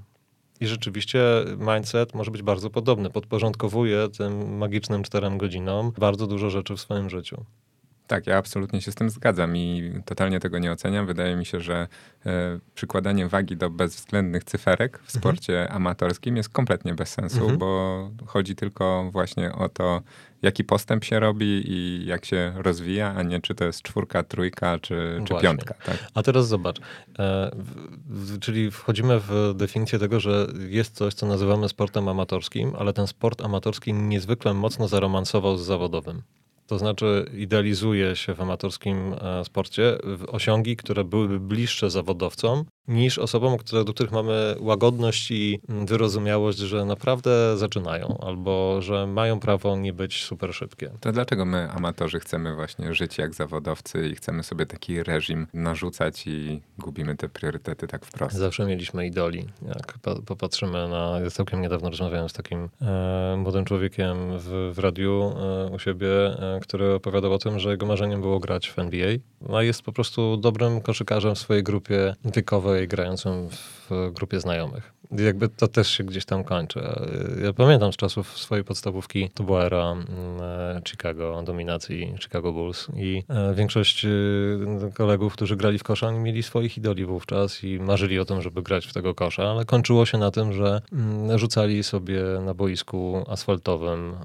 I 0.62 0.68
rzeczywiście 0.68 1.20
mindset 1.58 2.14
może 2.14 2.32
być 2.32 2.42
bardzo 2.42 2.70
podobny. 2.70 3.10
Podporządkowuje 3.10 4.08
tym 4.18 4.58
magicznym 4.58 5.04
czterem 5.04 5.38
godzinom 5.38 5.92
bardzo 5.98 6.28
dużo 6.28 6.50
rzeczy 6.50 6.76
w 6.76 6.82
swoim 6.82 7.10
życiu. 7.10 7.46
Tak, 8.08 8.28
ja 8.28 8.38
absolutnie 8.38 8.82
się 8.82 8.92
z 8.92 8.96
tym 8.96 9.10
zgadzam 9.10 9.58
i 9.58 9.94
totalnie 10.06 10.40
tego 10.40 10.60
nie 10.60 10.72
oceniam. 10.72 11.06
Wydaje 11.06 11.36
mi 11.36 11.46
się, 11.46 11.60
że 11.60 11.88
e, 12.26 12.60
przykładanie 12.76 13.28
wagi 13.28 13.58
do 13.58 13.70
bezwzględnych 13.70 14.44
cyferek 14.44 14.98
w 14.98 15.02
mhm. 15.02 15.22
sporcie 15.22 15.62
mhm. 15.62 15.78
amatorskim 15.78 16.38
jest 16.38 16.50
kompletnie 16.50 16.94
bez 16.94 17.10
sensu, 17.10 17.40
mhm. 17.40 17.58
bo 17.58 18.12
chodzi 18.26 18.56
tylko 18.56 19.10
właśnie 19.12 19.54
o 19.54 19.70
to, 19.70 20.02
jaki 20.42 20.64
postęp 20.64 21.04
się 21.04 21.20
robi 21.20 21.64
i 21.66 22.06
jak 22.06 22.26
się 22.26 22.54
rozwija, 22.56 23.14
a 23.18 23.24
nie 23.24 23.42
czy 23.42 23.56
to 23.56 23.66
jest 23.66 23.82
czwórka, 23.82 24.24
trójka 24.24 24.80
czy, 24.80 25.22
czy 25.26 25.34
piątka. 25.42 25.74
Tak? 25.74 25.98
A 26.14 26.24
teraz 26.24 26.48
zobacz, 26.48 26.80
e, 27.20 27.52
w, 28.10 28.40
czyli 28.40 28.72
wchodzimy 28.72 29.20
w 29.20 29.54
definicję 29.56 30.00
tego, 30.00 30.20
że 30.20 30.48
jest 30.70 30.96
coś, 30.96 31.14
co 31.14 31.26
nazywamy 31.26 31.70
sportem 31.70 32.08
amatorskim, 32.08 32.74
ale 32.80 32.94
ten 32.94 33.08
sport 33.08 33.42
amatorski 33.42 33.94
niezwykle 33.94 34.54
mocno 34.54 34.88
zaromansował 34.88 35.58
z 35.58 35.66
zawodowym. 35.66 36.22
To 36.68 36.78
znaczy 36.80 37.32
idealizuje 37.34 38.16
się 38.16 38.34
w 38.34 38.42
amatorskim 38.42 39.14
e, 39.14 39.46
sporcie 39.46 39.98
osiągi, 40.28 40.76
które 40.76 41.04
byłyby 41.04 41.40
bliższe 41.40 41.90
zawodowcom 41.90 42.66
niż 42.88 43.18
osobom, 43.18 43.58
które, 43.58 43.84
do 43.84 43.94
których 43.94 44.12
mamy 44.12 44.56
łagodność 44.60 45.32
i 45.32 45.60
wyrozumiałość, 45.70 46.58
że 46.58 46.86
naprawdę 46.86 47.58
zaczynają 47.58 48.18
albo 48.22 48.82
że 48.82 49.08
mają 49.08 49.40
prawo 49.40 49.78
nie 49.78 49.94
być 49.94 50.24
super 50.24 50.54
szybkie. 50.54 50.92
To 51.00 51.12
dlaczego 51.12 51.46
my, 51.46 51.70
amatorzy, 51.72 52.20
chcemy 52.20 52.56
właśnie 52.56 52.94
żyć 52.94 53.18
jak 53.18 53.34
zawodowcy 53.34 54.10
i 54.10 54.16
chcemy 54.16 54.44
sobie 54.44 54.66
taki 54.66 55.04
reżim 55.04 55.48
narzucać 55.54 56.28
i 56.28 56.62
gubimy 56.78 57.16
te 57.16 57.30
priorytety 57.30 57.88
tak 57.88 58.06
wprost? 58.06 58.36
Zawsze 58.36 58.66
mieliśmy 58.66 59.08
idoli. 59.08 59.46
Jak 59.68 59.98
popatrzymy 60.26 60.88
na... 60.88 61.20
Ja 61.24 61.30
całkiem 61.30 61.62
niedawno 61.62 61.90
rozmawiałem 61.90 62.30
z 62.30 62.34
takim 62.34 62.70
e, 62.82 63.36
młodym 63.38 63.66
człowiekiem 63.66 64.18
w, 64.38 64.72
w 64.76 64.80
radiu 64.80 65.34
e, 65.38 65.70
u 65.76 65.80
siebie, 65.80 66.08
e, 66.10 66.60
który 66.62 66.94
opowiadał 66.94 67.34
o 67.34 67.40
tym, 67.40 67.60
że 67.60 67.72
jego 67.72 67.86
marzeniem 67.86 68.22
było 68.22 68.40
grać 68.40 68.70
w 68.70 68.80
NBA. 68.80 69.10
A 69.54 69.64
jest 69.64 69.82
po 69.82 69.92
prostu 69.92 70.38
dobrym 70.38 70.82
koszykarzem 70.82 71.36
w 71.36 71.40
swojej 71.40 71.64
grupie 71.64 72.16
wiekowej 72.26 72.77
grającą 72.88 73.50
w 73.90 74.12
grupie 74.14 74.40
znajomych. 74.40 74.98
Jakby 75.12 75.50
to 75.50 75.68
też 75.68 75.92
się 75.92 76.04
gdzieś 76.04 76.26
tam 76.26 76.44
kończy. 76.44 76.80
Ja 77.44 77.54
pamiętam 77.54 77.94
z 77.94 77.96
czasów 77.96 78.38
swojej 78.38 78.64
podstawówki, 78.64 79.30
to 79.34 79.44
była 79.44 79.66
era 79.66 79.92
mm, 79.92 80.08
Chicago, 80.88 81.44
dominacji 81.46 82.16
Chicago 82.24 82.52
Bulls 82.52 82.88
i 82.96 83.24
e, 83.30 83.54
większość 83.54 84.06
y, 84.06 84.10
kolegów, 84.94 85.34
którzy 85.34 85.56
grali 85.56 85.80
w 85.80 85.84
kosza, 85.84 86.12
mieli 86.12 86.44
swoich 86.44 86.78
idoli 86.78 87.06
wówczas 87.06 87.64
i 87.64 87.80
marzyli 87.80 88.20
o 88.20 88.26
tym, 88.26 88.42
żeby 88.42 88.62
grać 88.62 88.86
w 88.86 88.94
tego 88.94 89.16
kosza, 89.16 89.52
ale 89.52 89.66
kończyło 89.66 90.06
się 90.06 90.18
na 90.18 90.32
tym, 90.32 90.54
że 90.54 90.82
mm, 90.94 91.38
rzucali 91.38 91.84
sobie 91.84 92.22
na 92.46 92.54
boisku 92.54 93.26
asfaltowym 93.28 94.16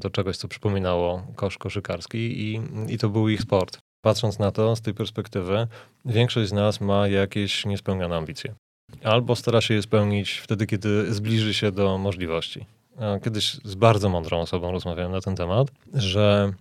do 0.00 0.10
czegoś, 0.10 0.36
co 0.36 0.48
przypominało 0.48 1.22
kosz 1.36 1.58
koszykarski 1.58 2.18
i, 2.18 2.60
i 2.88 2.98
to 2.98 3.08
był 3.08 3.28
ich 3.28 3.40
sport. 3.40 3.91
Patrząc 4.02 4.38
na 4.38 4.50
to 4.52 4.76
z 4.76 4.80
tej 4.80 4.94
perspektywy, 4.94 5.66
większość 6.04 6.48
z 6.50 6.52
nas 6.52 6.80
ma 6.80 7.08
jakieś 7.08 7.66
niespełnione 7.66 8.16
ambicje. 8.16 8.54
Albo 9.04 9.36
stara 9.36 9.60
się 9.60 9.74
je 9.74 9.82
spełnić 9.82 10.30
wtedy, 10.32 10.66
kiedy 10.66 11.14
zbliży 11.14 11.54
się 11.54 11.72
do 11.72 11.98
możliwości. 11.98 12.66
Kiedyś 13.24 13.54
z 13.64 13.74
bardzo 13.74 14.08
mądrą 14.08 14.40
osobą 14.40 14.72
rozmawiałem 14.72 15.12
na 15.12 15.20
ten 15.20 15.36
temat, 15.36 15.68
że 15.94 16.52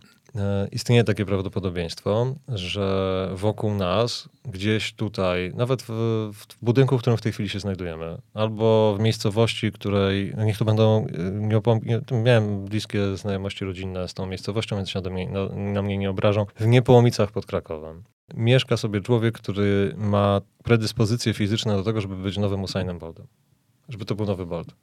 istnieje 0.72 1.04
takie 1.04 1.26
prawdopodobieństwo, 1.26 2.36
że 2.48 3.30
wokół 3.36 3.74
nas, 3.74 4.30
gdzieś 4.46 4.94
tutaj, 4.94 5.52
nawet 5.56 5.82
w, 5.82 5.90
w, 6.34 6.46
budynku, 6.62 6.98
w 6.98 7.02
którym 7.02 7.18
w 7.18 7.22
tej 7.22 7.32
chwili 7.32 7.50
się 7.50 7.60
znajdujemy, 7.60 8.18
albo 8.34 8.96
w 8.98 9.00
miejscowości, 9.00 9.72
której, 9.72 10.34
niech 10.38 10.58
to 10.58 10.66
będą, 10.66 11.08
e, 11.08 11.32
nie 11.32 11.58
opom- 11.58 12.22
miałem 12.24 12.66
bliskie 12.66 13.18
znajomości 13.18 13.66
rodzinne 13.66 14.08
z 14.08 14.14
tą 14.14 14.26
miejscowością, 14.26 14.76
więc 14.76 14.90
się 14.90 15.02
na, 15.02 15.10
mnie, 15.10 15.30
na, 15.30 15.46
na 15.56 15.82
mnie 15.82 15.98
nie 15.98 16.10
obrażą, 16.10 16.46
w 16.56 16.68
Niepołomicach 16.68 17.32
pod 17.32 17.46
Krakowem. 17.46 18.04
Mieszka 18.34 18.78
sobie 18.78 19.02
człowiek, 19.02 19.36
który 19.36 19.94
ma 19.98 20.42
predyspozycje 20.64 21.34
fizyczne 21.34 21.76
do 21.76 21.84
tego, 21.84 22.02
żeby 22.02 22.16
być 22.16 22.38
nowym 22.38 22.64
Usainem 22.64 23.00
Boltem. 23.00 23.28
Żeby 23.90 24.06
to 24.06 24.16
był 24.16 24.26
nowy 24.26 24.46
Bolt. 24.46 24.76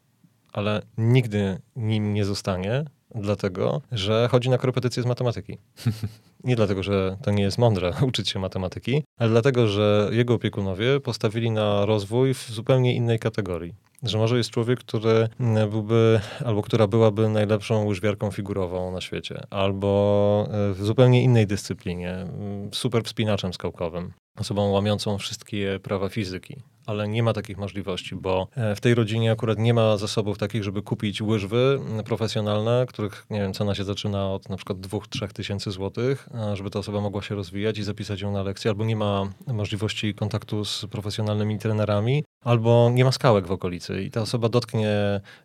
Ale 0.53 0.83
nigdy 0.99 1.59
nim 1.77 2.15
nie 2.15 2.25
zostanie, 2.25 2.85
dlatego, 3.15 3.83
że 3.93 4.29
chodzi 4.31 4.51
na 4.51 4.59
korepetycje 4.59 5.03
z 5.03 5.07
matematyki. 5.07 5.59
Nie 6.45 6.57
dlatego, 6.57 6.83
że 6.83 7.17
to 7.23 7.31
nie 7.31 7.43
jest 7.43 7.59
mądre 7.59 7.93
uczyć 8.09 8.29
się 8.29 8.39
matematyki, 8.39 9.03
ale 9.19 9.31
dlatego, 9.31 9.69
że 9.69 10.09
jego 10.13 10.35
opiekunowie 10.35 11.01
postawili 11.01 11.51
na 11.51 11.87
rozwój 11.87 12.35
w 12.35 12.51
zupełnie 12.51 12.95
innej 12.95 13.19
kategorii. 13.19 13.75
Że 14.03 14.19
może 14.19 14.37
jest 14.37 14.51
człowiek, 14.51 14.79
który 14.79 15.29
byłby, 15.71 16.21
albo 16.45 16.63
która 16.63 16.87
byłaby 16.87 17.29
najlepszą 17.29 17.85
łyżwiarką 17.87 18.31
figurową 18.31 18.93
na 18.93 19.01
świecie, 19.01 19.43
albo 19.51 20.49
e, 20.51 20.73
w 20.73 20.85
zupełnie 20.85 21.23
innej 21.23 21.47
dyscyplinie, 21.47 22.27
super 22.73 23.05
wspinaczem 23.05 23.55
skałkowym, 23.55 24.13
osobą 24.37 24.71
łamiącą 24.71 25.19
wszystkie 25.19 25.81
prawa 25.83 26.09
fizyki, 26.09 26.57
ale 26.89 27.09
nie 27.09 27.23
ma 27.23 27.33
takich 27.33 27.59
możliwości, 27.59 28.17
bo 28.17 28.49
e, 28.57 28.75
w 28.75 28.81
tej 28.81 28.95
rodzinie 28.95 29.33
akurat 29.33 29.59
nie 29.59 29.75
ma 29.75 29.97
zasobów 29.97 30.39
takich, 30.39 30.65
żeby 30.65 30.83
kupić 30.83 31.23
łyżwy 31.23 31.81
profesjonalne, 32.05 32.87
których, 32.89 33.27
nie 33.31 33.41
wiem, 33.41 33.53
cena 33.53 33.75
się 33.75 33.85
zaczyna 33.85 34.31
od 34.31 34.49
na 34.49 34.57
przykład 34.57 34.79
2-3 34.79 35.29
tysięcy 35.29 35.71
złotych, 35.71 36.29
żeby 36.55 36.71
ta 36.71 36.79
osoba 36.79 37.01
mogła 37.01 37.23
się 37.23 37.35
rozwijać 37.35 37.79
i 37.79 37.83
zapisać 37.83 38.21
ją 38.21 38.33
na 38.33 38.43
lekcję, 38.43 38.71
albo 38.71 38.85
nie 38.85 38.97
ma 38.97 39.31
możliwości 39.47 40.15
kontaktu 40.15 40.65
z 40.65 40.87
profesjonalnymi 40.91 41.59
trenerami, 41.59 42.25
albo 42.41 42.91
nie 42.93 43.05
ma 43.05 43.13
skałek 43.13 43.47
w 43.47 43.53
okolicy 43.53 44.03
i 44.03 44.11
ta 44.11 44.21
osoba 44.21 44.49
dotknie 44.49 44.89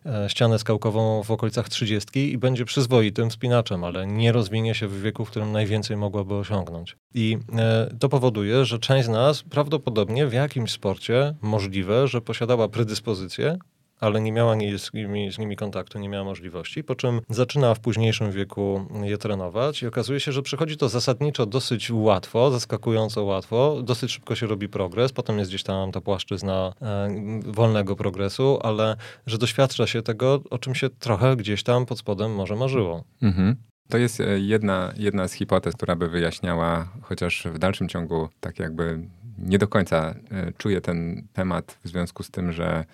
e, 0.06 0.28
ścianę 0.28 0.58
skałkową 0.58 1.22
w 1.22 1.30
okolicach 1.30 1.68
30 1.68 2.32
i 2.32 2.38
będzie 2.38 2.64
przyzwoitym 2.64 3.30
wspinaczem, 3.30 3.84
ale 3.84 4.06
nie 4.06 4.32
rozwinie 4.32 4.74
się 4.74 4.88
w 4.88 5.02
wieku, 5.02 5.24
w 5.24 5.30
którym 5.30 5.52
najwięcej 5.52 5.96
mogłaby 5.96 6.34
osiągnąć. 6.34 6.96
I 7.14 7.38
e, 7.52 7.90
to 7.98 8.08
powoduje, 8.08 8.64
że 8.64 8.78
część 8.78 9.06
z 9.06 9.08
nas 9.08 9.42
prawdopodobnie 9.42 10.26
w 10.26 10.32
jakimś 10.32 10.70
sporcie 10.70 11.34
możliwe, 11.42 12.08
że 12.08 12.20
posiadała 12.20 12.68
predyspozycję, 12.68 13.58
ale 14.04 14.20
nie 14.20 14.32
miała 14.32 14.54
nie, 14.54 14.78
z, 14.78 14.92
nimi, 14.92 15.32
z 15.32 15.38
nimi 15.38 15.56
kontaktu, 15.56 15.98
nie 15.98 16.08
miała 16.08 16.24
możliwości, 16.24 16.84
po 16.84 16.94
czym 16.94 17.20
zaczyna 17.28 17.74
w 17.74 17.80
późniejszym 17.80 18.32
wieku 18.32 18.86
je 19.02 19.18
trenować 19.18 19.82
i 19.82 19.86
okazuje 19.86 20.20
się, 20.20 20.32
że 20.32 20.42
przychodzi 20.42 20.76
to 20.76 20.88
zasadniczo 20.88 21.46
dosyć 21.46 21.90
łatwo, 21.90 22.50
zaskakująco 22.50 23.24
łatwo, 23.24 23.82
dosyć 23.82 24.12
szybko 24.12 24.34
się 24.34 24.46
robi 24.46 24.68
progres, 24.68 25.12
potem 25.12 25.38
jest 25.38 25.50
gdzieś 25.50 25.62
tam 25.62 25.92
ta 25.92 26.00
płaszczyzna 26.00 26.72
e, 26.82 27.08
wolnego 27.44 27.96
progresu, 27.96 28.58
ale 28.62 28.96
że 29.26 29.38
doświadcza 29.38 29.86
się 29.86 30.02
tego, 30.02 30.40
o 30.50 30.58
czym 30.58 30.74
się 30.74 30.90
trochę 30.90 31.36
gdzieś 31.36 31.62
tam 31.62 31.86
pod 31.86 31.98
spodem 31.98 32.34
może 32.34 32.56
marzyło. 32.56 33.04
Mhm. 33.22 33.56
To 33.88 33.98
jest 33.98 34.20
e, 34.20 34.40
jedna, 34.40 34.92
jedna 34.96 35.28
z 35.28 35.32
hipotez, 35.32 35.74
która 35.74 35.96
by 35.96 36.08
wyjaśniała, 36.08 36.88
chociaż 37.02 37.46
w 37.52 37.58
dalszym 37.58 37.88
ciągu 37.88 38.28
tak 38.40 38.58
jakby 38.58 39.08
nie 39.38 39.58
do 39.58 39.68
końca 39.68 40.14
e, 40.30 40.52
czuję 40.58 40.80
ten 40.80 41.26
temat 41.32 41.78
w 41.84 41.88
związku 41.88 42.22
z 42.22 42.30
tym, 42.30 42.52
że 42.52 42.84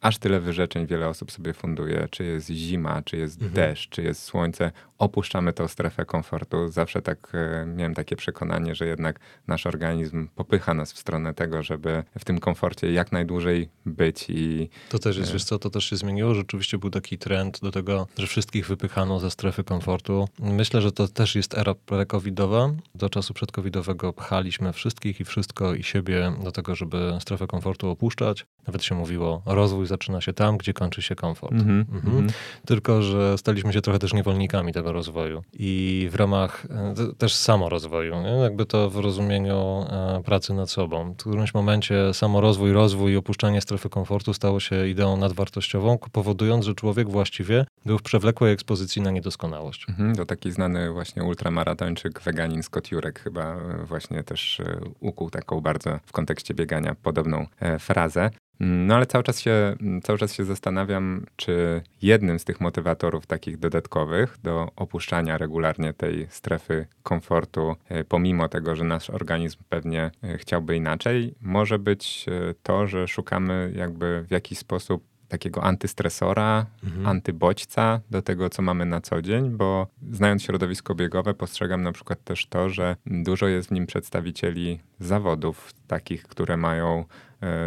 aż 0.00 0.18
tyle 0.18 0.40
wyrzeczeń 0.40 0.86
wiele 0.86 1.08
osób 1.08 1.32
sobie 1.32 1.52
funduje, 1.52 2.08
czy 2.10 2.24
jest 2.24 2.50
zima, 2.50 3.02
czy 3.02 3.16
jest 3.16 3.42
mhm. 3.42 3.52
deszcz, 3.52 3.88
czy 3.88 4.02
jest 4.02 4.22
słońce, 4.22 4.72
opuszczamy 4.98 5.52
tę 5.52 5.68
strefę 5.68 6.04
komfortu. 6.04 6.68
Zawsze 6.68 7.02
tak 7.02 7.32
e, 7.34 7.66
miałem 7.66 7.94
takie 7.94 8.16
przekonanie, 8.16 8.74
że 8.74 8.86
jednak 8.86 9.20
nasz 9.46 9.66
organizm 9.66 10.28
popycha 10.34 10.74
nas 10.74 10.92
w 10.92 10.98
stronę 10.98 11.34
tego, 11.34 11.62
żeby 11.62 12.04
w 12.18 12.24
tym 12.24 12.38
komforcie 12.38 12.92
jak 12.92 13.12
najdłużej 13.12 13.68
być 13.86 14.26
i... 14.28 14.68
To 14.88 14.98
też 14.98 15.16
jest, 15.16 15.30
e, 15.30 15.32
wiesz 15.32 15.44
co, 15.44 15.58
to 15.58 15.70
też 15.70 15.84
się 15.84 15.96
zmieniło. 15.96 16.34
Rzeczywiście 16.34 16.78
był 16.78 16.90
taki 16.90 17.18
trend 17.18 17.60
do 17.60 17.70
tego, 17.70 18.06
że 18.18 18.26
wszystkich 18.26 18.66
wypychano 18.66 19.20
ze 19.20 19.30
strefy 19.30 19.64
komfortu. 19.64 20.28
Myślę, 20.38 20.80
że 20.80 20.92
to 20.92 21.08
też 21.08 21.34
jest 21.34 21.58
era 21.58 21.72
pre-covidowa. 21.72 22.74
Do 22.94 23.10
czasu 23.10 23.34
przedcovidowego 23.34 24.12
pchaliśmy 24.12 24.72
wszystkich 24.72 25.20
i 25.20 25.24
wszystko 25.24 25.74
i 25.74 25.82
siebie 25.82 26.32
do 26.44 26.52
tego, 26.52 26.74
żeby 26.74 27.18
strefę 27.20 27.46
komfortu 27.46 27.88
opuszczać. 27.88 28.46
Nawet 28.68 28.84
się 28.84 28.94
mówiło, 28.94 29.42
rozwój 29.46 29.86
zaczyna 29.86 30.20
się 30.20 30.32
tam, 30.32 30.58
gdzie 30.58 30.72
kończy 30.72 31.02
się 31.02 31.14
komfort. 31.14 31.52
Mm 31.52 31.64
-hmm, 31.66 31.94
mhm. 31.94 32.16
Mm 32.16 32.26
-hmm. 32.26 32.32
Tylko, 32.66 33.02
że 33.02 33.38
staliśmy 33.38 33.72
się 33.72 33.80
trochę 33.80 33.98
też 33.98 34.12
niewolnikami 34.12 34.72
tego 34.72 34.92
rozwoju 34.92 35.42
i 35.52 36.08
w 36.12 36.14
ramach 36.14 36.66
e, 36.70 36.94
też 37.18 37.34
samorozwoju, 37.34 38.22
nie? 38.22 38.30
jakby 38.30 38.66
to 38.66 38.90
w 38.90 38.96
rozumieniu 38.96 39.86
e, 39.90 40.22
pracy 40.24 40.54
nad 40.54 40.70
sobą. 40.70 41.12
W 41.12 41.16
którymś 41.16 41.54
momencie 41.54 42.14
samorozwój, 42.14 42.72
rozwój 42.72 43.12
i 43.12 43.16
opuszczanie 43.16 43.60
strefy 43.60 43.88
komfortu 43.88 44.34
stało 44.34 44.60
się 44.60 44.88
ideą 44.88 45.16
nadwartościową, 45.16 45.98
powodując, 46.12 46.64
że 46.64 46.74
człowiek 46.74 47.10
właściwie 47.10 47.66
był 47.86 47.98
w 47.98 48.02
przewlekłej 48.02 48.52
ekspozycji 48.52 49.02
na 49.02 49.10
niedoskonałość. 49.10 49.86
Mhm, 49.88 50.16
to 50.16 50.26
taki 50.26 50.52
znany 50.52 50.92
właśnie 50.92 51.24
ultramaratończyk, 51.24 52.20
weganin 52.20 52.62
Scott 52.62 52.90
Jurek 52.90 53.20
chyba 53.20 53.54
e, 53.54 53.84
właśnie 53.84 54.22
też 54.22 54.62
ukuł 55.00 55.30
taką 55.30 55.60
bardzo 55.60 55.98
w 56.06 56.12
kontekście 56.12 56.54
biegania 56.54 56.94
podobną 57.02 57.46
frazę. 57.78 58.30
No 58.60 58.94
ale 58.94 59.06
cały 59.06 59.24
czas, 59.24 59.40
się, 59.40 59.76
cały 60.02 60.18
czas 60.18 60.32
się 60.32 60.44
zastanawiam, 60.44 61.26
czy 61.36 61.82
jednym 62.02 62.38
z 62.38 62.44
tych 62.44 62.60
motywatorów 62.60 63.26
takich 63.26 63.58
dodatkowych 63.58 64.38
do 64.42 64.68
opuszczania 64.76 65.38
regularnie 65.38 65.92
tej 65.92 66.26
strefy 66.30 66.86
komfortu, 67.02 67.76
e, 67.88 68.04
pomimo 68.04 68.48
tego, 68.48 68.76
że 68.76 68.84
nasz 68.84 69.10
organizm 69.10 69.58
pewnie 69.68 70.10
e, 70.22 70.38
chciałby 70.38 70.76
inaczej, 70.76 71.34
może 71.40 71.78
być 71.78 72.26
e, 72.28 72.54
to, 72.62 72.86
że 72.86 73.08
szukamy 73.08 73.72
jakby 73.76 74.24
w 74.28 74.30
jakiś 74.30 74.58
sposób 74.58 75.04
takiego 75.28 75.62
antystresora, 75.62 76.66
mhm. 76.84 77.06
antybodźca 77.06 78.00
do 78.10 78.22
tego, 78.22 78.50
co 78.50 78.62
mamy 78.62 78.86
na 78.86 79.00
co 79.00 79.22
dzień, 79.22 79.50
bo 79.50 79.86
znając 80.12 80.42
środowisko 80.42 80.94
biegowe, 80.94 81.34
postrzegam 81.34 81.82
na 81.82 81.92
przykład 81.92 82.24
też 82.24 82.46
to, 82.46 82.68
że 82.68 82.96
dużo 83.06 83.46
jest 83.46 83.68
w 83.68 83.72
nim 83.72 83.86
przedstawicieli 83.86 84.80
zawodów, 85.00 85.72
takich, 85.86 86.22
które 86.22 86.56
mają 86.56 87.04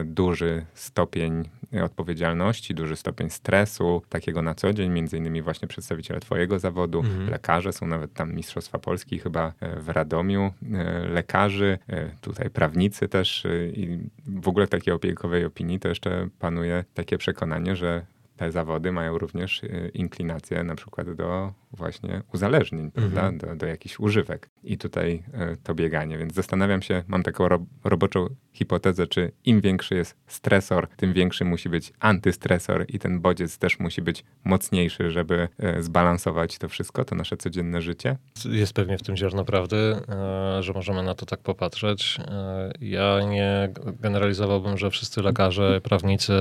duży 0.05 0.65
stopień 0.73 1.49
odpowiedzialności, 1.83 2.75
duży 2.75 2.95
stopień 2.95 3.29
stresu, 3.29 4.01
takiego 4.09 4.41
na 4.41 4.55
co 4.55 4.73
dzień, 4.73 4.91
między 4.91 5.17
innymi 5.17 5.41
właśnie 5.41 5.67
przedstawiciele 5.67 6.19
twojego 6.19 6.59
zawodu, 6.59 6.99
mhm. 6.99 7.29
lekarze, 7.29 7.73
są 7.73 7.87
nawet 7.87 8.13
tam 8.13 8.33
Mistrzostwa 8.33 8.79
Polski 8.79 9.19
chyba 9.19 9.53
e, 9.59 9.79
w 9.79 9.89
Radomiu, 9.89 10.51
e, 10.73 11.07
lekarzy, 11.07 11.79
tutaj 12.21 12.49
prawnicy 12.49 13.07
też 13.07 13.47
i 13.73 13.99
w 14.27 14.47
ogóle 14.47 14.67
w 14.67 14.69
takiej 14.69 14.93
opiekowej 14.93 15.45
opinii 15.45 15.79
to 15.79 15.89
jeszcze 15.89 16.27
panuje 16.39 16.83
takie 16.93 17.17
przekonanie, 17.17 17.75
że 17.75 18.05
te 18.37 18.51
zawody 18.51 18.91
mają 18.91 19.17
również 19.17 19.61
inklinację 19.93 20.63
na 20.63 20.75
przykład 20.75 21.11
do 21.11 21.53
właśnie 21.73 22.21
uzależnień, 22.33 22.91
prawda, 22.91 23.21
mhm. 23.21 23.37
do, 23.37 23.55
do 23.55 23.65
jakichś 23.65 23.99
używek. 23.99 24.49
I 24.63 24.77
tutaj 24.77 25.23
to 25.63 25.75
bieganie, 25.75 26.17
więc 26.17 26.33
zastanawiam 26.33 26.81
się, 26.81 27.03
mam 27.07 27.23
taką 27.23 27.47
ro 27.47 27.65
roboczą 27.83 28.27
hipotezę, 28.53 29.07
czy 29.07 29.31
im 29.45 29.61
większy 29.61 29.95
jest 29.95 30.17
stresor, 30.27 30.87
tym 30.97 31.13
większy 31.13 31.45
musi 31.45 31.69
być 31.69 31.93
antystresor 31.99 32.85
i 32.87 32.99
ten 32.99 33.21
bodziec 33.21 33.57
też 33.57 33.79
musi 33.79 34.01
być 34.01 34.23
mocniejszy, 34.43 35.11
żeby 35.11 35.47
e, 35.59 35.83
zbalansować 35.83 36.57
to 36.57 36.69
wszystko, 36.69 37.05
to 37.05 37.15
nasze 37.15 37.37
codzienne 37.37 37.81
życie? 37.81 38.17
Jest 38.45 38.73
pewnie 38.73 38.97
w 38.97 39.03
tym 39.03 39.17
ziarno 39.17 39.45
prawdy, 39.45 39.77
e, 39.77 40.63
że 40.63 40.73
możemy 40.73 41.03
na 41.03 41.15
to 41.15 41.25
tak 41.25 41.39
popatrzeć. 41.39 42.17
Ja 42.81 43.19
nie 43.29 43.69
generalizowałbym, 43.99 44.77
że 44.77 44.89
wszyscy 44.89 45.21
lekarze, 45.21 45.81
prawnicy, 45.81 46.33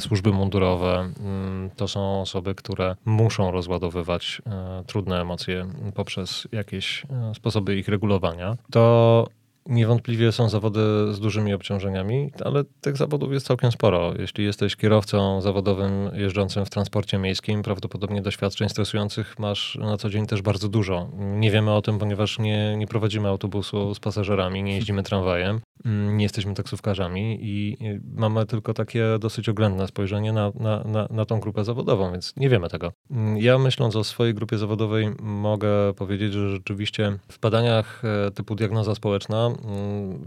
służby 0.00 0.32
mundurowe 0.32 1.12
mm, 1.20 1.70
to 1.76 1.88
są 1.88 2.20
osoby, 2.20 2.54
które 2.54 2.96
muszą 3.04 3.50
rozładowywać 3.50 4.42
trudne 4.86 5.20
emocje 5.20 5.66
poprzez 5.94 6.48
jakieś 6.52 7.06
sposoby 7.34 7.76
ich 7.76 7.88
regulowania. 7.88 8.56
To 8.70 9.26
Niewątpliwie 9.70 10.32
są 10.32 10.48
zawody 10.48 10.80
z 11.14 11.20
dużymi 11.20 11.54
obciążeniami, 11.54 12.30
ale 12.44 12.64
tych 12.80 12.96
zawodów 12.96 13.32
jest 13.32 13.46
całkiem 13.46 13.72
sporo. 13.72 14.14
Jeśli 14.18 14.44
jesteś 14.44 14.76
kierowcą 14.76 15.40
zawodowym 15.40 16.10
jeżdżącym 16.14 16.64
w 16.64 16.70
transporcie 16.70 17.18
miejskim, 17.18 17.62
prawdopodobnie 17.62 18.22
doświadczeń 18.22 18.68
stresujących 18.68 19.38
masz 19.38 19.78
na 19.80 19.96
co 19.96 20.10
dzień 20.10 20.26
też 20.26 20.42
bardzo 20.42 20.68
dużo. 20.68 21.08
Nie 21.18 21.50
wiemy 21.50 21.72
o 21.72 21.82
tym, 21.82 21.98
ponieważ 21.98 22.38
nie, 22.38 22.76
nie 22.76 22.86
prowadzimy 22.86 23.28
autobusu 23.28 23.94
z 23.94 24.00
pasażerami, 24.00 24.62
nie 24.62 24.74
jeździmy 24.74 25.02
tramwajem, 25.02 25.60
mm, 25.84 26.16
nie 26.16 26.24
jesteśmy 26.24 26.54
taksówkarzami 26.54 27.38
i 27.42 27.76
mamy 28.14 28.46
tylko 28.46 28.74
takie 28.74 29.04
dosyć 29.20 29.48
oględne 29.48 29.88
spojrzenie 29.88 30.32
na, 30.32 30.52
na, 30.54 30.84
na, 30.84 31.08
na 31.10 31.24
tą 31.24 31.40
grupę 31.40 31.64
zawodową, 31.64 32.12
więc 32.12 32.36
nie 32.36 32.48
wiemy 32.48 32.68
tego. 32.68 32.92
Mm, 33.10 33.38
ja 33.38 33.58
myśląc 33.58 33.96
o 33.96 34.04
swojej 34.04 34.34
grupie 34.34 34.58
zawodowej 34.58 35.10
mogę 35.22 35.94
powiedzieć, 35.94 36.32
że 36.32 36.50
rzeczywiście 36.50 37.18
w 37.28 37.38
badaniach 37.38 38.02
e, 38.04 38.30
typu 38.30 38.54
diagnoza 38.54 38.94
społeczna 38.94 39.50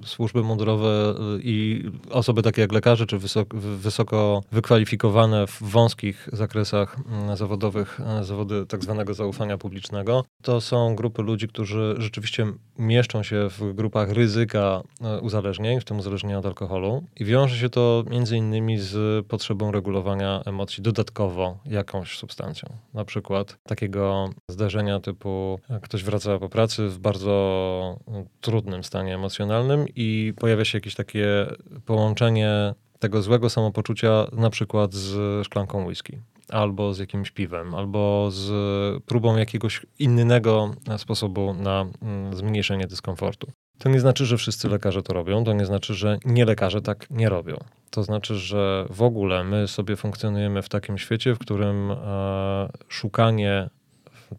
służby 0.05 0.43
mundurowe 0.43 1.15
y, 1.38 1.41
i 1.43 1.84
osoby 2.10 2.41
takie 2.41 2.61
jak 2.61 2.72
lekarze, 2.72 3.05
czy 3.05 3.18
wysoko, 3.18 3.57
wysoko 3.57 4.41
wykwalifikowane 4.51 5.47
w 5.47 5.64
wąskich 5.64 6.30
zakresach 6.34 6.97
mm, 7.11 7.38
zawodowych, 7.38 7.99
zawody 8.22 8.65
tak 8.65 8.84
zwanego 8.84 9.14
zaufania 9.14 9.57
publicznego, 9.57 10.26
to 10.41 10.61
są 10.61 10.95
grupy 10.95 11.22
ludzi, 11.22 11.47
którzy 11.47 11.95
rzeczywiście 11.97 12.45
mieszczą 12.80 13.23
się 13.23 13.49
w 13.49 13.73
grupach 13.73 14.10
ryzyka 14.10 14.81
uzależnień, 15.22 15.80
w 15.80 15.85
tym 15.85 15.97
uzależnienia 15.97 16.39
od 16.39 16.45
alkoholu 16.45 17.03
i 17.19 17.26
wiąże 17.26 17.57
się 17.57 17.69
to 17.69 18.03
między 18.10 18.38
innymi 18.38 18.77
z 18.80 19.26
potrzebą 19.27 19.72
regulowania 19.72 20.41
emocji 20.45 20.84
dodatkowo 20.84 21.57
jakąś 21.65 22.18
substancją. 22.18 22.69
Na 22.93 23.05
przykład 23.05 23.57
takiego 23.64 24.30
zdarzenia 24.47 24.99
typu 24.99 25.60
ktoś 25.81 26.03
wraca 26.03 26.39
po 26.39 26.49
pracy 26.49 26.89
w 26.89 26.99
bardzo 26.99 27.99
trudnym 28.41 28.84
stanie 28.84 29.12
emocjonalnym 29.15 29.85
i 29.95 30.34
pojawia 30.40 30.65
się 30.65 30.77
jakieś 30.77 30.95
takie 30.95 31.27
połączenie 31.85 32.73
tego 32.99 33.22
złego 33.22 33.49
samopoczucia 33.49 34.27
na 34.31 34.49
przykład 34.49 34.94
z 34.94 35.45
szklanką 35.45 35.85
whisky 35.85 36.19
albo 36.49 36.94
z 36.94 36.99
jakimś 36.99 37.31
piwem, 37.31 37.76
albo 37.76 38.30
z 38.31 39.03
próbą 39.03 39.38
jakiegoś 39.38 39.85
innego 39.99 40.76
sposobu 40.98 41.53
na 41.53 41.85
mm, 42.02 42.34
zmniejszenie 42.34 42.88
dyskomfortu. 42.88 43.52
To 43.77 43.90
nie 43.90 43.99
znaczy, 43.99 44.26
że 44.26 44.38
wszyscy 44.38 44.69
lekarze 44.69 45.03
to 45.03 45.14
robią, 45.14 45.44
to 45.44 45.53
nie 45.53 45.65
znaczy, 45.65 45.94
że 45.94 46.18
nie 46.26 46.45
lekarze 46.45 46.81
tak 46.81 47.10
nie 47.10 47.30
robią. 47.30 47.57
To 47.90 48.03
znaczy, 48.03 48.35
że 48.35 48.85
w 48.90 49.02
ogóle 49.02 49.44
my 49.44 49.68
sobie 49.68 49.95
funkcjonujemy 49.95 50.61
w 50.61 50.69
takim 50.69 50.98
świecie, 50.98 51.35
w 51.35 51.40
którym 51.40 51.91
e, 51.91 52.69
szukanie 52.88 53.69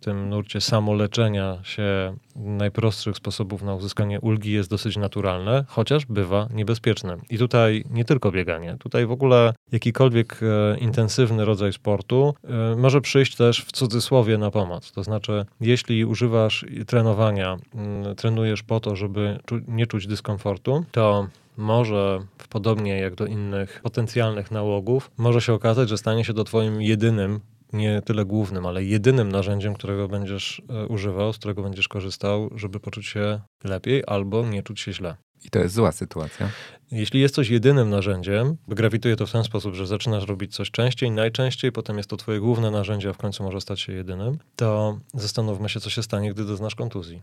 tym 0.00 0.28
nurcie 0.28 0.60
samoleczenia 0.60 1.58
się 1.62 2.16
najprostszych 2.36 3.16
sposobów 3.16 3.62
na 3.62 3.74
uzyskanie 3.74 4.20
ulgi 4.20 4.52
jest 4.52 4.70
dosyć 4.70 4.96
naturalne, 4.96 5.64
chociaż 5.68 6.06
bywa 6.06 6.48
niebezpieczne. 6.54 7.16
I 7.30 7.38
tutaj 7.38 7.84
nie 7.90 8.04
tylko 8.04 8.32
bieganie, 8.32 8.76
tutaj 8.80 9.06
w 9.06 9.12
ogóle 9.12 9.54
jakikolwiek 9.72 10.40
e, 10.42 10.78
intensywny 10.78 11.44
rodzaj 11.44 11.72
sportu 11.72 12.34
e, 12.44 12.76
może 12.76 13.00
przyjść 13.00 13.36
też 13.36 13.64
w 13.64 13.72
cudzysłowie 13.72 14.38
na 14.38 14.50
pomoc. 14.50 14.92
To 14.92 15.02
znaczy, 15.02 15.44
jeśli 15.60 16.04
używasz 16.04 16.66
trenowania, 16.86 17.52
m, 17.52 17.60
mm, 17.74 18.16
trenujesz 18.16 18.62
po 18.62 18.80
to, 18.80 18.96
żeby 18.96 19.38
czu 19.46 19.60
nie 19.68 19.86
czuć 19.86 20.06
dyskomfortu, 20.06 20.84
to 20.92 21.28
może 21.56 22.20
podobnie 22.50 22.98
jak 22.98 23.14
do 23.14 23.26
innych 23.26 23.80
potencjalnych 23.82 24.50
nałogów, 24.50 25.10
może 25.16 25.40
się 25.40 25.52
okazać, 25.52 25.88
że 25.88 25.98
stanie 25.98 26.24
się 26.24 26.34
to 26.34 26.44
twoim 26.44 26.82
jedynym 26.82 27.40
nie 27.74 28.02
tyle 28.02 28.24
głównym, 28.24 28.66
ale 28.66 28.84
jedynym 28.84 29.32
narzędziem, 29.32 29.74
którego 29.74 30.08
będziesz 30.08 30.62
e, 30.68 30.86
używał, 30.86 31.32
z 31.32 31.38
którego 31.38 31.62
będziesz 31.62 31.88
korzystał, 31.88 32.50
żeby 32.54 32.80
poczuć 32.80 33.06
się 33.06 33.40
lepiej 33.64 34.02
albo 34.06 34.46
nie 34.46 34.62
czuć 34.62 34.80
się 34.80 34.92
źle. 34.92 35.16
I 35.44 35.50
to 35.50 35.58
jest 35.58 35.74
zła 35.74 35.92
sytuacja. 35.92 36.48
Jeśli 36.90 37.20
jest 37.20 37.34
coś 37.34 37.50
jedynym 37.50 37.90
narzędziem, 37.90 38.56
grawituje 38.68 39.16
to 39.16 39.26
w 39.26 39.32
ten 39.32 39.44
sposób, 39.44 39.74
że 39.74 39.86
zaczynasz 39.86 40.26
robić 40.26 40.54
coś 40.54 40.70
częściej, 40.70 41.10
najczęściej, 41.10 41.72
potem 41.72 41.96
jest 41.96 42.10
to 42.10 42.16
twoje 42.16 42.40
główne 42.40 42.70
narzędzie, 42.70 43.08
a 43.08 43.12
w 43.12 43.16
końcu 43.16 43.42
może 43.42 43.60
stać 43.60 43.80
się 43.80 43.92
jedynym, 43.92 44.38
to 44.56 44.98
zastanówmy 45.14 45.68
się, 45.68 45.80
co 45.80 45.90
się 45.90 46.02
stanie, 46.02 46.34
gdy 46.34 46.44
doznasz 46.44 46.74
kontuzji. 46.74 47.22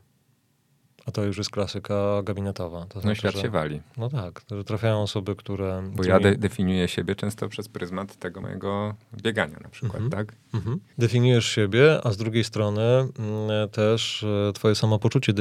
A 1.05 1.11
to 1.11 1.23
już 1.23 1.37
jest 1.37 1.49
klasyka 1.49 2.23
gabinetowa. 2.23 2.85
To 2.85 2.95
no 2.95 3.01
znaczy, 3.01 3.19
świat 3.19 3.35
że, 3.35 3.41
się 3.41 3.49
wali. 3.49 3.81
No 3.97 4.09
tak, 4.09 4.41
że 4.51 4.63
trafiają 4.63 5.01
osoby, 5.01 5.35
które... 5.35 5.89
Bo 5.93 6.03
ja 6.03 6.19
de 6.19 6.35
definiuję 6.35 6.87
siebie 6.87 7.15
często 7.15 7.49
przez 7.49 7.69
pryzmat 7.69 8.15
tego 8.15 8.41
mojego 8.41 8.95
biegania 9.21 9.57
na 9.63 9.69
przykład, 9.69 10.01
mhm. 10.01 10.11
tak? 10.11 10.35
Mhm. 10.53 10.79
Definiujesz 10.97 11.45
siebie, 11.45 11.99
a 12.03 12.11
z 12.11 12.17
drugiej 12.17 12.43
strony 12.43 12.81
mm, 12.81 13.09
też 13.71 14.23
e, 14.49 14.53
twoje 14.53 14.75
samopoczucie 14.75 15.33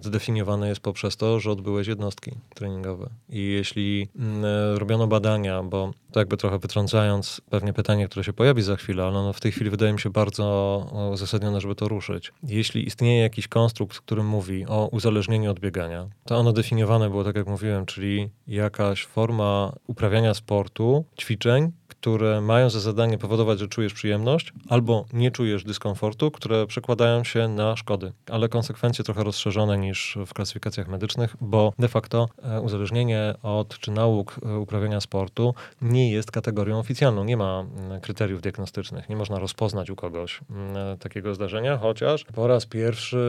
zdefiniowane 0.00 0.68
jest 0.68 0.80
poprzez 0.80 1.16
to, 1.16 1.40
że 1.40 1.50
odbyłeś 1.50 1.86
jednostki 1.86 2.30
treningowe. 2.54 3.10
I 3.28 3.42
jeśli 3.42 4.08
mm, 4.16 4.44
e, 4.44 4.78
robiono 4.78 5.06
badania, 5.06 5.62
bo 5.62 5.92
to 6.12 6.20
jakby 6.20 6.36
trochę 6.36 6.58
wytrącając 6.58 7.40
pewnie 7.50 7.72
pytanie, 7.72 8.08
które 8.08 8.24
się 8.24 8.32
pojawi 8.32 8.62
za 8.62 8.76
chwilę, 8.76 9.04
ale 9.04 9.32
w 9.32 9.40
tej 9.40 9.52
chwili 9.52 9.70
wydaje 9.70 9.92
mi 9.92 10.00
się 10.00 10.10
bardzo 10.10 11.10
uzasadnione, 11.12 11.60
żeby 11.60 11.74
to 11.74 11.88
ruszyć. 11.88 12.32
Jeśli 12.42 12.86
istnieje 12.86 13.20
jakiś 13.22 13.48
konstrukt, 13.48 13.98
który 13.98 14.22
mówi 14.22 14.66
o 14.66 14.86
uzależnienie 14.86 15.50
od 15.50 15.60
biegania, 15.60 16.06
to 16.24 16.36
ono 16.36 16.52
definiowane 16.52 17.10
było, 17.10 17.24
tak 17.24 17.36
jak 17.36 17.46
mówiłem, 17.46 17.86
czyli 17.86 18.30
jakaś 18.46 19.06
forma 19.06 19.72
uprawiania 19.86 20.34
sportu, 20.34 21.04
ćwiczeń, 21.20 21.72
które 22.00 22.40
mają 22.40 22.70
za 22.70 22.80
zadanie 22.80 23.18
powodować, 23.18 23.58
że 23.58 23.68
czujesz 23.68 23.94
przyjemność, 23.94 24.52
albo 24.68 25.04
nie 25.12 25.30
czujesz 25.30 25.64
dyskomfortu, 25.64 26.30
które 26.30 26.66
przekładają 26.66 27.24
się 27.24 27.48
na 27.48 27.76
szkody, 27.76 28.12
ale 28.30 28.48
konsekwencje 28.48 29.04
trochę 29.04 29.24
rozszerzone 29.24 29.78
niż 29.78 30.18
w 30.26 30.34
klasyfikacjach 30.34 30.88
medycznych, 30.88 31.36
bo 31.40 31.72
de 31.78 31.88
facto 31.88 32.28
e, 32.42 32.60
uzależnienie 32.60 33.34
od 33.42 33.78
czy 33.78 33.90
nauk 33.90 34.40
e, 34.42 34.58
uprawiania 34.58 35.00
sportu 35.00 35.54
nie 35.82 36.10
jest 36.10 36.30
kategorią 36.30 36.78
oficjalną. 36.78 37.24
Nie 37.24 37.36
ma 37.36 37.60
mm, 37.60 38.00
kryteriów 38.00 38.40
diagnostycznych, 38.40 39.08
nie 39.08 39.16
można 39.16 39.38
rozpoznać 39.38 39.90
u 39.90 39.96
kogoś 39.96 40.40
mm, 40.50 40.76
e, 40.76 40.96
takiego 40.96 41.34
zdarzenia, 41.34 41.78
chociaż 41.78 42.24
po 42.24 42.46
raz 42.46 42.66
pierwszy 42.66 43.20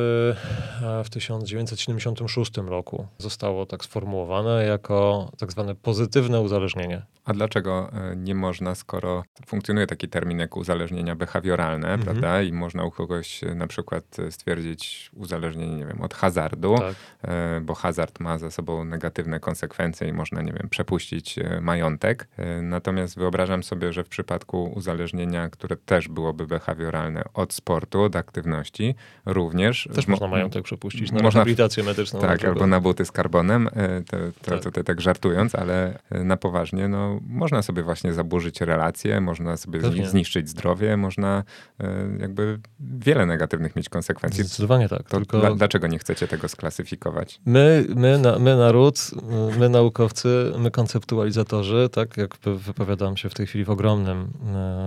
w 1.03 1.09
1976 1.09 2.57
roku 2.57 3.07
zostało 3.17 3.65
tak 3.65 3.83
sformułowane 3.83 4.65
jako 4.65 5.31
tak 5.37 5.51
zwane 5.51 5.75
pozytywne 5.75 6.41
uzależnienie. 6.41 7.01
A 7.25 7.33
dlaczego 7.33 7.91
nie 8.15 8.35
można 8.35 8.75
skoro 8.75 9.23
funkcjonuje 9.45 9.87
taki 9.87 10.09
termin 10.09 10.39
jak 10.39 10.57
uzależnienia 10.57 11.15
behawioralne, 11.15 11.87
mhm. 11.87 12.01
prawda? 12.01 12.41
I 12.41 12.53
można 12.53 12.83
u 12.83 12.91
kogoś 12.91 13.43
e, 13.43 13.55
na 13.55 13.67
przykład 13.67 14.19
e, 14.19 14.31
stwierdzić 14.31 15.11
uzależnienie, 15.13 15.75
nie 15.75 15.85
wiem, 15.85 16.01
od 16.01 16.13
hazardu, 16.13 16.75
tak. 16.77 16.95
E, 17.21 17.61
bo 17.61 17.75
hazard 17.75 18.19
ma 18.19 18.37
za 18.37 18.51
sobą 18.51 18.83
negatywne 18.83 19.39
konsekwencje 19.39 20.07
i 20.07 20.13
można, 20.13 20.41
nie 20.41 20.53
wiem, 20.53 20.69
przepuścić 20.69 21.35
majątek. 21.61 22.27
Natomiast 22.61 23.17
wyobrażam 23.17 23.63
sobie, 23.63 23.93
że 23.93 24.03
w 24.03 24.09
przypadku 24.09 24.71
uzależnienia, 24.75 25.49
które 25.49 25.75
też 25.75 26.07
byłoby 26.07 26.47
behawioralne 26.47 27.23
od 27.33 27.53
sportu, 27.53 28.01
od 28.01 28.15
aktywności, 28.15 28.95
również. 29.25 29.89
Też 29.95 30.07
można 30.07 30.27
majątek 30.27 30.63
przepuścić 30.63 31.11
na 31.11 31.23
można, 31.23 31.39
rehabilitację 31.39 31.83
medyczną. 31.83 32.19
Tak, 32.19 32.45
albo 32.45 32.67
na 32.67 32.79
buty 32.79 33.05
z 33.05 33.11
karbonem, 33.11 33.69
to, 34.09 34.17
to 34.41 34.51
tak. 34.51 34.63
tutaj 34.63 34.83
tak 34.83 35.01
żartując, 35.01 35.55
ale 35.55 35.99
na 36.11 36.37
poważnie, 36.37 36.87
no, 36.87 37.10
można 37.27 37.61
sobie 37.61 37.83
właśnie 37.83 38.13
zaburzyć 38.13 38.61
relacje, 38.61 39.21
można 39.21 39.57
sobie 39.57 39.79
Pewnie. 39.79 40.09
zniszczyć 40.09 40.49
zdrowie, 40.49 40.97
można 40.97 41.43
e, 41.79 42.17
jakby 42.19 42.59
wiele 42.79 43.25
negatywnych 43.25 43.75
mieć 43.75 43.89
konsekwencji. 43.89 44.43
Zdecydowanie 44.43 44.89
tak. 44.89 45.09
To 45.09 45.17
tylko... 45.17 45.55
Dlaczego 45.55 45.87
nie 45.87 45.99
chcecie 45.99 46.27
tego 46.27 46.47
sklasyfikować? 46.47 47.41
My, 47.45 47.85
my, 47.95 48.17
na, 48.17 48.39
my 48.39 48.55
naród, 48.55 49.11
my 49.59 49.69
naukowcy, 49.69 50.51
my 50.57 50.71
konceptualizatorzy, 50.71 51.89
tak 51.91 52.17
jak 52.17 52.37
wypowiadam 52.57 53.17
się 53.17 53.29
w 53.29 53.33
tej 53.33 53.47
chwili 53.47 53.65
w 53.65 53.69
ogromnym 53.69 54.33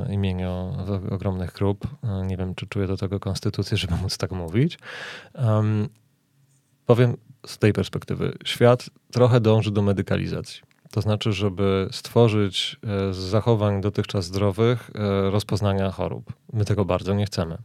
e, 0.08 0.14
imieniu 0.14 0.76
w 0.86 1.12
ogromnych 1.12 1.52
grup, 1.52 1.86
e, 2.04 2.26
nie 2.26 2.36
wiem, 2.36 2.54
czy 2.54 2.66
czuję 2.66 2.86
do 2.86 2.96
tego 2.96 3.20
konstytucję, 3.20 3.76
żeby 3.76 3.94
móc 3.96 4.18
tak 4.18 4.30
mówić, 4.32 4.78
um, 5.34 5.88
powiem 6.86 7.16
z 7.46 7.58
tej 7.58 7.72
perspektywy, 7.72 8.32
świat 8.44 8.90
trochę 9.12 9.40
dąży 9.40 9.70
do 9.70 9.82
medykalizacji. 9.82 10.73
To 10.94 11.00
znaczy, 11.00 11.32
żeby 11.32 11.88
stworzyć 11.90 12.76
e, 12.82 13.14
z 13.14 13.16
zachowań 13.16 13.80
dotychczas 13.80 14.24
zdrowych 14.24 14.90
e, 14.94 15.30
rozpoznania 15.30 15.90
chorób. 15.90 16.32
My 16.52 16.64
tego 16.64 16.84
bardzo 16.84 17.14
nie 17.14 17.26
chcemy. 17.26 17.58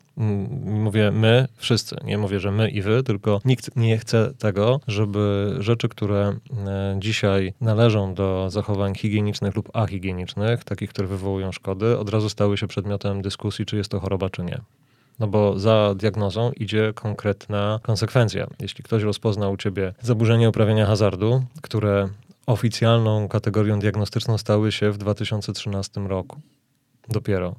Mówię 0.65 1.11
my, 1.11 1.47
wszyscy. 1.55 1.95
Nie 2.03 2.17
mówię, 2.17 2.39
że 2.39 2.51
my 2.51 2.69
i 2.69 2.81
wy, 2.81 3.03
tylko 3.03 3.41
nikt 3.45 3.75
nie 3.75 3.97
chce 3.97 4.33
tego, 4.39 4.79
żeby 4.87 5.55
rzeczy, 5.59 5.89
które 5.89 6.33
e, 6.67 6.95
dzisiaj 6.99 7.53
należą 7.61 8.13
do 8.13 8.49
zachowań 8.49 8.95
higienicznych 8.95 9.55
lub 9.55 9.69
ahigienicznych, 9.77 10.63
takich, 10.63 10.89
które 10.89 11.07
wywołują 11.07 11.51
szkody, 11.51 11.97
od 11.97 12.09
razu 12.09 12.29
stały 12.29 12.57
się 12.57 12.67
przedmiotem 12.67 13.21
dyskusji, 13.21 13.65
czy 13.65 13.77
jest 13.77 13.91
to 13.91 13.99
choroba, 13.99 14.29
czy 14.29 14.43
nie. 14.43 14.61
No 15.19 15.27
bo 15.27 15.59
za 15.59 15.95
diagnozą 15.95 16.51
idzie 16.51 16.93
konkretna 16.95 17.79
konsekwencja. 17.83 18.47
Jeśli 18.59 18.83
ktoś 18.83 19.03
rozpozna 19.03 19.49
u 19.49 19.57
ciebie 19.57 19.93
zaburzenie 20.01 20.49
uprawiania 20.49 20.85
hazardu, 20.85 21.43
które 21.61 22.09
oficjalną 22.49 23.27
kategorią 23.27 23.79
diagnostyczną 23.79 24.37
stały 24.37 24.71
się 24.71 24.91
w 24.91 24.97
2013 24.97 26.01
roku. 26.01 26.39
Dopiero. 27.09 27.55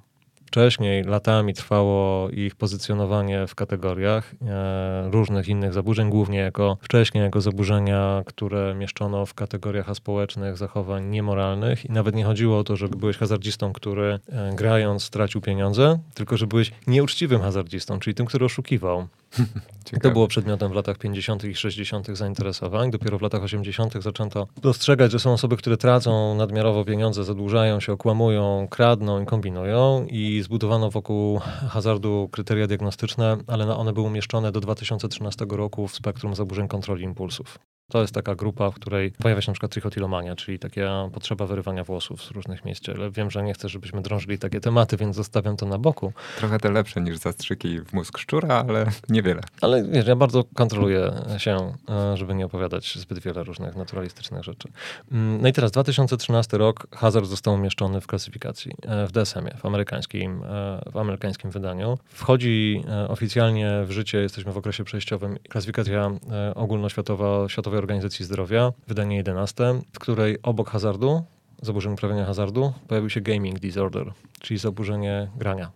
Wcześniej 0.47 1.05
latami 1.05 1.55
trwało 1.55 2.31
ich 2.31 2.57
pozycjonowanie 2.57 3.47
w 3.47 3.55
kategoriach 3.55 4.35
e, 4.43 5.11
różnych 5.11 5.49
innych 5.49 5.73
zaburzeń, 5.73 6.11
głównie 6.11 6.39
jako 6.39 6.79
wcześniej 6.81 7.25
jako 7.25 7.41
zaburzenia, 7.41 8.23
które 8.27 8.75
mieszczono 8.75 9.27
w 9.27 9.35
kategoriach 9.35 9.89
aspołecznych 9.89 10.57
zachowań 10.57 11.07
niemoralnych 11.07 11.85
i 11.85 11.93
nawet 11.93 12.15
nie 12.15 12.25
chodziło 12.25 12.59
o 12.59 12.65
to, 12.65 12.77
że 12.77 12.89
byłeś 12.89 13.17
hazardzistą, 13.17 13.73
który 13.73 14.19
e, 14.29 14.51
grając 14.55 15.03
stracił 15.03 15.41
pieniądze, 15.41 15.99
tylko 16.15 16.37
że 16.37 16.47
byłeś 16.47 16.73
nieuczciwym 16.87 17.41
hazardzistą, 17.41 17.99
czyli 17.99 18.15
tym, 18.15 18.27
który 18.27 18.45
oszukiwał. 18.45 19.09
To 20.02 20.11
było 20.11 20.28
przedmiotem 20.28 20.73
w 20.73 20.74
latach 20.74 20.98
50. 20.98 21.44
i 21.44 21.55
60. 21.55 22.07
zainteresowań. 22.16 22.90
Dopiero 22.90 23.19
w 23.19 23.23
latach 23.23 23.43
80. 23.43 24.02
zaczęto 24.02 24.47
dostrzegać, 24.62 25.12
że 25.12 25.19
są 25.19 25.32
osoby, 25.32 25.57
które 25.57 25.77
tracą 25.77 26.35
nadmiarowo 26.35 26.85
pieniądze, 26.85 27.24
zadłużają 27.24 27.81
się, 27.81 27.93
okłamują, 27.93 28.69
kradną 28.70 29.23
i 29.23 29.27
kombinują. 29.27 30.07
I 30.11 30.43
zbudowano 30.44 30.90
wokół 30.90 31.39
hazardu 31.69 32.28
kryteria 32.32 32.66
diagnostyczne, 32.66 33.36
ale 33.47 33.77
one 33.77 33.93
były 33.93 34.07
umieszczone 34.07 34.52
do 34.52 34.61
2013 34.61 35.47
roku 35.51 35.89
w 35.89 35.94
spektrum 35.94 36.35
zaburzeń 36.35 36.69
kontroli 36.69 37.05
impulsów. 37.05 37.59
To 37.90 38.01
jest 38.01 38.15
taka 38.15 38.35
grupa, 38.35 38.70
w 38.70 38.74
której 38.74 39.12
pojawia 39.12 39.40
się 39.40 39.51
na 39.51 39.55
przykład 39.55 39.73
trichotillomania, 39.73 40.36
czyli 40.36 40.59
taka 40.59 41.09
potrzeba 41.12 41.47
wyrywania 41.47 41.85
włosów 41.85 42.23
z 42.23 42.31
różnych 42.31 42.65
miejsc 42.65 42.89
Ale 42.89 43.11
Wiem, 43.11 43.31
że 43.31 43.43
nie 43.43 43.55
chcę, 43.55 43.69
żebyśmy 43.69 44.02
drążyli 44.02 44.39
takie 44.39 44.61
tematy, 44.61 44.97
więc 44.97 45.16
zostawiam 45.16 45.57
to 45.57 45.66
na 45.66 45.78
boku. 45.78 46.12
Trochę 46.39 46.59
te 46.59 46.70
lepsze 46.70 47.01
niż 47.01 47.16
zastrzyki 47.16 47.81
w 47.81 47.93
mózg 47.93 48.19
szczura, 48.19 48.65
ale 48.69 48.86
niewiele. 49.21 49.43
Ale 49.61 49.85
wiesz, 49.85 50.07
ja 50.07 50.17
bardzo 50.17 50.45
kontroluję 50.55 51.13
się, 51.39 51.73
e, 51.89 52.17
żeby 52.17 52.35
nie 52.35 52.47
opowiadać 52.47 52.99
zbyt 52.99 53.19
wiele 53.19 53.45
różnych 53.45 53.77
naturalistycznych 53.77 54.45
rzeczy. 54.45 54.69
Mm, 55.13 55.43
no 55.43 55.49
i 55.49 55.53
teraz 55.53 55.71
2013 55.71 56.59
rok, 56.59 56.87
hazard 56.93 57.27
został 57.27 57.55
umieszczony 57.55 58.01
w 58.01 58.07
klasyfikacji 58.07 58.73
e, 58.83 59.07
w 59.07 59.13
DSM-ie, 59.13 59.57
w 59.57 59.67
amerykańskim, 59.67 60.43
e, 60.43 60.91
w 60.93 60.97
amerykańskim 60.97 61.51
wydaniu. 61.51 61.99
Wchodzi 62.05 62.85
oficjalnie 63.09 63.83
w 63.85 63.91
życie, 63.91 64.19
jesteśmy 64.19 64.53
w 64.53 64.57
okresie 64.57 64.85
przejściowym, 64.85 65.39
klasyfikacja 65.49 66.11
ogólnoświatowa, 66.55 67.49
światowej 67.49 67.79
Organizacji 67.79 68.25
Zdrowia, 68.25 68.73
wydanie 68.89 69.17
11, 69.17 69.65
w 69.93 69.99
której 69.99 70.39
obok 70.43 70.71
hazardu, 70.71 71.23
zaburzeń 71.63 71.93
uprawiania 71.93 72.25
hazardu, 72.25 72.73
pojawił 72.89 73.11
się 73.11 73.21
gaming 73.21 73.59
disorder, 73.59 74.13
czyli 74.41 74.59
zaburzenie 74.59 75.29
grania. 75.37 75.71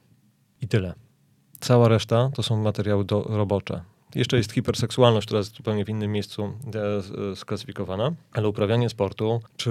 I 0.61 0.69
tyle. 0.69 1.04
Cała 1.61 1.89
reszta 1.89 2.31
to 2.35 2.43
są 2.43 2.63
materiały 2.63 3.05
do, 3.05 3.23
robocze. 3.23 3.81
Jeszcze 4.15 4.37
jest 4.37 4.53
hiperseksualność, 4.53 5.27
która 5.27 5.39
jest 5.39 5.57
zupełnie 5.57 5.85
w 5.85 5.89
innym 5.89 6.13
miejscu 6.13 6.53
e, 7.33 7.37
sklasyfikowana, 7.37 8.13
ale 8.33 8.49
uprawianie 8.49 8.89
sportu, 8.89 9.41
czy 9.57 9.71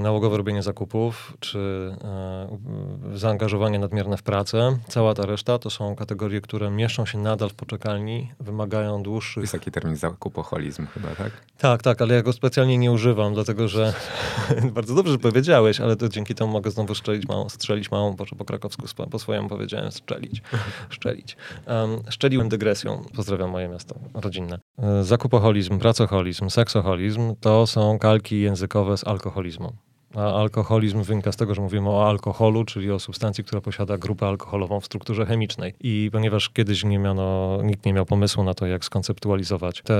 nałogowe 0.00 0.36
robienie 0.36 0.62
zakupów, 0.62 1.36
czy 1.40 1.58
e, 2.04 3.18
zaangażowanie 3.18 3.78
nadmierne 3.78 4.16
w 4.16 4.22
pracę, 4.22 4.78
cała 4.88 5.14
ta 5.14 5.26
reszta 5.26 5.58
to 5.58 5.70
są 5.70 5.96
kategorie, 5.96 6.40
które 6.40 6.70
mieszczą 6.70 7.06
się 7.06 7.18
nadal 7.18 7.48
w 7.48 7.54
poczekalni, 7.54 8.32
wymagają 8.40 9.02
dłuższych... 9.02 9.42
Jest 9.42 9.52
taki 9.52 9.70
termin 9.70 9.96
zakupoholizm 9.96 10.86
chyba, 10.86 11.08
tak? 11.08 11.32
Tak, 11.58 11.82
tak, 11.82 12.02
ale 12.02 12.14
ja 12.14 12.22
go 12.22 12.32
specjalnie 12.32 12.78
nie 12.78 12.92
używam, 12.92 13.34
dlatego 13.34 13.68
że 13.68 13.94
bardzo 14.74 14.94
dobrze, 14.94 15.12
że 15.12 15.18
powiedziałeś, 15.18 15.80
ale 15.80 15.96
to 15.96 16.08
dzięki 16.08 16.34
temu 16.34 16.52
mogę 16.52 16.70
znowu 16.70 16.94
strzelić 16.94 17.28
małą, 17.28 17.48
strzelić 17.48 17.90
małą, 17.90 18.16
po, 18.16 18.26
po 18.26 18.44
krakowsku 18.44 18.82
po 19.10 19.18
swojemu 19.18 19.48
powiedziałem 19.48 19.92
strzelić, 19.92 20.42
szczelić. 20.90 21.36
Um, 21.66 22.02
szczeliłem 22.08 22.48
dygresją, 22.48 23.04
pozdrawiam 23.16 23.50
moje 23.50 23.68
miasto 23.68 23.79
rodzinne. 24.14 24.58
E, 24.78 25.04
zakupoholizm, 25.04 25.78
pracoholizm, 25.78 26.50
seksoholizm 26.50 27.34
to 27.40 27.66
są 27.66 27.98
kalki 27.98 28.40
językowe 28.40 28.96
z 28.96 29.06
alkoholizmu. 29.06 29.72
A 30.14 30.40
alkoholizm 30.40 31.02
wynika 31.02 31.32
z 31.32 31.36
tego, 31.36 31.54
że 31.54 31.62
mówimy 31.62 31.90
o 31.90 32.08
alkoholu, 32.08 32.64
czyli 32.64 32.90
o 32.90 32.98
substancji, 32.98 33.44
która 33.44 33.60
posiada 33.60 33.98
grupę 33.98 34.26
alkoholową 34.26 34.80
w 34.80 34.86
strukturze 34.86 35.26
chemicznej. 35.26 35.74
I 35.80 36.10
ponieważ 36.12 36.50
kiedyś 36.50 36.84
nie 36.84 36.98
miano, 36.98 37.58
nikt 37.62 37.86
nie 37.86 37.92
miał 37.92 38.06
pomysłu 38.06 38.44
na 38.44 38.54
to, 38.54 38.66
jak 38.66 38.84
skonceptualizować 38.84 39.82
te 39.82 39.98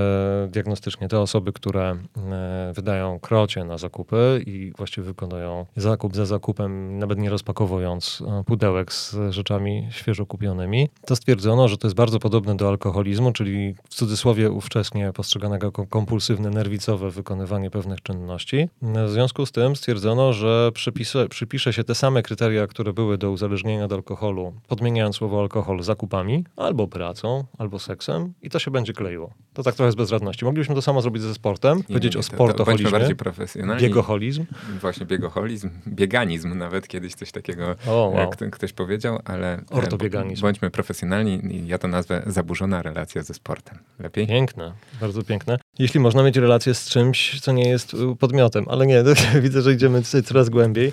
diagnostycznie 0.50 1.08
te 1.08 1.20
osoby, 1.20 1.52
które 1.52 1.96
e, 2.16 2.72
wydają 2.74 3.20
krocie 3.20 3.64
na 3.64 3.78
zakupy 3.78 4.42
i 4.46 4.72
właściwie 4.76 5.04
wykonują 5.04 5.66
zakup 5.76 6.16
za 6.16 6.26
zakupem, 6.26 6.98
nawet 6.98 7.18
nie 7.18 7.30
rozpakowując 7.30 8.22
e, 8.40 8.44
pudełek 8.44 8.92
z 8.92 9.16
rzeczami 9.30 9.88
świeżo 9.90 10.26
kupionymi, 10.26 10.88
to 11.06 11.16
stwierdzono, 11.16 11.68
że 11.68 11.78
to 11.78 11.86
jest 11.86 11.96
bardzo 11.96 12.18
podobne 12.18 12.56
do 12.56 12.68
alkoholizmu, 12.68 13.32
czyli 13.32 13.74
w 13.88 13.94
cudzysłowie 13.94 14.50
ówcześnie 14.50 15.12
postrzeganego 15.12 15.72
kompulsywne, 15.72 16.50
nerwicowe 16.50 17.10
wykonywanie 17.10 17.70
pewnych 17.70 18.02
czynności. 18.02 18.68
W 18.82 19.10
związku 19.10 19.46
z 19.46 19.52
tym 19.52 19.76
stwierdzono, 19.76 19.99
stwierdzono, 20.00 20.32
że 20.32 20.70
przypisze, 20.74 21.28
przypisze 21.28 21.72
się 21.72 21.84
te 21.84 21.94
same 21.94 22.22
kryteria, 22.22 22.66
które 22.66 22.92
były 22.92 23.18
do 23.18 23.30
uzależnienia 23.30 23.84
od 23.84 23.92
alkoholu, 23.92 24.52
podmieniając 24.68 25.16
słowo 25.16 25.40
alkohol 25.40 25.82
zakupami, 25.82 26.44
albo 26.56 26.88
pracą, 26.88 27.44
albo 27.58 27.78
seksem 27.78 28.32
i 28.42 28.50
to 28.50 28.58
się 28.58 28.70
będzie 28.70 28.92
kleiło. 28.92 29.34
To 29.54 29.62
tak 29.62 29.74
trochę 29.74 29.92
z 29.92 29.94
bezradności. 29.94 30.44
Moglibyśmy 30.44 30.74
to 30.74 30.82
samo 30.82 31.02
zrobić 31.02 31.22
ze 31.22 31.34
sportem, 31.34 31.78
nie, 31.78 31.84
powiedzieć 31.84 32.14
nie, 32.14 32.20
o 32.20 32.22
sportoholizmie. 32.22 32.90
bardziej 32.90 33.16
profesjonalni. 33.16 33.82
Biegoholizm. 33.82 34.44
Właśnie 34.80 35.06
biegoholizm, 35.06 35.70
bieganizm 35.88 36.58
nawet 36.58 36.88
kiedyś 36.88 37.14
coś 37.14 37.32
takiego 37.32 37.76
o, 37.86 37.90
wow. 37.90 38.14
jak 38.14 38.50
ktoś 38.50 38.72
powiedział, 38.72 39.18
ale 39.24 39.54
e, 39.54 39.64
Ortobieganizm. 39.70 40.42
bądźmy 40.42 40.70
profesjonalni. 40.70 41.40
Ja 41.66 41.78
to 41.78 41.88
nazwę 41.88 42.22
zaburzona 42.26 42.82
relacja 42.82 43.22
ze 43.22 43.34
sportem. 43.34 43.78
Lepiej? 43.98 44.26
Piękne, 44.26 44.72
bardzo 45.00 45.22
piękne. 45.22 45.58
Jeśli 45.78 46.00
można 46.00 46.22
mieć 46.22 46.36
relację 46.36 46.74
z 46.74 46.88
czymś, 46.88 47.40
co 47.40 47.52
nie 47.52 47.68
jest 47.68 47.96
podmiotem, 48.18 48.64
ale 48.68 48.86
nie, 48.86 49.04
widzę, 49.42 49.62
że 49.62 49.72
idziemy 49.72 50.02
tutaj 50.02 50.22
coraz 50.22 50.48
głębiej. 50.48 50.92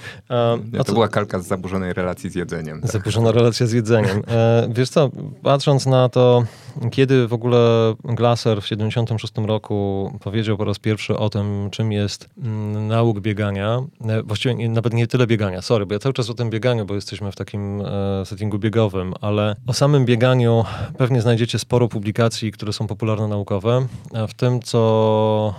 Ja, 0.74 0.78
to 0.78 0.84
co... 0.84 0.94
była 0.94 1.08
kalka 1.08 1.40
z 1.40 1.48
zaburzonej 1.48 1.94
relacji 1.94 2.30
z 2.30 2.36
jedzeniem. 2.36 2.82
Tak? 2.82 2.91
Zaburzona 2.91 3.32
relacja 3.32 3.68
z 3.68 3.72
jedzeniem. 3.72 4.24
E, 4.28 4.68
wiesz 4.72 4.90
co, 4.90 5.12
patrząc 5.44 5.86
na 5.86 6.10
to, 6.10 6.44
kiedy 6.91 7.28
w 7.28 7.34
ogóle 7.34 7.94
Glasser 8.04 8.62
w 8.62 8.68
76 8.68 9.34
roku 9.38 10.12
powiedział 10.24 10.58
po 10.58 10.66
raz 10.66 10.80
pierwszy 10.80 11.18
o 11.18 11.30
tym, 11.30 11.70
czym 11.72 11.91
jest 11.91 12.30
mm, 12.44 12.88
nauk 12.88 13.20
biegania, 13.20 13.84
e, 14.10 14.24
właściwie 14.24 14.56
nie, 14.56 14.70
nawet 14.70 14.94
nie 14.94 15.08
tyle 15.08 15.28
biegania, 15.28 15.62
sorry, 15.62 15.86
bo 15.86 15.94
ja 15.94 15.99
cały 15.99 16.14
czas 16.14 16.30
o 16.30 16.34
tym 16.34 16.49
bieganiu, 16.49 16.86
bo 16.86 16.95
jesteśmy 16.95 17.32
w 17.32 17.36
takim 17.36 17.82
e, 17.82 18.26
settingu 18.26 18.60
biegowym, 18.60 19.14
ale 19.22 19.56
o 19.68 19.74
samym 19.74 20.06
bieganiu 20.06 20.66
pewnie 20.98 21.22
znajdziecie 21.22 21.60
sporo 21.60 21.88
publikacji, 21.88 22.52
które 22.52 22.74
są 22.74 22.88
popularne 22.88 23.28
naukowe. 23.28 23.88
W 24.28 24.34
tym, 24.34 24.60
co 24.68 25.53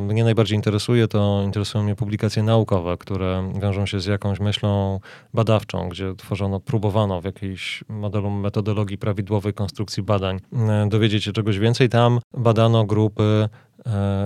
mnie 0.00 0.24
najbardziej 0.24 0.56
interesuje, 0.56 1.08
to 1.08 1.42
interesują 1.44 1.84
mnie 1.84 1.94
publikacje 1.94 2.42
naukowe, 2.42 2.96
które 2.96 3.52
wiążą 3.62 3.86
się 3.86 4.00
z 4.00 4.06
jakąś 4.06 4.40
myślą 4.40 5.00
badawczą, 5.34 5.88
gdzie 5.88 6.14
tworzono, 6.14 6.60
próbowano 6.60 7.20
w 7.20 7.24
jakiejś 7.24 7.84
modelu 7.88 8.30
metodologii 8.30 8.98
prawidłowej 8.98 9.54
konstrukcji 9.54 10.02
badań 10.02 10.40
e, 10.52 10.88
dowiedzieć 10.88 11.24
się 11.24 11.32
czegoś 11.32 11.58
więcej. 11.58 11.88
Tam 11.88 12.20
badano 12.34 12.84
grupy 12.84 13.48
E, 13.75 13.75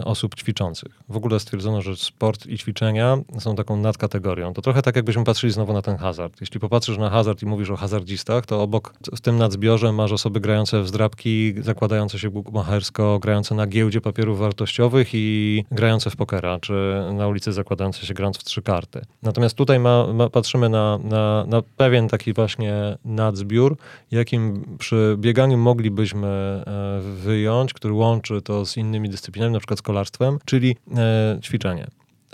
osób 0.04 0.34
ćwiczących. 0.34 1.02
W 1.08 1.16
ogóle 1.16 1.40
stwierdzono, 1.40 1.82
że 1.82 1.96
sport 1.96 2.46
i 2.46 2.58
ćwiczenia 2.58 3.18
są 3.38 3.56
taką 3.56 3.76
nadkategorią. 3.76 4.54
To 4.54 4.62
trochę 4.62 4.82
tak, 4.82 4.96
jakbyśmy 4.96 5.24
patrzyli 5.24 5.52
znowu 5.52 5.72
na 5.72 5.82
ten 5.82 5.96
hazard. 5.96 6.40
Jeśli 6.40 6.60
popatrzysz 6.60 6.98
na 6.98 7.10
hazard 7.10 7.42
i 7.42 7.46
mówisz 7.46 7.70
o 7.70 7.76
hazardzistach, 7.76 8.46
to 8.46 8.62
obok 8.62 8.94
w 9.16 9.20
tym 9.20 9.36
nadzbiorze 9.36 9.92
masz 9.92 10.12
osoby 10.12 10.40
grające 10.40 10.82
w 10.82 10.88
zdrabki, 10.88 11.54
zakładające 11.62 12.18
się 12.18 12.30
bukmachersko, 12.30 13.18
grające 13.18 13.54
na 13.54 13.66
giełdzie 13.66 14.00
papierów 14.00 14.38
wartościowych 14.38 15.08
i 15.12 15.64
grające 15.70 16.10
w 16.10 16.16
pokera, 16.16 16.58
czy 16.60 16.72
na 17.12 17.28
ulicy 17.28 17.52
zakładające 17.52 18.06
się 18.06 18.14
grając 18.14 18.38
w 18.38 18.44
trzy 18.44 18.62
karty. 18.62 19.02
Natomiast 19.22 19.56
tutaj 19.56 19.78
ma, 19.78 20.06
ma, 20.12 20.28
patrzymy 20.28 20.68
na, 20.68 20.98
na, 20.98 21.44
na 21.46 21.62
pewien 21.76 22.08
taki 22.08 22.32
właśnie 22.32 22.98
nadzbiór, 23.04 23.76
jakim 24.10 24.76
przy 24.78 25.16
bieganiu 25.18 25.58
moglibyśmy 25.58 26.28
e, 26.28 27.00
wyjąć, 27.00 27.74
który 27.74 27.94
łączy 27.94 28.42
to 28.42 28.66
z 28.66 28.76
innymi 28.76 29.08
dyscyplinami, 29.08 29.49
na 29.50 29.58
przykład 29.58 29.78
z 29.78 29.82
kolarstwem, 29.82 30.38
czyli 30.44 30.76
e, 30.96 31.38
ćwiczenie 31.42 31.86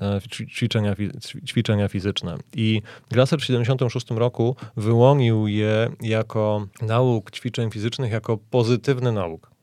e, 0.02 0.20
ćwiczenia, 0.48 0.94
ćwiczenia 1.47 1.88
fizyczne. 1.88 2.36
I 2.55 2.82
Glasser 3.10 3.38
w 3.38 3.43
1976 3.43 4.10
roku 4.10 4.56
wyłonił 4.76 5.47
je 5.47 5.90
jako 6.01 6.66
nauk 6.82 7.30
ćwiczeń 7.30 7.70
fizycznych, 7.70 8.12
jako 8.12 8.38
pozytywny 8.51 9.12
nauk. 9.12 9.56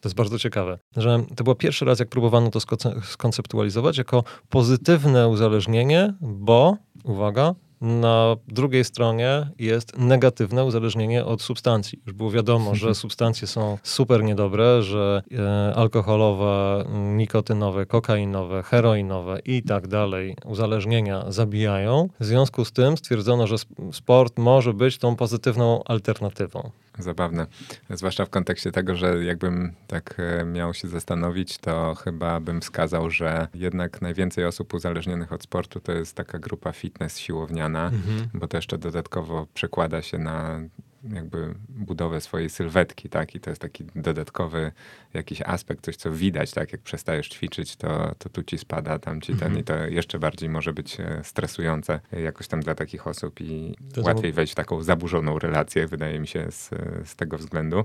To 0.00 0.08
jest 0.08 0.16
bardzo 0.16 0.38
ciekawe, 0.38 0.78
że 0.96 1.24
to 1.36 1.44
był 1.44 1.54
pierwszy 1.54 1.84
raz, 1.84 1.98
jak 1.98 2.08
próbowano 2.08 2.50
to 2.50 2.60
skonceptualizować 3.02 3.98
jako 3.98 4.24
pozytywne 4.48 5.28
uzależnienie, 5.28 6.14
bo, 6.20 6.76
uwaga, 7.04 7.54
na 7.80 8.36
drugiej 8.48 8.84
stronie 8.84 9.50
jest 9.58 9.98
negatywne 9.98 10.64
uzależnienie 10.64 11.24
od 11.24 11.42
substancji. 11.42 12.00
Już 12.06 12.14
było 12.14 12.30
wiadomo, 12.30 12.74
że 12.74 12.94
substancje 13.04 13.46
są 13.46 13.78
super 13.82 14.24
niedobre, 14.24 14.82
że 14.82 15.22
e, 15.38 15.74
alkoholowe, 15.74 16.84
nikotynowe, 17.16 17.86
kokainowe, 17.86 18.62
heroinowe 18.62 19.40
i 19.44 19.62
tak 19.62 19.88
dalej 19.88 20.36
uzależnienia 20.44 21.24
zabijają. 21.28 22.08
W 22.20 22.24
związku 22.24 22.64
z 22.64 22.72
tym 22.72 22.96
stwierdzono, 22.96 23.46
że 23.46 23.56
sport 23.92 24.38
może 24.38 24.74
być 24.74 24.98
tą 24.98 25.16
pozytywną 25.16 25.84
alternatywą 25.84 26.70
zabawne. 26.98 27.46
Zwłaszcza 27.90 28.24
w 28.24 28.30
kontekście 28.30 28.72
tego, 28.72 28.96
że 28.96 29.24
jakbym 29.24 29.72
tak 29.86 30.14
e, 30.18 30.44
miał 30.44 30.74
się 30.74 30.88
zastanowić, 30.88 31.58
to 31.58 31.94
chyba 31.94 32.40
bym 32.40 32.60
wskazał, 32.60 33.10
że 33.10 33.48
jednak 33.54 34.02
najwięcej 34.02 34.44
osób 34.44 34.74
uzależnionych 34.74 35.32
od 35.32 35.42
sportu 35.42 35.80
to 35.80 35.92
jest 35.92 36.16
taka 36.16 36.38
grupa 36.38 36.72
fitness 36.72 37.18
siłowniana, 37.18 37.84
mhm. 37.84 38.28
bo 38.34 38.48
to 38.48 38.56
jeszcze 38.56 38.78
dodatkowo 38.78 39.46
przekłada 39.54 40.02
się 40.02 40.18
na 40.18 40.60
jakby 41.02 41.54
budowę 41.68 42.20
swojej 42.20 42.50
sylwetki, 42.50 43.08
tak? 43.08 43.34
I 43.34 43.40
to 43.40 43.50
jest 43.50 43.62
taki 43.62 43.84
dodatkowy 43.94 44.72
jakiś 45.14 45.42
aspekt, 45.42 45.84
coś 45.84 45.96
co 45.96 46.12
widać, 46.12 46.50
tak? 46.50 46.72
Jak 46.72 46.80
przestajesz 46.80 47.28
ćwiczyć, 47.28 47.76
to, 47.76 48.14
to 48.18 48.28
tu 48.28 48.42
ci 48.42 48.58
spada, 48.58 48.98
tam 48.98 49.20
ci 49.20 49.32
ten 49.32 49.42
mhm. 49.42 49.58
i 49.58 49.64
to 49.64 49.76
jeszcze 49.76 50.18
bardziej 50.18 50.48
może 50.48 50.72
być 50.72 51.00
e, 51.00 51.20
stresujące 51.24 52.00
jakoś 52.12 52.48
tam 52.48 52.60
dla 52.60 52.74
takich 52.74 53.06
osób 53.06 53.40
i 53.40 53.74
to 53.94 54.02
łatwiej 54.02 54.32
wejść 54.32 54.52
w 54.52 54.56
taką 54.56 54.82
zaburzoną 54.82 55.38
relację, 55.38 55.86
wydaje 55.86 56.20
mi 56.20 56.26
się, 56.26 56.46
z, 56.50 56.70
z 57.04 57.16
tego 57.16 57.38
względu. 57.38 57.84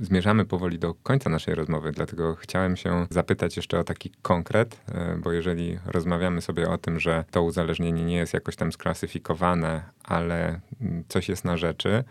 Zmierzamy 0.00 0.44
powoli 0.44 0.78
do 0.78 0.94
końca 0.94 1.30
naszej 1.30 1.54
rozmowy, 1.54 1.92
dlatego 1.92 2.34
chciałem 2.34 2.76
się 2.76 3.06
zapytać 3.10 3.56
jeszcze 3.56 3.78
o 3.78 3.84
taki 3.84 4.10
konkret, 4.22 4.80
e, 4.88 5.16
bo 5.16 5.32
jeżeli 5.32 5.78
rozmawiamy 5.86 6.40
sobie 6.40 6.70
o 6.70 6.78
tym, 6.78 7.00
że 7.00 7.24
to 7.30 7.42
uzależnienie 7.42 8.04
nie 8.04 8.16
jest 8.16 8.34
jakoś 8.34 8.56
tam 8.56 8.72
sklasyfikowane, 8.72 9.82
ale 10.04 10.60
mm, 10.80 11.04
coś 11.08 11.28
jest 11.28 11.44
na 11.44 11.56
rzeczy, 11.56 12.04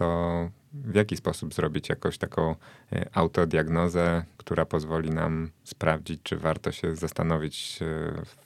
to 0.00 0.50
w 0.72 0.94
jaki 0.94 1.16
sposób 1.16 1.54
zrobić 1.54 1.88
jakąś 1.88 2.18
taką 2.18 2.54
e, 2.92 3.08
autodiagnozę, 3.12 4.24
która 4.36 4.64
pozwoli 4.66 5.10
nam 5.10 5.50
sprawdzić, 5.64 6.20
czy 6.22 6.36
warto 6.36 6.72
się 6.72 6.96
zastanowić 6.96 7.78
e, 7.82 7.86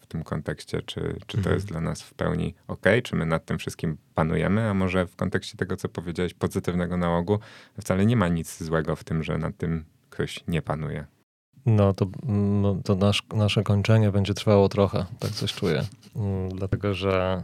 w 0.01 0.07
tym 0.07 0.25
kontekście, 0.25 0.83
czy, 0.83 1.17
czy 1.27 1.37
to 1.37 1.39
mhm. 1.39 1.55
jest 1.55 1.67
dla 1.67 1.81
nas 1.81 2.03
w 2.03 2.15
pełni 2.15 2.55
ok, 2.69 2.85
czy 3.05 3.17
my 3.17 3.27
nad 3.27 3.45
tym 3.45 3.59
wszystkim 3.59 3.97
panujemy, 4.15 4.71
a 4.71 4.75
może 4.75 5.07
w 5.07 5.17
kontekście 5.17 5.57
tego, 5.57 5.77
co 5.77 5.89
powiedziałeś, 5.89 6.35
pozytywnego 6.35 6.97
nałogu, 6.97 7.39
wcale 7.81 8.07
nie 8.07 8.17
ma 8.17 8.29
nic 8.29 8.63
złego 8.63 8.97
w 8.97 9.05
tym, 9.05 9.23
że 9.23 9.39
nad 9.39 9.57
tym 9.57 9.85
ktoś 10.11 10.45
nie 10.49 10.63
panuje. 10.63 11.05
No 11.67 11.95
to, 11.95 12.07
no, 12.63 12.77
to 12.85 12.95
nasz, 12.95 13.23
nasze 13.33 13.63
kończenie 13.63 14.11
będzie 14.11 14.35
trwało 14.35 14.69
trochę, 14.69 15.07
tak 15.19 15.31
coś 15.31 15.53
czuję. 15.53 15.85
Mm, 16.17 16.49
dlatego, 16.49 16.95
że 16.95 17.43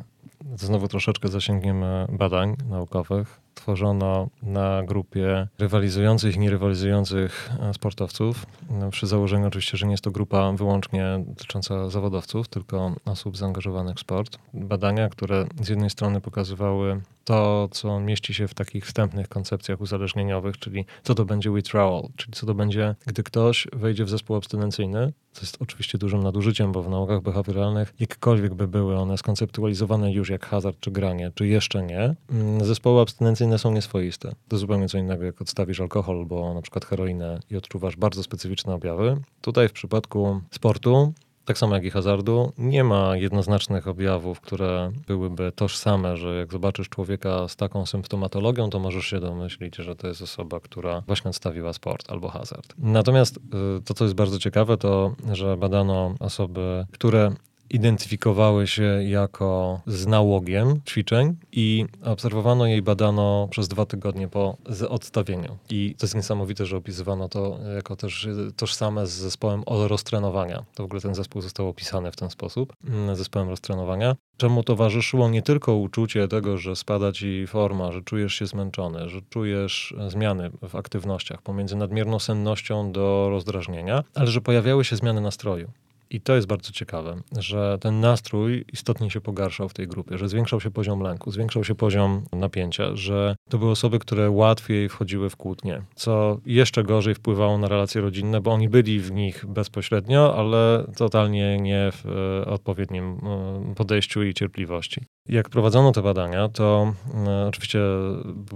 znowu 0.57 0.89
troszeczkę 0.89 1.29
zasięgniemy 1.29 2.07
badań 2.13 2.57
naukowych, 2.69 3.41
tworzono 3.55 4.29
na 4.43 4.83
grupie 4.83 5.49
rywalizujących 5.59 6.37
i 6.37 6.39
nierywalizujących 6.39 7.51
e, 7.61 7.75
sportowców. 7.75 8.47
No, 8.71 8.91
przy 8.91 9.07
założeniu 9.07 9.47
oczywiście, 9.47 9.77
że 9.77 9.87
nie 9.87 9.93
jest 9.93 10.05
to 10.05 10.11
grupa 10.11 10.53
wyłącznie 10.53 11.25
dotycząca 11.27 11.91
zawodowców, 11.91 12.49
tylko 12.49 12.95
osób 13.05 13.37
zaangażowanych 13.37 13.97
w 13.97 14.01
sport. 14.01 14.39
Badania, 14.55 15.09
które 15.09 15.47
z 15.61 15.69
jednej 15.69 15.91
strony 15.91 16.21
pokazywały 16.21 17.01
to, 17.25 17.69
co 17.71 18.01
mieści 18.01 18.35
się 18.35 18.49
w 18.49 18.55
takich 18.55 18.87
wstępnych 18.87 19.29
koncepcjach 19.29 19.81
uzależnieniowych, 19.81 20.59
czyli 20.59 20.85
co 21.03 21.15
to 21.15 21.25
będzie 21.25 21.51
withdrawal, 21.51 22.09
czyli 22.17 22.33
co 22.33 22.47
to 22.47 22.55
będzie, 22.55 22.95
gdy 23.07 23.23
ktoś 23.23 23.67
wejdzie 23.73 24.05
w 24.05 24.11
zespół 24.11 24.37
abstynencyjny, 24.37 25.13
co 25.33 25.41
jest 25.41 25.57
oczywiście 25.61 25.99
dużym 25.99 26.23
nadużyciem, 26.23 26.73
bo 26.73 26.83
w 26.83 26.89
naukach 26.89 27.23
behawioralnych, 27.23 27.95
jakkolwiek 28.01 28.55
by 28.55 28.69
były 28.69 28.99
one 28.99 29.19
skonceptualizowane 29.19 30.13
już 30.13 30.31
jak 30.31 30.47
hazard 30.47 30.81
czy 30.81 30.91
granie, 30.91 31.31
czy 31.35 31.47
jeszcze 31.47 31.83
nie, 31.83 32.15
mm, 32.31 32.65
zespoły 32.65 33.01
abstynencyjne 33.03 33.59
są 33.59 33.73
nieswoiste. 33.73 34.33
To 34.49 34.59
zupełnie 34.59 34.89
co 34.89 34.99
innego, 34.99 35.25
jak 35.25 35.41
odstawisz 35.41 35.81
alkohol 35.81 36.17
albo 36.17 36.55
na 36.55 36.63
przykład 36.63 36.85
heroinę 36.85 37.41
i 37.51 37.57
odczuwasz 37.57 37.97
bardzo 37.97 38.23
specyficzne 38.23 38.75
objawy. 38.75 39.17
Tutaj 39.41 39.69
w 39.69 39.73
przypadku 39.73 40.41
sportu 40.51 41.13
tak 41.45 41.59
samo 41.59 41.75
jak 41.75 41.85
i 41.85 41.91
hazardu, 41.91 42.53
nie 42.59 42.85
ma 42.85 43.17
jednoznacznych 43.17 43.89
objawów, 43.89 44.41
które 44.41 44.93
byłyby 45.07 45.53
tożsame, 45.53 46.17
że 46.17 46.37
jak 46.37 46.53
zobaczysz 46.53 46.89
człowieka 46.89 47.49
z 47.49 47.57
taką 47.57 47.87
symptomatologią, 47.87 48.71
to 48.71 48.79
możesz 48.79 49.07
się 49.07 49.21
domyślić, 49.21 49.77
że 49.77 49.97
to 49.97 50.09
jest 50.09 50.23
osoba, 50.23 50.61
która 50.61 51.03
właśnie 51.07 51.29
odstawiła 51.29 51.73
sport 51.73 52.11
albo 52.11 52.29
hazard. 52.29 52.75
Natomiast 52.79 53.37
y, 53.37 53.41
to, 53.85 53.95
co 53.95 54.05
jest 54.05 54.17
bardzo 54.17 54.39
ciekawe, 54.39 54.77
to, 54.77 55.15
że 55.33 55.57
badano 55.57 56.15
osoby, 56.21 56.87
które 56.93 57.33
identyfikowały 57.71 58.67
się 58.67 58.83
jako 59.05 59.81
z 59.87 60.07
nałogiem 60.07 60.81
ćwiczeń 60.89 61.37
i 61.53 61.87
obserwowano 62.05 62.67
jej, 62.67 62.83
badano 62.83 63.49
przez 63.51 63.69
dwa 63.69 63.87
tygodnie 63.87 64.29
po 64.29 64.57
odstawieniu. 64.89 65.59
I 65.71 65.95
to 65.99 66.07
jest 66.07 66.15
niesamowite, 66.15 66.67
że 66.67 66.77
opisywano 66.77 67.29
to 67.29 67.59
jako 67.75 67.97
też 67.97 68.29
tożsame 68.57 69.07
z 69.07 69.11
zespołem 69.11 69.63
roztrenowania. 69.67 70.65
To 70.75 70.83
w 70.83 70.87
ogóle 70.87 71.01
ten 71.01 71.15
zespół 71.15 71.43
został 71.43 71.69
opisany 71.69 72.13
w 72.13 72.17
ten 72.17 72.31
sposób, 72.31 72.73
mm, 72.89 73.17
zespołem 73.17 73.49
roztrenowania. 73.49 74.17
Czemu 74.37 74.63
towarzyszyło 74.63 75.31
nie 75.31 75.43
tylko 75.43 75.75
uczucie 75.75 76.29
tego, 76.29 76.59
że 76.59 76.77
spada 76.77 77.13
ci 77.13 77.47
forma, 77.47 77.93
że 77.93 78.03
czujesz 78.03 78.35
się 78.35 78.47
zmęczony, 78.47 79.09
że 79.09 79.21
czujesz 79.31 79.95
zmiany 80.09 80.51
w 80.69 80.77
aktywnościach 80.77 81.43
pomiędzy 81.43 81.77
nadmierną 81.77 82.19
sennością 82.19 82.93
do 82.93 83.27
rozdrażnienia, 83.31 84.05
ale 84.15 84.27
że 84.27 84.41
pojawiały 84.41 84.85
się 84.85 84.97
zmiany 84.97 85.21
nastroju. 85.21 85.71
I 86.11 86.21
to 86.21 86.35
jest 86.35 86.47
bardzo 86.47 86.73
ciekawe, 86.73 87.17
że 87.39 87.79
ten 87.81 88.01
nastrój 88.01 88.65
istotnie 88.73 89.11
się 89.11 89.21
pogarszał 89.21 89.69
w 89.69 89.75
tej 89.75 89.89
grupie, 89.89 90.19
że 90.19 90.29
zwiększał 90.29 90.61
się 90.61 90.71
poziom 90.71 91.01
lęku, 91.01 91.31
zwiększał 91.31 91.65
się 91.65 91.75
poziom 91.75 92.23
napięcia, 92.33 92.97
że 92.97 93.37
to 93.49 93.59
były 93.59 93.71
osoby, 93.71 93.99
które 93.99 94.31
łatwiej 94.31 94.89
wchodziły 94.89 95.31
w 95.31 95.37
kłótnie, 95.37 95.83
co 95.95 96.41
jeszcze 96.47 96.85
gorzej 96.85 97.15
wpływało 97.15 97.59
na 97.59 97.69
relacje 97.69 98.01
rodzinne, 98.01 98.41
bo 98.41 98.53
oni 98.53 98.69
byli 98.69 99.01
w 99.01 99.13
nich 99.13 99.47
bezpośrednio, 99.47 100.37
ale 100.37 100.87
totalnie 100.97 101.59
nie 101.59 101.91
w 101.93 102.07
e, 102.07 102.47
odpowiednim 102.47 103.05
e, 103.05 103.75
podejściu 103.75 104.23
i 104.23 104.35
cierpliwości. 104.35 105.05
Jak 105.29 105.49
prowadzono 105.49 105.93
te 105.93 106.03
badania, 106.03 106.49
to 106.49 106.93
e, 107.27 107.47
oczywiście 107.49 107.81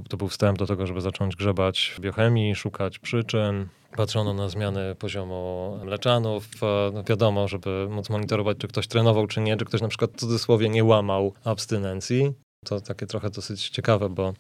to 0.09 0.17
był 0.17 0.29
wstęp 0.29 0.59
do 0.59 0.67
tego, 0.67 0.87
żeby 0.87 1.01
zacząć 1.01 1.37
grzebać 1.37 1.95
w 1.97 2.01
biochemii, 2.01 2.55
szukać 2.55 2.99
przyczyn, 2.99 3.69
Patrzono 3.97 4.35
na 4.35 4.49
zmiany 4.49 4.95
poziomu 4.95 5.73
mleczanów. 5.85 6.49
No 6.93 7.03
wiadomo, 7.03 7.49
żeby 7.49 7.87
móc 7.91 8.11
monitorować, 8.11 8.59
czy 8.59 8.69
ktoś 8.69 8.87
trenował, 8.87 9.27
czy 9.27 9.41
nie, 9.41 9.57
czy 9.57 9.65
ktoś 9.65 9.81
na 9.81 9.89
przykład 9.89 10.11
w 10.11 10.17
cudzysłowie 10.17 10.69
nie 10.69 10.85
łamał 10.85 11.33
abstynencji. 11.45 12.33
To 12.65 12.81
takie 12.81 13.07
trochę 13.07 13.31
dosyć 13.31 13.69
ciekawe, 13.69 14.09
bo, 14.09 14.33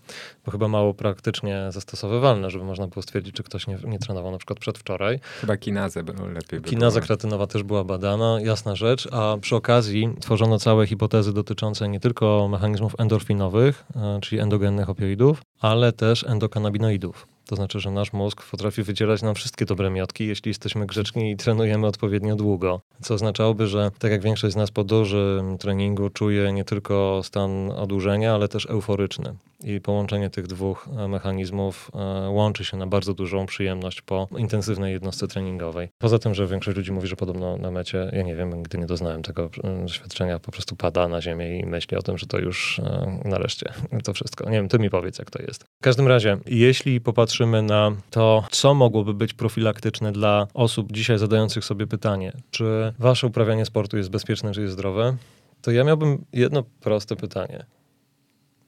bo 0.44 0.52
chyba 0.52 0.68
mało 0.68 0.94
praktycznie 0.94 1.66
zastosowywalne, 1.70 2.50
żeby 2.50 2.64
można 2.64 2.86
było 2.86 3.02
stwierdzić, 3.02 3.34
czy 3.34 3.42
ktoś 3.42 3.66
nie, 3.66 3.78
nie 3.84 3.98
trenował 3.98 4.32
na 4.32 4.38
przykład 4.38 4.58
przedwczoraj. 4.58 5.20
Chyba 5.40 5.56
kinazę 5.56 6.02
było 6.02 6.28
lepiej. 6.28 6.60
By 6.60 6.68
Kinaza 6.68 7.00
było. 7.00 7.06
kretynowa 7.06 7.46
też 7.46 7.62
była 7.62 7.84
badana, 7.84 8.38
jasna 8.40 8.76
rzecz, 8.76 9.08
a 9.12 9.36
przy 9.40 9.56
okazji 9.56 10.08
tworzono 10.20 10.58
całe 10.58 10.86
hipotezy 10.86 11.32
dotyczące 11.32 11.88
nie 11.88 12.00
tylko 12.00 12.48
mechanizmów 12.48 12.94
endorfinowych, 12.98 13.84
e, 13.96 14.18
czyli 14.22 14.40
endogennych 14.40 14.90
opioidów, 14.90 15.42
ale 15.60 15.92
też 15.92 16.24
endokanabinoidów. 16.24 17.33
To 17.46 17.56
znaczy, 17.56 17.80
że 17.80 17.90
nasz 17.90 18.12
mózg 18.12 18.50
potrafi 18.50 18.82
wydzielać 18.82 19.22
nam 19.22 19.34
wszystkie 19.34 19.64
dobre 19.64 19.90
miotki, 19.90 20.26
jeśli 20.26 20.48
jesteśmy 20.48 20.86
grzeczni 20.86 21.30
i 21.30 21.36
trenujemy 21.36 21.86
odpowiednio 21.86 22.36
długo. 22.36 22.80
Co 23.02 23.14
oznaczałoby, 23.14 23.66
że 23.66 23.90
tak 23.98 24.10
jak 24.10 24.22
większość 24.22 24.52
z 24.52 24.56
nas 24.56 24.70
po 24.70 24.84
dużym 24.84 25.58
treningu 25.58 26.10
czuje 26.10 26.52
nie 26.52 26.64
tylko 26.64 27.20
stan 27.24 27.70
odurzenia, 27.70 28.34
ale 28.34 28.48
też 28.48 28.66
euforyczny. 28.66 29.34
I 29.64 29.80
połączenie 29.80 30.30
tych 30.30 30.46
dwóch 30.46 30.88
e, 30.96 31.08
mechanizmów 31.08 31.90
e, 31.94 32.30
łączy 32.30 32.64
się 32.64 32.76
na 32.76 32.86
bardzo 32.86 33.14
dużą 33.14 33.46
przyjemność 33.46 34.02
po 34.02 34.28
intensywnej 34.38 34.92
jednostce 34.92 35.28
treningowej. 35.28 35.88
Poza 35.98 36.18
tym, 36.18 36.34
że 36.34 36.46
większość 36.46 36.76
ludzi 36.76 36.92
mówi, 36.92 37.08
że 37.08 37.16
podobno 37.16 37.56
na 37.56 37.70
mecie, 37.70 38.10
ja 38.12 38.22
nie 38.22 38.36
wiem, 38.36 38.54
nigdy 38.54 38.78
nie 38.78 38.86
doznałem 38.86 39.22
tego 39.22 39.50
e, 39.64 39.82
doświadczenia, 39.82 40.38
po 40.38 40.52
prostu 40.52 40.76
pada 40.76 41.08
na 41.08 41.20
ziemię 41.20 41.58
i 41.58 41.66
myśli 41.66 41.96
o 41.96 42.02
tym, 42.02 42.18
że 42.18 42.26
to 42.26 42.38
już 42.38 42.80
nareszcie 43.24 43.72
to 44.04 44.12
wszystko. 44.12 44.44
Nie 44.50 44.56
wiem, 44.56 44.68
ty 44.68 44.78
mi 44.78 44.90
powiedz, 44.90 45.18
jak 45.18 45.30
to 45.30 45.42
jest. 45.42 45.64
W 45.64 45.82
każdym 45.82 46.08
razie, 46.08 46.38
jeśli 46.46 47.00
popatrzymy 47.34 47.62
na 47.62 47.92
to, 48.10 48.44
co 48.50 48.74
mogłoby 48.74 49.14
być 49.14 49.34
profilaktyczne 49.34 50.12
dla 50.12 50.46
osób 50.54 50.92
dzisiaj 50.92 51.18
zadających 51.18 51.64
sobie 51.64 51.86
pytanie, 51.86 52.32
czy 52.50 52.92
wasze 52.98 53.26
uprawianie 53.26 53.64
sportu 53.64 53.96
jest 53.96 54.10
bezpieczne, 54.10 54.52
czy 54.52 54.60
jest 54.60 54.72
zdrowe, 54.72 55.16
to 55.62 55.70
ja 55.70 55.84
miałbym 55.84 56.24
jedno 56.32 56.62
proste 56.80 57.16
pytanie 57.16 57.66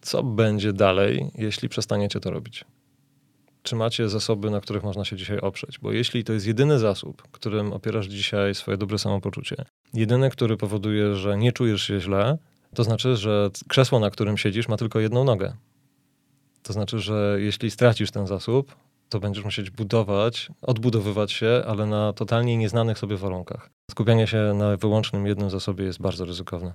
co 0.02 0.22
będzie 0.22 0.72
dalej, 0.72 1.30
jeśli 1.34 1.68
przestaniecie 1.68 2.20
to 2.20 2.30
robić? 2.30 2.64
Czy 3.62 3.76
macie 3.76 4.08
zasoby, 4.08 4.50
na 4.50 4.60
których 4.60 4.82
można 4.82 5.04
się 5.04 5.16
dzisiaj 5.16 5.38
oprzeć? 5.38 5.78
Bo 5.78 5.92
jeśli 5.92 6.24
to 6.24 6.32
jest 6.32 6.46
jedyny 6.46 6.78
zasób, 6.78 7.22
którym 7.32 7.72
opierasz 7.72 8.06
dzisiaj 8.06 8.54
swoje 8.54 8.76
dobre 8.76 8.98
samopoczucie, 8.98 9.56
jedyny, 9.94 10.30
który 10.30 10.56
powoduje, 10.56 11.14
że 11.14 11.36
nie 11.36 11.52
czujesz 11.52 11.82
się 11.82 12.00
źle, 12.00 12.38
to 12.74 12.84
znaczy, 12.84 13.16
że 13.16 13.50
krzesło, 13.68 14.00
na 14.00 14.10
którym 14.10 14.36
siedzisz, 14.36 14.68
ma 14.68 14.76
tylko 14.76 15.00
jedną 15.00 15.24
nogę. 15.24 15.52
To 16.66 16.72
znaczy, 16.72 16.98
że 16.98 17.36
jeśli 17.40 17.70
stracisz 17.70 18.10
ten 18.10 18.26
zasób, 18.26 18.76
to 19.08 19.20
będziesz 19.20 19.44
musieć 19.44 19.70
budować, 19.70 20.48
odbudowywać 20.62 21.32
się, 21.32 21.62
ale 21.66 21.86
na 21.86 22.12
totalnie 22.12 22.56
nieznanych 22.56 22.98
sobie 22.98 23.16
warunkach. 23.16 23.70
Skupianie 23.90 24.26
się 24.26 24.52
na 24.54 24.76
wyłącznym 24.76 25.26
jednym 25.26 25.50
zasobie 25.50 25.84
jest 25.84 26.00
bardzo 26.00 26.24
ryzykowne. 26.24 26.74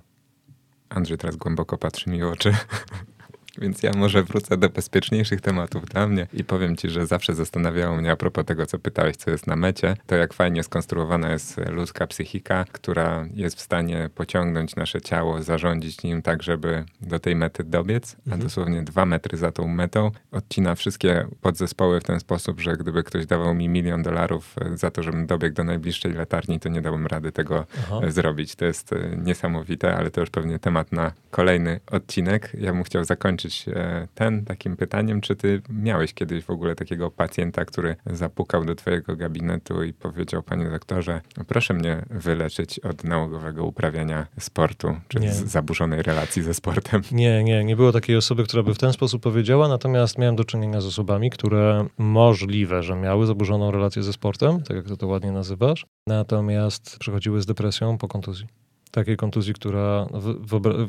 Andrzej 0.88 1.18
teraz 1.18 1.36
głęboko 1.36 1.78
patrzy 1.78 2.10
mi 2.10 2.22
w 2.22 2.26
oczy. 2.26 2.54
Więc 3.58 3.82
ja 3.82 3.92
może 3.96 4.22
wrócę 4.22 4.56
do 4.56 4.70
bezpieczniejszych 4.70 5.40
tematów 5.40 5.84
dla 5.84 6.06
mnie 6.06 6.26
i 6.32 6.44
powiem 6.44 6.76
ci, 6.76 6.90
że 6.90 7.06
zawsze 7.06 7.34
zastanawiało 7.34 7.96
mnie 7.96 8.10
a 8.10 8.16
propos 8.16 8.44
tego, 8.44 8.66
co 8.66 8.78
pytałeś, 8.78 9.16
co 9.16 9.30
jest 9.30 9.46
na 9.46 9.56
mecie, 9.56 9.96
to 10.06 10.16
jak 10.16 10.32
fajnie 10.32 10.62
skonstruowana 10.62 11.32
jest 11.32 11.56
ludzka 11.70 12.06
psychika, 12.06 12.64
która 12.72 13.26
jest 13.34 13.56
w 13.56 13.60
stanie 13.60 14.10
pociągnąć 14.14 14.76
nasze 14.76 15.00
ciało, 15.00 15.42
zarządzić 15.42 16.02
nim 16.02 16.22
tak, 16.22 16.42
żeby 16.42 16.84
do 17.00 17.18
tej 17.18 17.36
mety 17.36 17.64
dobiec, 17.64 18.16
a 18.16 18.24
mhm. 18.24 18.42
dosłownie 18.42 18.82
dwa 18.82 19.06
metry 19.06 19.38
za 19.38 19.52
tą 19.52 19.68
metą 19.68 20.10
odcina 20.32 20.74
wszystkie 20.74 21.26
podzespoły 21.40 22.00
w 22.00 22.04
ten 22.04 22.20
sposób, 22.20 22.60
że 22.60 22.76
gdyby 22.76 23.02
ktoś 23.02 23.26
dawał 23.26 23.54
mi 23.54 23.68
milion 23.68 24.02
dolarów 24.02 24.54
e, 24.60 24.76
za 24.76 24.90
to, 24.90 25.02
żebym 25.02 25.26
dobiegł 25.26 25.56
do 25.56 25.64
najbliższej 25.64 26.12
latarni, 26.12 26.60
to 26.60 26.68
nie 26.68 26.82
dałbym 26.82 27.06
rady 27.06 27.32
tego 27.32 27.66
Aha. 27.78 28.00
E, 28.02 28.12
zrobić. 28.12 28.56
To 28.56 28.64
jest 28.64 28.92
e, 28.92 29.16
niesamowite, 29.16 29.96
ale 29.96 30.10
to 30.10 30.20
już 30.20 30.30
pewnie 30.30 30.58
temat 30.58 30.92
na 30.92 31.12
kolejny 31.30 31.80
odcinek. 31.90 32.52
Ja 32.58 32.72
bym 32.72 32.84
chciał 32.84 33.04
zakończyć 33.04 33.41
zakończyć 33.42 33.68
e, 33.68 34.08
ten 34.14 34.44
takim 34.44 34.76
pytaniem, 34.76 35.20
czy 35.20 35.36
ty 35.36 35.62
miałeś 35.68 36.14
kiedyś 36.14 36.44
w 36.44 36.50
ogóle 36.50 36.74
takiego 36.74 37.10
pacjenta, 37.10 37.64
który 37.64 37.96
zapukał 38.06 38.64
do 38.64 38.74
twojego 38.74 39.16
gabinetu 39.16 39.82
i 39.82 39.92
powiedział, 39.92 40.42
panie 40.42 40.70
doktorze, 40.70 41.20
proszę 41.46 41.74
mnie 41.74 42.02
wyleczyć 42.10 42.78
od 42.78 43.04
nałogowego 43.04 43.64
uprawiania 43.64 44.26
sportu, 44.38 44.96
czy 45.08 45.20
nie. 45.20 45.32
zaburzonej 45.32 46.02
relacji 46.02 46.42
ze 46.42 46.54
sportem? 46.54 47.02
Nie, 47.12 47.44
nie, 47.44 47.64
nie 47.64 47.76
było 47.76 47.92
takiej 47.92 48.16
osoby, 48.16 48.44
która 48.44 48.62
by 48.62 48.74
w 48.74 48.78
ten 48.78 48.92
sposób 48.92 49.22
powiedziała, 49.22 49.68
natomiast 49.68 50.18
miałem 50.18 50.36
do 50.36 50.44
czynienia 50.44 50.80
z 50.80 50.86
osobami, 50.86 51.30
które 51.30 51.86
możliwe, 51.98 52.82
że 52.82 52.96
miały 52.96 53.26
zaburzoną 53.26 53.70
relację 53.70 54.02
ze 54.02 54.12
sportem, 54.12 54.62
tak 54.62 54.76
jak 54.76 54.86
to, 54.86 54.96
to 54.96 55.06
ładnie 55.06 55.32
nazywasz, 55.32 55.86
natomiast 56.06 56.98
przychodziły 56.98 57.42
z 57.42 57.46
depresją 57.46 57.98
po 57.98 58.08
kontuzji 58.08 58.61
takiej 58.92 59.16
kontuzji, 59.16 59.54
która. 59.54 60.06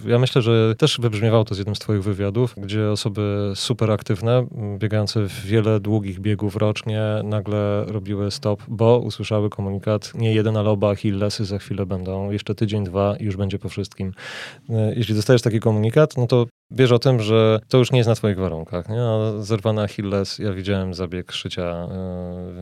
ja 0.07 0.19
myślę, 0.19 0.41
że 0.41 0.75
też 0.77 0.99
wybrzmiewało 1.01 1.45
to 1.45 1.55
z 1.55 1.57
jednym 1.57 1.75
z 1.75 1.79
Twoich 1.79 2.03
wywiadów, 2.03 2.55
gdzie 2.57 2.91
osoby 2.91 3.51
super 3.55 3.91
aktywne, 3.91 4.47
biegające 4.77 5.27
w 5.27 5.45
wiele 5.45 5.79
długich 5.79 6.19
biegów 6.19 6.55
rocznie, 6.55 7.01
nagle 7.23 7.85
robiły 7.85 8.31
stop, 8.31 8.63
bo 8.67 8.99
usłyszały 8.99 9.49
komunikat: 9.49 10.11
nie 10.15 10.33
jeden, 10.33 10.57
ale 10.57 10.69
oba 10.69 10.91
Achillesy 10.91 11.45
za 11.45 11.59
chwilę 11.59 11.85
będą, 11.85 12.31
jeszcze 12.31 12.55
tydzień, 12.55 12.83
dwa 12.83 13.15
i 13.17 13.23
już 13.23 13.35
będzie 13.35 13.59
po 13.59 13.69
wszystkim. 13.69 14.13
E, 14.69 14.93
jeśli 14.95 15.15
dostajesz 15.15 15.41
taki 15.41 15.59
komunikat, 15.59 16.17
no 16.17 16.27
to 16.27 16.45
wiesz 16.73 16.91
o 16.91 16.99
tym, 16.99 17.19
że 17.19 17.59
to 17.67 17.77
już 17.77 17.91
nie 17.91 17.97
jest 17.99 18.09
na 18.09 18.15
twoich 18.15 18.37
warunkach. 18.37 18.89
Nie? 18.89 19.03
Zerwany 19.43 19.81
Achilles, 19.81 20.39
ja 20.39 20.53
widziałem 20.53 20.93
zabieg 20.93 21.31
szycia 21.31 21.87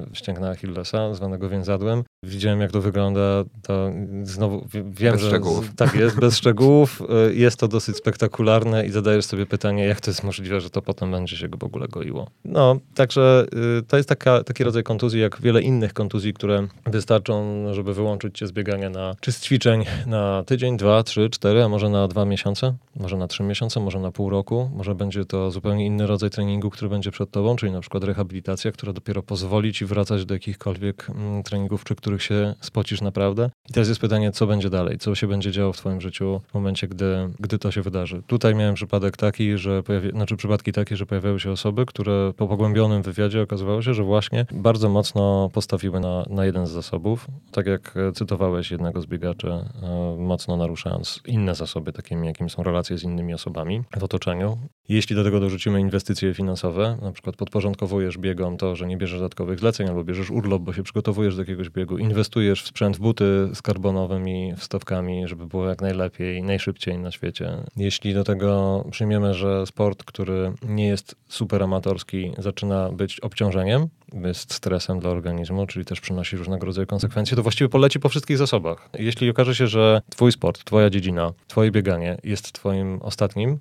yy, 0.09 0.15
ścięgna 0.15 0.49
Achillesa, 0.49 1.13
zwanego 1.13 1.49
więzadłem. 1.49 2.03
Widziałem, 2.23 2.61
jak 2.61 2.71
to 2.71 2.81
wygląda. 2.81 3.43
To 3.63 3.91
znowu 4.23 4.67
wiem, 4.71 5.13
bez 5.13 5.21
że 5.21 5.27
szczegółów. 5.27 5.75
tak 5.75 5.95
jest, 5.95 6.19
bez 6.19 6.37
szczegółów. 6.41 7.01
Yy, 7.27 7.35
jest 7.35 7.59
to 7.59 7.67
dosyć 7.67 7.95
spektakularne 7.95 8.85
i 8.85 8.89
zadajesz 8.91 9.25
sobie 9.25 9.45
pytanie, 9.45 9.85
jak 9.85 10.01
to 10.01 10.11
jest 10.11 10.23
możliwe, 10.23 10.61
że 10.61 10.69
to 10.69 10.81
potem 10.81 11.11
będzie 11.11 11.37
się 11.37 11.49
go 11.49 11.57
w 11.57 11.63
ogóle 11.63 11.87
goiło. 11.87 12.27
No, 12.45 12.79
także 12.95 13.45
yy, 13.53 13.81
to 13.87 13.97
jest 13.97 14.09
taka, 14.09 14.43
taki 14.43 14.63
rodzaj 14.63 14.83
kontuzji, 14.83 15.21
jak 15.21 15.41
wiele 15.41 15.61
innych 15.61 15.93
kontuzji, 15.93 16.33
które 16.33 16.67
wystarczą, 16.85 17.65
żeby 17.73 17.93
wyłączyć 17.93 18.37
cię 18.37 18.47
z 18.47 18.51
biegania 18.51 18.89
na, 18.89 19.15
czy 19.19 19.31
z 19.31 19.41
ćwiczeń 19.41 19.85
na 20.05 20.43
tydzień, 20.45 20.77
dwa, 20.77 21.03
trzy, 21.03 21.29
cztery, 21.29 21.63
a 21.63 21.69
może 21.69 21.89
na 21.89 22.07
dwa 22.07 22.25
miesiące, 22.25 22.73
może 22.95 23.17
na 23.17 23.27
trzy 23.27 23.43
miesiące, 23.43 23.79
może 23.79 23.99
na 24.01 24.11
pół 24.11 24.29
roku, 24.29 24.69
może 24.75 24.95
będzie 24.95 25.25
to 25.25 25.51
zupełnie 25.51 25.85
inny 25.85 26.07
rodzaj 26.07 26.29
treningu, 26.29 26.69
który 26.69 26.89
będzie 26.89 27.11
przed 27.11 27.31
tobą, 27.31 27.55
czyli 27.55 27.71
na 27.71 27.81
przykład 27.81 28.03
rehabilitacja, 28.03 28.71
która 28.71 28.93
dopiero 28.93 29.23
pozwoli 29.23 29.73
ci 29.73 29.85
wracać 29.85 30.25
do 30.25 30.33
jakichkolwiek 30.33 31.09
mm, 31.09 31.43
treningów, 31.43 31.83
przy 31.83 31.95
których 31.95 32.23
się 32.23 32.55
spocisz 32.61 33.01
naprawdę. 33.01 33.49
I 33.69 33.73
teraz 33.73 33.89
jest 33.89 34.01
pytanie, 34.01 34.31
co 34.31 34.47
będzie 34.47 34.69
dalej, 34.69 34.97
co 34.97 35.15
się 35.15 35.27
będzie 35.27 35.51
działo 35.51 35.73
w 35.73 35.77
twoim 35.77 36.01
życiu 36.01 36.41
w 36.47 36.53
momencie, 36.53 36.87
gdy, 36.87 37.29
gdy 37.39 37.59
to 37.59 37.71
się 37.71 37.81
wydarzy. 37.81 38.21
Tutaj 38.27 38.55
miałem 38.55 38.75
przypadek 38.75 39.17
taki, 39.17 39.57
że 39.57 39.83
pojawi, 39.83 40.09
znaczy 40.09 40.35
przypadki 40.35 40.71
takie, 40.71 40.97
że 40.97 41.05
pojawiały 41.05 41.39
się 41.39 41.51
osoby, 41.51 41.85
które 41.85 42.33
po 42.37 42.47
pogłębionym 42.47 43.01
wywiadzie 43.01 43.41
okazywało 43.41 43.81
się, 43.81 43.93
że 43.93 44.03
właśnie 44.03 44.45
bardzo 44.51 44.89
mocno 44.89 45.49
postawiły 45.53 45.99
na, 45.99 46.25
na 46.29 46.45
jeden 46.45 46.67
z 46.67 46.71
zasobów. 46.71 47.27
Tak 47.51 47.65
jak 47.65 47.95
cytowałeś 48.13 48.71
jednego 48.71 49.01
z 49.01 49.05
biegaczy, 49.05 49.47
e, 49.47 50.15
mocno 50.17 50.57
naruszając 50.57 51.19
inne 51.27 51.55
zasoby, 51.55 51.93
takimi 51.93 52.27
jakimi 52.27 52.49
są 52.49 52.63
relacje 52.63 52.97
z 52.97 53.03
innymi 53.03 53.33
osobami 53.33 53.80
w 53.99 54.03
otoczeniu. 54.03 54.57
Jeśli 54.89 55.15
do 55.15 55.23
tego 55.23 55.39
dorzucimy 55.39 55.79
inwestycje 55.79 56.33
finansowe, 56.33 56.97
na 57.01 57.11
przykład 57.11 57.35
podporządkowujesz 57.35 58.17
biegom 58.17 58.57
to, 58.57 58.75
że 58.75 58.87
nie 58.87 58.97
bierzesz 58.97 59.19
dodatkowych 59.19 59.59
zleceń 59.59 59.87
albo 59.87 60.03
bierzesz 60.03 60.31
urlop, 60.31 60.61
bo 60.61 60.73
się 60.73 60.83
przygotowujesz 60.83 61.35
do 61.35 61.41
jakiegoś 61.41 61.69
biegu, 61.69 61.97
inwestujesz 61.97 62.63
w 62.63 62.67
sprzęt, 62.67 62.97
w 62.97 62.99
buty 62.99 63.49
z 63.53 63.61
karbonowymi 63.61 64.53
wstawkami, 64.57 65.27
żeby 65.27 65.47
było 65.47 65.67
jak 65.67 65.81
najlepiej, 65.81 66.43
najszybciej 66.43 66.97
na 66.97 67.11
świecie. 67.11 67.51
Jeśli 67.77 68.13
do 68.13 68.23
tego 68.23 68.83
przyjmiemy, 68.91 69.33
że 69.33 69.65
sport, 69.65 70.03
który 70.03 70.53
nie 70.63 70.87
jest 70.87 71.15
super 71.27 71.63
amatorski, 71.63 72.31
zaczyna 72.37 72.89
być 72.89 73.19
obciążeniem, 73.19 73.87
jest 74.13 74.53
stresem 74.53 74.99
dla 74.99 75.09
organizmu, 75.09 75.67
czyli 75.67 75.85
też 75.85 76.01
przynosi 76.01 76.37
różnego 76.37 76.65
rodzaju 76.65 76.87
konsekwencje, 76.87 77.35
to 77.35 77.43
właściwie 77.43 77.69
poleci 77.69 77.99
po 77.99 78.09
wszystkich 78.09 78.37
zasobach. 78.37 78.89
Jeśli 78.99 79.29
okaże 79.29 79.55
się, 79.55 79.67
że 79.67 80.01
twój 80.09 80.31
sport, 80.31 80.63
twoja 80.63 80.89
dziedzina, 80.89 81.33
twoje 81.47 81.71
bieganie 81.71 82.17
jest 82.23 82.51
twoim 82.51 82.99
ostatnim, 83.01 83.59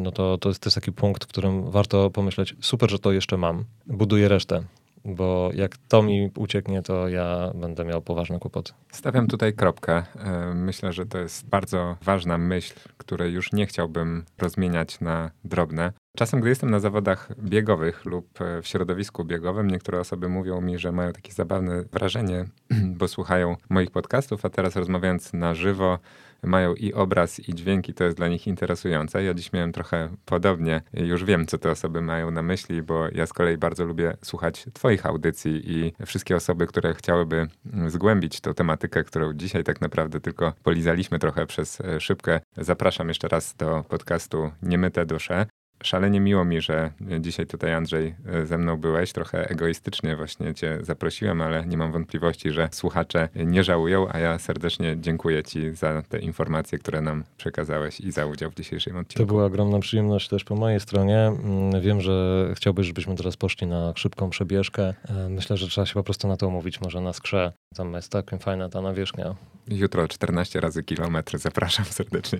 no 0.00 0.10
to 0.12 0.38
to 0.38 0.48
jest 0.48 0.62
też 0.62 0.74
taki 0.74 0.92
punkt, 0.92 1.24
w 1.24 1.26
którym 1.26 1.70
warto 1.70 2.10
pomyśleć, 2.10 2.56
super, 2.60 2.90
że 2.90 2.98
to 2.98 3.12
jeszcze 3.12 3.36
mam, 3.36 3.64
buduję 3.86 4.28
resztę, 4.28 4.62
bo 5.04 5.50
jak 5.54 5.76
to 5.76 6.02
mi 6.02 6.30
ucieknie, 6.36 6.82
to 6.82 7.08
ja 7.08 7.50
będę 7.54 7.84
miał 7.84 8.02
poważne 8.02 8.38
kłopoty. 8.38 8.72
Stawiam 8.92 9.26
tutaj 9.26 9.52
kropkę. 9.54 10.02
E, 10.18 10.54
Myślę, 10.54 10.92
że 10.92 11.06
to 11.06 11.18
jest 11.18 11.48
bardzo 11.48 11.96
ważna 12.02 12.38
myśl, 12.38 12.74
której 12.96 13.32
już 13.32 13.52
nie 13.52 13.66
chciałbym 13.66 14.24
rozmieniać 14.38 15.00
na 15.00 15.30
drobne. 15.44 15.92
Czasem, 16.16 16.40
gdy 16.40 16.48
jestem 16.48 16.70
na 16.70 16.80
zawodach 16.80 17.28
biegowych 17.38 18.04
lub 18.04 18.40
e, 18.40 18.62
w 18.62 18.66
środowisku 18.66 19.24
biegowym, 19.24 19.70
niektóre 19.70 20.00
osoby 20.00 20.28
mówią 20.28 20.60
mi, 20.60 20.78
że 20.78 20.92
mają 20.92 21.12
takie 21.12 21.32
zabawne 21.32 21.82
wrażenie, 21.92 22.44
bo 22.98 23.08
słuchają 23.08 23.56
moich 23.70 23.90
podcastów, 23.90 24.44
a 24.44 24.50
teraz 24.50 24.76
rozmawiając 24.76 25.32
na 25.32 25.54
żywo, 25.54 25.98
mają 26.42 26.74
i 26.74 26.92
obraz, 26.92 27.48
i 27.48 27.54
dźwięki, 27.54 27.94
to 27.94 28.04
jest 28.04 28.16
dla 28.16 28.28
nich 28.28 28.46
interesujące. 28.46 29.24
Ja 29.24 29.34
dziś 29.34 29.52
miałem 29.52 29.72
trochę 29.72 30.08
podobnie. 30.24 30.82
Już 30.92 31.24
wiem, 31.24 31.46
co 31.46 31.58
te 31.58 31.70
osoby 31.70 32.00
mają 32.00 32.30
na 32.30 32.42
myśli, 32.42 32.82
bo 32.82 33.08
ja 33.12 33.26
z 33.26 33.32
kolei 33.32 33.58
bardzo 33.58 33.84
lubię 33.84 34.16
słuchać 34.22 34.66
Twoich 34.72 35.06
audycji 35.06 35.62
i 35.64 35.92
wszystkie 36.06 36.36
osoby, 36.36 36.66
które 36.66 36.94
chciałyby 36.94 37.48
mm, 37.72 37.90
zgłębić 37.90 38.40
tę 38.40 38.54
tematykę, 38.54 39.04
którą 39.04 39.32
dzisiaj 39.34 39.64
tak 39.64 39.80
naprawdę 39.80 40.20
tylko 40.20 40.52
polizaliśmy 40.62 41.18
trochę 41.18 41.46
przez 41.46 41.80
e, 41.80 42.00
szybkę. 42.00 42.40
Zapraszam 42.56 43.08
jeszcze 43.08 43.28
raz 43.28 43.54
do 43.56 43.84
podcastu 43.88 44.50
Niemyte 44.62 45.06
Dusze. 45.06 45.46
Szalenie 45.82 46.20
miło 46.20 46.44
mi, 46.44 46.60
że 46.60 46.90
dzisiaj 47.20 47.46
tutaj 47.46 47.74
Andrzej 47.74 48.14
ze 48.44 48.58
mną 48.58 48.76
byłeś. 48.76 49.12
Trochę 49.12 49.48
egoistycznie 49.50 50.16
właśnie 50.16 50.54
cię 50.54 50.78
zaprosiłem, 50.82 51.40
ale 51.40 51.66
nie 51.66 51.76
mam 51.76 51.92
wątpliwości, 51.92 52.50
że 52.50 52.68
słuchacze 52.72 53.28
nie 53.34 53.64
żałują, 53.64 54.06
a 54.12 54.18
ja 54.18 54.38
serdecznie 54.38 54.96
dziękuję 55.00 55.42
ci 55.42 55.74
za 55.74 56.02
te 56.08 56.18
informacje, 56.18 56.78
które 56.78 57.00
nam 57.00 57.24
przekazałeś 57.36 58.00
i 58.00 58.12
za 58.12 58.26
udział 58.26 58.50
w 58.50 58.54
dzisiejszym 58.54 58.92
To 58.94 58.98
odcinku. 59.00 59.26
była 59.26 59.44
ogromna 59.44 59.78
przyjemność 59.78 60.28
też 60.28 60.44
po 60.44 60.54
mojej 60.56 60.80
stronie. 60.80 61.18
Mm, 61.18 61.80
Wiem, 61.80 62.00
że 62.00 62.46
chciałbyś, 62.54 62.86
żebyśmy 62.86 63.16
teraz 63.16 63.36
poszli 63.36 63.66
na 63.66 63.92
szybką 63.96 64.30
przebieżkę. 64.30 64.94
E, 65.08 65.28
Myślę, 65.28 65.56
że 65.56 65.68
trzeba 65.68 65.86
się 65.86 65.94
po 65.94 66.02
prostu 66.04 66.28
na 66.28 66.36
to 66.36 66.48
umówić, 66.48 66.80
może 66.80 67.00
na 67.00 67.12
skrze. 67.12 67.52
Tam 67.76 67.92
jest 67.94 68.12
tak 68.12 68.30
fajna 68.40 68.68
ta 68.68 68.80
nawierzchnia. 68.80 69.34
Jutro 69.68 70.08
14 70.08 70.60
razy 70.60 70.82
kilometr. 70.82 71.38
Zapraszam 71.38 71.84
serdecznie. 71.84 72.38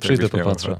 Przyjdę, 0.00 0.28
popatrzę. 0.28 0.76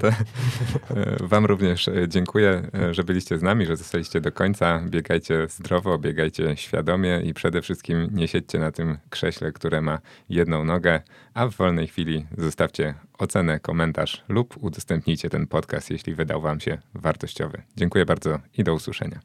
E, 0.95 1.17
Wam 1.27 1.45
również 1.45 1.87
dziękuję, 2.07 2.69
e, 2.73 2.93
że 2.93 3.03
byliście 3.03 3.37
z 3.37 3.41
nami, 3.41 3.65
że 3.65 3.77
zostaliście 3.77 4.21
do 4.21 4.31
końca. 4.31 4.83
Biegajcie 4.89 5.47
zdrowo, 5.49 5.97
biegajcie 5.97 6.57
świadomie 6.57 7.21
i 7.23 7.33
przede 7.33 7.61
wszystkim 7.61 8.07
nie 8.11 8.27
siedźcie 8.27 8.59
na 8.59 8.71
tym 8.71 8.97
krześle, 9.09 9.51
które 9.51 9.81
ma 9.81 9.99
jedną 10.29 10.65
nogę, 10.65 11.01
a 11.33 11.47
w 11.47 11.55
wolnej 11.55 11.87
chwili 11.87 12.25
zostawcie 12.37 12.93
ocenę, 13.17 13.59
komentarz 13.59 14.23
lub 14.29 14.63
udostępnijcie 14.63 15.29
ten 15.29 15.47
podcast, 15.47 15.91
jeśli 15.91 16.15
wydał 16.15 16.41
Wam 16.41 16.59
się 16.59 16.77
wartościowy. 16.93 17.61
Dziękuję 17.75 18.05
bardzo 18.05 18.39
i 18.57 18.63
do 18.63 18.73
usłyszenia. 18.73 19.19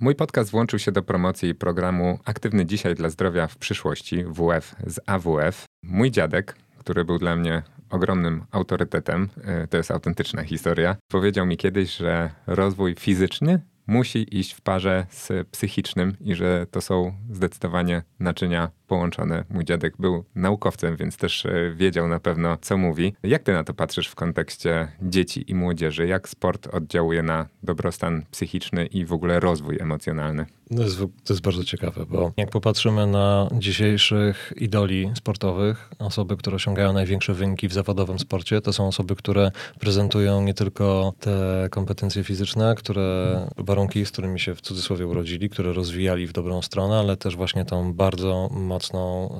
Mój 0.00 0.14
podcast 0.14 0.50
włączył 0.50 0.78
się 0.78 0.92
do 0.92 1.02
promocji 1.02 1.54
programu 1.54 2.18
Aktywny 2.24 2.66
Dzisiaj 2.66 2.94
dla 2.94 3.08
Zdrowia 3.08 3.46
w 3.46 3.56
przyszłości 3.56 4.24
WF 4.24 4.76
z 4.86 5.00
AWF. 5.06 5.64
Mój 5.82 6.10
dziadek, 6.10 6.56
który 6.78 7.04
był 7.04 7.18
dla 7.18 7.36
mnie 7.36 7.62
ogromnym 7.90 8.44
autorytetem, 8.50 9.28
e, 9.44 9.66
to 9.66 9.76
jest 9.76 9.90
autentyczna 9.90 10.42
historia, 10.44 10.96
powiedział 11.08 11.46
mi 11.46 11.56
kiedyś, 11.56 11.96
że 11.96 12.30
rozwój 12.46 12.94
fizyczny 12.94 13.60
musi 13.86 14.38
iść 14.38 14.52
w 14.52 14.60
parze 14.60 15.06
z 15.10 15.48
psychicznym 15.48 16.16
i 16.20 16.34
że 16.34 16.66
to 16.70 16.80
są 16.80 17.12
zdecydowanie 17.30 18.02
naczynia 18.20 18.70
połączone. 18.88 19.44
Mój 19.50 19.64
dziadek 19.64 19.94
był 19.98 20.24
naukowcem, 20.34 20.96
więc 20.96 21.16
też 21.16 21.46
e, 21.46 21.74
wiedział 21.76 22.08
na 22.08 22.20
pewno, 22.20 22.56
co 22.60 22.76
mówi. 22.76 23.14
Jak 23.22 23.42
ty 23.42 23.52
na 23.52 23.64
to 23.64 23.74
patrzysz 23.74 24.08
w 24.08 24.14
kontekście 24.14 24.88
dzieci 25.02 25.44
i 25.50 25.54
młodzieży? 25.54 26.06
Jak 26.06 26.28
sport 26.28 26.68
oddziałuje 26.72 27.22
na 27.22 27.46
dobrostan 27.62 28.24
psychiczny 28.30 28.86
i 28.86 29.04
w 29.04 29.12
ogóle 29.12 29.40
rozwój 29.40 29.78
emocjonalny? 29.80 30.46
To 30.76 30.82
jest, 30.82 30.98
to 30.98 31.32
jest 31.32 31.42
bardzo 31.42 31.64
ciekawe, 31.64 32.06
bo 32.08 32.32
jak 32.36 32.50
popatrzymy 32.50 33.06
na 33.06 33.48
dzisiejszych 33.52 34.52
idoli 34.56 35.10
sportowych, 35.14 35.90
osoby, 35.98 36.36
które 36.36 36.56
osiągają 36.56 36.92
największe 36.92 37.34
wyniki 37.34 37.68
w 37.68 37.72
zawodowym 37.72 38.18
sporcie, 38.18 38.60
to 38.60 38.72
są 38.72 38.88
osoby, 38.88 39.16
które 39.16 39.50
prezentują 39.80 40.42
nie 40.42 40.54
tylko 40.54 41.12
te 41.20 41.68
kompetencje 41.70 42.24
fizyczne, 42.24 42.74
które 42.74 43.38
warunki, 43.56 44.06
z 44.06 44.10
którymi 44.10 44.40
się 44.40 44.54
w 44.54 44.60
cudzysłowie 44.60 45.06
urodzili, 45.06 45.50
które 45.50 45.72
rozwijali 45.72 46.26
w 46.26 46.32
dobrą 46.32 46.62
stronę, 46.62 46.98
ale 46.98 47.16
też 47.16 47.36
właśnie 47.36 47.64
tą 47.64 47.94
bardzo 47.94 48.48
mocną, 48.52 48.77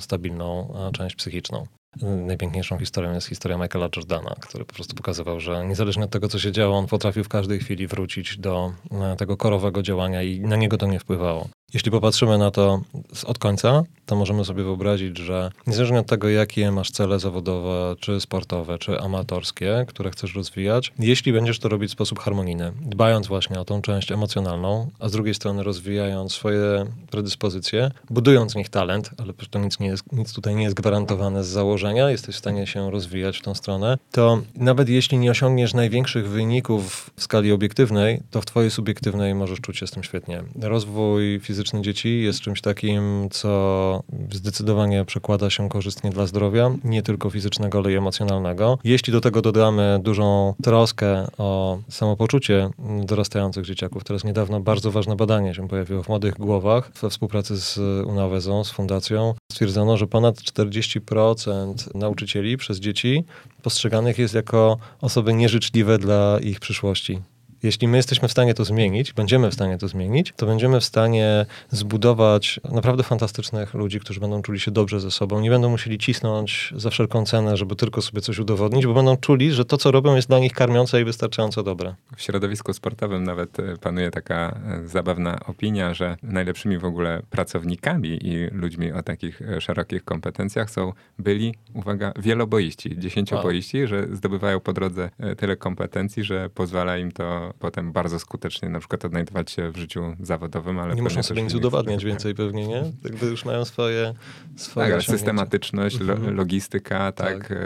stabilną 0.00 0.74
e, 0.88 0.92
część 0.92 1.16
psychiczną. 1.16 1.66
Najpiękniejszą 2.02 2.78
historią 2.78 3.12
jest 3.12 3.26
historia 3.26 3.58
Michaela 3.58 3.88
Jordana, 3.96 4.34
który 4.40 4.64
po 4.64 4.74
prostu 4.74 4.96
pokazywał, 4.96 5.40
że 5.40 5.66
niezależnie 5.66 6.04
od 6.04 6.10
tego, 6.10 6.28
co 6.28 6.38
się 6.38 6.52
działo, 6.52 6.78
on 6.78 6.86
potrafił 6.86 7.24
w 7.24 7.28
każdej 7.28 7.58
chwili 7.60 7.86
wrócić 7.86 8.38
do 8.38 8.72
e, 8.90 9.16
tego 9.16 9.36
korowego 9.36 9.82
działania 9.82 10.22
i 10.22 10.40
na 10.40 10.56
niego 10.56 10.76
to 10.76 10.86
nie 10.86 11.00
wpływało. 11.00 11.48
Jeśli 11.74 11.90
popatrzymy 11.90 12.38
na 12.38 12.50
to 12.50 12.80
od 13.26 13.38
końca, 13.38 13.82
to 14.06 14.16
możemy 14.16 14.44
sobie 14.44 14.64
wyobrazić, 14.64 15.18
że 15.18 15.50
niezależnie 15.66 16.00
od 16.00 16.06
tego, 16.06 16.28
jakie 16.28 16.70
masz 16.72 16.90
cele 16.90 17.18
zawodowe, 17.18 17.96
czy 18.00 18.20
sportowe, 18.20 18.78
czy 18.78 19.00
amatorskie, 19.00 19.84
które 19.88 20.10
chcesz 20.10 20.34
rozwijać, 20.34 20.92
jeśli 20.98 21.32
będziesz 21.32 21.58
to 21.58 21.68
robić 21.68 21.90
w 21.90 21.92
sposób 21.92 22.18
harmonijny, 22.18 22.72
dbając 22.80 23.26
właśnie 23.26 23.60
o 23.60 23.64
tą 23.64 23.82
część 23.82 24.12
emocjonalną, 24.12 24.90
a 24.98 25.08
z 25.08 25.12
drugiej 25.12 25.34
strony 25.34 25.62
rozwijając 25.62 26.32
swoje 26.32 26.86
predyspozycje, 27.10 27.90
budując 28.10 28.52
w 28.52 28.56
nich 28.56 28.68
talent, 28.68 29.10
ale 29.18 29.32
to 29.50 29.58
nic, 29.58 29.80
nie 29.80 29.86
jest, 29.86 30.12
nic 30.12 30.32
tutaj 30.32 30.54
nie 30.54 30.62
jest 30.62 30.76
gwarantowane 30.76 31.44
z 31.44 31.46
założenia, 31.46 32.10
jesteś 32.10 32.34
w 32.34 32.38
stanie 32.38 32.66
się 32.66 32.90
rozwijać 32.90 33.38
w 33.38 33.42
tą 33.42 33.54
stronę, 33.54 33.98
to 34.12 34.42
nawet 34.54 34.88
jeśli 34.88 35.18
nie 35.18 35.30
osiągniesz 35.30 35.74
największych 35.74 36.28
wyników 36.28 37.10
w 37.16 37.22
skali 37.22 37.52
obiektywnej, 37.52 38.20
to 38.30 38.40
w 38.40 38.46
twojej 38.46 38.70
subiektywnej 38.70 39.34
możesz 39.34 39.60
czuć 39.60 39.78
się 39.78 39.86
z 39.86 39.90
tym 39.90 40.02
świetnie. 40.02 40.42
Rozwój 40.60 41.40
fizyczny 41.42 41.57
dzieci 41.82 42.22
jest 42.22 42.40
czymś 42.40 42.60
takim, 42.60 43.28
co 43.30 44.02
zdecydowanie 44.32 45.04
przekłada 45.04 45.50
się 45.50 45.68
korzystnie 45.68 46.10
dla 46.10 46.26
zdrowia, 46.26 46.70
nie 46.84 47.02
tylko 47.02 47.30
fizycznego, 47.30 47.78
ale 47.78 47.92
i 47.92 47.96
emocjonalnego. 47.96 48.78
Jeśli 48.84 49.12
do 49.12 49.20
tego 49.20 49.42
dodamy 49.42 50.00
dużą 50.02 50.54
troskę 50.62 51.26
o 51.38 51.78
samopoczucie 51.88 52.70
dorastających 53.04 53.64
dzieciaków, 53.64 54.04
teraz 54.04 54.24
niedawno 54.24 54.60
bardzo 54.60 54.90
ważne 54.90 55.16
badanie 55.16 55.54
się 55.54 55.68
pojawiło 55.68 56.02
w 56.02 56.08
młodych 56.08 56.34
głowach 56.34 56.90
we 57.02 57.10
współpracy 57.10 57.56
z 57.56 57.78
Unawezą, 58.06 58.64
z 58.64 58.70
fundacją. 58.70 59.34
stwierdzono, 59.52 59.96
że 59.96 60.06
ponad 60.06 60.36
40% 60.36 61.74
nauczycieli 61.94 62.56
przez 62.56 62.80
dzieci 62.80 63.24
postrzeganych 63.62 64.18
jest 64.18 64.34
jako 64.34 64.78
osoby 65.00 65.34
nieżyczliwe 65.34 65.98
dla 65.98 66.38
ich 66.42 66.60
przyszłości. 66.60 67.20
Jeśli 67.62 67.88
my 67.88 67.96
jesteśmy 67.96 68.28
w 68.28 68.32
stanie 68.32 68.54
to 68.54 68.64
zmienić, 68.64 69.12
będziemy 69.12 69.50
w 69.50 69.54
stanie 69.54 69.78
to 69.78 69.88
zmienić, 69.88 70.32
to 70.36 70.46
będziemy 70.46 70.80
w 70.80 70.84
stanie 70.84 71.46
zbudować 71.70 72.60
naprawdę 72.72 73.02
fantastycznych 73.02 73.74
ludzi, 73.74 74.00
którzy 74.00 74.20
będą 74.20 74.42
czuli 74.42 74.60
się 74.60 74.70
dobrze 74.70 75.00
ze 75.00 75.10
sobą, 75.10 75.40
nie 75.40 75.50
będą 75.50 75.70
musieli 75.70 75.98
cisnąć 75.98 76.72
za 76.76 76.90
wszelką 76.90 77.24
cenę, 77.24 77.56
żeby 77.56 77.76
tylko 77.76 78.02
sobie 78.02 78.20
coś 78.20 78.38
udowodnić, 78.38 78.86
bo 78.86 78.94
będą 78.94 79.16
czuli, 79.16 79.52
że 79.52 79.64
to, 79.64 79.76
co 79.76 79.90
robią, 79.90 80.16
jest 80.16 80.28
dla 80.28 80.38
nich 80.38 80.52
karmiące 80.52 81.00
i 81.00 81.04
wystarczająco 81.04 81.62
dobre. 81.62 81.94
W 82.16 82.22
środowisku 82.22 82.72
sportowym 82.72 83.24
nawet 83.24 83.60
e, 83.60 83.76
panuje 83.76 84.10
taka 84.10 84.60
e, 84.84 84.88
zabawna 84.88 85.40
opinia, 85.46 85.94
że 85.94 86.16
najlepszymi 86.22 86.78
w 86.78 86.84
ogóle 86.84 87.22
pracownikami 87.30 88.18
i 88.22 88.46
ludźmi 88.52 88.92
o 88.92 89.02
takich 89.02 89.42
e, 89.42 89.60
szerokich 89.60 90.04
kompetencjach 90.04 90.70
są 90.70 90.92
byli, 91.18 91.54
uwaga, 91.74 92.12
wieloboiści, 92.18 92.98
dziesięcioboiści, 92.98 93.78
wow. 93.78 93.86
że 93.86 94.06
zdobywają 94.12 94.60
po 94.60 94.72
drodze 94.72 95.10
tyle 95.36 95.56
kompetencji, 95.56 96.24
że 96.24 96.50
pozwala 96.50 96.98
im 96.98 97.12
to 97.12 97.47
potem 97.58 97.92
bardzo 97.92 98.18
skutecznie 98.18 98.68
na 98.68 98.78
przykład 98.78 99.04
odnajdować 99.04 99.50
się 99.50 99.70
w 99.70 99.76
życiu 99.76 100.16
zawodowym, 100.20 100.78
ale 100.78 100.94
nie 100.94 101.02
muszą 101.02 101.22
sobie 101.22 101.42
nic 101.42 101.54
udowadniać 101.54 102.04
więcej 102.04 102.34
pewnie, 102.34 102.66
nie? 102.68 102.92
Jakby 103.04 103.26
już 103.26 103.44
mają 103.44 103.64
swoje, 103.64 104.14
swoje 104.56 104.92
tak, 104.92 105.02
systematyczność, 105.02 106.00
lo, 106.00 106.14
mhm. 106.14 106.36
logistyka, 106.36 107.12
tak, 107.12 107.38
tak. 107.38 107.52
E, 107.52 107.56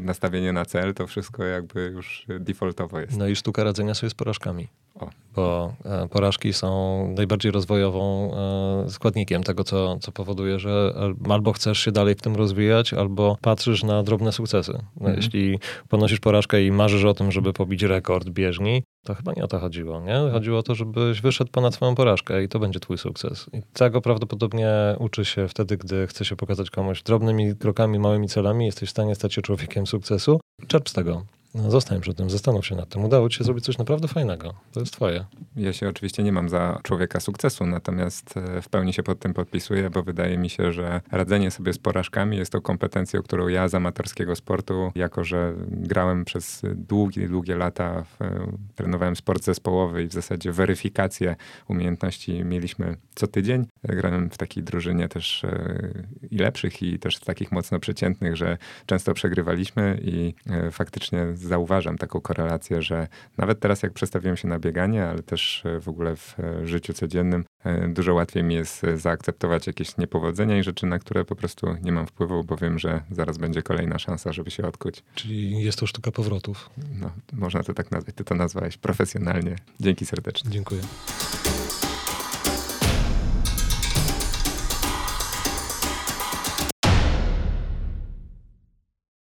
nastawienie 0.00 0.52
na 0.52 0.64
cel, 0.64 0.94
to 0.94 1.06
wszystko 1.06 1.44
jakby 1.44 1.84
już 1.94 2.26
defaultowo 2.40 3.00
jest. 3.00 3.16
No 3.16 3.28
i 3.28 3.36
sztuka 3.36 3.64
radzenia 3.64 3.94
sobie 3.94 4.10
z 4.10 4.14
porażkami. 4.14 4.68
Bo 5.36 5.74
e, 5.84 6.08
porażki 6.08 6.52
są 6.52 7.08
najbardziej 7.16 7.52
rozwojową 7.52 8.30
e, 8.34 8.90
składnikiem 8.90 9.42
tego, 9.42 9.64
co, 9.64 9.98
co 9.98 10.12
powoduje, 10.12 10.58
że 10.58 10.94
albo 11.30 11.52
chcesz 11.52 11.78
się 11.78 11.92
dalej 11.92 12.14
w 12.14 12.20
tym 12.20 12.36
rozwijać, 12.36 12.94
albo 12.94 13.36
patrzysz 13.40 13.82
na 13.82 14.02
drobne 14.02 14.32
sukcesy. 14.32 14.72
No, 14.72 14.80
mhm. 15.00 15.16
Jeśli 15.16 15.58
ponosisz 15.88 16.20
porażkę 16.20 16.64
i 16.64 16.72
marzysz 16.72 17.04
o 17.04 17.14
tym, 17.14 17.32
żeby 17.32 17.52
pobić 17.52 17.82
rekord 17.82 18.28
bieżni, 18.28 18.82
to 19.04 19.14
chyba 19.14 19.32
nie 19.32 19.44
o 19.44 19.48
to 19.48 19.58
chodziło, 19.58 20.00
nie? 20.00 20.32
Chodziło 20.32 20.58
o 20.58 20.62
to, 20.62 20.74
żebyś 20.74 21.20
wyszedł 21.20 21.50
ponad 21.50 21.74
swoją 21.74 21.94
porażkę 21.94 22.44
i 22.44 22.48
to 22.48 22.58
będzie 22.58 22.80
twój 22.80 22.98
sukces. 22.98 23.46
I 23.52 23.62
tego 23.72 24.00
prawdopodobnie 24.00 24.70
uczy 24.98 25.24
się 25.24 25.48
wtedy, 25.48 25.76
gdy 25.76 26.06
chce 26.06 26.24
się 26.24 26.36
pokazać 26.36 26.70
komuś 26.70 27.02
drobnymi 27.02 27.56
krokami, 27.56 27.98
małymi 27.98 28.28
celami, 28.28 28.66
jesteś 28.66 28.88
w 28.88 28.92
stanie 28.92 29.14
stać 29.14 29.34
się 29.34 29.42
człowiekiem 29.42 29.86
sukcesu. 29.86 30.40
Czerp 30.66 30.88
z 30.88 30.92
tego. 30.92 31.22
No, 31.54 31.70
zostań 31.70 32.00
przy 32.00 32.14
tym, 32.14 32.30
zastanów 32.30 32.66
się 32.66 32.74
nad 32.74 32.88
tym. 32.88 33.04
Udało 33.04 33.28
ci 33.28 33.38
się 33.38 33.44
zrobić 33.44 33.64
coś 33.64 33.78
naprawdę 33.78 34.08
fajnego. 34.08 34.54
To 34.72 34.80
jest 34.80 34.92
twoje. 34.92 35.24
Ja 35.56 35.72
się 35.72 35.88
oczywiście 35.88 36.22
nie 36.22 36.32
mam 36.32 36.48
za 36.48 36.80
człowieka 36.82 37.20
sukcesu, 37.20 37.66
natomiast 37.66 38.36
e, 38.36 38.62
w 38.62 38.68
pełni 38.68 38.92
się 38.92 39.02
pod 39.02 39.18
tym 39.18 39.34
podpisuję, 39.34 39.90
bo 39.90 40.02
wydaje 40.02 40.38
mi 40.38 40.50
się, 40.50 40.72
że 40.72 41.00
radzenie 41.12 41.50
sobie 41.50 41.72
z 41.72 41.78
porażkami 41.78 42.36
jest 42.36 42.52
tą 42.52 42.60
kompetencją, 42.60 43.22
którą 43.22 43.48
ja 43.48 43.68
z 43.68 43.74
amatorskiego 43.74 44.36
sportu, 44.36 44.92
jako 44.94 45.24
że 45.24 45.54
grałem 45.68 46.24
przez 46.24 46.62
długie, 46.74 47.28
długie 47.28 47.56
lata, 47.56 48.04
w, 48.04 48.22
e, 48.22 48.52
trenowałem 48.74 49.16
sport 49.16 49.44
zespołowy 49.44 50.02
i 50.02 50.06
w 50.06 50.12
zasadzie 50.12 50.52
weryfikację 50.52 51.36
umiejętności 51.68 52.44
mieliśmy 52.44 52.96
co 53.14 53.26
tydzień. 53.26 53.66
Grałem 53.82 54.30
w 54.30 54.38
takiej 54.38 54.62
drużynie 54.62 55.08
też 55.08 55.44
e, 55.44 55.90
i 56.30 56.38
lepszych, 56.38 56.82
i 56.82 56.98
też 56.98 57.18
takich 57.18 57.52
mocno 57.52 57.80
przeciętnych, 57.80 58.36
że 58.36 58.58
często 58.86 59.14
przegrywaliśmy 59.14 60.00
i 60.02 60.34
faktycznie 60.70 61.26
zauważam 61.44 61.98
taką 61.98 62.20
korelację, 62.20 62.82
że 62.82 63.08
nawet 63.38 63.60
teraz 63.60 63.82
jak 63.82 63.92
przestawiłem 63.92 64.36
się 64.36 64.48
na 64.48 64.58
bieganie, 64.58 65.06
ale 65.06 65.22
też 65.22 65.62
e, 65.66 65.80
w 65.80 65.88
ogóle 65.88 66.16
w 66.16 66.36
e, 66.40 66.66
życiu 66.66 66.92
codziennym, 66.92 67.44
e, 67.64 67.88
dużo 67.88 68.14
łatwiej 68.14 68.42
mi 68.42 68.54
jest 68.54 68.82
zaakceptować 68.96 69.66
jakieś 69.66 69.96
niepowodzenia 69.96 70.58
i 70.58 70.62
rzeczy, 70.62 70.86
na 70.86 70.98
które 70.98 71.24
po 71.24 71.36
prostu 71.36 71.66
nie 71.82 71.92
mam 71.92 72.06
wpływu, 72.06 72.44
bo 72.44 72.56
wiem, 72.56 72.78
że 72.78 73.00
zaraz 73.10 73.38
będzie 73.38 73.62
kolejna 73.62 73.98
szansa, 73.98 74.32
żeby 74.32 74.50
się 74.50 74.66
odkuć. 74.66 75.02
Czyli 75.14 75.64
jest 75.64 75.78
to 75.78 75.86
sztuka 75.86 76.10
powrotów. 76.10 76.70
No, 77.00 77.10
można 77.32 77.62
to 77.62 77.74
tak 77.74 77.90
nazwać. 77.90 78.14
Ty 78.14 78.24
to 78.24 78.34
nazwałeś 78.34 78.76
profesjonalnie. 78.76 79.56
Dzięki 79.80 80.06
serdecznie. 80.06 80.50
Dziękuję. 80.50 80.80